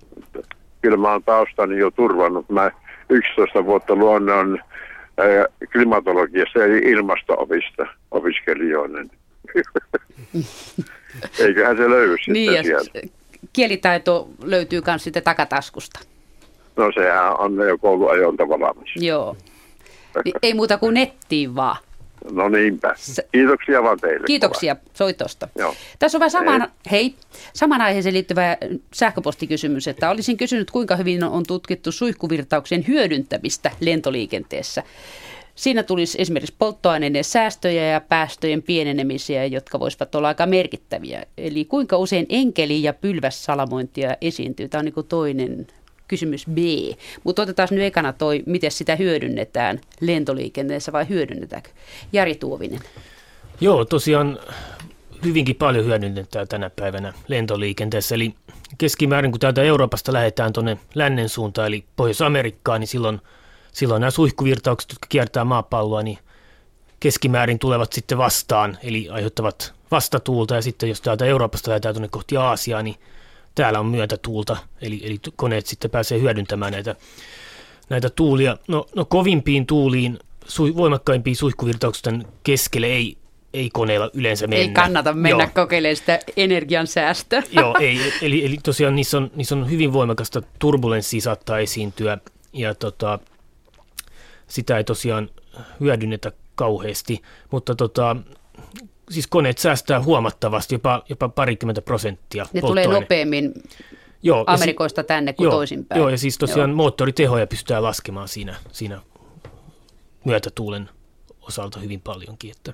kyllä 0.83 0.97
mä 0.97 1.13
oon 1.13 1.23
taustani 1.23 1.79
jo 1.79 1.91
turvannut. 1.91 2.49
Mä 2.51 2.71
11 3.09 3.65
vuotta 3.65 3.95
luonnon 3.97 4.59
klimatologiassa 5.73 6.65
eli 6.65 6.79
ilmasto-opista 6.79 7.87
opiskelijoinen. 8.11 9.11
Eiköhän 11.39 11.77
se 11.77 11.91
löydy 11.91 12.13
sitten 12.17 12.33
Niin, 12.33 12.53
ja 12.55 12.63
sieltä. 12.63 12.91
kielitaito 13.53 14.29
löytyy 14.43 14.83
myös 14.87 15.05
sitten 15.05 15.23
takataskusta. 15.23 16.01
No 16.77 16.93
sehän 16.95 17.41
on 17.41 17.57
jo 17.69 17.79
kouluajonta 17.79 18.49
valmis. 18.49 18.91
Joo. 18.97 19.37
Niin 20.25 20.35
ei 20.43 20.55
muuta 20.55 20.79
kuin 20.79 20.95
nettiin 20.95 21.55
vaan. 21.55 21.77
No 22.31 22.49
niinpä. 22.49 22.95
Kiitoksia 23.33 23.83
vaan 23.83 23.99
teille. 24.01 24.27
Kiitoksia 24.27 24.77
soitosta. 24.95 25.49
Joo. 25.59 25.75
Tässä 25.99 26.19
on 26.19 26.21
vähän 26.21 26.31
samaan, 26.31 26.69
hei, 26.91 27.15
saman 27.53 27.81
aiheeseen 27.81 28.15
liittyvä 28.15 28.57
sähköpostikysymys, 28.95 29.89
että 29.89 30.11
olisin 30.11 30.37
kysynyt, 30.37 30.71
kuinka 30.71 30.97
hyvin 30.97 31.25
on 31.25 31.43
tutkittu 31.47 31.93
suihkuvirtauksien 31.93 32.85
hyödyntämistä 32.89 33.71
lentoliikenteessä. 33.81 34.83
Siinä 35.55 35.83
tulisi 35.83 36.23
esimerkiksi 36.23 36.55
polttoaineiden 36.59 37.25
säästöjä 37.25 37.87
ja 37.87 38.01
päästöjen 38.01 38.63
pienenemisiä, 38.63 39.47
jotka 39.47 39.81
voisivat 39.81 40.15
olla 40.15 40.29
aika 40.29 40.47
merkittäviä. 40.47 41.27
Eli 41.39 41.65
kuinka 41.65 41.97
usein 41.97 42.27
enkeli- 42.29 42.83
ja 42.83 42.93
pylvässalamointia 42.93 44.17
esiintyy? 44.21 44.69
Tämä 44.69 44.81
on 44.81 44.85
niin 44.85 45.07
toinen 45.09 45.67
kysymys 46.13 46.47
B. 46.47 46.59
Mutta 47.25 47.43
otetaan 47.43 47.69
nyt 47.71 47.85
ekana 47.85 48.13
toi, 48.13 48.43
miten 48.47 48.71
sitä 48.71 48.97
hyödynnetään 48.97 49.81
lentoliikenteessä 50.01 50.93
vai 50.93 51.09
hyödynnetäänkö? 51.09 51.71
Jari 52.13 52.35
Tuovinen. 52.35 52.81
Joo, 53.61 53.85
tosiaan 53.85 54.39
hyvinkin 55.25 55.57
paljon 55.57 55.85
hyödynnetään 55.85 56.49
tänä 56.49 56.71
päivänä 56.71 57.13
lentoliikenteessä. 57.29 58.15
Eli 58.15 58.35
keskimäärin, 58.79 59.31
kun 59.31 59.41
täältä 59.41 59.63
Euroopasta 59.63 60.13
lähdetään 60.13 60.53
tuonne 60.53 60.79
lännen 60.95 61.29
suuntaan, 61.29 61.69
eli 61.69 61.85
Pohjois-Amerikkaan, 61.97 62.81
niin 62.81 62.89
silloin, 62.89 63.21
silloin 63.73 64.01
nämä 64.01 64.11
suihkuvirtaukset, 64.11 64.91
jotka 64.91 65.07
kiertää 65.09 65.45
maapalloa, 65.45 66.03
niin 66.03 66.19
keskimäärin 67.01 67.59
tulevat 67.59 67.93
sitten 67.93 68.19
vastaan, 68.19 68.79
eli 68.83 69.09
aiheuttavat 69.11 69.75
vastatuulta. 69.91 70.55
Ja 70.55 70.63
sitten 70.63 70.89
jos 70.89 71.01
täältä 71.01 71.25
Euroopasta 71.25 71.71
lähdetään 71.71 71.95
tuonne 71.95 72.09
kohti 72.09 72.37
Aasiaa, 72.37 72.83
niin 72.83 72.97
täällä 73.55 73.81
on 73.81 73.87
myötätuulta, 73.87 74.57
eli, 74.81 75.01
eli 75.05 75.19
koneet 75.37 75.67
sitten 75.67 75.91
pääsee 75.91 76.21
hyödyntämään 76.21 76.73
näitä, 76.73 76.97
näitä 77.89 78.11
tuulia. 78.11 78.57
No, 78.69 78.87
no 78.95 79.05
kovimpiin 79.05 79.67
tuuliin, 79.67 80.19
su, 80.47 80.77
voimakkaimpiin 80.77 81.37
suihkuvirtausten 81.37 82.27
keskelle 82.43 82.87
ei, 82.87 83.17
ei 83.55 83.71
koneella 83.73 84.11
yleensä 84.15 84.47
mennä. 84.47 84.63
Ei 84.63 84.69
kannata 84.69 85.13
mennä 85.13 85.45
Joo. 85.45 85.51
kokeilemaan 85.55 85.97
sitä 85.97 86.19
energiansäästöä. 86.37 87.43
Joo, 87.61 87.75
ei, 87.81 88.13
eli, 88.23 88.47
eli 88.47 88.59
tosiaan 88.63 88.97
niissä 88.97 89.17
on, 89.17 89.31
niissä 89.35 89.55
on 89.55 89.71
hyvin 89.71 89.93
voimakasta 89.93 90.43
turbulenssia 90.59 91.21
saattaa 91.21 91.59
esiintyä 91.59 92.19
ja 92.53 92.75
tota, 92.75 93.19
sitä 94.47 94.77
ei 94.77 94.85
tosiaan 94.85 95.31
hyödynnetä 95.81 96.33
kauheasti, 96.55 97.23
mutta 97.51 97.75
tota, 97.75 98.17
siis 99.13 99.27
koneet 99.27 99.59
säästää 99.59 100.03
huomattavasti, 100.03 100.75
jopa, 100.75 101.03
jopa 101.09 101.29
parikymmentä 101.29 101.83
prosenttia 101.83 102.47
Ne 102.53 102.61
tulee 102.61 102.87
nopeammin 102.87 103.53
Joo, 104.23 104.39
ja 104.39 104.57
si- 104.57 104.63
Amerikoista 104.63 105.05
tänne 105.05 105.33
kuin 105.33 105.45
joo, 105.45 105.53
toisinpäin. 105.53 105.99
Joo, 105.99 106.09
ja 106.09 106.19
siis 106.19 106.39
tosiaan 106.39 106.71
Joo. 106.71 106.77
moottoritehoja 106.77 107.47
pystytään 107.47 107.83
laskemaan 107.83 108.29
siinä, 108.29 108.55
siinä 108.73 109.01
myötätuulen 110.25 110.89
osalta 111.41 111.81
hyvin 111.81 112.01
paljonkin. 112.01 112.51
Että. 112.51 112.73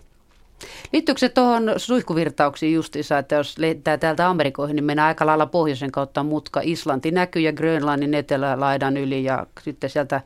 Liittyykö 0.93 1.19
se 1.19 1.29
tuohon 1.29 1.75
suihkuvirtauksiin 1.77 2.75
justiinsa, 2.75 3.19
että 3.19 3.35
jos 3.35 3.59
lentää 3.59 3.99
täältä 3.99 4.29
Amerikoihin, 4.29 4.77
niin 4.77 4.85
mennään 4.85 5.09
aika 5.09 5.27
lailla 5.27 5.47
pohjoisen 5.47 5.93
kautta 5.93 6.23
mutka. 6.23 6.61
Islanti 6.65 7.11
näkyy 7.11 7.43
ja 7.43 7.53
Grönlannin 7.53 8.15
etelälaidan 8.15 8.97
yli 8.97 9.25
ja 9.25 9.47
sitten 9.63 9.91
sieltä 9.91 10.21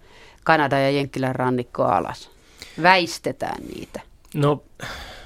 Kanada 0.45 0.79
ja 0.79 0.91
Jenkkilän 0.91 1.35
rannikkoa 1.35 1.97
alas. 1.97 2.31
Väistetään 2.83 3.63
niitä. 3.75 4.01
No 4.35 4.63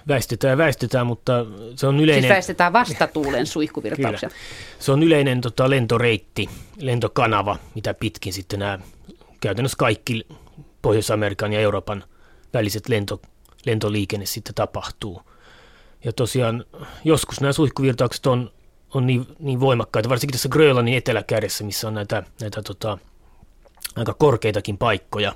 väistetään 0.09 0.51
ja 0.51 0.59
väistetään, 0.59 1.07
mutta 1.07 1.47
se 1.77 1.87
on 1.87 2.01
yleinen... 2.01 2.23
Siis 2.23 2.35
väistetään 2.35 2.73
vastatuulen 2.73 3.47
suihkuvirtauksia. 3.47 4.29
Kyllä. 4.29 4.43
Se 4.79 4.93
on 4.93 5.03
yleinen 5.03 5.41
tota, 5.41 5.71
lentoreitti, 5.71 6.49
lentokanava, 6.79 7.57
mitä 7.75 7.95
pitkin 7.95 8.33
sitten 8.33 8.59
nämä 8.59 8.79
käytännössä 9.41 9.77
kaikki 9.79 10.27
Pohjois-Amerikan 10.83 11.53
ja 11.53 11.61
Euroopan 11.61 12.05
väliset 12.55 12.89
lento, 12.89 13.21
lentoliikenne 13.67 14.27
sitten 14.27 14.55
tapahtuu. 14.55 15.23
Ja 16.05 16.13
tosiaan 16.13 16.65
joskus 17.05 17.41
nämä 17.41 17.53
suihkuvirtaukset 17.53 18.27
on, 18.27 18.51
on 18.95 19.07
niin, 19.07 19.27
niin 19.39 19.61
voimakkaita, 19.61 20.09
varsinkin 20.09 20.33
tässä 20.33 20.49
Grönlannin 20.49 20.97
eteläkädessä, 20.97 21.65
missä 21.65 21.89
on 21.89 21.95
näitä, 21.95 22.23
näitä 22.41 22.63
tota, 22.63 22.99
aika 23.97 24.15
korkeitakin 24.15 24.79
paikkoja, 24.79 25.33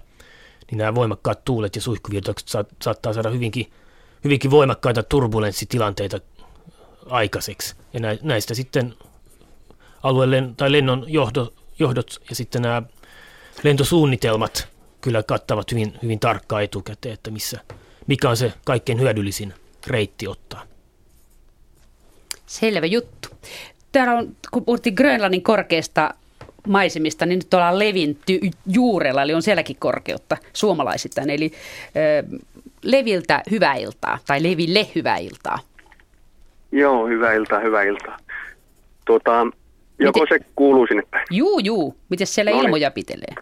niin 0.70 0.78
nämä 0.78 0.94
voimakkaat 0.94 1.44
tuulet 1.44 1.76
ja 1.76 1.82
suihkuvirtaukset 1.82 2.48
saat, 2.48 2.68
saattaa 2.82 3.12
saada 3.12 3.30
hyvinkin, 3.30 3.72
hyvinkin 4.24 4.50
voimakkaita 4.50 5.02
turbulenssitilanteita 5.02 6.20
aikaiseksi. 7.06 7.74
Ja 7.92 8.00
nä- 8.00 8.18
näistä 8.22 8.54
sitten 8.54 8.94
alueen 10.02 10.56
tai 10.56 10.72
lennon 10.72 11.04
johdo, 11.08 11.52
johdot 11.78 12.22
ja 12.30 12.36
sitten 12.36 12.62
nämä 12.62 12.82
lentosuunnitelmat 13.62 14.68
kyllä 15.00 15.22
kattavat 15.22 15.72
hyvin, 15.72 15.94
hyvin 16.02 16.20
tarkkaan 16.20 16.62
etukäteen, 16.62 17.14
että 17.14 17.30
missä, 17.30 17.60
mikä 18.06 18.30
on 18.30 18.36
se 18.36 18.52
kaikkein 18.64 19.00
hyödyllisin 19.00 19.54
reitti 19.86 20.28
ottaa. 20.28 20.62
Selvä 22.46 22.86
juttu. 22.86 23.28
Täällä 23.92 24.14
on, 24.14 24.36
kun 24.50 24.64
puhuttiin 24.64 24.94
Grönlannin 24.94 25.42
korkeasta 25.42 26.14
maisemista, 26.68 27.26
niin 27.26 27.38
nyt 27.38 27.54
ollaan 27.54 27.78
Levin 27.78 28.18
ty- 28.30 28.50
juurella, 28.66 29.22
eli 29.22 29.34
on 29.34 29.42
sielläkin 29.42 29.76
korkeutta 29.78 30.36
suomalaisittain. 30.52 31.30
Eli 31.30 31.52
Leviltä 32.84 33.42
hyvää 33.50 33.74
iltaa, 33.74 34.18
tai 34.26 34.42
Leville 34.42 34.86
hyvää 34.94 35.16
iltaa. 35.16 35.58
Joo, 36.72 37.06
hyvää 37.06 37.32
iltaa, 37.32 37.60
hyvää 37.60 37.82
iltaa. 37.82 38.16
Tuota, 39.04 39.46
joko 39.98 40.26
se 40.28 40.38
kuuluu 40.54 40.86
sinne 40.86 41.02
päin? 41.10 41.26
Juu, 41.30 41.58
juu. 41.58 41.96
Miten 42.08 42.26
siellä 42.26 42.50
No 42.50 42.56
niin. 42.56 42.64
ilmoja 42.64 42.90
pitelee? 42.90 43.34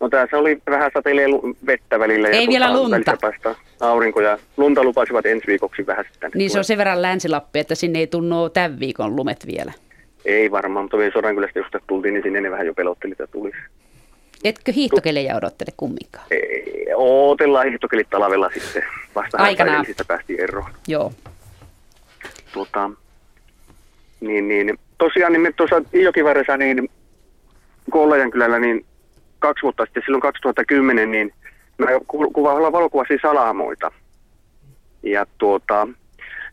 No 0.00 0.08
tässä 0.08 0.38
oli 0.38 0.62
vähän 0.70 0.90
sateilee 0.94 1.28
lu- 1.28 1.56
vettä 1.66 1.98
välillä. 1.98 2.28
Ei 2.28 2.44
ja 2.44 2.48
vielä 2.48 2.66
tuota, 2.68 2.82
lunta. 2.82 3.16
paistaa 3.20 3.54
aurinko 3.80 4.20
ja 4.20 4.38
lunta 4.56 4.84
lupasivat 4.84 5.26
ensi 5.26 5.46
viikoksi 5.46 5.86
vähän 5.86 6.04
sitten. 6.12 6.30
Niin 6.34 6.50
se 6.50 6.58
on 6.58 6.64
sen 6.64 6.78
verran 6.78 7.02
länsilappi, 7.02 7.58
että 7.58 7.74
sinne 7.74 7.98
ei 7.98 8.06
tunnu 8.06 8.50
tämän 8.50 8.80
viikon 8.80 9.16
lumet 9.16 9.46
vielä. 9.46 9.72
Ei 10.24 10.50
varmaan, 10.50 10.84
mutta 10.84 10.98
vielä 10.98 11.12
Sodankylästä 11.12 11.58
josta 11.58 11.78
tultiin, 11.86 12.14
niin 12.14 12.22
sinne 12.22 12.40
ne 12.40 12.50
vähän 12.50 12.66
jo 12.66 12.74
pelotteli, 12.74 13.12
että 13.12 13.26
tulisi. 13.26 13.58
Etkö 14.44 14.72
hiihtokelejä 14.72 15.36
odottele 15.36 15.70
kumminkaan? 15.76 16.26
Ei, 16.30 16.86
Ootellaan 16.96 17.66
hiihtokelit 17.68 18.10
talvella 18.10 18.50
sitten. 18.54 18.82
Vasta 19.14 19.38
Aikanaan. 19.38 19.86
päästiin 20.06 20.40
eroon. 20.40 20.70
Joo. 20.88 21.12
Tuota, 22.52 22.90
niin, 24.20 24.48
niin, 24.48 24.78
tosiaan 24.98 25.32
niin 25.32 25.40
me 25.40 25.52
tuossa 25.52 25.82
Ijokivarressa 25.92 26.56
niin 26.56 26.88
Kollajan 27.90 28.30
kylällä 28.30 28.58
niin 28.58 28.86
kaksi 29.38 29.62
vuotta 29.62 29.84
sitten, 29.84 30.02
silloin 30.06 30.22
2010, 30.22 31.10
niin 31.10 31.32
mä 31.78 31.86
ku- 32.06 32.30
kuva, 32.30 32.72
valokuvasin 32.72 33.18
salamoita. 33.22 33.92
Ja 35.02 35.26
tuota, 35.38 35.88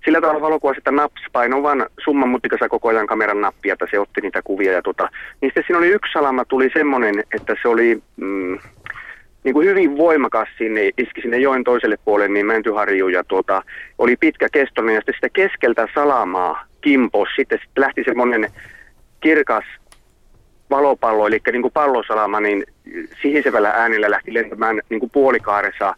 sillä 0.07 0.21
tavalla 0.21 0.41
valokuvasi, 0.41 0.77
että 0.77 0.91
naps 0.91 1.21
painoi 1.31 1.63
vaan 1.63 1.85
summan 2.03 2.29
mutikassa 2.29 2.69
koko 2.69 2.89
ajan 2.89 3.07
kameran 3.07 3.41
nappia, 3.41 3.73
että 3.73 3.88
se 3.91 3.99
otti 3.99 4.21
niitä 4.21 4.41
kuvia. 4.41 4.71
Ja 4.71 4.81
tuota, 4.81 5.09
niin 5.41 5.49
sitten 5.49 5.63
siinä 5.67 5.77
oli 5.77 5.88
yksi 5.88 6.13
salama, 6.13 6.45
tuli 6.45 6.69
semmoinen, 6.73 7.23
että 7.35 7.55
se 7.61 7.67
oli 7.67 8.01
mm, 8.17 8.59
niin 9.43 9.53
kuin 9.53 9.67
hyvin 9.67 9.97
voimakas 9.97 10.47
sinne, 10.57 10.89
iski 10.97 11.21
sinne 11.21 11.38
joen 11.38 11.63
toiselle 11.63 11.97
puolelle, 12.05 12.34
niin 12.34 12.45
Mäntyharju 12.45 13.07
ja 13.07 13.23
tuota, 13.23 13.61
oli 13.97 14.15
pitkä 14.15 14.47
kestollinen 14.51 14.95
ja 14.95 15.01
sitten 15.01 15.15
sitä 15.15 15.29
keskeltä 15.29 15.88
salamaa 15.95 16.65
kimpos. 16.81 17.29
Sitten, 17.35 17.59
sitten 17.63 17.81
lähti 17.81 18.03
semmoinen 18.05 18.51
kirkas 19.19 19.65
valopallo, 20.69 21.27
eli 21.27 21.39
niin 21.51 21.61
kuin 21.61 21.73
pallosalama, 21.73 22.39
niin 22.39 22.63
sihisevällä 23.21 23.69
äänellä 23.69 24.11
lähti 24.11 24.34
lentämään 24.34 24.81
niin 24.89 24.99
kuin 24.99 25.09
puolikaaressa 25.09 25.95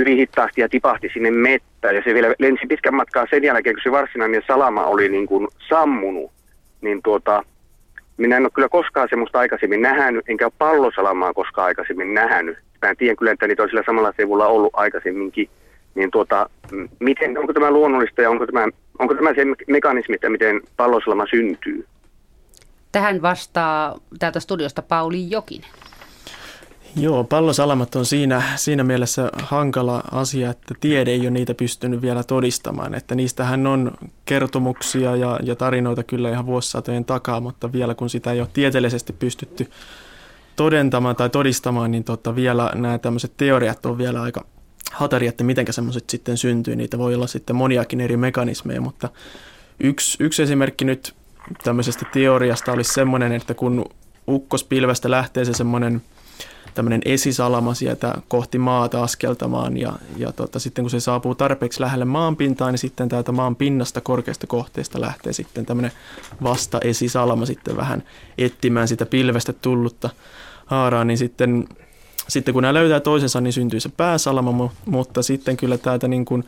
hyvin 0.00 0.16
hitaasti 0.16 0.60
ja 0.60 0.68
tipahti 0.68 1.10
sinne 1.12 1.30
mettään. 1.30 1.94
Ja 1.96 2.02
se 2.04 2.14
vielä 2.14 2.34
lensi 2.38 2.66
pitkän 2.66 2.94
matkaa 2.94 3.26
sen 3.30 3.42
jälkeen, 3.42 3.74
kun 3.76 3.82
se 3.82 3.90
varsinainen 3.90 4.42
salama 4.46 4.84
oli 4.84 5.08
niin 5.08 5.26
kuin 5.26 5.48
sammunut. 5.68 6.30
Niin 6.80 7.02
tuota, 7.02 7.42
minä 8.16 8.36
en 8.36 8.42
ole 8.42 8.50
kyllä 8.54 8.68
koskaan 8.68 9.08
semmoista 9.10 9.38
aikaisemmin 9.38 9.82
nähnyt, 9.82 10.24
enkä 10.28 10.46
ole 10.46 10.52
pallosalamaa 10.58 11.34
koskaan 11.34 11.66
aikaisemmin 11.66 12.14
nähnyt. 12.14 12.58
Mä 12.82 12.90
en 12.90 12.96
tiedä 12.96 13.16
kyllä, 13.16 13.32
että 13.32 13.46
niitä 13.46 13.62
on 13.62 13.68
sillä 13.68 13.82
samalla 13.86 14.12
seudulla 14.16 14.46
ollut 14.46 14.70
aikaisemminkin. 14.72 15.50
Niin 15.94 16.10
tuota, 16.10 16.50
miten, 16.98 17.38
onko 17.38 17.52
tämä 17.52 17.70
luonnollista 17.70 18.22
ja 18.22 18.30
onko 18.30 18.46
tämä, 18.46 18.68
onko 18.98 19.14
tämä 19.14 19.34
se 19.34 19.44
me- 19.44 19.54
mekanismi, 19.68 20.14
että 20.14 20.30
miten 20.30 20.60
pallosalama 20.76 21.26
syntyy? 21.30 21.86
Tähän 22.92 23.22
vastaa 23.22 23.98
täältä 24.18 24.40
studiosta 24.40 24.82
Pauli 24.82 25.30
Jokinen. 25.30 25.70
Joo, 26.96 27.24
pallosalamat 27.24 27.94
on 27.94 28.06
siinä, 28.06 28.42
siinä 28.56 28.84
mielessä 28.84 29.30
hankala 29.42 30.02
asia, 30.12 30.50
että 30.50 30.74
tiede 30.80 31.10
ei 31.10 31.20
ole 31.20 31.30
niitä 31.30 31.54
pystynyt 31.54 32.02
vielä 32.02 32.24
todistamaan. 32.24 32.94
Että 32.94 33.14
niistähän 33.14 33.66
on 33.66 33.92
kertomuksia 34.24 35.16
ja, 35.16 35.38
ja 35.42 35.56
tarinoita 35.56 36.02
kyllä 36.02 36.30
ihan 36.30 36.46
vuosisatojen 36.46 37.04
takaa, 37.04 37.40
mutta 37.40 37.72
vielä 37.72 37.94
kun 37.94 38.10
sitä 38.10 38.32
ei 38.32 38.40
ole 38.40 38.48
tieteellisesti 38.52 39.12
pystytty 39.12 39.70
todentamaan 40.56 41.16
tai 41.16 41.30
todistamaan, 41.30 41.90
niin 41.90 42.04
tota, 42.04 42.36
vielä 42.36 42.70
nämä 42.74 42.98
tämmöiset 42.98 43.32
teoriat 43.36 43.86
on 43.86 43.98
vielä 43.98 44.22
aika 44.22 44.44
hatari, 44.92 45.26
että 45.26 45.44
miten 45.44 45.72
semmoiset 45.72 46.10
sitten 46.10 46.36
syntyy. 46.36 46.76
Niitä 46.76 46.98
voi 46.98 47.14
olla 47.14 47.26
sitten 47.26 47.56
moniakin 47.56 48.00
eri 48.00 48.16
mekanismeja, 48.16 48.80
mutta 48.80 49.08
yksi, 49.80 50.24
yksi 50.24 50.42
esimerkki 50.42 50.84
nyt 50.84 51.14
tämmöisestä 51.64 52.06
teoriasta 52.12 52.72
olisi 52.72 52.92
semmoinen, 52.92 53.32
että 53.32 53.54
kun 53.54 53.84
ukkospilvestä 54.28 55.10
lähtee 55.10 55.44
se 55.44 55.52
semmoinen 55.52 56.02
tämmöinen 56.74 57.00
esisalama 57.04 57.74
sieltä 57.74 58.14
kohti 58.28 58.58
maata 58.58 59.02
askeltamaan 59.02 59.76
ja, 59.76 59.92
ja 60.16 60.32
tota, 60.32 60.58
sitten 60.58 60.84
kun 60.84 60.90
se 60.90 61.00
saapuu 61.00 61.34
tarpeeksi 61.34 61.80
lähelle 61.80 62.04
maanpintaa, 62.04 62.70
niin 62.70 62.78
sitten 62.78 63.08
täältä 63.08 63.32
maan 63.32 63.56
pinnasta 63.56 64.00
korkeasta 64.00 64.46
kohteesta 64.46 65.00
lähtee 65.00 65.32
sitten 65.32 65.66
tämmöinen 65.66 65.92
vasta 66.42 66.78
esisalama 66.84 67.46
sitten 67.46 67.76
vähän 67.76 68.02
etsimään 68.38 68.88
sitä 68.88 69.06
pilvestä 69.06 69.52
tullutta 69.52 70.10
haaraa, 70.66 71.04
niin 71.04 71.18
sitten, 71.18 71.68
sitten 72.28 72.54
kun 72.54 72.62
nämä 72.62 72.74
löytää 72.74 73.00
toisensa, 73.00 73.40
niin 73.40 73.52
syntyy 73.52 73.80
se 73.80 73.88
pääsalama, 73.88 74.72
mutta 74.86 75.22
sitten 75.22 75.56
kyllä 75.56 75.78
täältä 75.78 76.08
niin 76.08 76.24
kuin, 76.24 76.44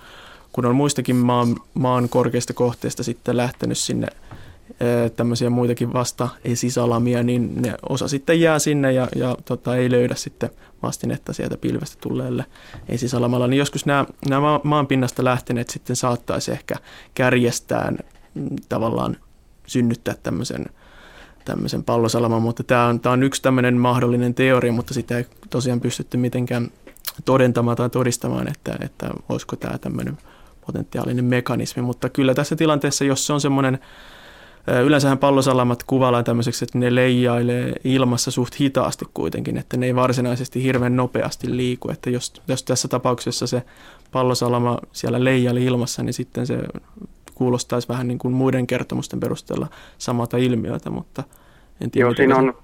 kun 0.52 0.66
on 0.66 0.76
muistakin 0.76 1.16
maan, 1.16 1.56
maan 1.74 2.08
korkeista 2.08 2.52
kohteista 2.52 3.02
sitten 3.02 3.36
lähtenyt 3.36 3.78
sinne 3.78 4.06
tämmöisiä 5.16 5.50
muitakin 5.50 5.92
vasta 5.92 6.28
esisalamia, 6.44 7.22
niin 7.22 7.62
ne 7.62 7.74
osa 7.88 8.08
sitten 8.08 8.40
jää 8.40 8.58
sinne 8.58 8.92
ja, 8.92 9.08
ja 9.16 9.36
tota, 9.44 9.76
ei 9.76 9.90
löydä 9.90 10.14
sitten 10.14 10.50
vastinetta 10.82 11.32
sieltä 11.32 11.56
pilvestä 11.56 11.96
tulleelle 12.00 12.44
esisalamalla. 12.88 13.46
Niin 13.46 13.58
joskus 13.58 13.86
nämä, 13.86 14.06
nämä 14.28 14.60
maanpinnasta 14.62 15.24
lähteneet 15.24 15.70
sitten 15.70 15.96
saattaisi 15.96 16.52
ehkä 16.52 16.74
kärjestään 17.14 17.98
mm, 18.34 18.48
tavallaan 18.68 19.16
synnyttää 19.66 20.14
tämmöisen, 20.22 20.66
tämmöisen 21.44 21.84
pallosalaman, 21.84 22.42
mutta 22.42 22.62
tämä 22.62 22.86
on, 22.86 23.00
tämä 23.00 23.12
on 23.12 23.22
yksi 23.22 23.42
tämmöinen 23.42 23.76
mahdollinen 23.76 24.34
teoria, 24.34 24.72
mutta 24.72 24.94
sitä 24.94 25.18
ei 25.18 25.26
tosiaan 25.50 25.80
pystytty 25.80 26.16
mitenkään 26.16 26.68
todentamaan 27.24 27.76
tai 27.76 27.90
todistamaan, 27.90 28.48
että, 28.48 28.76
että 28.80 29.10
olisiko 29.28 29.56
tämä 29.56 29.78
tämmöinen 29.78 30.18
potentiaalinen 30.66 31.24
mekanismi, 31.24 31.82
mutta 31.82 32.08
kyllä 32.08 32.34
tässä 32.34 32.56
tilanteessa, 32.56 33.04
jos 33.04 33.26
se 33.26 33.32
on 33.32 33.40
semmoinen 33.40 33.78
Yleensähän 34.84 35.18
pallosalamat 35.18 35.82
kuvaillaan 35.86 36.24
tämmöiseksi, 36.24 36.64
että 36.64 36.78
ne 36.78 36.94
leijailee 36.94 37.72
ilmassa 37.84 38.30
suht 38.30 38.60
hitaasti 38.60 39.04
kuitenkin, 39.14 39.58
että 39.58 39.76
ne 39.76 39.86
ei 39.86 39.94
varsinaisesti 39.94 40.62
hirveän 40.62 40.96
nopeasti 40.96 41.56
liiku. 41.56 41.90
Että 41.90 42.10
jos, 42.10 42.42
jos 42.48 42.62
tässä 42.62 42.88
tapauksessa 42.88 43.46
se 43.46 43.62
pallosalama 44.12 44.78
siellä 44.92 45.24
leijaili 45.24 45.64
ilmassa, 45.64 46.02
niin 46.02 46.12
sitten 46.12 46.46
se 46.46 46.58
kuulostaisi 47.34 47.88
vähän 47.88 48.08
niin 48.08 48.18
kuin 48.18 48.34
muiden 48.34 48.66
kertomusten 48.66 49.20
perusteella 49.20 49.66
samalta 49.98 50.36
ilmiötä, 50.36 50.90
mutta 50.90 51.22
en 51.80 51.90
tiedä. 51.90 52.06
Joo, 52.06 52.14
siinä 52.14 52.36
on, 52.36 52.54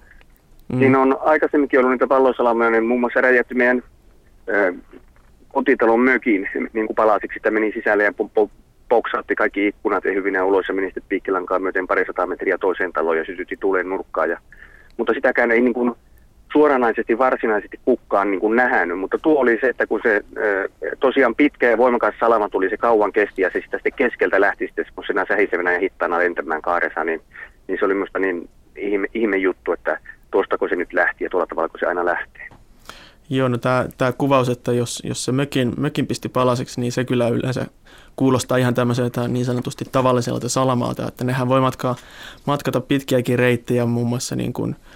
mm. 0.72 0.78
siinä 0.78 1.00
on 1.00 1.18
aikaisemminkin 1.20 1.78
ollut 1.78 1.92
niitä 1.92 2.06
pallosalamia, 2.06 2.70
niin 2.70 2.84
muun 2.84 3.00
muassa 3.00 3.20
räjähti 3.20 3.54
meidän 3.54 3.82
ö, 4.48 4.74
kotitalon 5.48 6.00
mökin 6.00 6.48
niin 6.72 6.86
kuin 6.86 6.96
palasiksi, 6.96 7.38
että 7.38 7.50
meni 7.50 7.72
sisälle 7.72 8.04
ja 8.04 8.12
poksautti 8.88 9.34
kaikki 9.34 9.66
ikkunat 9.66 10.04
ja 10.04 10.12
hyvinä 10.12 10.44
ulos 10.44 10.68
ja 10.68 10.74
meni 10.74 10.86
sitten 10.86 11.02
piikkilankaan 11.08 11.62
myöten 11.62 11.86
parisataa 11.86 12.26
metriä 12.26 12.58
toiseen 12.58 12.92
taloon 12.92 13.18
ja 13.18 13.24
sytytti 13.24 13.56
tuulen 13.60 13.88
nurkkaan. 13.88 14.30
Ja, 14.30 14.38
mutta 14.96 15.14
sitäkään 15.14 15.50
ei 15.50 15.60
niin 15.60 15.74
kuin 15.74 15.94
suoranaisesti 16.52 17.18
varsinaisesti 17.18 17.80
kukkaan 17.84 18.30
niin 18.30 18.40
kuin 18.40 18.56
nähnyt, 18.56 18.98
mutta 18.98 19.18
tuo 19.18 19.40
oli 19.40 19.58
se, 19.60 19.68
että 19.68 19.86
kun 19.86 20.00
se 20.02 20.24
tosiaan 21.00 21.34
pitkä 21.34 21.70
ja 21.70 21.78
voimakas 21.78 22.14
salama 22.20 22.48
tuli, 22.48 22.70
se 22.70 22.76
kauan 22.76 23.12
kesti 23.12 23.42
ja 23.42 23.50
se 23.52 23.60
sitä 23.64 23.76
sitten 23.76 23.92
keskeltä 23.96 24.40
lähti 24.40 24.66
sitten, 24.66 24.84
kun 24.94 25.04
se 25.06 25.14
sähisevänä 25.28 25.72
ja 25.72 25.78
hittana 25.78 26.18
lentämään 26.18 26.62
kaaressa, 26.62 27.04
niin, 27.04 27.20
niin 27.68 27.78
se 27.78 27.84
oli 27.84 27.94
minusta 27.94 28.18
niin 28.18 28.48
ihme, 28.76 29.06
ihme 29.14 29.36
juttu, 29.36 29.72
että 29.72 29.98
tuostako 30.30 30.68
se 30.68 30.76
nyt 30.76 30.92
lähti 30.92 31.24
ja 31.24 31.30
tuolla 31.30 31.46
tavalla, 31.46 31.68
kun 31.68 31.80
se 31.80 31.86
aina 31.86 32.04
lähtee. 32.04 32.48
Joo, 33.30 33.48
no 33.48 33.58
tämä 33.98 34.12
kuvaus, 34.18 34.48
että 34.48 34.72
jos, 34.72 35.02
jos 35.04 35.24
se 35.24 35.32
mökin, 35.32 35.72
mökin 35.76 36.06
pisti 36.06 36.28
palaseksi, 36.28 36.80
niin 36.80 36.92
se 36.92 37.04
kyllä 37.04 37.28
yleensä 37.28 37.66
kuulostaa 38.18 38.58
ihan 38.58 38.74
tämmöiseltä 38.74 39.28
niin 39.28 39.44
sanotusti 39.44 39.84
tavalliselta 39.92 40.48
salamalta, 40.48 41.08
että 41.08 41.24
nehän 41.24 41.48
voi 41.48 41.60
matkaa, 41.60 41.96
matkata 42.46 42.80
pitkiäkin 42.80 43.38
reittejä 43.38 43.86
muun 43.86 44.08
muassa 44.08 44.36
niin 44.36 44.52
kuin– 44.52 44.76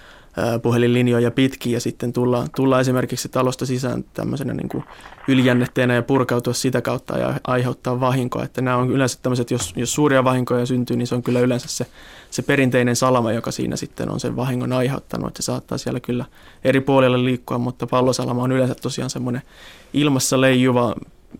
puhelinlinjoja 0.61 1.31
pitkin 1.31 1.73
ja 1.73 1.79
sitten 1.79 2.13
tulla, 2.13 2.45
tulla 2.55 2.79
esimerkiksi 2.79 3.29
talosta 3.29 3.65
sisään 3.65 4.03
tämmöisenä 4.13 4.53
niin 4.53 4.69
kuin 4.69 4.83
ylijännetteenä 5.27 5.95
ja 5.95 6.03
purkautua 6.03 6.53
sitä 6.53 6.81
kautta 6.81 7.17
ja 7.17 7.33
aiheuttaa 7.43 7.99
vahinkoa. 7.99 8.43
Että 8.43 8.61
nämä 8.61 8.77
on 8.77 8.91
yleensä 8.91 9.19
tämmöiset, 9.21 9.51
jos, 9.51 9.73
jos 9.75 9.93
suuria 9.93 10.23
vahinkoja 10.23 10.65
syntyy, 10.65 10.97
niin 10.97 11.07
se 11.07 11.15
on 11.15 11.23
kyllä 11.23 11.39
yleensä 11.39 11.67
se, 11.67 11.85
se 12.31 12.41
perinteinen 12.41 12.95
salama, 12.95 13.31
joka 13.31 13.51
siinä 13.51 13.75
sitten 13.75 14.09
on 14.09 14.19
sen 14.19 14.35
vahingon 14.35 14.73
aiheuttanut. 14.73 15.27
Että 15.27 15.41
se 15.41 15.45
saattaa 15.45 15.77
siellä 15.77 15.99
kyllä 15.99 16.25
eri 16.63 16.81
puolilla 16.81 17.23
liikkua, 17.23 17.57
mutta 17.57 17.87
pallosalama 17.87 18.43
on 18.43 18.51
yleensä 18.51 18.75
tosiaan 18.75 19.09
semmoinen 19.09 19.41
ilmassa 19.93 20.41
leijuva 20.41 20.95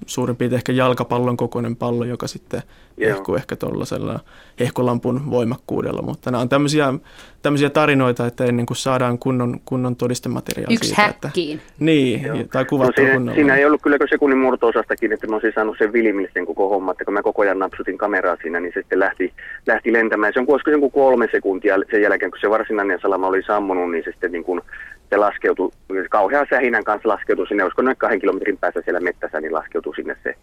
suurin 0.06 0.36
piirtein 0.36 0.58
ehkä 0.58 0.72
jalkapallon 0.72 1.38
kokoinen 1.38 1.76
pallo, 1.76 2.06
joka 2.06 2.28
sitten 2.28 2.62
hehkuu 3.00 3.36
ehkä 3.36 3.56
tuollaisella 3.56 4.20
hehkolampun 4.60 5.32
voimakkuudella. 5.32 6.02
Mutta 6.02 6.32
nämä 6.32 6.42
on 6.42 6.50
tämmöisiä, 6.50 6.94
tämmöisiä 7.42 7.70
tarinoita, 7.70 8.28
että 8.28 8.46
ennen 8.46 8.66
kuin 8.66 8.78
saadaan 8.78 9.20
kunnon, 9.20 9.60
kunnon 9.66 9.96
todistemateriaali 9.96 10.74
Yksi 10.74 10.88
siitä. 10.88 11.02
häkkiin. 11.02 11.58
Että, 11.58 11.74
niin, 11.80 12.24
Joo. 12.24 12.38
tai 12.52 12.66
kuvattu 12.66 13.02
no, 13.02 13.08
siinä, 13.08 13.34
siinä 13.34 13.56
ei 13.56 13.66
ollut 13.66 13.82
kyllä 13.82 13.98
sekunnin 14.10 14.40
murto-osastakin, 14.40 15.14
että 15.14 15.28
mä 15.28 15.36
olisin 15.36 15.52
saanut 15.56 15.76
sen 15.78 15.94
vilimillisen 15.94 16.46
koko 16.46 16.70
homma, 16.70 16.92
että 16.92 17.06
kun 17.06 17.14
mä 17.14 17.24
koko 17.24 17.42
ajan 17.42 17.60
napsutin 17.60 17.98
kameraa 17.98 18.38
siinä, 18.42 18.60
niin 18.60 18.74
se 18.74 18.80
sitten 18.80 19.00
lähti, 19.00 19.34
lähti 19.68 19.94
lentämään. 19.94 20.34
Se 20.34 20.40
on 20.40 20.46
koska 20.46 20.72
joku 20.72 20.90
kolme 20.90 21.28
sekuntia 21.32 21.76
sen 21.92 22.02
jälkeen, 22.02 22.32
kun 22.32 22.40
se 22.42 22.50
varsinainen 22.50 23.00
salama 23.02 23.28
oli 23.28 23.44
sammunut, 23.44 23.92
niin 23.92 24.04
se 24.04 24.12
sitten 24.12 24.32
niin 24.32 24.44
kuin 24.44 24.62
se 25.14 25.18
laskeutui, 25.18 25.72
kauhean 26.10 26.48
sähinän 26.50 26.84
kanssa 26.84 27.10
laskeutui 27.10 27.48
sinne, 27.48 27.64
olisiko 27.64 27.82
noin 27.82 27.98
kahden 27.98 28.20
kilometrin 28.20 28.58
päässä 28.58 28.82
siellä 28.86 29.00
mettässä, 29.00 29.42
niin 29.42 29.54
laskeutui 29.54 29.96
sinne 29.96 30.18
se, 30.24 30.36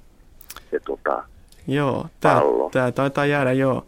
se 0.71 0.81
tota, 0.81 1.25
Joo, 1.69 2.07
tämä, 2.21 2.41
tämä 2.73 2.93
taitaa 2.93 3.27
jäädä 3.27 3.53
jo 3.53 3.87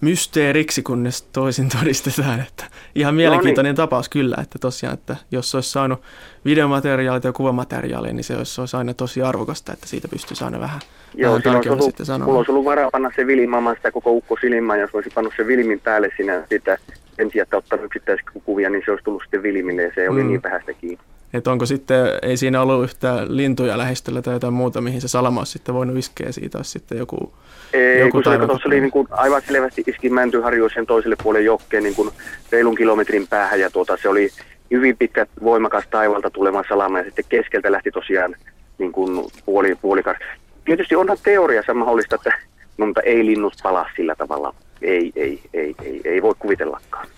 mysteeriksi, 0.00 0.82
kunnes 0.82 1.22
toisin 1.22 1.68
todistetaan. 1.78 2.40
Että 2.40 2.64
ihan 2.94 3.14
mielenkiintoinen 3.14 3.70
no 3.70 3.72
niin. 3.72 3.76
tapaus 3.76 4.08
kyllä, 4.08 4.36
että 4.42 4.58
tosiaan, 4.58 4.94
että 4.94 5.16
jos 5.30 5.54
olisi 5.54 5.70
saanut 5.70 6.02
videomateriaalit 6.44 7.24
ja 7.24 7.32
kuvamateriaalia, 7.32 8.12
niin 8.12 8.24
se 8.24 8.36
olisi, 8.36 8.60
olisi 8.60 8.76
aina 8.76 8.94
tosi 8.94 9.22
arvokasta, 9.22 9.72
että 9.72 9.86
siitä 9.86 10.08
pystyisi 10.08 10.44
aina 10.44 10.60
vähän, 10.60 10.80
Joo, 11.14 11.30
vähän 11.30 11.42
tarkemmin 11.42 11.72
ollut, 11.72 11.84
sitten 11.84 12.06
sanomaan. 12.06 12.26
Mulla 12.26 12.38
olisi 12.38 12.52
ollut 12.52 12.64
varaa 12.64 12.90
panna 12.90 13.10
se 13.16 13.26
vilimaamaan 13.26 13.76
sitä 13.76 13.90
koko 13.90 14.10
ukko 14.10 14.36
silmään, 14.40 14.80
jos 14.80 14.90
olisi 14.94 15.10
pannut 15.14 15.32
se 15.36 15.46
vilmin 15.46 15.80
päälle 15.80 16.08
sinä 16.16 16.44
sitä 16.48 16.78
en 17.18 17.30
tiedä, 17.30 17.56
ottanut 17.56 17.84
yksittäiskuvia, 17.84 18.70
niin 18.70 18.82
se 18.84 18.90
olisi 18.90 19.04
tullut 19.04 19.22
sitten 19.22 19.42
vilimille 19.42 19.82
ja 19.82 19.92
se 19.94 20.10
oli 20.10 20.22
mm. 20.22 20.28
niin 20.28 20.42
vähäistä 20.42 20.72
kiinni. 20.72 21.04
Että 21.34 21.50
onko 21.50 21.66
sitten, 21.66 22.06
ei 22.22 22.36
siinä 22.36 22.62
ollut 22.62 22.84
yhtä 22.84 23.26
lintuja 23.28 23.78
lähestöllä 23.78 24.22
tai 24.22 24.34
jotain 24.34 24.54
muuta, 24.54 24.80
mihin 24.80 25.00
se 25.00 25.08
salama 25.08 25.40
olisi 25.40 25.52
sitten 25.52 25.74
voinut 25.74 25.96
iskeä, 25.96 26.32
siitä 26.32 26.58
olisi 26.58 26.70
sitten 26.70 26.98
joku 26.98 27.32
Ei, 27.72 28.00
joku 28.00 28.10
kun 28.10 28.24
se 28.24 28.46
tuossa 28.46 28.68
oli 28.68 28.80
niin 28.80 28.90
kuin 28.90 29.08
aivan 29.10 29.42
selvästi 29.46 29.84
iski 29.86 30.10
Mäntyharju 30.10 30.68
sen 30.68 30.86
toiselle 30.86 31.16
puolelle 31.22 31.44
jokkeen 31.44 31.82
niin 31.82 31.94
kuin 31.94 32.10
reilun 32.52 32.74
kilometrin 32.74 33.26
päähän 33.28 33.60
ja 33.60 33.70
tuota, 33.70 33.96
se 34.02 34.08
oli 34.08 34.30
hyvin 34.70 34.96
pitkä 34.96 35.26
voimakas 35.42 35.84
taivalta 35.90 36.30
tulema 36.30 36.62
salama 36.68 36.98
ja 36.98 37.04
sitten 37.04 37.24
keskeltä 37.28 37.72
lähti 37.72 37.90
tosiaan 37.90 38.34
niin 38.78 38.92
kuin 38.92 39.30
puoli, 39.44 39.74
puolikas. 39.82 40.16
Tietysti 40.64 40.96
onhan 40.96 41.18
teoriassa 41.22 41.74
mahdollista, 41.74 42.14
että 42.14 42.32
no, 42.78 42.86
mutta 42.86 43.00
ei 43.00 43.26
linnut 43.26 43.54
palaa 43.62 43.90
sillä 43.96 44.14
tavalla. 44.14 44.54
Ei, 44.82 45.12
ei, 45.16 45.40
ei, 45.54 45.74
ei, 45.82 46.00
ei 46.04 46.22
voi 46.22 46.34
kuvitellakaan. 46.38 47.08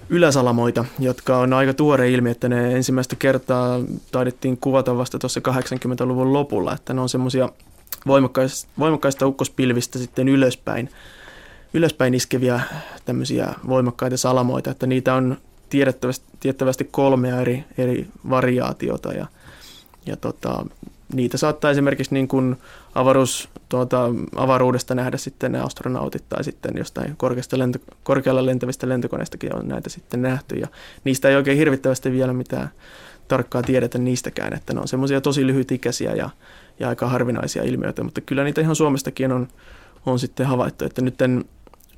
yläsalamoita, 0.09 0.85
jotka 0.99 1.37
on 1.37 1.53
aika 1.53 1.73
tuore 1.73 2.11
ilmi, 2.11 2.29
että 2.29 2.49
ne 2.49 2.75
ensimmäistä 2.75 3.15
kertaa 3.15 3.79
taidettiin 4.11 4.57
kuvata 4.57 4.97
vasta 4.97 5.19
tuossa 5.19 5.41
80-luvun 5.49 6.33
lopulla, 6.33 6.73
että 6.73 6.93
ne 6.93 7.01
on 7.01 7.09
semmoisia 7.09 7.49
voimakkaista, 8.07 8.69
voimakkaista 8.79 9.27
ukkospilvistä 9.27 9.99
sitten 9.99 10.29
ylöspäin, 10.29 10.89
ylöspäin 11.73 12.13
iskeviä 12.13 12.61
tämmöisiä 13.05 13.53
voimakkaita 13.67 14.17
salamoita, 14.17 14.71
että 14.71 14.87
niitä 14.87 15.13
on 15.13 15.37
tiedettävästi, 15.69 16.25
tiedettävästi 16.39 16.87
kolmea 16.91 17.41
eri, 17.41 17.63
eri 17.77 18.07
variaatiota 18.29 19.13
ja, 19.13 19.27
ja 20.05 20.17
tota, 20.17 20.65
niitä 21.13 21.37
saattaa 21.37 21.71
esimerkiksi 21.71 22.13
niin 22.13 22.27
kuin 22.27 22.55
avaruus, 22.95 23.49
tuota, 23.69 24.09
avaruudesta 24.35 24.95
nähdä 24.95 25.17
sitten 25.17 25.51
ne 25.51 25.59
astronautit 25.59 26.29
tai 26.29 26.43
sitten 26.43 26.73
jostain 26.77 27.17
korkeasta 27.17 27.59
lento, 27.59 27.79
korkealla 28.03 28.45
lentävistä 28.45 28.89
lentokoneistakin 28.89 29.55
on 29.55 29.67
näitä 29.67 29.89
sitten 29.89 30.21
nähty 30.21 30.55
ja 30.55 30.67
niistä 31.03 31.29
ei 31.29 31.35
oikein 31.35 31.57
hirvittävästi 31.57 32.11
vielä 32.11 32.33
mitään 32.33 32.69
tarkkaa 33.27 33.63
tiedetä 33.63 33.97
niistäkään, 33.97 34.53
että 34.53 34.73
ne 34.73 34.79
on 34.79 34.87
semmoisia 34.87 35.21
tosi 35.21 35.47
lyhytikäisiä 35.47 36.13
ja, 36.13 36.29
ja 36.79 36.89
aika 36.89 37.07
harvinaisia 37.07 37.63
ilmiöitä, 37.63 38.03
mutta 38.03 38.21
kyllä 38.21 38.43
niitä 38.43 38.61
ihan 38.61 38.75
Suomestakin 38.75 39.31
on, 39.31 39.47
on 40.05 40.19
sitten 40.19 40.45
havaittu, 40.45 40.85
että 40.85 41.01
nyt 41.01 41.17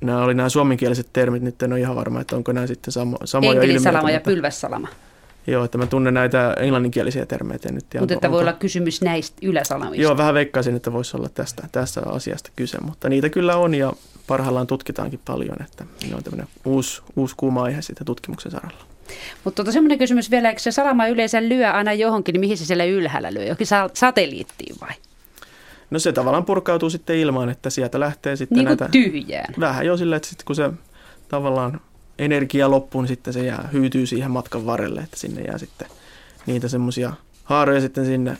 nämä 0.00 0.24
oli 0.24 0.34
nämä 0.34 0.48
suomenkieliset 0.48 1.06
termit, 1.12 1.42
nyt 1.42 1.62
en 1.62 1.72
ole 1.72 1.80
ihan 1.80 1.96
varma, 1.96 2.20
että 2.20 2.36
onko 2.36 2.52
nämä 2.52 2.66
sitten 2.66 2.92
samo, 2.92 3.16
samoja 3.24 3.50
ilmiöitä. 3.50 3.72
Enkelisalama 3.72 4.10
ja 4.10 4.20
pylvässalama. 4.20 4.88
Joo, 5.46 5.64
että 5.64 5.78
mä 5.78 5.86
tunnen 5.86 6.14
näitä 6.14 6.54
englanninkielisiä 6.60 7.26
termeitä 7.26 7.72
nyt. 7.72 7.84
Mutta 8.00 8.14
että 8.14 8.30
voi 8.30 8.40
olla 8.40 8.52
kysymys 8.52 9.02
näistä 9.02 9.36
yläsalamista. 9.42 10.02
Joo, 10.02 10.16
vähän 10.16 10.34
veikkaisin, 10.34 10.76
että 10.76 10.92
voisi 10.92 11.16
olla 11.16 11.28
tästä, 11.28 11.62
tästä 11.72 12.00
asiasta 12.06 12.50
kyse, 12.56 12.78
mutta 12.80 13.08
niitä 13.08 13.28
kyllä 13.28 13.56
on 13.56 13.74
ja 13.74 13.92
parhaillaan 14.26 14.66
tutkitaankin 14.66 15.20
paljon, 15.24 15.56
että 15.64 15.84
ne 16.08 16.16
on 16.16 16.22
tämmöinen 16.22 16.48
uusi, 16.64 17.02
uusi 17.16 17.34
kuuma 17.36 17.62
aihe 17.62 17.82
sitten 17.82 18.06
tutkimuksen 18.06 18.52
saralla. 18.52 18.84
Mutta 19.44 19.56
tuota, 19.56 19.72
semmoinen 19.72 19.98
kysymys 19.98 20.30
vielä, 20.30 20.48
eikö 20.48 20.60
se 20.60 20.70
salama 20.70 21.06
yleensä 21.06 21.42
lyö 21.42 21.70
aina 21.70 21.92
johonkin, 21.92 22.32
niin 22.32 22.40
mihin 22.40 22.58
se 22.58 22.64
siellä 22.64 22.84
ylhäällä 22.84 23.34
lyö? 23.34 23.42
Johonkin 23.42 23.66
satelliittiin 23.92 24.76
vai? 24.80 24.94
No 25.90 25.98
se 25.98 26.12
tavallaan 26.12 26.44
purkautuu 26.44 26.90
sitten 26.90 27.16
ilmaan, 27.16 27.48
että 27.48 27.70
sieltä 27.70 28.00
lähtee 28.00 28.36
sitten 28.36 28.56
niin 28.56 28.64
näitä... 28.64 28.88
tyhjään. 28.92 29.54
Vähän 29.60 29.86
jo 29.86 29.96
silleen, 29.96 30.16
että 30.16 30.28
sitten 30.28 30.46
kun 30.46 30.56
se 30.56 30.70
tavallaan 31.28 31.80
energia 32.18 32.70
loppuu, 32.70 33.00
niin 33.00 33.08
sitten 33.08 33.32
se 33.32 33.44
jää, 33.44 33.68
hyytyy 33.72 34.06
siihen 34.06 34.30
matkan 34.30 34.66
varrelle, 34.66 35.00
että 35.00 35.16
sinne 35.16 35.42
jää 35.42 35.58
sitten 35.58 35.88
niitä 36.46 36.68
semmoisia 36.68 37.12
haaroja 37.44 37.80
sitten 37.80 38.06
sinne 38.06 38.36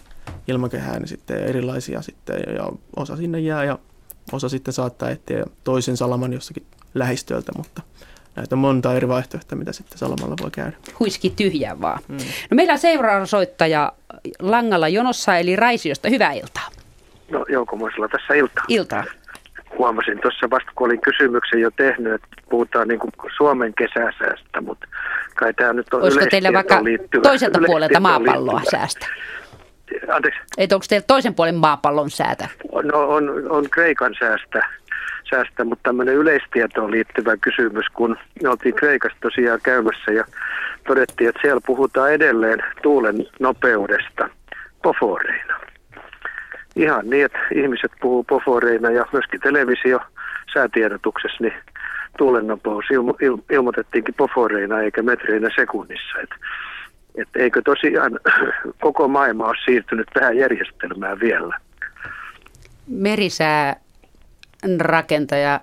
ilmakehään 0.48 0.98
niin 1.00 1.08
sitten 1.08 1.44
erilaisia 1.44 2.02
sitten 2.02 2.36
ja 2.56 2.70
osa 2.96 3.16
sinne 3.16 3.40
jää 3.40 3.64
ja 3.64 3.78
osa 4.32 4.48
sitten 4.48 4.74
saattaa 4.74 5.10
etsiä 5.10 5.44
toisen 5.64 5.96
salaman 5.96 6.32
jossakin 6.32 6.66
lähistöltä, 6.94 7.52
mutta 7.56 7.82
näitä 8.36 8.54
on 8.54 8.58
monta 8.58 8.94
eri 8.94 9.08
vaihtoehtoa, 9.08 9.58
mitä 9.58 9.72
sitten 9.72 9.98
salamalla 9.98 10.34
voi 10.42 10.50
käydä. 10.50 10.76
Huiski 11.00 11.30
tyhjää 11.30 11.80
vaan. 11.80 12.02
Mm. 12.08 12.16
No 12.50 12.54
meillä 12.54 12.72
on 12.72 12.78
seuraava 12.78 13.26
soittaja 13.26 13.92
langalla 14.40 14.88
jonossa, 14.88 15.36
eli 15.36 15.56
Raisiosta. 15.56 16.08
Hyvää 16.08 16.32
iltaa. 16.32 16.68
No 17.30 17.44
Joukomoisella 17.48 18.08
tässä 18.08 18.34
iltaa. 18.34 18.64
Iltaa 18.68 19.04
huomasin 19.78 20.20
tuossa 20.20 20.50
vasta, 20.50 20.70
kun 20.74 20.86
olin 20.86 21.00
kysymyksen 21.00 21.60
jo 21.60 21.70
tehnyt, 21.70 22.12
että 22.14 22.28
puhutaan 22.50 22.88
niin 22.88 23.00
Suomen 23.36 23.74
kesäsäästä, 23.74 24.60
mutta 24.60 24.86
kai 25.36 25.54
tämä 25.54 25.72
nyt 25.72 25.94
on 25.94 26.02
Olisiko 26.02 26.26
teillä 26.30 26.52
vaikka 26.52 26.84
liittyvä, 26.84 27.22
toiselta 27.22 27.58
puolelta 27.66 28.00
maapalloa 28.00 28.54
liittyvä. 28.56 28.80
säästä? 28.80 29.06
Anteeksi? 30.12 30.40
Että 30.58 30.76
onko 30.76 30.86
teillä 30.88 31.04
toisen 31.06 31.34
puolen 31.34 31.54
maapallon 31.54 32.10
säätä? 32.10 32.48
No 32.82 33.08
on, 33.08 33.50
on 33.50 33.70
Kreikan 33.70 34.14
säästä, 34.18 34.68
säästä, 35.30 35.64
mutta 35.64 35.82
tämmöinen 35.82 36.14
yleistietoon 36.14 36.90
liittyvä 36.90 37.36
kysymys, 37.36 37.86
kun 37.94 38.16
me 38.42 38.48
oltiin 38.48 38.74
Kreikassa 38.74 39.18
tosiaan 39.22 39.60
käymässä 39.62 40.12
ja 40.12 40.24
todettiin, 40.86 41.28
että 41.28 41.40
siellä 41.42 41.60
puhutaan 41.66 42.12
edelleen 42.12 42.58
tuulen 42.82 43.26
nopeudesta 43.40 44.28
poforeina 44.82 45.55
ihan 46.76 47.10
niin, 47.10 47.24
että 47.24 47.38
ihmiset 47.54 47.92
puhuu 48.00 48.24
poforeina 48.24 48.90
ja 48.90 49.06
myöskin 49.12 49.40
televisio 49.40 50.00
säätiedotuksessa, 50.54 51.36
niin 51.40 51.54
tuulennopeus 52.18 52.84
ilmo, 52.92 53.14
il, 53.20 53.36
ilmoitettiinkin 53.50 54.14
poforeina 54.14 54.80
eikä 54.80 55.02
metreinä 55.02 55.50
sekunnissa. 55.56 56.18
Et, 56.22 56.30
et 57.14 57.28
eikö 57.36 57.62
tosiaan 57.64 58.20
koko 58.86 59.08
maailma 59.08 59.48
ole 59.48 59.56
siirtynyt 59.64 60.06
tähän 60.14 60.36
järjestelmään 60.36 61.20
vielä? 61.20 61.58
Merisää 62.86 63.76
rakentaja 64.78 65.60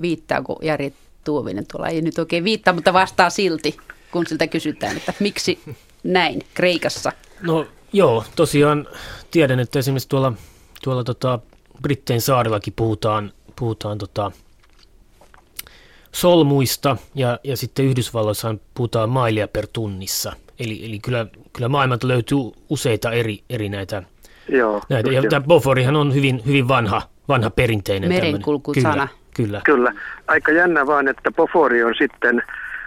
viittaa, 0.00 0.42
kun 0.42 0.56
Jari 0.62 0.92
Tuovinen 1.24 1.64
tuolla 1.72 1.88
ei 1.88 2.02
nyt 2.02 2.18
oikein 2.18 2.44
viittaa, 2.44 2.74
mutta 2.74 2.92
vastaa 2.92 3.30
silti, 3.30 3.76
kun 4.10 4.26
siltä 4.26 4.46
kysytään, 4.46 4.96
että 4.96 5.14
miksi 5.20 5.58
näin 6.04 6.42
Kreikassa? 6.54 7.12
No 7.42 7.66
joo, 7.92 8.24
tosiaan 8.36 8.86
tiedän, 9.30 9.60
että 9.60 9.78
esimerkiksi 9.78 10.08
tuolla 10.08 10.32
tuolla 10.82 11.04
tota, 11.04 11.38
Brittein 11.82 12.20
saarillakin 12.20 12.72
puhutaan, 12.76 13.32
puhutaan 13.56 13.98
tota, 13.98 14.32
solmuista 16.12 16.96
ja, 17.14 17.38
ja 17.44 17.56
sitten 17.56 17.84
Yhdysvalloissa 17.84 18.54
puhutaan 18.74 19.10
mailia 19.10 19.48
per 19.48 19.66
tunnissa. 19.72 20.32
Eli, 20.58 20.84
eli 20.84 20.98
kyllä, 20.98 21.26
kyllä 21.52 21.68
maailmalta 21.68 22.08
löytyy 22.08 22.38
useita 22.68 23.12
eri, 23.12 23.42
eri 23.50 23.68
näitä. 23.68 24.02
Joo, 24.48 24.82
näitä. 24.88 25.12
Ja 25.12 25.22
tämä 25.30 25.46
Boforihan 25.46 25.96
on 25.96 26.14
hyvin, 26.14 26.42
hyvin 26.46 26.68
vanha, 26.68 27.02
vanha 27.28 27.50
perinteinen. 27.50 28.08
Merenkulkusana. 28.08 28.92
Kyllä, 28.92 29.08
kyllä. 29.34 29.60
Kyllä. 29.64 29.92
Aika 30.26 30.52
jännä 30.52 30.86
vaan, 30.86 31.08
että 31.08 31.30
Bofori 31.30 31.84
on 31.84 31.94
sitten, 31.98 32.42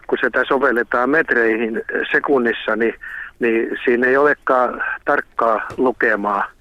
kun 0.07 0.17
sitä 0.23 0.43
sovelletaan 0.47 1.09
metreihin 1.09 1.81
sekunnissa, 2.11 2.75
niin, 2.75 2.93
niin 3.39 3.77
siinä 3.85 4.07
ei 4.07 4.17
olekaan 4.17 4.83
tarkkaa 5.05 5.67
lukemaa 5.77 6.51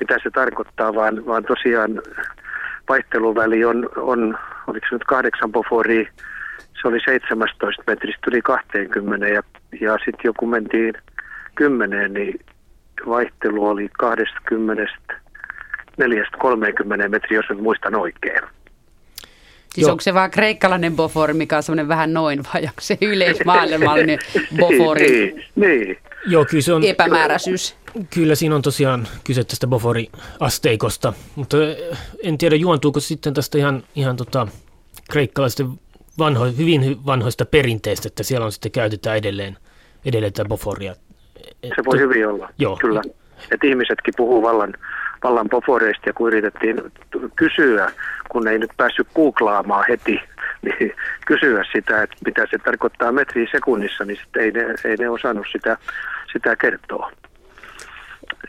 mitä 0.00 0.16
se 0.22 0.30
tarkoittaa, 0.30 0.94
vaan, 0.94 1.26
vaan 1.26 1.44
tosiaan 1.44 2.02
vaihteluväli 2.88 3.64
on, 3.64 3.88
on 3.96 4.38
oliko 4.66 4.86
se 4.88 4.94
nyt 4.94 5.04
kahdeksan 5.04 5.52
poforia, 5.52 6.10
se 6.82 6.88
oli 6.88 7.00
17 7.00 7.82
metristä 7.86 8.20
yli 8.30 8.42
20 8.42 9.26
ja, 9.28 9.42
ja 9.80 9.92
sitten 9.92 10.20
joku 10.24 10.46
mentiin 10.46 10.94
10, 11.54 12.14
niin 12.14 12.40
vaihtelu 13.06 13.66
oli 13.66 13.88
20 13.98 14.86
4-30 17.04 17.08
metriä, 17.08 17.38
jos 17.38 17.46
nyt 17.50 17.60
muistan 17.60 17.94
oikein. 17.94 18.40
Siis 19.68 19.84
Joo. 19.84 19.90
onko 19.90 20.00
se 20.00 20.14
vaan 20.14 20.30
kreikkalainen 20.30 20.96
bofori, 20.96 21.34
mikä 21.34 21.56
on 21.56 21.62
semmoinen 21.62 21.88
vähän 21.88 22.12
noin, 22.12 22.40
vai 22.54 22.62
onko 22.62 22.80
se 22.80 22.98
yleismaailmallinen 23.10 24.18
bofori? 24.56 25.08
niin, 25.08 25.44
niin. 25.54 25.98
Joo, 26.26 26.44
kyllä 26.44 26.62
se 26.62 26.72
on, 26.72 26.84
epämääräisyys. 26.84 27.76
Kyllä 28.14 28.34
siinä 28.34 28.54
on 28.54 28.62
tosiaan 28.62 29.08
kyse 29.24 29.44
tästä 29.44 29.66
Bofori-asteikosta, 29.66 31.12
mutta 31.36 31.56
en 32.22 32.38
tiedä 32.38 32.56
juontuuko 32.56 33.00
sitten 33.00 33.34
tästä 33.34 33.58
ihan, 33.58 33.82
ihan 33.94 34.16
tota, 34.16 34.46
kreikkalaisten 35.10 35.66
vanho, 36.18 36.44
hyvin 36.58 37.06
vanhoista 37.06 37.44
perinteistä, 37.44 38.08
että 38.08 38.22
siellä 38.22 38.46
on 38.46 38.52
sitten 38.52 38.72
käytetään 38.72 39.16
edelleen, 39.16 39.56
edelleen 40.04 40.32
tätä 40.32 40.48
Boforia. 40.48 40.94
Se 41.76 41.84
voi 41.84 41.98
hyvin 41.98 42.28
olla, 42.28 42.48
Joo. 42.58 42.76
kyllä. 42.76 43.02
Että 43.50 43.66
ihmisetkin 43.66 44.14
puhuu 44.16 44.42
vallan, 44.42 44.74
vallan 45.24 45.48
Boforeista 45.48 46.08
ja 46.08 46.12
kun 46.12 46.28
yritettiin 46.28 46.82
kysyä, 47.36 47.92
kun 48.28 48.48
ei 48.48 48.58
nyt 48.58 48.70
päässyt 48.76 49.08
googlaamaan 49.14 49.84
heti, 49.88 50.20
niin 50.62 50.92
kysyä 51.26 51.64
sitä, 51.72 52.02
että 52.02 52.16
mitä 52.26 52.46
se 52.50 52.58
tarkoittaa 52.58 53.12
metriä 53.12 53.48
sekunnissa, 53.52 54.04
niin 54.04 54.18
sitten 54.22 54.42
ei 54.42 54.50
ne, 54.50 54.74
ei 54.84 54.96
ne 54.96 55.08
osannut 55.08 55.46
sitä, 55.52 55.78
sitä 56.36 56.56
kertoa. 56.56 57.10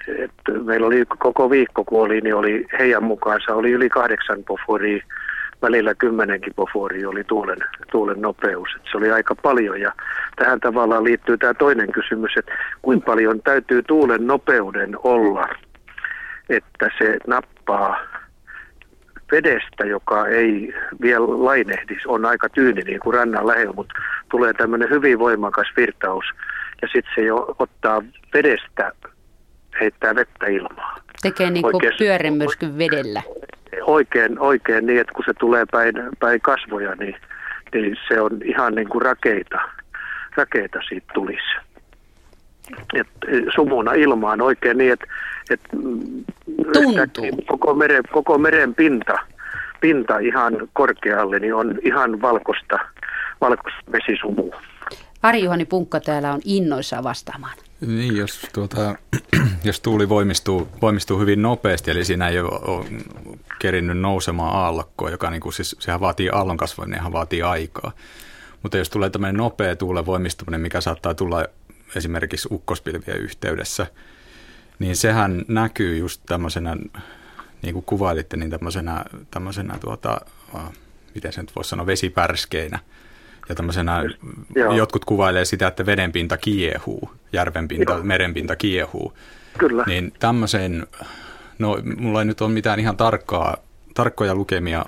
Et 0.08 0.32
meillä 0.64 0.88
oli 0.88 1.04
koko 1.18 1.50
viikko, 1.50 1.84
kun 1.84 2.02
oli, 2.02 2.22
niin 2.22 2.36
oli 2.36 2.66
heidän 2.80 3.04
mukaansa 3.04 3.56
oli 3.56 3.72
yli 3.72 3.90
kahdeksan 3.90 4.44
poforia 4.44 5.04
välillä 5.62 5.96
kymmenenkin 5.96 6.54
pofori 6.56 7.06
oli 7.06 7.24
tuulen, 7.24 7.58
tuulen 7.92 8.22
nopeus. 8.22 8.70
Et 8.76 8.82
se 8.92 8.98
oli 8.98 9.12
aika 9.12 9.36
paljon 9.36 9.82
ja 9.82 9.92
tähän 10.36 10.60
tavallaan 10.60 11.04
liittyy 11.04 11.38
tämä 11.38 11.54
toinen 11.54 11.92
kysymys, 11.92 12.32
että 12.38 12.52
kuinka 12.82 13.06
paljon 13.06 13.42
täytyy 13.42 13.82
tuulen 13.84 14.28
nopeuden 14.28 14.96
olla, 15.04 15.48
että 16.50 16.90
se 16.98 17.18
nappaa 17.28 18.00
vedestä, 19.32 19.86
joka 19.86 20.28
ei 20.28 20.74
vielä 21.02 21.26
lainehdisi, 21.28 22.02
on 22.08 22.26
aika 22.26 22.50
tyyni 22.50 22.82
niin 22.82 23.00
kuin 23.00 23.14
rannan 23.14 23.48
lähellä, 23.48 23.74
mutta 23.74 23.94
tulee 24.32 24.54
tämmöinen 24.54 24.90
hyvin 24.90 25.20
voimakas 25.20 25.68
virtaus 25.78 26.26
ja 26.82 26.88
sitten 26.88 27.12
se 27.16 27.22
jo 27.22 27.56
ottaa 27.60 28.02
vedestä, 28.34 28.92
heittää 29.82 30.16
vettä 30.16 30.48
ilmaa. 30.48 30.96
Tekee 31.22 31.50
niin 31.50 31.62
kuin 31.62 31.94
pyörimyrskyn 32.00 32.78
vedellä. 32.78 33.22
Oikein, 33.82 34.40
oikein 34.40 34.86
niin, 34.86 35.02
että 35.02 35.14
kun 35.14 35.26
se 35.26 35.34
tulee 35.34 35.66
päin, 35.72 35.96
päin 36.20 36.42
kasvoja, 36.42 36.96
niin, 36.96 37.16
niin 37.74 37.98
se 38.08 38.22
on 38.22 38.32
ihan 38.46 38.76
niin 38.76 38.90
kuin 38.90 39.02
rakeita, 39.02 39.60
rakeita 40.36 40.80
siitä 40.90 41.08
tulisi. 41.14 41.56
Et 42.94 43.08
sumuna 43.56 43.94
ilmaan 43.94 44.42
oikein 44.42 44.78
niin, 44.78 44.94
että 44.94 45.06
et, 45.50 45.62
Tuntuu. 46.74 47.42
koko, 47.46 47.74
meren, 47.74 48.04
koko 48.12 48.38
meren 48.38 48.76
pinta, 48.76 49.20
pinta 49.82 50.18
ihan 50.18 50.54
korkealle 50.74 51.40
niin 51.40 51.56
on 51.56 51.80
ihan 51.84 52.22
valkoista, 52.22 52.80
valkoista 53.42 53.92
vesisumua. 53.92 54.62
Ari-Juhani 55.22 55.66
Punkka 55.66 56.00
täällä 56.00 56.34
on 56.34 56.42
innoissaan 56.46 57.04
vastaamaan. 57.04 57.58
Niin, 57.82 58.18
jos, 58.18 58.48
tuota, 58.54 58.96
jos 59.64 59.80
tuuli 59.80 60.10
voimistuu, 60.10 60.68
voimistuu 60.82 61.20
hyvin 61.20 61.42
nopeasti, 61.42 61.92
eli 61.92 62.06
siinä 62.06 62.28
ei 62.28 62.40
ole, 62.40 62.86
kerinnyt 63.60 63.98
nousemaan 63.98 64.56
aallokkoa, 64.56 65.10
joka 65.10 65.30
niin 65.30 65.42
kuin, 65.42 65.54
siis, 65.54 65.76
sehän 65.80 66.00
vaatii 66.00 66.30
aallon 66.30 66.58
kasvaminen, 66.58 67.00
ihan 67.00 67.12
vaatii 67.12 67.42
aikaa. 67.42 67.92
Mutta 68.64 68.78
jos 68.78 68.90
tulee 68.90 69.10
tämmöinen 69.10 69.36
nopea 69.38 69.76
tuulen 69.76 70.06
voimistuminen, 70.06 70.62
mikä 70.62 70.82
saattaa 70.82 71.14
tulla 71.14 71.46
esimerkiksi 71.96 72.48
ukkospilvien 72.52 73.18
yhteydessä, 73.18 73.88
niin 74.80 74.96
sehän 74.96 75.46
näkyy 75.48 75.98
just 75.98 76.22
tämmöisenä, 76.26 76.78
niin 77.62 77.74
kuin 77.74 77.86
kuvailitte, 77.86 78.38
niin 78.38 78.50
tämmöisenä, 78.50 79.06
tämmöisenä 79.32 79.78
tuota, 79.80 80.22
miten 81.16 81.34
se 81.34 81.42
nyt 81.42 81.56
voisi 81.56 81.70
sanoa, 81.70 81.86
vesipärskeinä– 81.86 82.80
ja 83.50 83.56
tämmöisenä, 83.56 84.04
Joo. 84.56 84.76
jotkut 84.76 85.06
kuvailee 85.06 85.46
sitä, 85.46 85.68
että 85.68 85.86
vedenpinta 85.86 86.38
kiehuu, 86.38 87.12
järvenpinta, 87.34 87.94
Joo. 87.94 88.04
merenpinta 88.04 88.56
kiehuu. 88.56 89.14
Kyllä. 89.58 89.84
Niin 89.88 90.14
tämmöisen, 90.20 90.88
no 91.60 91.78
mulla 91.98 92.20
ei 92.22 92.26
nyt 92.26 92.42
ole 92.42 92.52
mitään 92.52 92.80
ihan 92.80 92.98
tarkkaa, 92.98 93.58
tarkkoja 93.94 94.36
lukemia 94.36 94.86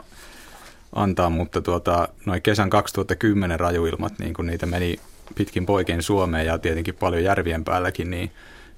antaa, 0.95 1.29
mutta 1.29 1.61
tuota, 1.61 2.07
noin 2.25 2.41
kesän 2.41 2.69
2010 2.69 3.59
rajuilmat, 3.59 4.13
niin 4.19 4.33
kun 4.33 4.47
niitä 4.47 4.65
meni 4.65 4.99
pitkin 5.35 5.65
poikien 5.65 6.03
Suomeen 6.03 6.45
ja 6.45 6.57
tietenkin 6.57 6.95
paljon 6.95 7.23
järvien 7.23 7.63
päälläkin, 7.63 8.11
niin, 8.11 8.31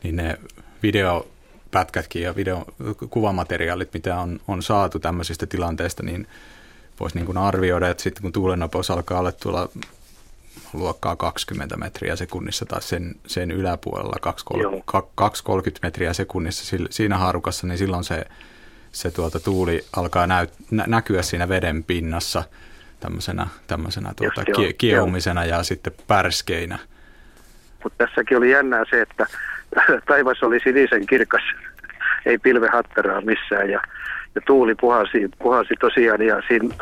niin 0.03 0.16
ne 0.16 0.40
videopätkätkin 0.84 2.22
ja 2.22 2.36
videokuvamateriaalit, 2.36 3.94
mitä 3.94 4.20
on, 4.20 4.40
on 4.48 4.64
saatu 4.64 4.99
tämmöisistä 4.99 5.45
tilanteista, 5.45 6.03
niin 6.03 6.28
voisi 7.02 7.18
niin 7.18 7.26
kuin 7.26 7.38
arvioida, 7.38 7.90
että 7.90 8.03
sitten 8.03 8.22
kun 8.22 8.32
tuulennopeus 8.32 8.91
alkaa 8.91 9.19
olla 9.19 9.32
tuolla 9.32 9.69
luokkaa 10.73 11.15
20 11.15 11.78
metriä 11.78 12.15
sekunnissa 12.15 12.65
tai 12.65 12.82
sen, 12.82 13.15
sen 13.28 13.52
yläpuolella 13.52 14.15
2-30 14.22 15.80
metriä 15.82 16.14
sekunnissa 16.14 16.78
siinä 16.90 17.18
haarukassa, 17.18 17.68
niin 17.68 17.78
silloin 17.78 18.03
se, 18.03 18.26
se 18.91 19.11
tuota 19.11 19.40
tuuli 19.40 19.86
alkaa 19.95 20.28
näy, 20.28 20.48
nä, 20.72 20.84
näkyä 20.88 21.22
siinä 21.22 21.49
veden 21.49 21.84
pinnassa 21.84 22.44
tämmöisenä, 22.99 23.48
tämmöisenä 23.68 24.14
tuota, 24.15 24.41
Just, 24.48 24.56
kie, 24.56 24.73
kiehumisena 24.73 25.45
ja 25.45 25.64
sitten 25.64 25.94
pärskeinä. 26.07 26.80
Mutta 27.84 28.06
tässäkin 28.06 28.38
oli 28.38 28.52
jännää 28.52 28.84
se, 28.90 29.02
että 29.02 29.28
taivas 30.07 30.44
oli 30.44 30.60
sinisen 30.64 31.07
kirkas, 31.07 31.44
ei 32.26 32.38
pilvehatteraa 32.38 33.22
missään 33.22 33.69
ja 33.69 33.82
ja 34.36 34.41
tuuli 34.45 34.76
puhasi, 34.76 35.30
puhasi 35.40 35.74
tosiaan 35.80 36.22
ja 36.22 36.41
siinä 36.48 36.76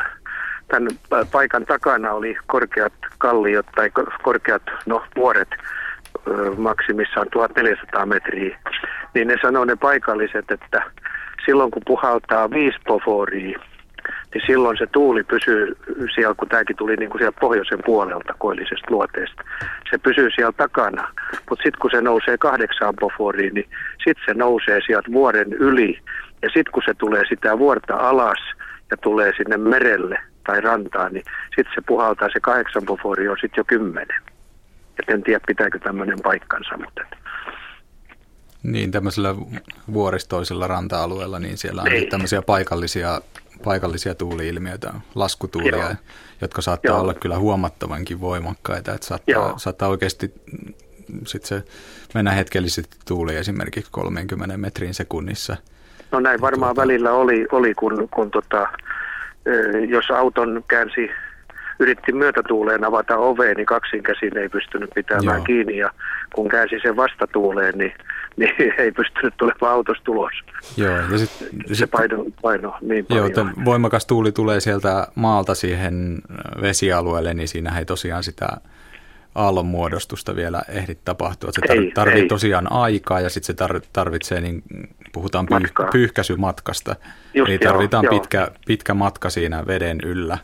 tämän 0.68 0.90
paikan 1.32 1.66
takana 1.66 2.12
oli 2.12 2.36
korkeat 2.46 2.92
kalliot 3.18 3.66
tai 3.76 3.90
korkeat 4.22 4.62
no, 4.86 5.02
vuoret, 5.16 5.48
maksimissaan 6.56 7.26
1400 7.32 8.06
metriä, 8.06 8.58
niin 9.14 9.28
ne 9.28 9.36
sanoo 9.42 9.64
ne 9.64 9.76
paikalliset, 9.76 10.50
että 10.50 10.82
silloin 11.46 11.70
kun 11.70 11.82
puhaltaa 11.86 12.50
viisi 12.50 12.78
poforia, 12.86 13.58
niin 14.34 14.42
silloin 14.46 14.78
se 14.78 14.86
tuuli 14.86 15.22
pysyy 15.22 15.76
siellä, 16.14 16.34
kun 16.34 16.48
tämäkin 16.48 16.76
tuli 16.76 16.96
niin 16.96 17.10
kuin 17.10 17.20
sieltä 17.20 17.40
pohjoisen 17.40 17.78
puolelta 17.84 18.34
koillisesta 18.38 18.86
luoteesta. 18.90 19.42
Se 19.90 19.98
pysyy 19.98 20.30
siellä 20.30 20.52
takana, 20.52 21.08
mutta 21.48 21.62
sitten 21.62 21.80
kun 21.80 21.90
se 21.90 22.00
nousee 22.00 22.38
kahdeksaan 22.38 22.94
poforiin, 23.00 23.54
niin 23.54 23.68
sitten 24.04 24.24
se 24.26 24.34
nousee 24.34 24.80
sieltä 24.86 25.12
vuoren 25.12 25.52
yli 25.52 25.98
ja 26.42 26.48
sitten 26.48 26.72
kun 26.72 26.82
se 26.86 26.94
tulee 26.94 27.22
sitä 27.28 27.58
vuorta 27.58 27.96
alas 27.96 28.38
ja 28.90 28.96
tulee 28.96 29.32
sinne 29.36 29.56
merelle 29.56 30.18
tai 30.46 30.60
rantaan, 30.60 31.12
niin 31.12 31.24
sitten 31.56 31.74
se 31.74 31.80
puhaltaa 31.86 32.28
se 32.32 32.40
kahdeksan 32.40 32.82
pofori 32.86 33.28
on 33.28 33.36
sitten 33.40 33.60
jo 33.60 33.64
kymmenen. 33.64 34.22
Et 35.02 35.08
en 35.08 35.22
tiedä, 35.22 35.40
pitääkö 35.46 35.78
tämmöinen 35.78 36.18
paikkansa, 36.22 36.76
mutta... 36.76 37.00
Niin, 38.62 38.90
tämmöisellä 38.90 39.34
vuoristoisella 39.92 40.66
ranta-alueella, 40.66 41.38
niin 41.38 41.58
siellä 41.58 41.82
on 41.82 41.92
Ei. 41.92 42.06
tämmöisiä 42.06 42.42
paikallisia, 42.42 43.20
paikallisia 43.64 44.14
tuuli-ilmiöitä, 44.14 44.92
laskutuulia, 45.14 45.78
Joo. 45.78 45.94
jotka 46.40 46.62
saattaa 46.62 46.92
Joo. 46.92 47.00
olla 47.00 47.14
kyllä 47.14 47.38
huomattavankin 47.38 48.20
voimakkaita. 48.20 48.94
Että 48.94 49.06
saattaa, 49.06 49.58
saattaa 49.58 49.88
oikeasti 49.88 50.34
sit 51.26 51.44
se 51.44 51.62
mennä 52.14 52.30
hetkellisesti 52.30 52.96
tuuli 53.08 53.36
esimerkiksi 53.36 53.92
30 53.92 54.56
metrin 54.56 54.94
sekunnissa– 54.94 55.56
No 56.12 56.20
näin 56.20 56.40
varmaan 56.40 56.74
tuota... 56.74 56.88
välillä 56.88 57.12
oli, 57.12 57.46
oli 57.52 57.74
kun, 57.74 58.08
kun 58.10 58.30
tota, 58.30 58.68
jos 59.88 60.10
auton 60.10 60.64
käänsi, 60.68 61.10
yritti 61.78 62.12
myötätuuleen 62.12 62.84
avata 62.84 63.16
oveen, 63.16 63.56
niin 63.56 63.66
kaksin 63.66 64.02
käsin 64.02 64.38
ei 64.38 64.48
pystynyt 64.48 64.90
pitämään 64.94 65.36
Joo. 65.36 65.44
kiinni. 65.44 65.76
Ja 65.76 65.90
kun 66.34 66.48
käänsi 66.48 66.76
sen 66.82 66.96
vastatuuleen, 66.96 67.78
niin, 67.78 67.92
niin 68.36 68.74
ei 68.78 68.92
pystynyt 68.92 69.34
tulemaan 69.36 69.72
autosta 69.72 70.10
ulos. 70.12 70.32
Joo, 70.76 70.96
ja 70.96 71.18
sit, 71.18 71.30
se 71.66 71.74
sit, 71.74 71.90
paino, 71.90 72.24
paino 72.42 72.76
niin 72.80 73.06
paljon. 73.06 73.30
Joo, 73.36 73.46
voimakas 73.64 74.06
tuuli 74.06 74.32
tulee 74.32 74.60
sieltä 74.60 75.06
maalta 75.14 75.54
siihen 75.54 76.18
vesialueelle, 76.62 77.34
niin 77.34 77.48
siinä 77.48 77.78
ei 77.78 77.84
tosiaan 77.84 78.22
sitä 78.22 78.48
aallonmuodostusta 79.34 80.36
vielä 80.36 80.62
ehdi 80.68 80.94
tapahtua. 81.04 81.52
Se 81.52 81.60
tar- 81.60 81.92
tarvitsee 81.94 82.28
tosiaan 82.28 82.72
aikaa 82.72 83.20
ja 83.20 83.30
sitten 83.30 83.56
se 83.58 83.66
tar- 83.66 83.86
tarvitsee, 83.92 84.40
niin 84.40 84.62
puhutaan 85.12 85.46
pyyh- 85.50 85.90
pyyhkäisymatkasta. 85.92 86.96
Just 87.34 87.48
Eli 87.48 87.58
tarvitaan 87.58 88.04
joo, 88.04 88.14
pitkä, 88.14 88.38
joo. 88.38 88.50
pitkä 88.66 88.94
matka 88.94 89.30
siinä 89.30 89.66
veden 89.66 89.98
yllä 90.04 90.38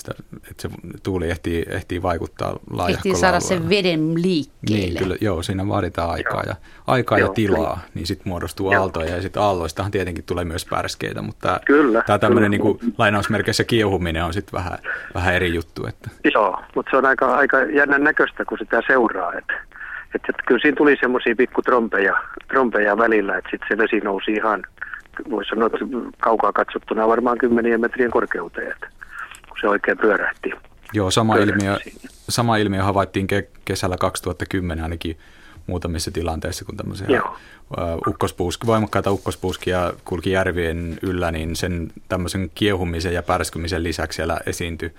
sitä, 0.00 0.12
että 0.50 0.62
se 0.62 0.68
tuuli 1.02 1.30
ehtii, 1.30 1.64
ehtii 1.68 2.02
vaikuttaa 2.02 2.48
laajahkolla 2.48 2.88
Ehtii 2.88 3.14
saada 3.14 3.36
alueella. 3.36 3.48
sen 3.48 3.68
veden 3.68 4.22
liikkeelle. 4.22 4.86
Niin, 4.86 4.96
kyllä, 4.96 5.16
joo, 5.20 5.42
siinä 5.42 5.68
vaaditaan 5.68 6.10
aikaa 6.10 6.42
ja, 6.46 6.54
aikaa 6.86 7.18
joo, 7.18 7.28
ja 7.28 7.34
tilaa, 7.34 7.74
kyllä. 7.74 7.88
niin 7.94 8.06
sitten 8.06 8.28
muodostuu 8.28 8.72
joo. 8.72 8.82
aaltoja 8.82 9.16
ja 9.16 9.22
sitten 9.22 9.42
aalloistahan 9.42 9.90
tietenkin 9.90 10.24
tulee 10.24 10.44
myös 10.44 10.66
pärskeitä, 10.66 11.22
mutta 11.22 11.60
kyllä, 11.66 12.02
tämä 12.06 12.18
tämmöinen 12.18 12.50
niin 12.50 12.94
lainausmerkeissä 12.98 13.64
kiehuminen 13.64 14.24
on 14.24 14.32
sitten 14.32 14.58
vähän, 14.58 14.78
vähän 15.14 15.34
eri 15.34 15.54
juttu. 15.54 15.86
Että. 15.86 16.10
Joo, 16.34 16.62
mutta 16.74 16.90
se 16.90 16.96
on 16.96 17.06
aika, 17.06 17.34
aika 17.34 17.62
jännän 17.62 18.04
näköistä, 18.04 18.44
kun 18.44 18.58
sitä 18.58 18.82
seuraa, 18.86 19.32
että 19.34 19.70
että, 20.14 20.26
että 20.28 20.42
kyllä 20.46 20.60
siinä 20.60 20.76
tuli 20.76 20.96
semmoisia 21.00 21.36
pikku 21.36 21.62
trompeja, 21.62 22.14
trompeja 22.48 22.98
välillä, 22.98 23.36
että 23.38 23.50
sitten 23.50 23.68
se 23.68 23.78
vesi 23.78 24.00
nousi 24.00 24.32
ihan, 24.32 24.62
voisi 25.30 25.48
sanoa, 25.48 25.66
että 25.66 25.78
kaukaa 26.20 26.52
katsottuna 26.52 27.08
varmaan 27.08 27.38
kymmenien 27.38 27.80
metrien 27.80 28.10
korkeuteen. 28.10 28.72
Että 28.72 28.88
se 29.60 29.68
oikein 29.68 29.98
pyörähti. 29.98 30.52
Joo, 30.92 31.10
sama 31.10 31.36
ilmiö, 31.36 31.78
sama 32.28 32.56
ilmiö 32.56 32.82
havaittiin 32.82 33.26
ke- 33.32 33.60
kesällä 33.64 33.96
2010 33.96 34.84
ainakin 34.84 35.18
muutamissa 35.66 36.10
tilanteissa, 36.10 36.64
kun 36.64 36.76
tämmöisiä 36.76 37.06
Joo. 37.08 37.36
ukkospuuski, 38.06 38.66
voimakkaita 38.66 39.10
ukkospuuskia 39.10 39.92
kulki 40.04 40.30
järvien 40.30 40.98
yllä, 41.02 41.30
niin 41.30 41.56
sen 41.56 41.92
tämmöisen 42.08 42.50
kiehumisen 42.54 43.14
ja 43.14 43.22
pärskymisen 43.22 43.82
lisäksi 43.82 44.16
siellä 44.16 44.40
esiintyi 44.46 44.94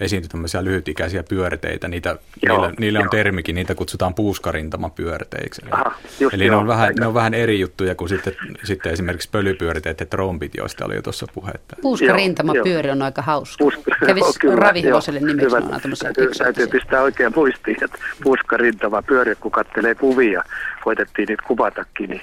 esiintyi 0.00 0.28
tämmöisiä 0.28 0.64
lyhytikäisiä 0.64 1.22
pyörteitä. 1.22 1.88
Niitä, 1.88 2.16
joo, 2.42 2.56
niillä, 2.56 2.74
niillä 2.78 3.00
on 3.00 3.10
termikin, 3.10 3.54
niitä 3.54 3.74
kutsutaan 3.74 4.14
puuskarintama-pyörteiksi. 4.14 5.62
Aha, 5.70 5.94
Eli 6.32 6.50
ne 6.50 6.56
on, 6.56 6.66
vähän, 6.66 6.94
ne 6.94 7.06
on 7.06 7.14
vähän 7.14 7.34
eri 7.34 7.60
juttuja 7.60 7.94
kuin 7.94 8.08
sitten, 8.08 8.32
sitten 8.64 8.92
esimerkiksi 8.92 9.28
pölypyörteet 9.32 10.00
ja 10.00 10.06
trombit, 10.06 10.54
joista 10.54 10.84
oli 10.84 10.94
jo 10.94 11.02
tuossa 11.02 11.26
puhetta. 11.34 11.76
Puuskarintama-pyöri 11.82 12.90
on 12.90 13.02
aika 13.02 13.22
hauska. 13.22 13.56
Puuska, 13.58 13.82
Kävisi 14.06 14.38
ravihevoselle 14.54 15.20
nimeksi 15.20 15.46
Hyvä. 15.46 15.80
Täytyy, 16.02 16.30
täytyy 16.38 16.66
pistää 16.66 17.02
oikein 17.02 17.32
muistiin, 17.36 17.76
että 17.84 17.98
puuskarintama-pyöri, 18.22 19.34
kun 19.34 19.50
kattelee 19.50 19.94
kuvia, 19.94 20.44
koitettiin 20.84 21.26
niitä 21.28 21.42
kuvatakin, 21.46 22.10
niin 22.10 22.22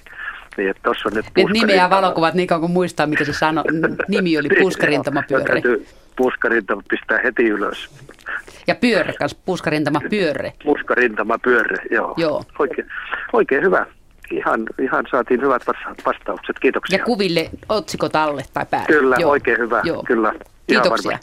niin, 0.58 0.70
että 0.70 0.84
tossa 0.84 1.10
on 1.10 1.14
nyt 1.14 1.26
Nimeä 1.54 1.90
valokuvat 1.90 2.34
niin 2.34 2.48
kauan 2.48 2.62
kuin 2.62 2.72
muistaa, 2.72 3.08
mitä 3.08 3.26
se 3.26 3.34
sano. 3.34 3.64
Nimi 4.08 4.38
oli 4.38 4.50
Puuskarintama-pyöri. 4.60 5.46
Täytyy, 5.46 5.88
puskarintama 6.18 6.82
pistää 6.90 7.20
heti 7.24 7.44
ylös. 7.44 7.90
Ja 8.68 8.76
pyörre 8.76 9.14
kanssa, 9.14 9.38
puskarintama 9.46 10.02
pyörre. 10.10 10.54
Puskarintama 10.64 11.40
pyörre, 11.40 11.78
joo. 11.92 12.14
Joo. 12.18 12.44
Oikein, 12.60 12.88
oikein 13.34 13.64
hyvä. 13.64 13.86
Ihan, 14.32 14.64
ihan 14.82 15.06
saatiin 15.12 15.42
hyvät 15.42 15.62
vastaukset. 16.06 16.60
Kiitoksia. 16.60 16.98
Ja 16.98 17.06
kuville 17.06 17.50
otsikot 17.70 18.16
alle 18.16 18.44
tai 18.54 18.66
päälle. 18.70 18.88
Kyllä, 18.88 19.16
Joo. 19.20 19.32
oikein 19.32 19.58
hyvä. 19.58 19.82
Joo. 19.84 20.04
Kyllä. 20.04 20.34
Kiitoksia. 20.68 21.20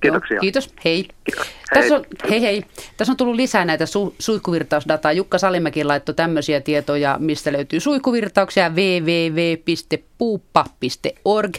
Kiitoksia. 0.00 0.34
Joo, 0.34 0.40
kiitos, 0.40 0.74
hei. 0.84 1.08
Kiitos. 1.24 1.46
Hei. 1.46 1.54
Tässä 1.74 1.94
on, 1.94 2.04
hei 2.30 2.42
hei. 2.42 2.64
Tässä 2.96 3.12
on 3.12 3.16
tullut 3.16 3.34
lisää 3.34 3.64
näitä 3.64 3.84
su- 3.84 4.14
suihkuvirtausdataa. 4.18 5.12
Jukka 5.12 5.38
Salimäki 5.38 5.84
laittoi 5.84 6.14
tämmöisiä 6.14 6.60
tietoja, 6.60 7.16
mistä 7.20 7.52
löytyy 7.52 7.80
suihkuvirtauksia 7.80 8.70
www.puuppa.org 8.70 11.54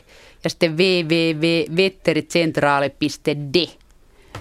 ja 0.47 0.49
sitten 0.49 0.77
www.vettericentrale.de. 0.77 3.67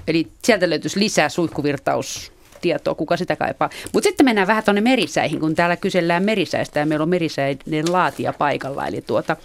Eli 0.09 0.27
sieltä 0.45 0.71
löytyisi 0.71 1.01
lisää 1.01 1.29
suihkuvirtaustietoa, 1.29 2.95
kuka 2.95 3.17
sitä 3.17 3.37
kaipaa. 3.37 3.71
Mutta 3.93 4.09
sitten 4.09 4.25
mennään 4.25 4.47
vähän 4.47 4.65
tuonne 4.65 4.81
merisäihin, 4.81 5.41
kun 5.41 5.55
täällä 5.55 5.77
kysellään 5.77 6.23
merisäistä 6.23 6.81
ja 6.81 6.87
meillä 6.87 7.03
on 7.03 7.09
merisäiden 7.09 7.93
laatia 7.93 8.33
paikalla. 8.33 8.87
Eli 8.87 9.03
tuota, 9.03 9.37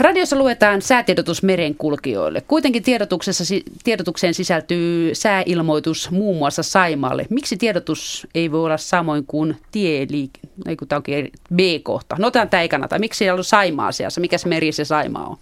Radiossa 0.00 0.36
luetaan 0.36 0.82
säätiedotus 0.82 1.42
merenkulkijoille. 1.42 2.40
Kuitenkin 2.40 2.82
tiedotuksessa, 2.82 3.44
tiedotukseen 3.84 4.34
sisältyy 4.34 5.14
sääilmoitus 5.14 6.10
muun 6.10 6.36
muassa 6.36 6.62
Saimaalle. 6.62 7.26
Miksi 7.30 7.56
tiedotus 7.56 8.26
ei 8.34 8.52
voi 8.52 8.64
olla 8.64 8.76
samoin 8.76 9.26
kuin 9.26 9.56
tieliike? 9.72 10.40
Ei 10.66 10.76
kun 10.76 10.88
tämä 10.88 10.96
onkin 10.96 11.32
B-kohta. 11.54 12.16
No 12.18 12.30
tämä 12.30 12.62
ei 12.62 12.68
kannata. 12.68 12.98
Miksi 12.98 13.24
ei 13.24 13.30
ollut 13.30 13.46
Saimaa 13.46 13.86
asiassa? 13.86 14.20
Mikä 14.20 14.38
se 14.38 14.48
meri 14.48 14.72
se 14.72 14.84
Saimaa 14.84 15.26
on? 15.26 15.36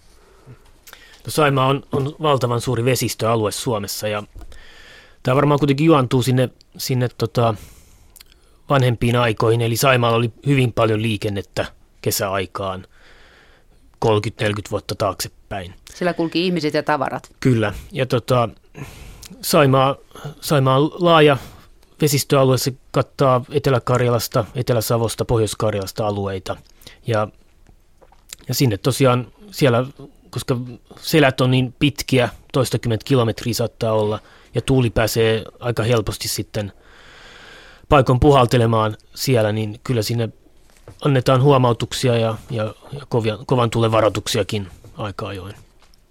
No 1.25 1.31
Saimaa 1.31 1.67
on, 1.67 1.83
on 1.91 2.15
valtavan 2.21 2.61
suuri 2.61 2.85
vesistöalue 2.85 3.51
Suomessa 3.51 4.07
ja 4.07 4.23
tämä 5.23 5.35
varmaan 5.35 5.59
kuitenkin 5.59 5.85
juontuu 5.85 6.21
sinne, 6.21 6.49
sinne 6.77 7.09
tota 7.17 7.55
vanhempiin 8.69 9.15
aikoihin. 9.15 9.61
Eli 9.61 9.75
Saimaalla 9.75 10.17
oli 10.17 10.31
hyvin 10.45 10.73
paljon 10.73 11.01
liikennettä 11.01 11.65
kesäaikaan– 12.01 12.85
30-40 14.05 14.07
vuotta 14.71 14.95
taaksepäin. 14.95 15.73
Sillä 15.95 16.13
kulki 16.13 16.45
ihmiset 16.45 16.73
ja 16.73 16.83
tavarat. 16.83 17.29
Kyllä. 17.39 17.73
Ja 17.91 18.05
tota, 18.05 18.49
Saimaa, 19.41 19.95
Saimaa 20.41 20.77
on 20.77 20.91
laaja 20.93 21.37
vesistöalue, 22.01 22.57
se 22.57 22.73
kattaa 22.91 23.45
Etelä-Karjalasta, 23.51 24.45
Etelä-Savosta, 24.55 25.25
Pohjois-Karjalasta 25.25 26.07
alueita. 26.07 26.57
Ja, 27.07 27.27
ja 28.47 28.53
sinne 28.53 28.77
tosiaan 28.77 29.27
siellä, 29.51 29.85
koska 30.29 30.57
selät 30.99 31.41
on 31.41 31.51
niin 31.51 31.73
pitkiä, 31.79 32.29
toistakymmentä 32.53 33.05
kilometriä 33.05 33.53
saattaa 33.53 33.93
olla, 33.93 34.19
ja 34.55 34.61
tuuli 34.61 34.89
pääsee 34.89 35.43
aika 35.59 35.83
helposti 35.83 36.27
sitten 36.27 36.71
paikon 37.89 38.19
puhaltelemaan 38.19 38.97
siellä, 39.15 39.51
niin 39.51 39.79
kyllä 39.83 40.01
sinne 40.01 40.29
annetaan 41.05 41.41
huomautuksia 41.41 42.17
ja, 42.17 42.35
ja, 42.49 42.63
ja 42.91 43.01
kovia, 43.09 43.37
kovan 43.45 43.69
tulen 43.69 43.91
varoituksiakin 43.91 44.67
aika 44.97 45.27
ajoin. 45.27 45.53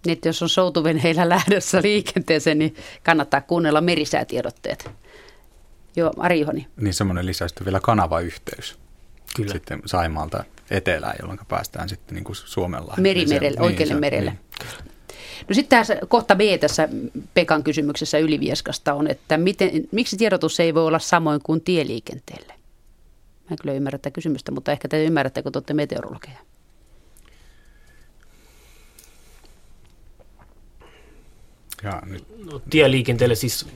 Niin, 0.06 0.18
jos 0.24 0.42
on 0.42 0.48
soutuvenheillä 0.48 1.28
lähdössä 1.28 1.82
liikenteeseen, 1.82 2.58
niin 2.58 2.76
kannattaa 3.02 3.40
kuunnella 3.40 3.80
merisäätiedotteet. 3.80 4.90
Joo, 5.96 6.12
Ari 6.18 6.40
Juhani. 6.40 6.66
Niin 6.76 6.94
semmoinen 6.94 7.26
lisäistä 7.26 7.64
vielä 7.64 7.80
kanavayhteys. 7.80 8.78
Kyllä. 9.36 9.52
Sitten 9.52 9.82
Saimaalta 9.86 10.44
etelään, 10.70 11.16
jolloin 11.20 11.38
päästään 11.48 11.88
sitten 11.88 12.14
niin 12.14 12.24
kuin 12.24 12.36
Suomella. 12.36 12.94
Merimerelle, 12.96 13.60
niin 13.60 13.62
oikealle 13.62 13.94
niin, 13.94 14.00
merelle. 14.00 14.30
Niin. 14.30 14.40
No 15.48 15.54
sitten 15.54 15.78
tässä 15.78 15.96
kohta 16.08 16.36
B 16.36 16.40
tässä 16.60 16.88
Pekan 17.34 17.64
kysymyksessä 17.64 18.18
Ylivieskasta 18.18 18.94
on, 18.94 19.06
että 19.10 19.38
miten, 19.38 19.70
miksi 19.92 20.16
tiedotus 20.16 20.60
ei 20.60 20.74
voi 20.74 20.86
olla 20.86 20.98
samoin 20.98 21.40
kuin 21.42 21.60
tieliikenteelle? 21.60 22.54
Mä 23.44 23.48
en 23.50 23.58
kyllä 23.62 23.74
ymmärrä 23.74 23.98
tätä 23.98 24.10
kysymystä, 24.10 24.52
mutta 24.52 24.72
ehkä 24.72 24.88
te 24.88 25.04
ymmärrätte, 25.04 25.42
kun 25.42 25.52
te 25.52 25.56
olette 25.58 25.74
meteorologeja. 25.74 26.38
Ja, 31.82 32.02
nyt. 32.06 32.24
No, 32.44 32.60
tieliikenteelle 32.70 33.34
siis 33.34 33.66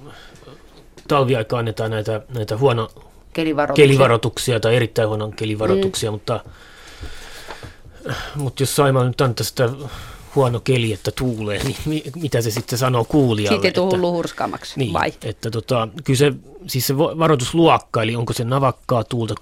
talviaika 1.09 1.59
annetaan 1.59 1.91
näitä, 1.91 2.23
näitä 2.35 2.57
huono 2.57 2.91
kelivaroituksia. 3.33 3.87
kelivaroituksia 3.87 4.61
tai 4.61 4.77
erittäin 4.77 5.09
huono 5.09 5.33
kelivaroituksia, 5.37 6.11
mm. 6.11 6.15
mutta, 6.15 6.45
mutta 8.35 8.63
jos 8.63 8.77
Saima 8.77 9.05
nyt 9.05 9.21
antaa 9.21 9.45
sitä 9.45 9.69
huono 10.39 10.61
keli, 10.61 10.93
että 10.93 11.11
tuulee, 11.19 11.61
niin 11.65 12.03
mitä 12.17 12.41
se 12.41 12.51
sitten 12.51 12.79
sanoo 12.79 13.05
kuulijalle? 13.05 13.57
Siitä 13.57 13.69
ei 13.69 13.73
tule 13.73 13.97
hullu 13.97 14.25
niin, 14.77 14.93
vai? 14.93 15.13
Että 15.25 15.51
tota, 15.51 15.89
kyllä 16.05 16.19
se, 16.19 16.33
siis 16.67 16.87
se 16.87 16.99
varoitusluokka, 16.99 18.03
eli 18.03 18.17
onko 18.17 18.33
se 18.33 18.45
navakkaa 18.45 19.05
tuulta, 19.05 19.35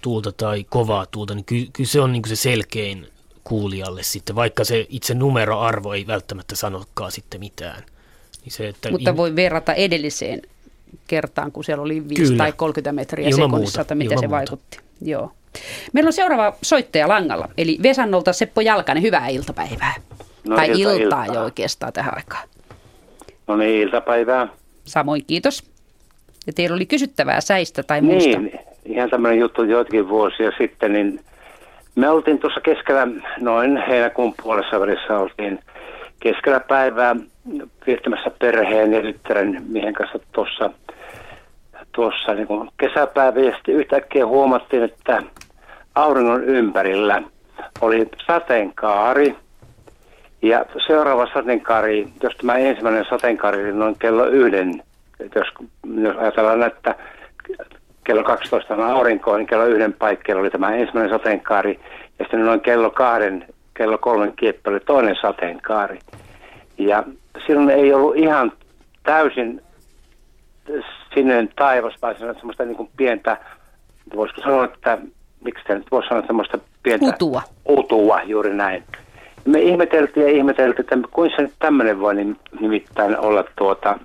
tuulta 0.00 0.32
tai 0.32 0.64
kovaa 0.64 1.06
tuulta, 1.06 1.34
niin 1.34 1.44
kyllä, 1.44 1.66
kyllä 1.72 1.88
se 1.88 2.00
on 2.00 2.12
niin 2.12 2.22
se 2.26 2.36
selkein 2.36 3.06
kuulijalle 3.44 4.02
sitten, 4.02 4.36
vaikka 4.36 4.64
se 4.64 4.86
itse 4.88 5.14
numeroarvo 5.14 5.92
ei 5.92 6.06
välttämättä 6.06 6.56
sanokaan 6.56 7.12
sitten 7.12 7.40
mitään. 7.40 7.82
Niin 8.44 8.52
se, 8.52 8.68
että 8.68 8.90
Mutta 8.90 9.10
in... 9.10 9.16
voi 9.16 9.36
verrata 9.36 9.74
edelliseen 9.74 10.42
kertaan, 11.06 11.52
kun 11.52 11.64
siellä 11.64 11.82
oli 11.82 12.08
5 12.08 12.22
Kyllä. 12.22 12.36
tai 12.36 12.52
30 12.52 12.92
metriä 12.92 13.28
Ilman 13.28 13.50
sekunnissa, 13.50 13.78
muuta. 13.78 13.94
että 13.94 14.04
Ilman 14.04 14.18
se 14.18 14.26
muuta. 14.26 14.30
vaikutti. 14.30 14.78
Joo. 15.00 15.32
Meillä 15.92 16.08
on 16.08 16.12
seuraava 16.12 16.56
soittaja 16.62 17.08
langalla, 17.08 17.48
eli 17.58 17.78
Vesannolta 17.82 18.32
Seppo 18.32 18.60
Jalkanen, 18.60 19.02
hyvää 19.02 19.28
iltapäivää. 19.28 19.94
No, 20.48 20.56
tai 20.56 20.66
ilta, 20.66 20.92
iltaa, 20.92 21.24
iltaa 21.24 21.34
jo 21.34 21.42
oikeastaan 21.42 21.92
tähän 21.92 22.14
aikaan. 22.16 22.48
No 23.46 23.56
niin, 23.56 23.82
iltapäivää. 23.82 24.48
Samoin, 24.84 25.24
kiitos. 25.26 25.70
Ja 26.46 26.52
teillä 26.52 26.74
oli 26.74 26.86
kysyttävää 26.86 27.40
säistä 27.40 27.82
tai 27.82 28.00
muusta. 28.00 28.38
Niin, 28.38 28.58
ihan 28.84 29.10
tämmöinen 29.10 29.38
juttu 29.38 29.62
joitakin 29.62 30.08
vuosia 30.08 30.50
sitten, 30.58 30.92
niin 30.92 31.20
me 31.94 32.08
oltiin 32.08 32.38
tuossa 32.38 32.60
keskellä, 32.60 33.08
noin 33.40 33.76
heinäkuun 33.88 34.34
puolessa 34.42 34.80
välissä 34.80 35.18
oltiin 35.18 35.58
keskellä 36.20 36.60
päivää 36.60 37.16
viettämässä 37.86 38.30
perheen 38.38 38.92
ja 38.92 39.02
tyttären 39.02 39.62
miehen 39.68 39.94
kanssa 39.94 40.18
tuossa, 40.32 40.70
tuossa 41.92 42.34
niin 42.34 42.46
kuin 42.46 42.68
kesäpäivä 42.80 43.40
ja 43.40 43.54
sitten 43.54 43.74
yhtäkkiä 43.74 44.26
huomattiin, 44.26 44.82
että 44.82 45.22
auringon 45.94 46.44
ympärillä 46.44 47.22
oli 47.80 48.08
sateenkaari 48.26 49.36
ja 50.48 50.64
seuraava 50.86 51.28
sateenkaari, 51.34 52.08
jos 52.22 52.36
tämä 52.36 52.54
ensimmäinen 52.54 53.04
sateenkaari 53.10 53.64
oli 53.64 53.72
noin 53.72 53.96
kello 53.98 54.26
yhden, 54.26 54.82
jos, 55.34 55.48
jos 56.02 56.16
ajatellaan, 56.16 56.62
että 56.62 56.94
kello 58.04 58.24
12 58.24 58.74
on 58.74 58.82
aurinko, 58.82 59.36
niin 59.36 59.46
kello 59.46 59.64
yhden 59.64 59.92
paikkeilla 59.92 60.40
oli 60.40 60.50
tämä 60.50 60.74
ensimmäinen 60.74 61.18
sateenkaari, 61.18 61.80
ja 62.18 62.24
sitten 62.24 62.44
noin 62.44 62.60
kello 62.60 62.90
kahden, 62.90 63.46
kello 63.74 63.98
kolmen 63.98 64.32
kieppi 64.36 64.70
oli 64.70 64.80
toinen 64.80 65.16
sateenkaari. 65.22 65.98
Ja 66.78 67.04
silloin 67.46 67.70
ei 67.70 67.94
ollut 67.94 68.16
ihan 68.16 68.52
täysin 69.02 69.62
sinne 71.14 71.48
taivas, 71.56 71.94
vaan 72.02 72.16
semmoista 72.18 72.64
niin 72.64 72.76
kuin 72.76 72.90
pientä, 72.96 73.36
voisiko 74.16 74.40
sanoa, 74.40 74.64
että 74.64 74.98
miksi 75.44 75.64
tämä 75.64 75.78
nyt 75.78 75.90
voisi 75.90 76.08
sanoa 76.08 76.26
semmoista 76.26 76.58
pientä... 76.82 77.06
Utua. 77.06 77.42
Utua, 77.68 78.20
juuri 78.22 78.54
näin. 78.54 78.84
Me 79.46 79.60
ihmeteltiin 79.60 80.26
ja 80.26 80.32
ihmeteltiin, 80.32 80.80
että 80.80 81.08
kuinka 81.12 81.36
se 81.36 81.42
nyt 81.42 81.52
tämmöinen 81.58 82.00
voi 82.00 82.14
nimittäin 82.60 83.18
olla 83.18 83.44
tuota, 83.58 83.98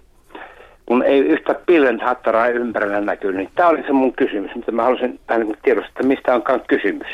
kun 0.85 1.03
ei 1.03 1.19
yhtä 1.19 1.55
pilven 1.65 1.99
hattaraa 1.99 2.47
ympärillä 2.47 3.01
näkyy, 3.01 3.33
niin 3.33 3.49
tämä 3.55 3.69
oli 3.69 3.83
se 3.83 3.91
mun 3.91 4.13
kysymys, 4.13 4.55
mutta 4.55 4.71
mä 4.71 4.83
halusin 4.83 5.19
vähän 5.29 5.47
niin 5.47 5.57
tiedostaa, 5.63 5.89
että 5.89 6.03
mistä 6.03 6.35
onkaan 6.35 6.61
kysymys. 6.67 7.07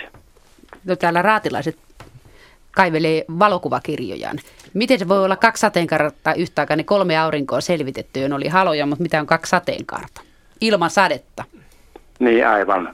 No 0.85 0.95
täällä 0.95 1.21
raatilaiset 1.21 1.77
kaivelee 2.71 3.25
valokuvakirjojaan. 3.39 4.37
Miten 4.73 4.99
se 4.99 5.07
voi 5.07 5.25
olla 5.25 5.35
kaksi 5.35 5.61
sateenkaarta 5.61 6.33
yhtä 6.33 6.61
aikaa, 6.61 6.77
niin 6.77 6.85
kolme 6.85 7.17
aurinkoa 7.17 7.61
selvitetty, 7.61 8.23
on 8.23 8.33
oli 8.33 8.47
haloja, 8.47 8.85
mutta 8.85 9.01
mitä 9.01 9.19
on 9.19 9.27
kaksi 9.27 9.49
sateenkaarta? 9.49 10.21
Ilman 10.61 10.89
sadetta. 10.89 11.43
Niin, 12.19 12.47
aivan. 12.47 12.93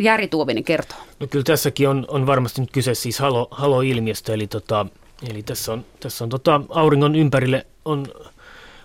Jari 0.00 0.28
Tuovinen 0.28 0.64
kertoo. 0.64 0.98
No 1.22 1.28
kyllä 1.28 1.44
tässäkin 1.44 1.88
on, 1.88 2.04
on 2.08 2.26
varmasti 2.26 2.60
nyt 2.60 2.70
kyse 2.70 2.94
siis 2.94 3.18
halo, 3.18 3.48
haloilmiöstä, 3.50 4.32
eli, 4.32 4.46
tota, 4.46 4.86
eli 5.30 5.42
tässä 5.42 5.72
on, 5.72 5.84
tässä 6.00 6.24
on 6.24 6.30
tota, 6.30 6.60
auringon 6.68 7.14
ympärille 7.14 7.66
on, 7.84 8.06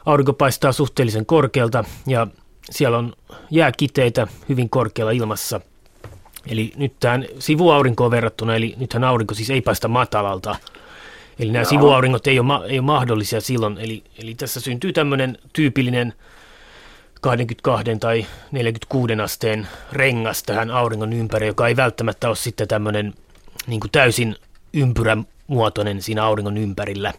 aurinko 0.05 0.33
paistaa 0.33 0.71
suhteellisen 0.71 1.25
korkealta 1.25 1.83
ja 2.07 2.27
siellä 2.69 2.97
on 2.97 3.13
jääkiteitä 3.51 4.27
hyvin 4.49 4.69
korkealla 4.69 5.11
ilmassa. 5.11 5.61
Eli 6.47 6.73
nyt 6.75 6.93
tähän 6.99 7.25
sivuaurinkoon 7.39 8.11
verrattuna, 8.11 8.55
eli 8.55 8.73
nythän 8.77 9.03
aurinko 9.03 9.33
siis 9.33 9.49
ei 9.49 9.61
paista 9.61 9.87
matalalta, 9.87 10.55
Eli 11.39 11.51
nämä 11.51 11.63
Joo. 11.63 11.69
sivuauringot 11.69 12.27
ei 12.27 12.39
ole, 12.39 12.67
ei 12.67 12.79
ole 12.79 12.85
mahdollisia 12.85 13.41
silloin. 13.41 13.77
Eli, 13.77 14.03
eli 14.17 14.35
tässä 14.35 14.59
syntyy 14.59 14.93
tämmöinen 14.93 15.37
tyypillinen 15.53 16.13
22 17.21 17.95
tai 17.99 18.25
46 18.51 19.13
asteen 19.23 19.67
rengas 19.91 20.43
tähän 20.43 20.71
auringon 20.71 21.13
ympäri, 21.13 21.47
joka 21.47 21.67
ei 21.67 21.75
välttämättä 21.75 22.27
ole 22.27 22.35
sitten 22.35 22.67
tämmöinen 22.67 23.13
niin 23.67 23.79
kuin 23.79 23.91
täysin 23.91 24.35
ympyrämuotoinen 24.73 26.01
siinä 26.01 26.23
auringon 26.23 26.57
ympärillä. 26.57 27.13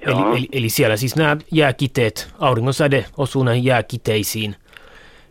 Eli, 0.00 0.36
eli, 0.36 0.48
eli 0.52 0.68
siellä 0.68 0.96
siis 0.96 1.16
nämä 1.16 1.36
jääkiteet, 1.52 2.28
auringonsäde 2.38 3.04
osuu 3.16 3.42
näihin 3.42 3.64
jääkiteisiin. 3.64 4.56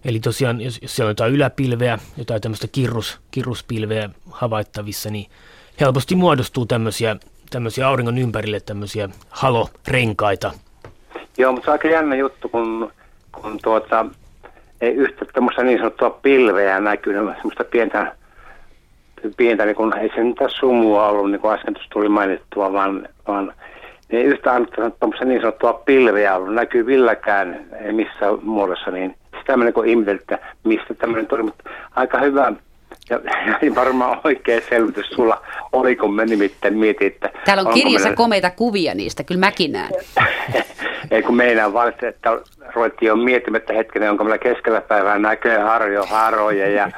Eli 0.06 0.20
tosiaan, 0.20 0.62
jos, 0.62 0.80
jos 0.82 0.95
siellä 0.95 1.08
on 1.08 1.12
jotain 1.12 1.34
yläpilveä, 1.34 1.99
jotain 2.18 2.41
tämmöistä 2.41 2.68
kirrus, 2.68 3.20
kirruspilveä 3.32 4.10
havaittavissa, 4.30 5.10
niin 5.10 5.30
helposti 5.80 6.16
muodostuu 6.16 6.66
tämmöisiä, 6.66 7.16
tämmöisiä 7.49 7.88
auringon 7.88 8.18
ympärille 8.18 8.60
tämmöisiä 8.60 9.10
halorenkaita. 9.30 10.52
Joo, 11.38 11.52
mutta 11.52 11.66
se 11.66 11.72
on 11.72 11.74
aika 11.74 11.88
jännä 11.88 12.16
juttu, 12.16 12.49
kun, 12.49 12.91
kun 13.41 13.59
tuota, 13.64 14.05
ei 14.81 14.93
yhtä 14.93 15.26
tämmöistä 15.34 15.64
niin 15.64 15.77
sanottua 15.77 16.09
pilveä 16.09 16.80
näkyy, 16.80 17.14
semmoista 17.14 17.64
pientä, 17.64 18.15
pientä 19.38 19.65
niin 19.65 19.76
kun, 19.76 19.97
ei 19.97 20.11
se 20.15 20.23
mitään 20.23 20.51
sumua 20.59 21.07
ollut, 21.07 21.31
niin 21.31 21.41
kuin 21.41 21.53
äsken 21.53 21.73
tuossa 21.73 21.89
tuli 21.89 22.09
mainittua, 22.09 22.73
vaan, 22.73 23.09
vaan 23.27 23.53
ei 24.09 24.23
yhtä 24.23 24.51
tämmöistä 24.99 25.26
niin 25.26 25.41
sanottua 25.41 25.73
pilveä 25.73 26.35
ollut, 26.35 26.53
näkyy 26.53 26.85
villäkään, 26.85 27.65
ei 27.85 27.93
missään 27.93 28.38
muodossa, 28.41 28.91
niin 28.91 29.15
sitä 29.39 29.57
mä 29.57 29.64
niin 29.64 30.09
että 30.09 30.39
mistä 30.64 30.93
tämmöinen 30.93 31.27
tuli, 31.27 31.43
mutta 31.43 31.69
aika 31.95 32.19
hyvä 32.19 32.53
ja, 33.09 33.19
ja 33.61 33.76
varmaan 33.76 34.22
oikea 34.23 34.61
selvitys 34.69 35.09
sulla 35.09 35.41
oli, 35.72 35.95
kun 35.95 36.15
me 36.15 36.26
nimittäin 36.26 36.77
mietin, 36.77 37.07
että... 37.07 37.30
Täällä 37.45 37.64
on 37.69 37.73
kirjassa 37.73 38.07
meillä... 38.07 38.18
komeita 38.18 38.49
kuvia 38.49 38.95
niistä, 38.95 39.23
kyllä 39.23 39.39
mäkin 39.39 39.72
näen. 39.72 39.91
Ei 41.11 41.23
kun 41.23 41.35
meinaan 41.35 41.73
vaan, 41.73 41.93
että 42.01 42.31
ruvettiin 42.76 43.07
jo 43.07 43.15
miettimättä 43.15 43.73
hetken, 43.73 44.11
onko 44.11 44.23
meillä 44.23 44.38
keskellä 44.38 44.81
päivää 44.81 45.19
näköjä 45.19 45.65
harjo, 45.65 46.05
haroja 46.05 46.69
ja, 46.69 46.91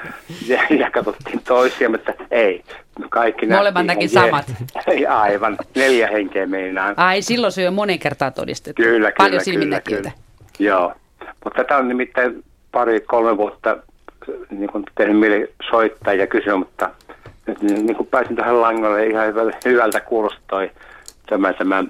ja, 0.47 0.61
ja 0.69 0.91
katsottiin 0.91 1.41
toisia, 1.47 1.89
mutta 1.89 2.13
ei. 2.31 2.63
Kaikki 3.09 3.45
Molemmat 3.45 3.85
näki 3.85 4.07
samat. 4.07 4.45
Ei, 4.87 5.05
aivan, 5.05 5.57
neljä 5.75 6.07
henkeä 6.07 6.45
meinaan. 6.45 6.93
Ai, 6.97 7.21
silloin 7.21 7.51
se 7.51 7.67
on 7.67 7.73
monen 7.73 7.99
kertaa 7.99 8.31
todistettu. 8.31 8.83
Kyllä, 8.83 9.11
Paljon 9.17 9.41
kyllä, 9.45 9.59
kyllä, 9.59 9.81
kyllä. 9.81 10.11
Joo, 10.59 10.93
mutta 11.43 11.63
tämä 11.63 11.79
on 11.79 11.87
nimittäin 11.87 12.43
pari-kolme 12.71 13.37
vuotta 13.37 13.77
niin 14.49 14.69
kuin 14.71 14.83
tehnyt 14.97 15.19
mieli 15.19 15.53
soittaa 15.69 16.13
ja 16.13 16.27
kysyä, 16.27 16.55
mutta 16.55 16.89
nyt 17.45 17.61
niin 17.61 17.95
kuin 17.95 18.07
pääsin 18.07 18.35
tähän 18.35 18.61
langalle 18.61 19.05
ihan 19.05 19.27
hyvältä, 19.27 19.57
hyvältä 19.65 19.99
kuulostoi 19.99 20.71
tämä, 21.29 21.53
tämä, 21.53 21.83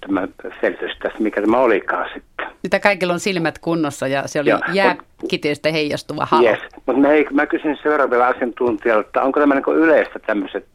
tämä 0.00 0.28
selitys 0.60 0.98
tästä, 1.02 1.18
mikä 1.18 1.40
tämä 1.40 1.58
olikaan 1.58 2.08
sitten. 2.14 2.46
Mitä 2.62 2.80
kaikilla 2.80 3.12
on 3.12 3.20
silmät 3.20 3.58
kunnossa 3.58 4.06
ja 4.06 4.22
se 4.26 4.40
oli 4.40 4.50
jääkiteestä 4.72 5.72
heijastuva 5.72 6.26
halo. 6.30 6.48
Yes, 6.48 6.60
mutta 6.86 7.00
mä, 7.00 7.08
mä 7.32 7.46
kysyn 7.46 7.78
seuraavalla 7.82 8.26
asiantuntijalta, 8.26 9.06
että 9.06 9.22
onko 9.22 9.40
tämä 9.40 9.54
niin 9.54 9.76
yleistä 9.76 10.18
tämmöiset 10.18 10.66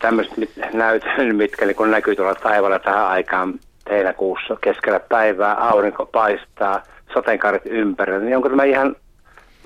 tämmöiset 0.00 0.34
näytöt, 0.72 1.10
mitkä 1.32 1.66
niin 1.66 1.90
näkyy 1.90 2.16
tuolla 2.16 2.34
taivaalla 2.34 2.78
tähän 2.78 3.06
aikaan 3.06 3.54
heinäkuussa 3.90 4.56
keskellä 4.60 5.00
päivää, 5.00 5.54
aurinko 5.54 6.06
paistaa, 6.06 6.82
sateenkaaret 7.14 7.62
ympärillä, 7.64 8.20
niin 8.20 8.36
onko 8.36 8.48
tämä 8.48 8.64
ihan 8.64 8.96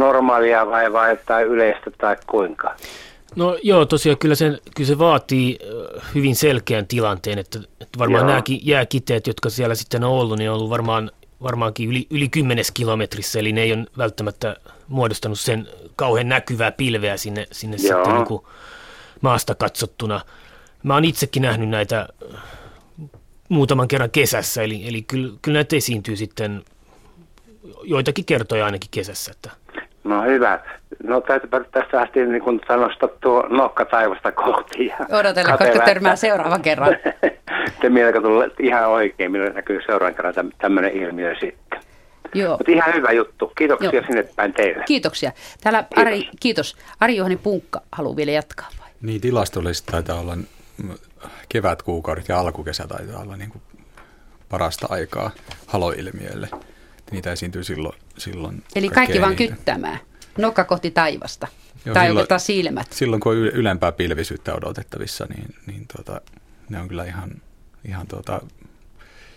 normaalia 0.00 0.66
vai, 0.66 0.92
vai 0.92 1.16
tai 1.26 1.42
yleistä 1.42 1.90
tai 1.98 2.16
kuinka? 2.26 2.76
No 3.36 3.58
joo, 3.62 3.84
tosiaan 3.84 4.18
kyllä, 4.18 4.34
sen, 4.34 4.58
kyllä 4.76 4.88
se 4.88 4.98
vaatii 4.98 5.58
hyvin 6.14 6.36
selkeän 6.36 6.86
tilanteen, 6.86 7.38
että, 7.38 7.58
että 7.80 7.98
varmaan 7.98 8.22
joo. 8.22 8.28
nämäkin 8.28 8.60
jääkiteet, 8.62 9.26
jotka 9.26 9.50
siellä 9.50 9.74
sitten 9.74 10.04
on 10.04 10.10
ollut, 10.10 10.38
niin 10.38 10.50
on 10.50 10.56
ollut 10.56 10.70
varmaan, 10.70 11.10
varmaankin 11.42 11.88
yli, 11.88 12.06
yli 12.10 12.28
kymmenes 12.28 12.70
kilometrissä, 12.70 13.38
eli 13.38 13.52
ne 13.52 13.62
ei 13.62 13.72
ole 13.72 13.86
välttämättä 13.98 14.56
muodostanut 14.88 15.40
sen 15.40 15.68
kauhean 15.96 16.28
näkyvää 16.28 16.72
pilveä 16.72 17.16
sinne, 17.16 17.46
sinne 17.52 17.78
sitten 17.78 18.14
niin 18.14 18.26
kuin 18.26 18.42
maasta 19.20 19.54
katsottuna. 19.54 20.20
Mä 20.82 20.94
oon 20.94 21.04
itsekin 21.04 21.42
nähnyt 21.42 21.68
näitä 21.68 22.08
muutaman 23.48 23.88
kerran 23.88 24.10
kesässä, 24.10 24.62
eli, 24.62 24.88
eli 24.88 25.02
kyllä, 25.02 25.32
kyllä 25.42 25.56
näitä 25.56 25.76
esiintyy 25.76 26.16
sitten 26.16 26.64
joitakin 27.82 28.24
kertoja 28.24 28.64
ainakin 28.64 28.90
kesässä. 28.90 29.30
Että 29.30 29.50
No 30.10 30.22
hyvä. 30.22 30.60
No 31.02 31.20
täytyypä 31.20 31.60
tästä 31.72 32.00
asti 32.00 32.26
niin 32.26 32.42
kun 32.42 32.60
sanosta 32.68 33.08
tuo 33.08 33.46
nokka 33.48 33.84
taivasta 33.84 34.32
kohti. 34.32 34.86
Ja 34.86 34.96
Odotella, 35.18 35.56
koska 35.56 35.84
törmää 35.84 36.16
seuraavan 36.16 36.62
kerran. 36.62 36.96
Te 37.80 37.88
mieltä 37.88 38.20
tulee 38.20 38.50
ihan 38.58 38.88
oikein, 38.88 39.32
millä 39.32 39.50
näkyy 39.50 39.80
seuraavan 39.86 40.14
kerran 40.14 40.34
tämmöinen 40.58 40.92
ilmiö 40.92 41.34
sitten. 41.34 41.80
Joo. 42.34 42.56
Mutta 42.56 42.72
ihan 42.72 42.94
hyvä 42.94 43.12
juttu. 43.12 43.52
Kiitoksia 43.58 43.90
Joo. 43.92 44.04
sinne 44.06 44.22
päin 44.36 44.52
teille. 44.52 44.84
Kiitoksia. 44.86 45.32
Täällä 45.62 45.82
kiitos. 45.82 46.06
Ari, 46.06 46.28
kiitos. 46.40 46.76
Ari 47.00 47.16
Juhani 47.16 47.36
Punkka 47.36 47.80
haluaa 47.92 48.16
vielä 48.16 48.30
jatkaa 48.30 48.68
vai? 48.80 48.88
Niin, 49.02 49.20
tilastollisesti 49.20 49.92
taitaa 49.92 50.20
olla 50.20 50.36
kevätkuukaudet 51.48 52.28
ja 52.28 52.40
alkukesä 52.40 52.86
taitaa 52.86 53.22
olla 53.22 53.36
niin 53.36 53.50
kuin 53.50 53.62
parasta 54.48 54.86
aikaa 54.90 55.30
haloilmiöille. 55.66 56.48
Niitä 57.10 57.32
esiintyy 57.32 57.64
silloin. 57.64 57.98
silloin 58.18 58.62
Eli 58.74 58.88
kaikki 58.88 59.20
vaan 59.20 59.36
kyttämään. 59.36 59.98
Nokka 60.38 60.64
kohti 60.64 60.90
taivasta. 60.90 61.48
Joo, 61.84 61.94
tai 61.94 62.06
silloin, 62.06 62.26
silmät. 62.40 62.92
Silloin 62.92 63.20
kun 63.20 63.32
on 63.32 63.38
ylempää 63.38 63.92
pilvisyyttä 63.92 64.54
odotettavissa, 64.54 65.26
niin, 65.36 65.54
niin 65.66 65.86
tuota, 65.96 66.20
ne 66.68 66.80
on 66.80 66.88
kyllä 66.88 67.04
ihan, 67.04 67.30
ihan 67.88 68.06
tuota, 68.06 68.40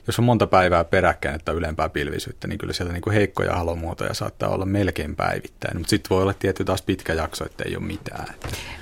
jos 0.07 0.19
on 0.19 0.25
monta 0.25 0.47
päivää 0.47 0.83
peräkkäin, 0.83 1.35
että 1.35 1.51
ylempää 1.51 1.89
pilvisyyttä, 1.89 2.47
niin 2.47 2.57
kyllä 2.57 2.73
sieltä 2.73 2.93
niin 2.93 3.01
kuin 3.01 3.13
heikkoja 3.13 3.55
halomuotoja 3.55 4.13
saattaa 4.13 4.49
olla 4.49 4.65
melkein 4.65 5.15
päivittäin. 5.15 5.77
Mutta 5.77 5.89
sitten 5.89 6.09
voi 6.09 6.21
olla 6.21 6.33
tietty 6.33 6.65
taas 6.65 6.81
pitkä 6.81 7.13
jakso, 7.13 7.45
että 7.45 7.63
ei 7.67 7.75
ole 7.75 7.85
mitään. 7.85 8.27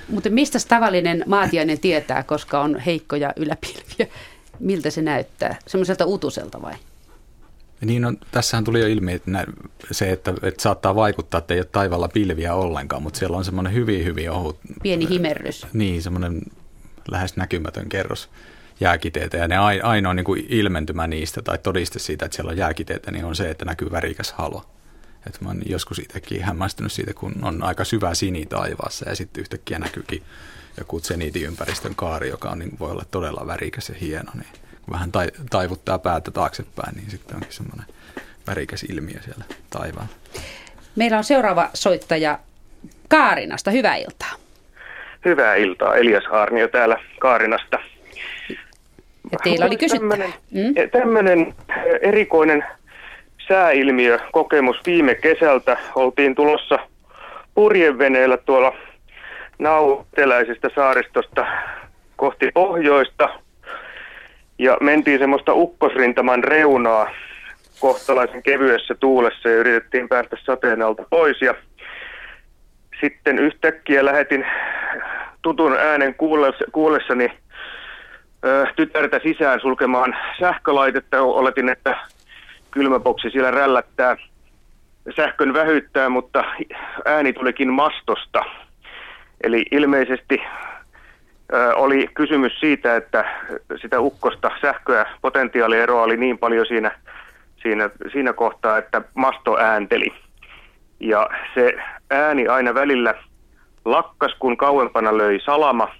Mutta 0.08 0.30
mistä 0.30 0.58
tavallinen 0.68 1.24
maatiainen 1.26 1.80
tietää, 1.80 2.22
koska 2.22 2.60
on 2.60 2.78
heikkoja 2.78 3.32
yläpilviä? 3.36 4.06
Miltä 4.60 4.90
se 4.90 5.02
näyttää? 5.02 5.56
Semmoiselta 5.66 6.06
utuselta 6.06 6.62
vai? 6.62 6.74
Niin 7.84 8.04
on, 8.04 8.18
tässähän 8.30 8.64
tuli 8.64 8.80
jo 8.80 8.86
ilmi 8.86 9.12
että 9.12 9.30
nä, 9.30 9.46
se, 9.90 10.12
että, 10.12 10.34
että 10.42 10.62
saattaa 10.62 10.94
vaikuttaa, 10.94 11.38
että 11.38 11.54
ei 11.54 11.60
ole 11.60 11.68
taivalla 11.72 12.08
pilviä 12.08 12.54
ollenkaan, 12.54 13.02
mutta 13.02 13.18
siellä 13.18 13.36
on 13.36 13.44
semmoinen 13.44 13.74
hyvin, 13.74 14.04
hyvin 14.04 14.30
ohut. 14.30 14.58
Pieni 14.82 15.08
himerrys. 15.08 15.66
Niin, 15.72 16.02
semmoinen 16.02 16.42
lähes 17.10 17.36
näkymätön 17.36 17.88
kerros 17.88 18.30
jääkiteitä. 18.80 19.36
Ja 19.36 19.48
ne 19.48 19.56
ainoa 19.82 20.14
niin 20.14 20.24
kuin 20.24 20.46
ilmentymä 20.48 21.06
niistä 21.06 21.42
tai 21.42 21.58
todiste 21.58 21.98
siitä, 21.98 22.24
että 22.24 22.36
siellä 22.36 22.50
on 22.50 22.56
jääkiteitä, 22.56 23.10
niin 23.10 23.24
on 23.24 23.36
se, 23.36 23.50
että 23.50 23.64
näkyy 23.64 23.90
värikäs 23.90 24.32
halo. 24.32 24.66
Et 25.26 25.40
mä 25.40 25.48
oon 25.48 25.62
joskus 25.66 25.98
itsekin 25.98 26.42
hämmästynyt 26.42 26.92
siitä, 26.92 27.14
kun 27.14 27.34
on 27.42 27.62
aika 27.62 27.84
syvä 27.84 28.14
sini 28.14 28.46
taivaassa 28.46 29.08
ja 29.08 29.16
sitten 29.16 29.40
yhtäkkiä 29.40 29.78
näkyykin 29.78 30.22
joku 30.78 31.00
ympäristön 31.46 31.94
kaari, 31.94 32.28
joka 32.28 32.50
on, 32.50 32.58
niin 32.58 32.78
voi 32.78 32.90
olla 32.90 33.04
todella 33.10 33.46
värikäs 33.46 33.88
ja 33.88 33.94
hieno. 34.00 34.32
Niin 34.34 34.46
vähän 34.90 35.12
tai, 35.12 35.26
taivuttaa 35.50 35.98
päätä 35.98 36.30
taaksepäin, 36.30 36.96
niin 36.96 37.10
sitten 37.10 37.36
onkin 37.36 37.52
semmoinen 37.52 37.86
värikäs 38.46 38.82
ilmiö 38.82 39.22
siellä 39.22 39.44
taivaalla. 39.70 40.12
Meillä 40.96 41.18
on 41.18 41.24
seuraava 41.24 41.70
soittaja 41.74 42.38
Kaarinasta. 43.08 43.70
Hyvää 43.70 43.96
iltaa. 43.96 44.32
Hyvää 45.24 45.54
iltaa. 45.54 45.96
Elias 45.96 46.24
Haarnio 46.30 46.68
täällä 46.68 46.96
Kaarinasta. 47.20 47.78
Ja 49.32 49.38
teillä 49.42 49.66
oli 49.66 49.76
kysyttävää. 49.76 50.32
Mm? 50.50 50.74
Tämmöinen 50.92 51.54
erikoinen 52.02 52.64
sääilmiö, 53.48 54.18
kokemus 54.32 54.76
viime 54.86 55.14
kesältä. 55.14 55.76
Oltiin 55.94 56.34
tulossa 56.34 56.78
purjeveneellä 57.54 58.36
tuolla 58.36 58.72
nauteläisestä 59.58 60.70
saaristosta 60.74 61.46
kohti 62.16 62.50
pohjoista– 62.54 63.28
ja 64.62 64.76
mentiin 64.80 65.18
semmoista 65.18 65.54
ukkosrintaman 65.54 66.44
reunaa 66.44 67.10
kohtalaisen 67.80 68.42
kevyessä 68.42 68.94
tuulessa 68.94 69.48
ja 69.48 69.56
yritettiin 69.56 70.08
päästä 70.08 70.36
sateen 70.44 70.82
alta 70.82 71.02
pois. 71.10 71.42
Ja 71.42 71.54
sitten 73.00 73.38
yhtäkkiä 73.38 74.04
lähetin 74.04 74.46
tutun 75.42 75.76
äänen 75.76 76.14
kuullessani 76.72 77.32
tytärtä 78.76 79.20
sisään 79.22 79.60
sulkemaan 79.60 80.16
sähkölaitetta. 80.40 81.22
Oletin, 81.22 81.68
että 81.68 81.96
kylmäboksi 82.70 83.30
siellä 83.30 83.50
rällättää 83.50 84.16
sähkön 85.16 85.54
vähyttää, 85.54 86.08
mutta 86.08 86.44
ääni 87.04 87.32
tulikin 87.32 87.72
mastosta. 87.72 88.44
Eli 89.44 89.64
ilmeisesti 89.70 90.42
oli 91.74 92.08
kysymys 92.14 92.60
siitä, 92.60 92.96
että 92.96 93.24
sitä 93.82 94.00
ukkosta 94.00 94.50
sähköä, 94.60 95.06
potentiaalieroa 95.22 96.02
oli 96.02 96.16
niin 96.16 96.38
paljon 96.38 96.66
siinä, 96.66 96.90
siinä, 97.62 97.90
siinä 98.12 98.32
kohtaa, 98.32 98.78
että 98.78 99.02
masto 99.14 99.58
äänteli. 99.58 100.12
Ja 101.00 101.30
se 101.54 101.74
ääni 102.10 102.48
aina 102.48 102.74
välillä 102.74 103.14
lakkas, 103.84 104.34
kun 104.38 104.56
kauempana 104.56 105.18
löi 105.18 105.40
salama 105.40 105.94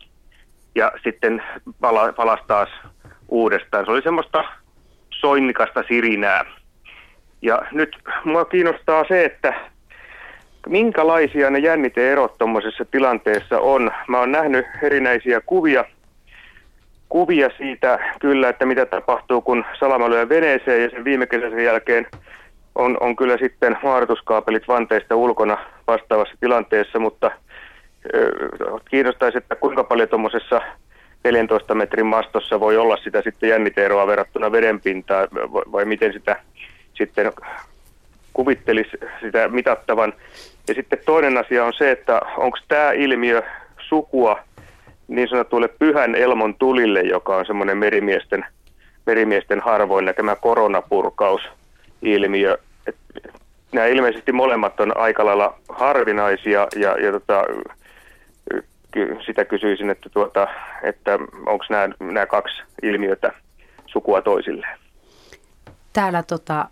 ja 0.74 0.92
sitten 1.04 1.42
pala, 1.80 2.12
palasi 2.12 2.42
taas 2.46 2.68
uudestaan. 3.28 3.84
Se 3.84 3.90
oli 3.90 4.02
semmoista 4.02 4.44
soinnikasta 5.10 5.84
sirinää. 5.88 6.44
Ja 7.42 7.62
nyt 7.72 7.96
mua 8.24 8.44
kiinnostaa 8.44 9.04
se, 9.08 9.24
että 9.24 9.72
minkälaisia 10.68 11.51
ne 11.51 11.59
jänniteerot 11.59 12.39
tuommoisessa 12.39 12.84
tilanteessa 12.84 13.60
on. 13.60 13.90
Mä 14.09 14.18
oon 14.18 14.32
nähnyt 14.32 14.66
erinäisiä 14.82 15.40
kuvia, 15.40 15.84
kuvia 17.09 17.51
siitä 17.56 17.98
kyllä, 18.20 18.48
että 18.48 18.66
mitä 18.66 18.86
tapahtuu, 18.86 19.40
kun 19.40 19.64
salama 19.78 20.10
lyö 20.10 20.28
veneeseen 20.28 20.82
ja 20.82 20.90
sen 20.90 21.05
viime 21.05 21.26
kesäisen 21.26 21.64
jälkeen 21.64 22.06
on, 22.74 22.97
on 23.01 23.16
kyllä 23.16 23.39
sitten 23.39 23.78
maarituskaapelit 23.82 24.68
vanteista 24.68 25.16
ulkona 25.16 25.59
vastaavassa 25.86 26.34
tilanteessa, 26.40 26.98
mutta 26.98 27.30
kiinnostaisi, 28.90 29.39
että 29.39 29.56
kuinka 29.56 29.84
paljon 29.84 30.09
tuommoisessa 30.09 30.60
14 31.24 31.74
metrin 31.74 32.06
mastossa 32.06 32.60
voi 32.60 32.76
olla 32.76 32.97
sitä 32.97 33.22
sitten 33.22 33.48
jänniteeroa 33.48 34.06
verrattuna 34.06 34.52
vedenpintaan, 34.52 35.28
vai 35.72 35.84
miten 35.84 36.12
sitä 36.12 36.36
sitten 36.94 37.32
kuvittelisi 38.32 38.90
sitä 39.20 39.48
mitattavan. 39.48 40.12
Ja 40.68 40.74
sitten 40.74 40.98
toinen 41.06 41.39
asia 41.39 41.64
on 41.64 41.72
se, 41.78 41.90
että 41.90 42.20
onko 42.36 42.59
tämä 42.68 42.93
ilmiö 42.93 43.43
sukua 43.89 44.39
niin 45.09 45.28
sanotulle 45.28 45.68
pyhän 45.68 46.14
elmon 46.14 46.55
tulille, 46.55 47.01
joka 47.01 47.36
on 47.36 47.47
semmoinen 47.47 47.78
merimiesten, 47.78 48.44
merimiesten 49.06 49.60
harvoin 49.60 50.05
näkemä 50.05 50.36
koronapurkausilmiö. 50.36 52.59
Et 52.86 52.97
nämä 53.72 53.86
ilmeisesti 53.86 54.32
molemmat 54.32 54.80
on 54.80 54.97
aika 54.97 55.24
lailla 55.24 55.59
harvinaisia 55.68 56.68
ja, 56.76 56.98
ja 56.98 57.12
tota, 57.12 57.44
sitä 59.26 59.44
kysyisin, 59.44 59.90
että, 59.90 60.09
tuota, 60.09 60.48
että 60.82 61.18
onko 61.47 61.64
nämä, 61.70 61.89
nämä 62.01 62.26
kaksi 62.26 62.62
ilmiötä 62.82 63.32
sukua 63.86 64.22
toisilleen. 64.22 64.78
Täällä 65.93 66.22
tota, 66.22 66.68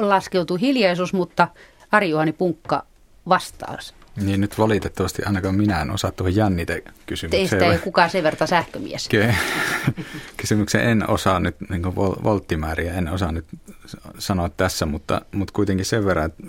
laskeutuu 0.00 0.56
hiljaisuus, 0.56 1.12
mutta 1.12 1.48
Ari-Juhani 1.92 2.32
Punkka 2.32 2.86
vastaus. 3.28 3.94
Niin 4.16 4.40
nyt 4.40 4.58
valitettavasti 4.58 5.22
ainakaan 5.22 5.54
minä 5.54 5.80
en 5.80 5.90
osaa 5.90 6.10
tuohon 6.10 6.36
jännite-kysymykseen. 6.36 7.48
Teistä 7.48 7.72
ei 7.72 7.78
kukaan 7.78 8.10
sen 8.10 8.22
verran 8.22 8.48
sähkömies. 8.48 9.08
Kysymyksen 10.36 10.80
en 10.80 11.10
osaa 11.10 11.40
nyt, 11.40 11.56
niin 11.68 11.82
kuin 11.82 11.94
volttimääriä 11.96 12.94
en 12.94 13.08
osaa 13.08 13.32
nyt 13.32 13.44
sanoa 14.18 14.48
tässä, 14.48 14.86
mutta, 14.86 15.20
mutta 15.32 15.52
kuitenkin 15.52 15.86
sen 15.86 16.04
verran, 16.04 16.24
että 16.24 16.44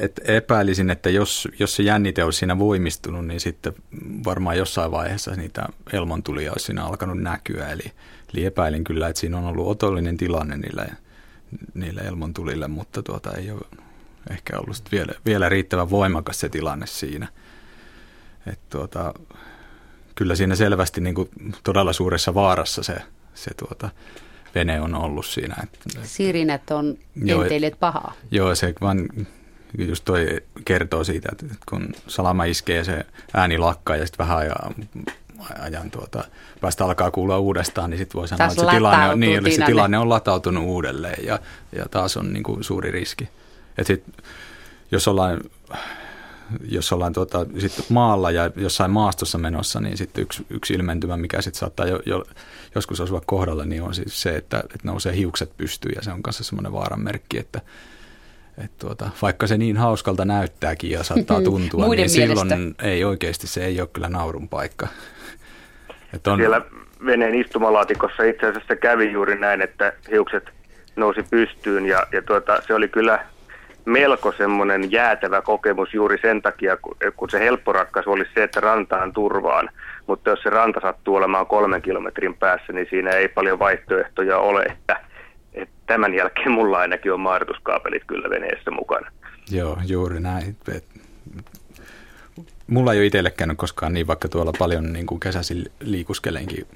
et 0.00 0.20
epäilisin, 0.24 0.90
että 0.90 1.10
jos, 1.10 1.48
jos 1.58 1.76
se 1.76 1.82
jännite 1.82 2.24
olisi 2.24 2.38
siinä 2.38 2.58
voimistunut, 2.58 3.26
niin 3.26 3.40
sitten 3.40 3.72
varmaan 4.24 4.58
jossain 4.58 4.90
vaiheessa 4.90 5.30
niitä 5.30 5.66
elmontulia 5.92 6.52
olisi 6.52 6.66
siinä 6.66 6.84
alkanut 6.84 7.18
näkyä. 7.18 7.68
Eli, 7.68 7.92
eli 8.34 8.44
epäilin 8.44 8.84
kyllä, 8.84 9.08
että 9.08 9.20
siinä 9.20 9.38
on 9.38 9.44
ollut 9.44 9.68
otollinen 9.68 10.16
tilanne 10.16 10.56
niille, 11.50 11.70
niille 11.74 12.00
elmontulille, 12.00 12.68
mutta 12.68 13.02
tuota 13.02 13.32
ei 13.32 13.50
ole 13.50 13.66
ehkä 14.30 14.58
ollut 14.58 14.82
vielä, 14.92 15.12
vielä 15.26 15.48
riittävän 15.48 15.90
voimakas 15.90 16.40
se 16.40 16.48
tilanne 16.48 16.86
siinä. 16.86 17.28
Et 18.46 18.60
tuota, 18.70 19.14
kyllä 20.14 20.34
siinä 20.34 20.56
selvästi 20.56 21.00
niin 21.00 21.14
kuin 21.14 21.28
todella 21.62 21.92
suuressa 21.92 22.34
vaarassa 22.34 22.82
se, 22.82 22.96
se 23.34 23.54
tuota, 23.54 23.90
vene 24.54 24.80
on 24.80 24.94
ollut 24.94 25.26
siinä. 25.26 25.56
Että, 25.62 26.00
Sirinät 26.04 26.70
on 26.70 26.98
enteilet 27.26 27.80
pahaa. 27.80 28.12
Joo, 28.30 28.54
se 28.54 28.74
vaan 28.80 29.08
just 29.78 30.04
toi 30.04 30.40
kertoo 30.64 31.04
siitä, 31.04 31.28
että 31.32 31.46
kun 31.68 31.94
salama 32.06 32.44
iskee 32.44 32.84
se 32.84 33.06
ääni 33.34 33.58
lakkaa 33.58 33.96
ja 33.96 34.06
sitten 34.06 34.26
vähän 34.26 34.38
ajan, 34.38 34.74
ajan 35.58 35.90
tuota, 35.90 36.24
päästä 36.60 36.84
alkaa 36.84 37.10
kuulla 37.10 37.38
uudestaan, 37.38 37.90
niin 37.90 37.98
sitten 37.98 38.18
voi 38.18 38.28
sanoa, 38.28 38.46
että 38.46 38.60
se 38.60 38.70
tilanne, 38.70 39.08
on, 39.08 39.20
niin, 39.20 39.52
se 39.54 39.64
tilanne 39.64 39.98
on 39.98 40.08
latautunut 40.08 40.64
uudelleen 40.64 41.26
ja, 41.26 41.38
ja 41.72 41.86
taas 41.90 42.16
on 42.16 42.32
niin 42.32 42.42
kuin 42.42 42.64
suuri 42.64 42.90
riski. 42.90 43.28
Et 43.78 43.86
sit, 43.86 44.04
jos 44.90 45.08
ollaan, 45.08 45.40
jos 46.68 46.92
ollaan 46.92 47.12
tuota, 47.12 47.46
sit 47.58 47.90
maalla 47.90 48.30
ja 48.30 48.50
jossain 48.56 48.90
maastossa 48.90 49.38
menossa, 49.38 49.80
niin 49.80 49.96
sitten 49.96 50.22
yksi, 50.22 50.46
yksi 50.50 50.74
ilmentymä, 50.74 51.16
mikä 51.16 51.42
sitten 51.42 51.60
saattaa 51.60 51.86
jo, 51.86 52.00
jo, 52.06 52.24
joskus 52.74 53.00
osua 53.00 53.22
kohdalle, 53.26 53.66
niin 53.66 53.82
on 53.82 53.94
siis 53.94 54.22
se, 54.22 54.36
että, 54.36 54.58
että 54.58 54.88
nousee 54.88 55.16
hiukset 55.16 55.56
pystyyn 55.56 55.94
ja 55.96 56.02
se 56.02 56.12
on 56.12 56.22
kanssa 56.22 56.44
semmoinen 56.44 56.72
vaaran 56.72 57.00
merkki, 57.00 57.38
että, 57.38 57.60
et 58.64 58.78
tuota, 58.78 59.10
vaikka 59.22 59.46
se 59.46 59.58
niin 59.58 59.76
hauskalta 59.76 60.24
näyttääkin 60.24 60.90
ja 60.90 61.04
saattaa 61.04 61.42
tuntua, 61.50 61.80
niin 61.80 61.90
mielestä. 61.90 62.18
silloin 62.18 62.74
ei 62.82 63.04
oikeasti, 63.04 63.46
se 63.46 63.64
ei 63.64 63.80
ole 63.80 63.88
kyllä 63.92 64.08
naurun 64.08 64.48
paikka. 64.48 64.88
Et 66.14 66.26
on... 66.26 66.38
Siellä 66.38 66.60
veneen 67.06 67.34
istumalaatikossa 67.34 68.22
itse 68.22 68.46
asiassa 68.46 68.76
kävi 68.76 69.12
juuri 69.12 69.38
näin, 69.38 69.62
että 69.62 69.92
hiukset 70.10 70.52
nousi 70.96 71.22
pystyyn 71.30 71.86
ja, 71.86 72.06
ja 72.12 72.22
tuota, 72.22 72.62
se 72.66 72.74
oli 72.74 72.88
kyllä 72.88 73.24
melko 73.84 74.32
semmoinen 74.32 74.92
jäätävä 74.92 75.42
kokemus 75.42 75.94
juuri 75.94 76.18
sen 76.22 76.42
takia, 76.42 76.76
kun 77.16 77.30
se 77.30 77.40
helppo 77.40 77.72
ratkaisu 77.72 78.12
olisi 78.12 78.30
se, 78.34 78.42
että 78.42 78.60
rantaan 78.60 79.12
turvaan. 79.12 79.70
Mutta 80.06 80.30
jos 80.30 80.42
se 80.42 80.50
ranta 80.50 80.80
sattuu 80.80 81.14
olemaan 81.14 81.46
kolmen 81.46 81.82
kilometrin 81.82 82.34
päässä, 82.34 82.72
niin 82.72 82.86
siinä 82.90 83.10
ei 83.10 83.28
paljon 83.28 83.58
vaihtoehtoja 83.58 84.38
ole, 84.38 84.62
että 84.62 85.00
et 85.54 85.68
tämän 85.86 86.14
jälkeen 86.14 86.50
mulla 86.50 86.78
ainakin 86.78 87.12
on 87.12 87.20
maarituskaapelit 87.20 88.02
kyllä 88.06 88.30
veneessä 88.30 88.70
mukana. 88.70 89.10
Joo, 89.50 89.78
juuri 89.86 90.20
näin. 90.20 90.56
Et, 90.74 90.84
mulla 92.68 92.92
ei 92.92 92.98
ole 92.98 93.06
itselle 93.06 93.30
käynyt 93.30 93.58
koskaan 93.58 93.92
niin, 93.92 94.06
vaikka 94.06 94.28
tuolla 94.28 94.52
paljon 94.58 94.92
niin 94.92 95.06
kuin 95.06 95.20
kesäisin 95.20 95.72
liikuskelenkin 95.80 96.66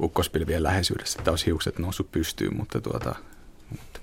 ukkospilvien 0.00 0.62
läheisyydessä, 0.62 1.18
että 1.18 1.30
olisi 1.30 1.46
hiukset 1.46 1.78
noussut 1.78 2.12
pystyyn, 2.12 2.56
mutta 2.56 2.80
tuota, 2.80 3.14
mutta, 3.70 4.00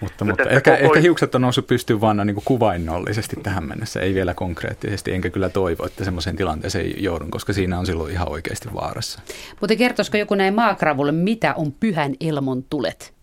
mutta, 0.00 0.24
mutta 0.24 0.42
ehkä, 0.42 0.76
koko... 0.76 0.84
ehkä 0.84 1.00
hiukset 1.00 1.34
on 1.34 1.40
noussut 1.40 1.66
pystyyn 1.66 2.00
vaan 2.00 2.16
niin 2.24 2.34
kuin 2.34 2.44
kuvainnollisesti 2.44 3.36
tähän 3.42 3.64
mennessä, 3.64 4.00
ei 4.00 4.14
vielä 4.14 4.34
konkreettisesti, 4.34 5.12
enkä 5.12 5.30
kyllä 5.30 5.48
toivo, 5.48 5.86
että 5.86 6.04
semmoiseen 6.04 6.36
tilanteeseen 6.36 7.02
joudun, 7.02 7.30
koska 7.30 7.52
siinä 7.52 7.78
on 7.78 7.86
silloin 7.86 8.12
ihan 8.12 8.28
oikeasti 8.28 8.68
vaarassa. 8.74 9.20
Mutta 9.60 9.76
kertoisiko 9.76 10.16
joku 10.16 10.34
näin 10.34 10.54
maakravulle, 10.54 11.12
mitä 11.12 11.54
on 11.54 11.72
pyhän 11.72 12.14
elmon 12.20 12.64
tulet? 12.70 13.14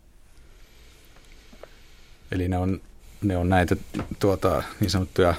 Eli 2.32 2.48
ne 2.48 2.58
on, 2.58 2.82
ne 3.22 3.38
on 3.38 3.50
näitä 3.50 3.76
tuota, 4.20 4.64
niin 4.80 4.90
sanottuja 4.90 5.34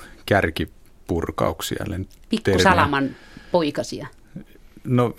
kärkipurkauksia. 1.02 1.84
Pikkusalaman 2.28 3.16
poikasia. 3.52 4.06
No 4.84 5.16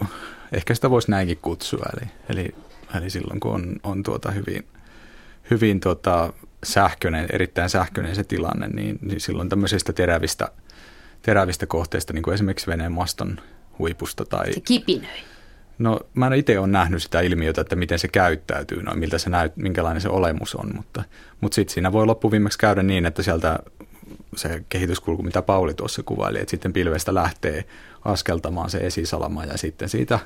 ehkä 0.51 0.76
sitä 0.76 0.89
voisi 0.89 1.11
näinkin 1.11 1.38
kutsua. 1.41 1.85
Eli, 1.97 2.10
eli, 2.30 2.55
eli 2.97 3.10
silloin 3.10 3.39
kun 3.39 3.53
on, 3.53 3.76
on 3.84 4.03
tuota 4.03 4.31
hyvin, 4.31 4.68
hyvin 5.51 5.80
tuota 5.80 6.34
sähköinen, 6.64 7.27
erittäin 7.34 7.69
sähköinen 7.69 8.15
se 8.15 8.23
tilanne, 8.23 8.68
niin, 8.68 8.99
niin 9.01 9.19
silloin 9.19 9.49
tämmöisistä 9.49 9.93
terävistä, 9.93 10.49
terävistä 11.22 11.65
kohteista, 11.65 12.14
niin 12.14 12.23
kuin 12.23 12.34
esimerkiksi 12.34 12.68
veneen 12.68 12.91
maston 12.91 13.39
huipusta. 13.80 14.26
Tai, 14.26 14.53
se 14.53 14.60
kipinöi. 14.60 15.19
No 15.80 15.99
mä 16.14 16.27
en 16.27 16.34
itse 16.34 16.60
ole 16.60 16.68
nähnyt 16.68 17.03
sitä 17.03 17.22
ilmiötä, 17.22 17.61
että 17.61 17.76
miten 17.76 17.99
se 17.99 18.07
käyttäytyy, 18.07 18.84
no, 18.84 18.93
miltä 18.95 19.18
se 19.18 19.30
näyt, 19.30 19.57
minkälainen 19.57 20.01
se 20.01 20.10
olemus 20.10 20.55
on, 20.55 20.76
mutta, 20.76 21.03
mutta 21.41 21.55
sitten 21.55 21.73
siinä 21.73 21.91
voi 21.91 22.05
loppuviimeksi 22.05 22.57
käydä 22.57 22.84
niin, 22.84 23.05
että 23.05 23.23
sieltä 23.23 23.60
se 24.35 24.64
kehityskulku, 24.69 25.23
mitä 25.23 25.41
Pauli 25.41 25.73
tuossa 25.73 26.03
kuvaili, 26.03 26.39
että 26.39 26.51
sitten 26.51 26.73
pilvestä 26.73 27.14
lähtee 27.14 27.65
askeltamaan 28.05 28.69
se 28.69 28.77
esisalama 28.77 29.45
ja 29.45 29.57
sitten 29.57 29.89
siitä 29.89 30.19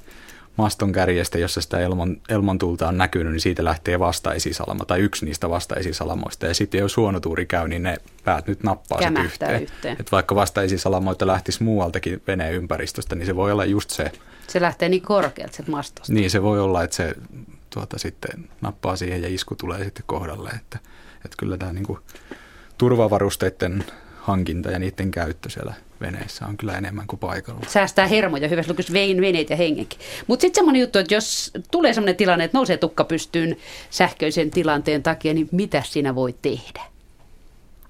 maston 0.57 0.91
kärjestä, 0.91 1.37
jossa 1.37 1.61
sitä 1.61 1.79
elmon, 1.79 2.21
elmon 2.29 2.57
tulta 2.57 2.87
on 2.87 2.97
näkynyt, 2.97 3.33
niin 3.33 3.41
siitä 3.41 3.63
lähtee 3.63 3.99
vasta 3.99 4.33
esisalama 4.33 4.85
tai 4.85 4.99
yksi 4.99 5.25
niistä 5.25 5.49
vasta 5.49 5.75
esisalamoista. 5.75 6.45
Ja 6.45 6.53
sitten 6.53 6.79
jos 6.79 6.97
huonotuuri 6.97 7.45
käy, 7.45 7.67
niin 7.67 7.83
ne 7.83 7.97
päät 8.23 8.47
nyt 8.47 8.63
nappaa 8.63 9.01
se 9.01 9.21
yhteen. 9.23 9.63
yhteen. 9.63 9.97
Et 9.99 10.11
vaikka 10.11 10.35
vasta 10.35 10.61
esisalamoita 10.61 11.27
lähtisi 11.27 11.63
muualtakin 11.63 12.21
veneen 12.27 12.53
ympäristöstä, 12.53 13.15
niin 13.15 13.25
se 13.25 13.35
voi 13.35 13.51
olla 13.51 13.65
just 13.65 13.89
se. 13.89 14.11
Se 14.47 14.61
lähtee 14.61 14.89
niin 14.89 15.01
korkealta 15.01 15.55
sieltä 15.55 15.71
mastosta. 15.71 16.13
Niin, 16.13 16.31
se 16.31 16.41
voi 16.41 16.59
olla, 16.59 16.83
että 16.83 16.95
se 16.95 17.15
tuota, 17.69 17.99
sitten 17.99 18.49
nappaa 18.61 18.95
siihen 18.95 19.21
ja 19.21 19.27
isku 19.27 19.55
tulee 19.55 19.83
sitten 19.83 20.03
kohdalle. 20.07 20.49
Että, 20.49 20.79
että 21.15 21.37
kyllä 21.37 21.57
tämä 21.57 21.73
niin 21.73 21.85
kuin, 21.85 21.99
turvavarusteiden 22.77 23.83
hankinta 24.19 24.71
ja 24.71 24.79
niiden 24.79 25.11
käyttö 25.11 25.49
siellä 25.49 25.73
veneissä 26.01 26.45
on 26.45 26.57
kyllä 26.57 26.77
enemmän 26.77 27.07
kuin 27.07 27.19
paikalla. 27.19 27.61
Säästää 27.67 28.07
hermoja, 28.07 28.47
hyvä 28.47 28.61
lukus 28.67 28.93
vein, 28.93 29.21
veneet 29.21 29.49
ja 29.49 29.55
hengenkin. 29.55 29.99
Mutta 30.27 30.41
sitten 30.41 30.55
semmoinen 30.55 30.81
juttu, 30.81 30.99
että 30.99 31.13
jos 31.13 31.51
tulee 31.71 31.93
semmoinen 31.93 32.15
tilanne, 32.15 32.43
että 32.43 32.57
nousee 32.57 32.77
tukka 32.77 33.03
pystyyn 33.03 33.57
sähköisen 33.89 34.51
tilanteen 34.51 35.03
takia, 35.03 35.33
niin 35.33 35.49
mitä 35.51 35.83
sinä 35.85 36.15
voi 36.15 36.35
tehdä? 36.41 36.81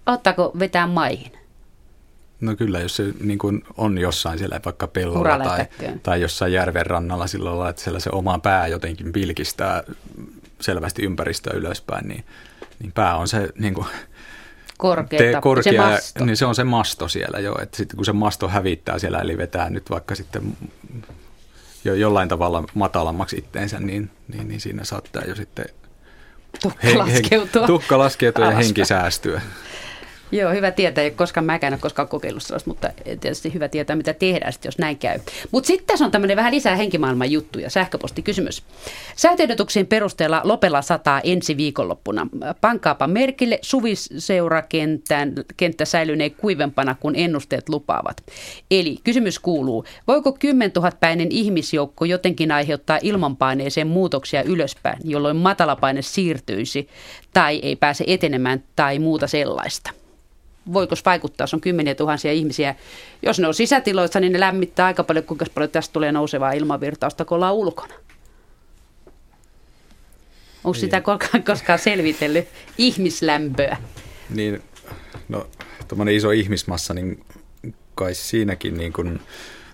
Ottaako 0.05 0.51
vetää 0.59 0.87
maihin? 0.87 1.31
No 2.41 2.55
kyllä, 2.55 2.79
jos 2.79 2.95
se 2.95 3.03
niin 3.19 3.39
kuin 3.39 3.63
on 3.77 3.97
jossain 3.97 4.37
siellä 4.37 4.59
vaikka 4.65 4.87
pellolla 4.87 5.39
tai, 5.39 5.65
tai 6.03 6.21
jossain 6.21 6.53
järven 6.53 6.85
rannalla 6.85 7.27
sillä 7.27 7.49
lailla, 7.49 7.69
että 7.69 7.81
siellä 7.81 7.99
se 7.99 8.09
oma 8.13 8.39
pää 8.39 8.67
jotenkin 8.67 9.13
pilkistää 9.13 9.83
selvästi 10.61 11.03
ympäristöä 11.03 11.53
ylöspäin, 11.53 12.07
niin, 12.07 12.23
niin 12.79 12.91
pää 12.91 13.15
on 13.15 13.27
se 13.27 13.49
niin 13.59 13.73
kuin, 13.73 13.87
korkea, 14.77 15.19
te, 15.19 15.33
korkea 15.41 15.73
se 15.73 15.77
masto. 15.77 16.25
Niin 16.25 16.37
se 16.37 16.45
on 16.45 16.55
se 16.55 16.63
masto 16.63 17.07
siellä 17.07 17.39
jo, 17.39 17.55
että 17.61 17.77
sitten 17.77 17.95
kun 17.95 18.05
se 18.05 18.13
masto 18.13 18.47
hävittää 18.47 18.99
siellä, 18.99 19.19
eli 19.19 19.37
vetää 19.37 19.69
nyt 19.69 19.89
vaikka 19.89 20.15
sitten 20.15 20.57
jo 21.85 21.93
jollain 21.93 22.29
tavalla 22.29 22.63
matalammaksi 22.73 23.37
itteensä, 23.37 23.79
niin, 23.79 24.11
niin, 24.27 24.47
niin 24.47 24.61
siinä 24.61 24.83
saattaa 24.83 25.23
jo 25.23 25.35
sitten 25.35 25.65
tukka 26.61 26.97
laskeutua, 26.97 27.67
tukka 27.67 27.97
laskeutua 27.97 28.45
ja 28.45 28.51
henki 28.51 28.85
säästyä. 28.85 29.41
Joo, 30.31 30.51
hyvä 30.51 30.71
tietää. 30.71 31.03
Ei 31.03 31.11
koskaan 31.11 31.45
mäkään 31.45 31.73
ole 31.73 31.79
koskaan 31.79 32.07
kokeillut 32.07 32.43
sellaista, 32.43 32.69
mutta 32.69 32.89
tietysti 33.03 33.53
hyvä 33.53 33.67
tietää, 33.67 33.95
mitä 33.95 34.13
tehdään 34.13 34.53
sit, 34.53 34.65
jos 34.65 34.77
näin 34.77 34.97
käy. 34.97 35.19
Mutta 35.51 35.67
sitten 35.67 35.87
tässä 35.87 36.05
on 36.05 36.11
tämmöinen 36.11 36.37
vähän 36.37 36.53
lisää 36.53 36.75
henkimaailman 36.75 37.31
juttuja. 37.31 37.69
Sähköpostikysymys. 37.69 38.63
Säätiedotuksien 39.15 39.87
perusteella 39.87 40.41
Lopella 40.43 40.81
sataa 40.81 41.21
ensi 41.23 41.57
viikonloppuna. 41.57 42.27
Pankkaapa 42.61 43.07
merkille 43.07 43.59
suviseurakentän 43.61 45.33
kenttä 45.57 45.85
säilynee 45.85 46.29
kuivempana 46.29 46.95
kuin 46.99 47.15
ennusteet 47.15 47.69
lupaavat. 47.69 48.17
Eli 48.71 48.97
kysymys 49.03 49.39
kuuluu, 49.39 49.85
voiko 50.07 50.31
10 50.31 50.71
000 50.75 50.91
päinen 50.99 51.27
ihmisjoukko 51.31 52.05
jotenkin 52.05 52.51
aiheuttaa 52.51 52.99
ilmanpaineeseen 53.01 53.87
muutoksia 53.87 54.43
ylöspäin, 54.43 54.97
jolloin 55.03 55.37
matalapaine 55.37 56.01
siirtyisi 56.01 56.87
tai 57.33 57.59
ei 57.63 57.75
pääse 57.75 58.03
etenemään 58.07 58.63
tai 58.75 58.99
muuta 58.99 59.27
sellaista? 59.27 59.91
Voiko 60.73 60.95
vaikuttaa, 61.05 61.47
se 61.47 61.55
on 61.55 61.61
kymmeniä 61.61 61.95
tuhansia 61.95 62.31
ihmisiä. 62.31 62.75
Jos 63.21 63.39
ne 63.39 63.47
on 63.47 63.53
sisätiloissa, 63.53 64.19
niin 64.19 64.33
ne 64.33 64.39
lämmittää 64.39 64.85
aika 64.85 65.03
paljon, 65.03 65.25
kuinka 65.25 65.45
paljon 65.53 65.71
tästä 65.71 65.93
tulee 65.93 66.11
nousevaa 66.11 66.51
ilmavirtausta, 66.51 67.25
kun 67.25 67.35
ollaan 67.35 67.55
ulkona. 67.55 67.93
Onko 70.63 70.79
sitä 70.79 71.01
koskaan, 71.01 71.43
koskaan 71.43 71.79
selvitellyt 71.79 72.47
ihmislämpöä? 72.77 73.77
Niin, 74.29 74.63
no 75.29 75.47
tuommoinen 75.87 76.15
iso 76.15 76.31
ihmismassa, 76.31 76.93
niin 76.93 77.25
kai 77.95 78.13
siinäkin 78.13 78.77
niin 78.77 78.93
kuin 78.93 79.19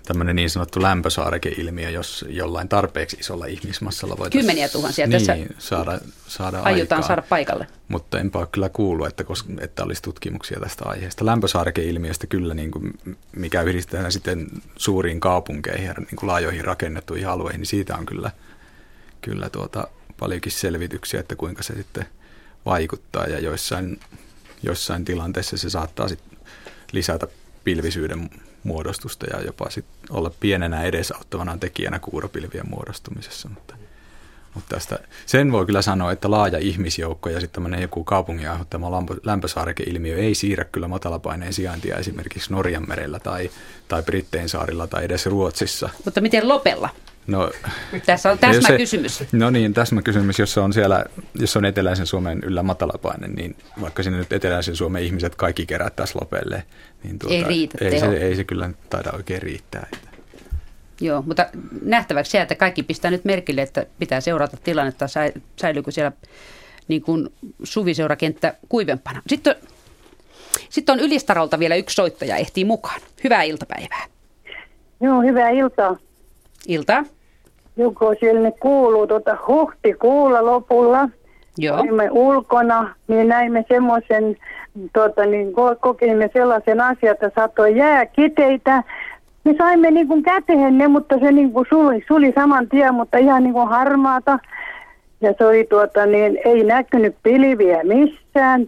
tämmöinen 0.05 0.35
niin 0.35 0.49
sanottu 0.49 0.81
lämpösaarekeilmiö, 0.81 1.89
jos 1.89 2.25
jollain 2.29 2.69
tarpeeksi 2.69 3.17
isolla 3.19 3.45
ihmismassalla 3.45 4.17
voitaisiin 4.17 4.41
Kymmeniä 4.41 4.69
tuhansia 4.69 5.07
niin, 5.07 5.11
tässä 5.11 5.37
saada, 5.57 5.99
saada 6.27 6.57
aiotaan 6.57 6.97
aikaan. 6.97 7.03
saada 7.03 7.21
paikalle. 7.21 7.67
Mutta 7.87 8.19
enpä 8.19 8.39
ole 8.39 8.47
kyllä 8.51 8.69
kuullut, 8.69 9.07
että, 9.07 9.23
koska, 9.23 9.49
että 9.61 9.83
olisi 9.83 10.01
tutkimuksia 10.01 10.59
tästä 10.59 10.83
aiheesta. 10.85 11.25
Lämpösaarekeilmiöstä 11.25 12.27
kyllä, 12.27 12.53
niin 12.53 12.71
kuin, 12.71 12.93
mikä 13.35 13.61
yhdistetään 13.61 14.11
sitten 14.11 14.47
suuriin 14.75 15.19
kaupunkeihin 15.19 15.85
ja 15.85 15.93
niin 15.93 16.15
kuin 16.15 16.27
laajoihin 16.27 16.65
rakennettuihin 16.65 17.27
alueihin, 17.27 17.59
niin 17.59 17.67
siitä 17.67 17.97
on 17.97 18.05
kyllä, 18.05 18.31
kyllä 19.21 19.49
tuota, 19.49 19.87
paljonkin 20.19 20.51
selvityksiä, 20.51 21.19
että 21.19 21.35
kuinka 21.35 21.63
se 21.63 21.73
sitten 21.73 22.05
vaikuttaa 22.65 23.25
ja 23.25 23.39
joissain, 23.39 23.99
joissain 24.63 25.05
tilanteissa 25.05 25.57
se 25.57 25.69
saattaa 25.69 26.07
sitten 26.07 26.37
lisätä 26.91 27.27
pilvisyyden 27.63 28.29
muodostusta 28.63 29.25
ja 29.33 29.41
jopa 29.41 29.69
sit 29.69 29.85
olla 30.09 30.31
pienenä 30.39 30.83
edesauttavana 30.83 31.57
tekijänä 31.57 31.99
kuuropilvien 31.99 32.69
muodostumisessa. 32.69 33.49
Mutta, 33.49 33.75
mutta 34.53 34.75
tästä, 34.75 34.99
sen 35.25 35.51
voi 35.51 35.65
kyllä 35.65 35.81
sanoa, 35.81 36.11
että 36.11 36.31
laaja 36.31 36.57
ihmisjoukko 36.57 37.29
ja 37.29 37.39
sitten 37.39 37.53
tämmöinen 37.53 37.81
joku 37.81 38.03
kaupungin 38.03 38.49
aiheuttama 38.49 39.05
lämpösaarekeilmiö 39.23 40.17
ei 40.17 40.35
siirrä 40.35 40.65
kyllä 40.65 40.87
matalapaineen 40.87 41.53
sijaintia 41.53 41.97
esimerkiksi 41.97 42.53
Norjan 42.53 42.87
merellä 42.87 43.19
tai, 43.19 43.49
tai 43.87 44.03
Brittein 44.03 44.49
saarilla 44.49 44.87
tai 44.87 45.05
edes 45.05 45.25
Ruotsissa. 45.25 45.89
Mutta 46.05 46.21
miten 46.21 46.47
Lopella? 46.47 46.89
No, 47.27 47.51
Tässä 48.05 48.31
on 48.31 48.37
jos 48.41 48.55
se- 48.55 48.61
täsmäkysymys. 48.61 49.23
No 49.31 49.49
niin, 49.49 49.73
täsmäkysymys, 49.73 50.39
jos 50.39 50.53
se 50.53 50.59
on 50.59 50.73
siellä, 50.73 51.05
jos 51.39 51.53
se 51.53 51.59
on 51.59 51.65
eteläisen 51.65 52.05
Suomen 52.07 52.39
yllä 52.43 52.63
matalapaine, 52.63 53.27
niin 53.27 53.55
vaikka 53.81 54.03
sinne 54.03 54.17
nyt 54.17 54.33
eteläisen 54.33 54.75
Suomen 54.75 55.03
ihmiset 55.03 55.35
kaikki 55.35 55.65
kerättäisiin 55.65 56.17
lopelle, 56.21 56.63
niin 57.03 57.19
tuota, 57.19 57.35
Ei 57.35 57.43
riitä 57.43 57.77
ei 57.81 57.91
teho. 57.91 58.11
se, 58.11 58.17
ei 58.17 58.35
se 58.35 58.43
kyllä 58.43 58.69
taida 58.89 59.11
oikein 59.15 59.41
riittää. 59.41 59.87
Joo, 61.01 61.21
mutta 61.21 61.45
nähtäväksi 61.81 62.37
jää, 62.37 62.41
että 62.41 62.55
kaikki 62.55 62.83
pistää 62.83 63.11
nyt 63.11 63.25
merkille, 63.25 63.61
että 63.61 63.85
pitää 63.99 64.21
seurata 64.21 64.57
tilannetta, 64.63 65.05
säi- 65.07 65.41
säilyykö 65.55 65.91
siellä 65.91 66.11
niin 66.87 67.01
kuin 67.01 67.29
suviseurakenttä 67.63 68.53
kuivempana. 68.69 69.21
Sitten, 69.27 69.55
sitten 70.69 70.93
on 70.93 70.99
Ylistarolta 70.99 71.59
vielä 71.59 71.75
yksi 71.75 71.95
soittaja, 71.95 72.35
ehtii 72.37 72.65
mukaan. 72.65 73.01
Hyvää 73.23 73.43
iltapäivää. 73.43 74.05
Joo, 75.01 75.21
hyvää 75.21 75.49
iltaa. 75.49 75.97
Iltaa. 76.67 77.03
Joko 77.77 78.15
siellä 78.19 78.41
ne 78.41 78.51
kuuluu 78.51 79.07
tuota 79.07 79.37
huhtikuulla 79.47 80.45
lopulla. 80.45 81.09
Joo. 81.57 81.79
Olimme 81.79 82.09
ulkona, 82.11 82.95
niin 83.07 83.27
näimme 83.27 83.65
semmoisen, 83.67 84.37
tuota, 84.93 85.25
niin 85.25 85.47
ko- 85.47 85.77
kokimme 85.79 86.29
sellaisen 86.33 86.81
asian, 86.81 87.13
että 87.13 87.31
satoi 87.35 87.77
jääkiteitä. 87.77 88.83
Me 89.43 89.55
saimme 89.57 89.91
niin 89.91 90.07
kuin 90.07 90.23
käteen 90.23 90.77
ne, 90.77 90.87
mutta 90.87 91.19
se 91.19 91.31
niin 91.31 91.51
kuin 91.53 91.65
suli, 91.69 92.03
suli 92.07 92.31
saman 92.35 92.69
tien, 92.69 92.93
mutta 92.93 93.17
ihan 93.17 93.43
niin 93.43 93.53
kuin 93.53 93.67
harmaata. 93.69 94.39
Ja 95.21 95.33
se 95.37 95.45
oli 95.45 95.67
tuota, 95.69 96.05
niin 96.05 96.39
ei 96.45 96.63
näkynyt 96.63 97.15
pilviä 97.23 97.83
missään. 97.83 98.67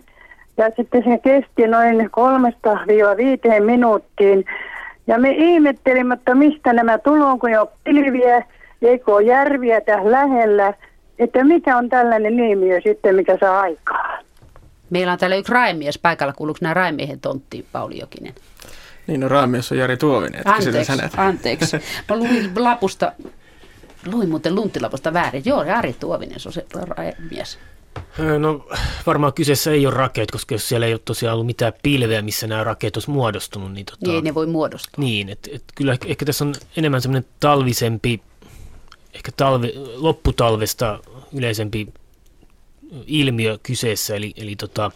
Ja 0.57 0.69
sitten 0.75 1.03
se 1.03 1.17
kesti 1.17 1.67
noin 1.67 2.09
kolmesta 2.11 2.79
viiva 2.87 3.17
viiteen 3.17 3.63
minuuttiin. 3.63 4.45
Ja 5.07 5.19
me 5.19 5.31
ihmettelimme, 5.31 6.13
että 6.13 6.35
mistä 6.35 6.73
nämä 6.73 6.97
tulee, 6.97 7.39
kun 7.39 7.49
ei 7.49 7.57
ole 7.57 7.69
pilviä, 7.83 8.45
eikö 8.81 9.13
ole 9.13 9.23
järviä 9.23 9.81
tässä 9.81 10.11
lähellä. 10.11 10.73
Että 11.19 11.43
mikä 11.43 11.77
on 11.77 11.89
tällainen 11.89 12.39
ilmiö 12.39 12.81
sitten, 12.83 13.15
mikä 13.15 13.37
saa 13.39 13.59
aikaa. 13.59 14.17
Meillä 14.89 15.13
on 15.13 15.19
täällä 15.19 15.35
yksi 15.35 15.51
raemies 15.51 15.97
paikalla. 15.97 16.33
Kuuluuko 16.33 16.57
nämä 16.61 16.73
raemiehen 16.73 17.19
tontti, 17.19 17.65
Pauli 17.71 17.99
Jokinen? 17.99 18.33
Niin, 19.07 19.19
no 19.19 19.27
raamies 19.27 19.71
on 19.71 19.77
Jari 19.77 19.97
Tuovinen. 19.97 20.41
Anteeksi, 20.45 20.91
häneltä. 20.91 21.21
anteeksi. 21.25 21.77
Mä 22.09 22.15
luin 22.15 22.51
lapusta, 22.55 23.11
luin 24.11 24.29
muuten 24.29 24.55
lunttilapusta 24.55 25.13
väärin. 25.13 25.43
Joo, 25.45 25.63
Jari 25.63 25.95
Tuovinen, 25.99 26.39
se 26.39 26.49
on 26.49 26.53
se 26.53 26.65
raemies. 26.73 27.59
Öö, 28.19 28.39
No 28.39 28.67
varmaan 29.05 29.33
kyseessä 29.33 29.71
ei 29.71 29.87
ole 29.87 29.95
rakeet, 29.95 30.31
koska 30.31 30.55
jos 30.55 30.69
siellä 30.69 30.85
ei 30.85 30.93
ole 30.93 31.01
tosiaan 31.05 31.33
ollut 31.33 31.45
mitään 31.45 31.73
pilveä, 31.83 32.21
missä 32.21 32.47
nämä 32.47 32.63
rakeet 32.63 32.97
olisi 32.97 33.09
muodostunut, 33.09 33.73
niin, 33.73 33.85
tota, 33.85 33.99
Niin 34.05 34.15
ei 34.15 34.21
ne 34.21 34.33
voi 34.33 34.47
muodostua. 34.47 35.03
Niin, 35.03 35.29
että 35.29 35.49
et 35.53 35.63
kyllä 35.75 35.91
ehkä, 35.91 36.07
ehkä 36.07 36.25
tässä 36.25 36.45
on 36.45 36.55
enemmän 36.77 37.01
semmoinen 37.01 37.29
talvisempi, 37.39 38.21
ehkä 39.13 39.31
talve, 39.31 39.73
lopputalvesta 39.95 40.99
yleisempi 41.33 41.87
ilmiö 43.07 43.57
kyseessä, 43.63 44.15
eli, 44.15 44.33
eli 44.37 44.55
tota, 44.55 44.91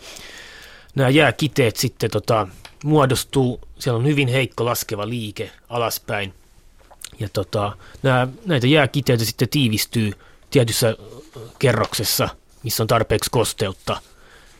nämä 0.95 1.09
jääkiteet 1.09 1.75
sitten 1.77 2.11
tota, 2.11 2.47
muodostuu, 2.83 3.59
siellä 3.79 3.97
on 3.97 4.05
hyvin 4.05 4.27
heikko 4.27 4.65
laskeva 4.65 5.09
liike 5.09 5.51
alaspäin, 5.69 6.33
ja 7.19 7.29
tota, 7.33 7.77
nämä, 8.03 8.27
näitä 8.45 8.67
jääkiteitä 8.67 9.25
sitten 9.25 9.49
tiivistyy 9.49 10.11
tietyssä 10.49 10.95
kerroksessa, 11.59 12.29
missä 12.63 12.83
on 12.83 12.87
tarpeeksi 12.87 13.29
kosteutta, 13.31 13.97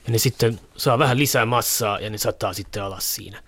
ja 0.07 0.11
ne 0.11 0.17
sitten 0.17 0.59
saa 0.77 0.99
vähän 0.99 1.19
lisää 1.19 1.45
massaa, 1.45 1.99
ja 1.99 2.09
ne 2.09 2.17
saattaa 2.17 2.53
sitten 2.53 2.83
alas 2.83 3.15
siinä. 3.15 3.39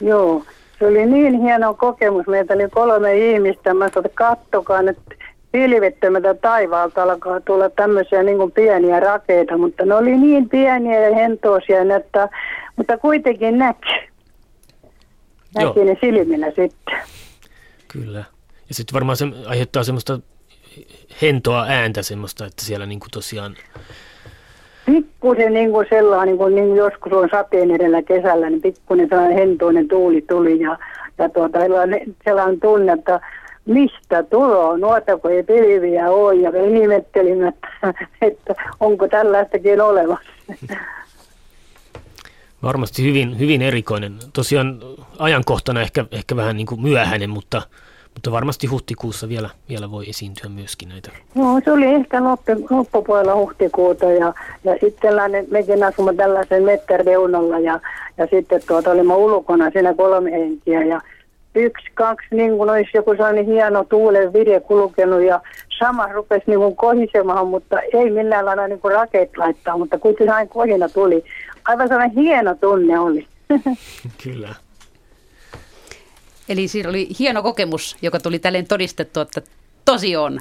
Joo, 0.00 0.44
se 0.78 0.86
oli 0.86 1.06
niin 1.06 1.40
hieno 1.42 1.74
kokemus. 1.74 2.26
Meitä 2.26 2.54
oli 2.54 2.68
kolme 2.70 3.30
ihmistä. 3.32 3.74
Mä 3.74 3.88
sanoin, 3.88 4.06
että 4.06 4.16
kattokaa 4.16 4.82
nyt 4.82 4.98
pilvettömältä 5.52 6.34
taivaalta 6.34 7.02
alkaa 7.02 7.40
tulla 7.40 7.70
tämmöisiä 7.70 8.22
niin 8.22 8.38
kuin 8.38 8.52
pieniä 8.52 9.00
rakeita, 9.00 9.58
mutta 9.58 9.84
ne 9.84 9.94
oli 9.94 10.16
niin 10.16 10.48
pieniä 10.48 11.08
ja 11.08 11.14
hentoisia, 11.14 11.96
että, 11.96 12.28
mutta 12.76 12.98
kuitenkin 12.98 13.58
näki. 13.58 13.88
Joo. 15.54 15.68
Näki 15.68 15.84
ne 15.84 15.96
silmillä 16.00 16.46
sitten. 16.46 16.98
Kyllä. 17.88 18.24
Ja 18.68 18.74
sitten 18.74 18.94
varmaan 18.94 19.16
se 19.16 19.24
aiheuttaa 19.46 19.84
semmoista 19.84 20.20
hentoa 21.22 21.66
ääntä 21.68 22.02
semmoista, 22.02 22.46
että 22.46 22.64
siellä 22.64 22.86
niinku 22.86 23.06
tosiaan, 23.12 23.56
Pikkusen 24.86 25.54
niin 25.54 25.70
kuin 25.70 25.86
sellainen, 25.90 26.26
niin 26.26 26.38
kuin, 26.38 26.54
niin 26.54 26.66
kuin 26.66 26.76
joskus 26.76 27.12
on 27.12 27.28
sateen 27.30 27.70
edellä 27.70 28.02
kesällä, 28.02 28.50
niin 28.50 28.62
pikkuinen 28.62 29.08
sellainen 29.08 29.36
hentoinen 29.36 29.88
tuuli 29.88 30.24
tuli 30.28 30.60
ja, 30.60 30.78
ja 31.18 31.28
tuota, 31.28 31.60
sellainen, 31.60 32.00
sellainen 32.24 32.60
tunne, 32.60 32.92
että 32.92 33.20
mistä 33.64 34.22
tulee, 34.22 34.78
nuota 34.78 35.18
kun 35.18 35.32
ei 35.32 35.42
pilviä 35.42 36.10
ole 36.10 36.34
ja 36.34 36.50
me 36.50 36.66
ihmettelimme, 36.66 37.48
että, 37.48 37.94
että 38.22 38.54
onko 38.80 39.08
tällaistakin 39.08 39.80
olemassa. 39.80 40.30
varmasti 42.62 43.02
hyvin, 43.04 43.38
hyvin 43.38 43.62
erikoinen. 43.62 44.14
Tosiaan 44.32 44.80
ajankohtana 45.18 45.80
ehkä, 45.80 46.04
ehkä 46.10 46.36
vähän 46.36 46.56
niin 46.56 46.66
kuin 46.66 46.82
myöhäinen, 46.82 47.30
mutta, 47.30 47.62
mutta 48.14 48.32
varmasti 48.32 48.66
huhtikuussa 48.66 49.28
vielä, 49.28 49.50
vielä 49.68 49.90
voi 49.90 50.08
esiintyä 50.08 50.50
myöskin 50.50 50.88
näitä. 50.88 51.10
No 51.34 51.60
se 51.64 51.72
oli 51.72 51.84
ehkä 51.84 52.24
loppu, 52.24 52.52
loppupuolella 52.70 53.34
huhtikuuta 53.34 54.04
ja, 54.04 54.34
ja 54.64 54.76
sitten 54.80 55.14
mekin 55.50 55.84
asumme 55.84 56.14
tällaisen 56.14 56.62
mettän 56.62 57.00
reunalla 57.06 57.58
ja, 57.58 57.80
ja 58.18 58.26
sitten 58.30 58.60
tuota, 58.68 58.90
olimme 58.90 59.14
ulkona 59.14 59.70
siinä 59.70 59.94
kolme 59.94 60.32
henkiä 60.32 60.84
ja 60.84 61.00
yksi, 61.54 61.90
kaksi, 61.94 62.26
niin 62.30 62.56
kuin 62.56 62.70
olisi 62.70 62.90
joku 62.94 63.10
sellainen 63.10 63.46
hieno 63.46 63.84
tuulen 63.84 64.32
vire 64.32 64.60
kulkenut 64.60 65.22
ja 65.22 65.40
sama 65.78 66.12
rupesi 66.12 66.44
niin 66.46 66.58
kuin 66.58 66.76
kohisemaan, 66.76 67.46
mutta 67.46 67.80
ei 67.80 68.10
millään 68.10 68.46
lailla 68.46 68.68
niin 68.68 68.80
kuin 68.80 68.94
rakeet 68.94 69.36
laittaa, 69.36 69.78
mutta 69.78 69.98
kuitenkin 69.98 70.34
aina 70.34 70.50
kohina 70.50 70.88
tuli. 70.88 71.24
Aivan 71.64 71.88
sellainen 71.88 72.16
hieno 72.16 72.54
tunne 72.54 72.98
oli. 72.98 73.26
Kyllä. 74.24 74.54
Eli 76.48 76.68
siinä 76.68 76.88
oli 76.88 77.08
hieno 77.18 77.42
kokemus, 77.42 77.96
joka 78.02 78.20
tuli 78.20 78.38
tälleen 78.38 78.66
todistettu, 78.66 79.20
että 79.20 79.42
tosi 79.84 80.16
on. 80.16 80.38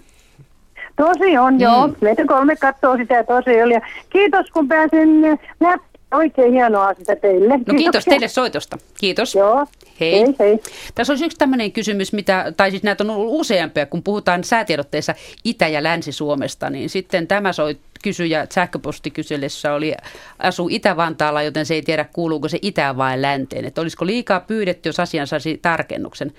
Tosi 0.96 1.38
on, 1.38 1.60
joo. 1.60 1.90
Meitä 2.02 2.26
kolme 2.26 2.56
katsoo 2.56 2.98
sitä 2.98 3.24
tosi 3.24 3.62
oli. 3.62 3.74
Ja 3.74 3.82
kiitos 4.10 4.52
kun 4.52 4.68
pääsin 4.68 5.22
läpi 5.60 5.97
Oikein 6.12 6.54
hienoa 6.54 6.94
sitä 6.94 7.16
teille. 7.16 7.58
No 7.58 7.74
kiitos 7.78 8.06
teille 8.06 8.28
soitosta. 8.28 8.78
Kiitos. 9.00 9.36
Joo. 9.36 9.66
Hei. 10.00 10.12
Hei, 10.12 10.36
hei. 10.40 10.60
Tässä 10.96 11.14
olisi 11.14 11.26
yksi 11.26 11.38
tämmöinen 11.38 11.72
kysymys, 11.72 12.14
mitä, 12.14 12.54
tai 12.58 12.72
siis 12.72 12.84
näitä 12.84 13.04
on 13.04 13.10
ollut 13.10 13.40
useampia, 13.40 13.86
kun 13.86 14.04
puhutaan 14.04 14.44
säätiedotteessa 14.44 15.16
Itä- 15.44 15.68
ja 15.68 15.84
Länsi-Suomesta, 15.84 16.70
niin 16.70 16.90
sitten 16.90 17.28
tämä 17.28 17.54
soi 17.54 17.78
kysyjä 18.04 18.48
sähköpostikyselyssä 18.54 19.74
oli, 19.74 19.94
asuu 20.40 20.68
Itä-Vantaalla, 20.72 21.42
joten 21.44 21.66
se 21.66 21.74
ei 21.74 21.82
tiedä 21.82 22.06
kuuluuko 22.14 22.48
se 22.48 22.60
Itä- 22.62 22.98
vai 22.98 23.22
Länteen. 23.22 23.66
Että 23.66 23.82
olisiko 23.82 24.06
liikaa 24.06 24.40
pyydetty, 24.40 24.90
jos 24.90 25.00
asian 25.00 25.28
saisi 25.28 25.60
tarkennuksen. 25.62 26.32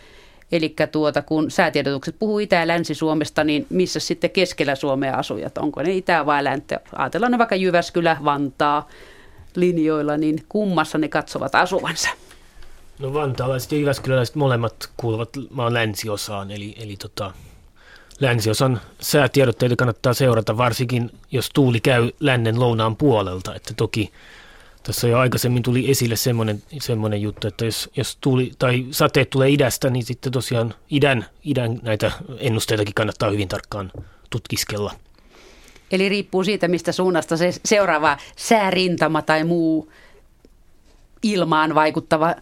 Eli 0.52 0.74
tuota, 0.92 1.22
kun 1.22 1.50
säätiedotukset 1.50 2.16
puhuu 2.18 2.38
Itä- 2.38 2.56
ja 2.56 2.66
Länsi-Suomesta, 2.66 3.44
niin 3.44 3.66
missä 3.70 4.00
sitten 4.00 4.30
keskellä 4.30 4.74
Suomea 4.74 5.14
asujat? 5.14 5.58
Onko 5.58 5.82
ne 5.82 5.92
Itä- 5.92 6.26
vai 6.26 6.44
Läntä? 6.44 6.80
Ajatellaan 6.96 7.32
ne 7.32 7.38
vaikka 7.38 7.56
Jyväskylä, 7.56 8.16
Vantaa 8.24 8.88
linjoilla, 9.56 10.16
niin 10.16 10.44
kummassa 10.48 10.98
ne 10.98 11.08
katsovat 11.08 11.54
asuvansa? 11.54 12.08
No 12.98 13.14
vantaalaiset 13.14 13.72
ja 13.72 13.78
jyväskyläläiset 13.78 14.34
molemmat 14.34 14.90
kuuluvat 14.96 15.28
maan 15.50 15.74
länsiosaan, 15.74 16.50
eli, 16.50 16.74
eli 16.78 16.96
tota, 16.96 17.32
länsiosan 18.20 18.80
säätiedotteita 19.00 19.76
kannattaa 19.76 20.14
seurata, 20.14 20.56
varsinkin 20.56 21.10
jos 21.30 21.50
tuuli 21.54 21.80
käy 21.80 22.10
lännen 22.20 22.60
lounaan 22.60 22.96
puolelta. 22.96 23.54
Että 23.54 23.74
toki 23.74 24.12
tässä 24.82 25.08
jo 25.08 25.18
aikaisemmin 25.18 25.62
tuli 25.62 25.90
esille 25.90 26.16
semmoinen, 26.16 26.62
semmoinen 26.80 27.22
juttu, 27.22 27.48
että 27.48 27.64
jos, 27.64 27.90
jos 27.96 28.18
tuuli 28.20 28.52
tai 28.58 28.86
sateet 28.90 29.30
tulee 29.30 29.50
idästä, 29.50 29.90
niin 29.90 30.04
sitten 30.04 30.32
tosiaan 30.32 30.74
idän, 30.90 31.26
idän 31.44 31.80
näitä 31.82 32.12
ennusteitakin 32.38 32.94
kannattaa 32.94 33.30
hyvin 33.30 33.48
tarkkaan 33.48 33.92
tutkiskella. 34.30 34.92
Eli 35.92 36.08
riippuu 36.08 36.44
siitä, 36.44 36.68
mistä 36.68 36.92
suunnasta 36.92 37.36
se 37.36 37.54
seuraava 37.64 38.16
säärintama 38.36 39.22
tai 39.22 39.44
muu 39.44 39.92
ilmaan 41.22 41.74
vaikuttava 41.74 42.34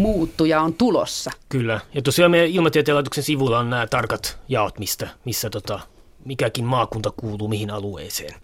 muuttuja 0.00 0.60
on 0.60 0.74
tulossa. 0.74 1.30
Kyllä. 1.48 1.80
Ja 1.94 2.02
tosiaan 2.02 2.30
meidän 2.30 2.48
ilmatieteen 2.50 2.94
laitoksen 2.94 3.24
sivulla 3.24 3.58
on 3.58 3.70
nämä 3.70 3.86
tarkat 3.86 4.38
jaot, 4.48 4.78
mistä, 4.78 5.08
missä 5.24 5.50
tota, 5.50 5.80
mikäkin 6.24 6.64
maakunta 6.64 7.12
kuuluu 7.16 7.48
mihin 7.48 7.70
alueeseen. 7.70 8.34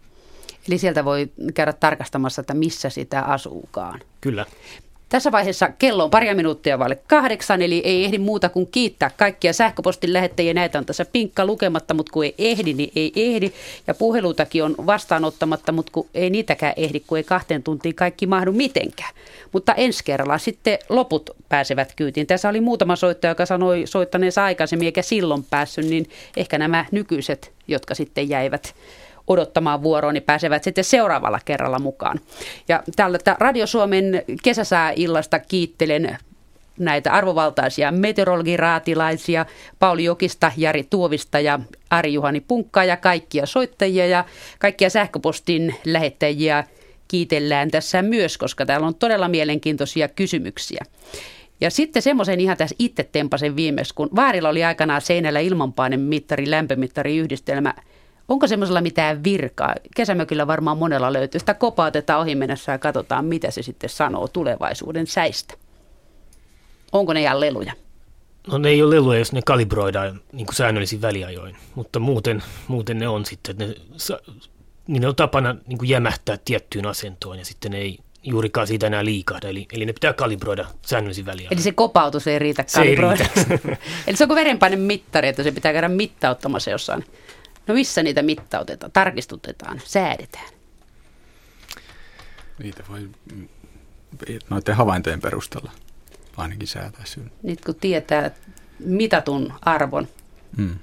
Eli 0.68 0.78
sieltä 0.78 1.04
voi 1.04 1.30
käydä 1.54 1.72
tarkastamassa, 1.72 2.40
että 2.40 2.54
missä 2.54 2.90
sitä 2.90 3.22
asuukaan. 3.22 4.00
Kyllä. 4.20 4.46
Tässä 5.10 5.32
vaiheessa 5.32 5.68
kello 5.78 6.04
on 6.04 6.10
paria 6.10 6.34
minuuttia 6.34 6.78
vaille 6.78 6.98
kahdeksan, 7.06 7.62
eli 7.62 7.82
ei 7.84 8.04
ehdi 8.04 8.18
muuta 8.18 8.48
kuin 8.48 8.68
kiittää 8.72 9.10
kaikkia 9.16 9.52
sähköpostin 9.52 10.12
lähettäjiä. 10.12 10.54
Näitä 10.54 10.78
on 10.78 10.86
tässä 10.86 11.04
pinkka 11.04 11.46
lukematta, 11.46 11.94
mutta 11.94 12.12
kun 12.12 12.24
ei 12.24 12.34
ehdi, 12.38 12.74
niin 12.74 12.92
ei 12.96 13.12
ehdi. 13.16 13.52
Ja 13.86 13.94
puhelutakin 13.94 14.64
on 14.64 14.74
vastaanottamatta, 14.86 15.72
mutta 15.72 15.92
kun 15.92 16.08
ei 16.14 16.30
niitäkään 16.30 16.72
ehdi, 16.76 17.00
kun 17.00 17.18
ei 17.18 17.24
kahteen 17.24 17.62
tuntiin 17.62 17.94
kaikki 17.94 18.26
mahdu 18.26 18.52
mitenkään. 18.52 19.14
Mutta 19.52 19.74
ensi 19.74 20.04
kerralla 20.04 20.38
sitten 20.38 20.78
loput 20.88 21.30
pääsevät 21.48 21.92
kyytiin. 21.96 22.26
Tässä 22.26 22.48
oli 22.48 22.60
muutama 22.60 22.96
soittaja, 22.96 23.30
joka 23.30 23.46
sanoi 23.46 23.82
soittaneensa 23.84 24.44
aikaisemmin 24.44 24.86
eikä 24.86 25.02
silloin 25.02 25.44
päässyt, 25.50 25.84
niin 25.84 26.10
ehkä 26.36 26.58
nämä 26.58 26.84
nykyiset, 26.92 27.52
jotka 27.68 27.94
sitten 27.94 28.28
jäivät 28.28 28.74
odottamaan 29.30 29.82
vuoroa, 29.82 30.12
niin 30.12 30.22
pääsevät 30.22 30.64
sitten 30.64 30.84
seuraavalla 30.84 31.40
kerralla 31.44 31.78
mukaan. 31.78 32.20
Ja 32.68 32.82
tällä 32.96 33.18
Radio 33.38 33.66
Suomen 33.66 34.22
kesäsääillasta 34.42 35.38
kiittelen 35.38 36.18
näitä 36.78 37.12
arvovaltaisia 37.12 37.92
meteorologiraatilaisia, 37.92 39.46
Pauli 39.78 40.04
Jokista, 40.04 40.52
Jari 40.56 40.84
Tuovista 40.90 41.40
ja 41.40 41.60
Ari-Juhani 41.90 42.40
Punkkaa 42.40 42.84
ja 42.84 42.96
kaikkia 42.96 43.46
soittajia 43.46 44.06
ja 44.06 44.24
kaikkia 44.58 44.90
sähköpostin 44.90 45.74
lähettäjiä 45.84 46.64
kiitellään 47.08 47.70
tässä 47.70 48.02
myös, 48.02 48.38
koska 48.38 48.66
täällä 48.66 48.86
on 48.86 48.94
todella 48.94 49.28
mielenkiintoisia 49.28 50.08
kysymyksiä. 50.08 50.84
Ja 51.60 51.70
sitten 51.70 52.02
semmoisen 52.02 52.40
ihan 52.40 52.56
tässä 52.56 52.76
itse 52.78 53.08
tempasen 53.12 53.56
viimeis, 53.56 53.92
kun 53.92 54.08
Vaarilla 54.16 54.48
oli 54.48 54.64
aikanaan 54.64 55.00
seinällä 55.00 55.40
ilmanpainemittari, 55.40 56.50
lämpömittari 56.50 57.16
yhdistelmä– 57.16 57.74
Onko 58.30 58.46
semmoisella 58.46 58.80
mitään 58.80 59.24
virkaa? 59.24 59.74
Kesämökillä 59.96 60.46
varmaan 60.46 60.78
monella 60.78 61.12
löytyy. 61.12 61.38
Sitä 61.38 61.54
kopautetaan 61.54 62.20
ohi 62.20 62.34
mennessä 62.34 62.72
ja 62.72 62.78
katsotaan, 62.78 63.24
mitä 63.24 63.50
se 63.50 63.62
sitten 63.62 63.90
sanoo 63.90 64.28
tulevaisuuden 64.28 65.06
säistä. 65.06 65.54
Onko 66.92 67.12
ne 67.12 67.20
ihan 67.20 67.40
leluja? 67.40 67.72
No 68.46 68.58
ne 68.58 68.68
ei 68.68 68.82
ole 68.82 68.94
leluja, 68.96 69.18
jos 69.18 69.32
ne 69.32 69.40
kalibroidaan 69.46 70.20
niin 70.32 70.46
kuin 70.46 70.56
säännöllisin 70.56 71.02
väliajoin, 71.02 71.56
mutta 71.74 71.98
muuten, 71.98 72.42
muuten 72.68 72.98
ne 72.98 73.08
on 73.08 73.24
sitten, 73.24 73.56
ne, 73.58 73.74
niin 74.86 75.00
ne 75.00 75.08
on 75.08 75.16
tapana 75.16 75.56
niin 75.66 75.78
kuin 75.78 75.88
jämähtää 75.88 76.36
tiettyyn 76.44 76.86
asentoon 76.86 77.38
ja 77.38 77.44
sitten 77.44 77.72
ne 77.72 77.78
ei 77.78 77.98
juurikaan 78.22 78.66
siitä 78.66 78.86
enää 78.86 79.04
liikahda, 79.04 79.48
eli, 79.48 79.66
eli 79.72 79.86
ne 79.86 79.92
pitää 79.92 80.12
kalibroida 80.12 80.66
säännöllisin 80.86 81.26
väliajoin. 81.26 81.54
Eli 81.54 81.62
se 81.62 81.72
kopautus 81.72 82.26
ei 82.26 82.38
riitä 82.38 82.64
kalibroida. 82.74 83.24
Se 83.34 83.40
ei 83.40 83.58
riitä. 83.64 83.76
eli 84.06 84.16
se 84.16 84.24
on 84.24 84.28
kuin 84.28 84.36
verenpaine 84.36 84.76
mittari, 84.76 85.28
että 85.28 85.42
se 85.42 85.52
pitää 85.52 85.72
käydä 85.72 85.88
mittauttamassa 85.88 86.70
jossain 86.70 87.04
No 87.70 87.74
missä 87.74 88.02
niitä 88.02 88.22
mittautetaan, 88.22 88.92
tarkistutetaan, 88.92 89.80
säädetään? 89.84 90.48
Niitä 92.58 92.82
voi 92.88 93.08
noiden 94.50 94.74
havaintojen 94.74 95.20
perusteella 95.20 95.70
ainakin 96.36 96.68
säätää 96.68 97.04
syyn. 97.04 97.32
Nyt 97.42 97.64
kun 97.64 97.74
tietää 97.74 98.30
mitatun 98.78 99.52
arvon. 99.62 100.08
Hmm. 100.56 100.78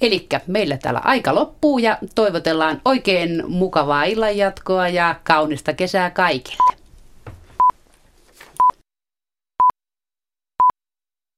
Eli 0.00 0.28
meillä 0.46 0.76
täällä 0.76 1.00
aika 1.04 1.34
loppuu 1.34 1.78
ja 1.78 1.98
toivotellaan 2.14 2.80
oikein 2.84 3.42
mukavaa 3.48 4.04
illanjatkoa 4.04 4.88
ja 4.88 5.20
kaunista 5.24 5.72
kesää 5.72 6.10
kaikille. 6.10 6.73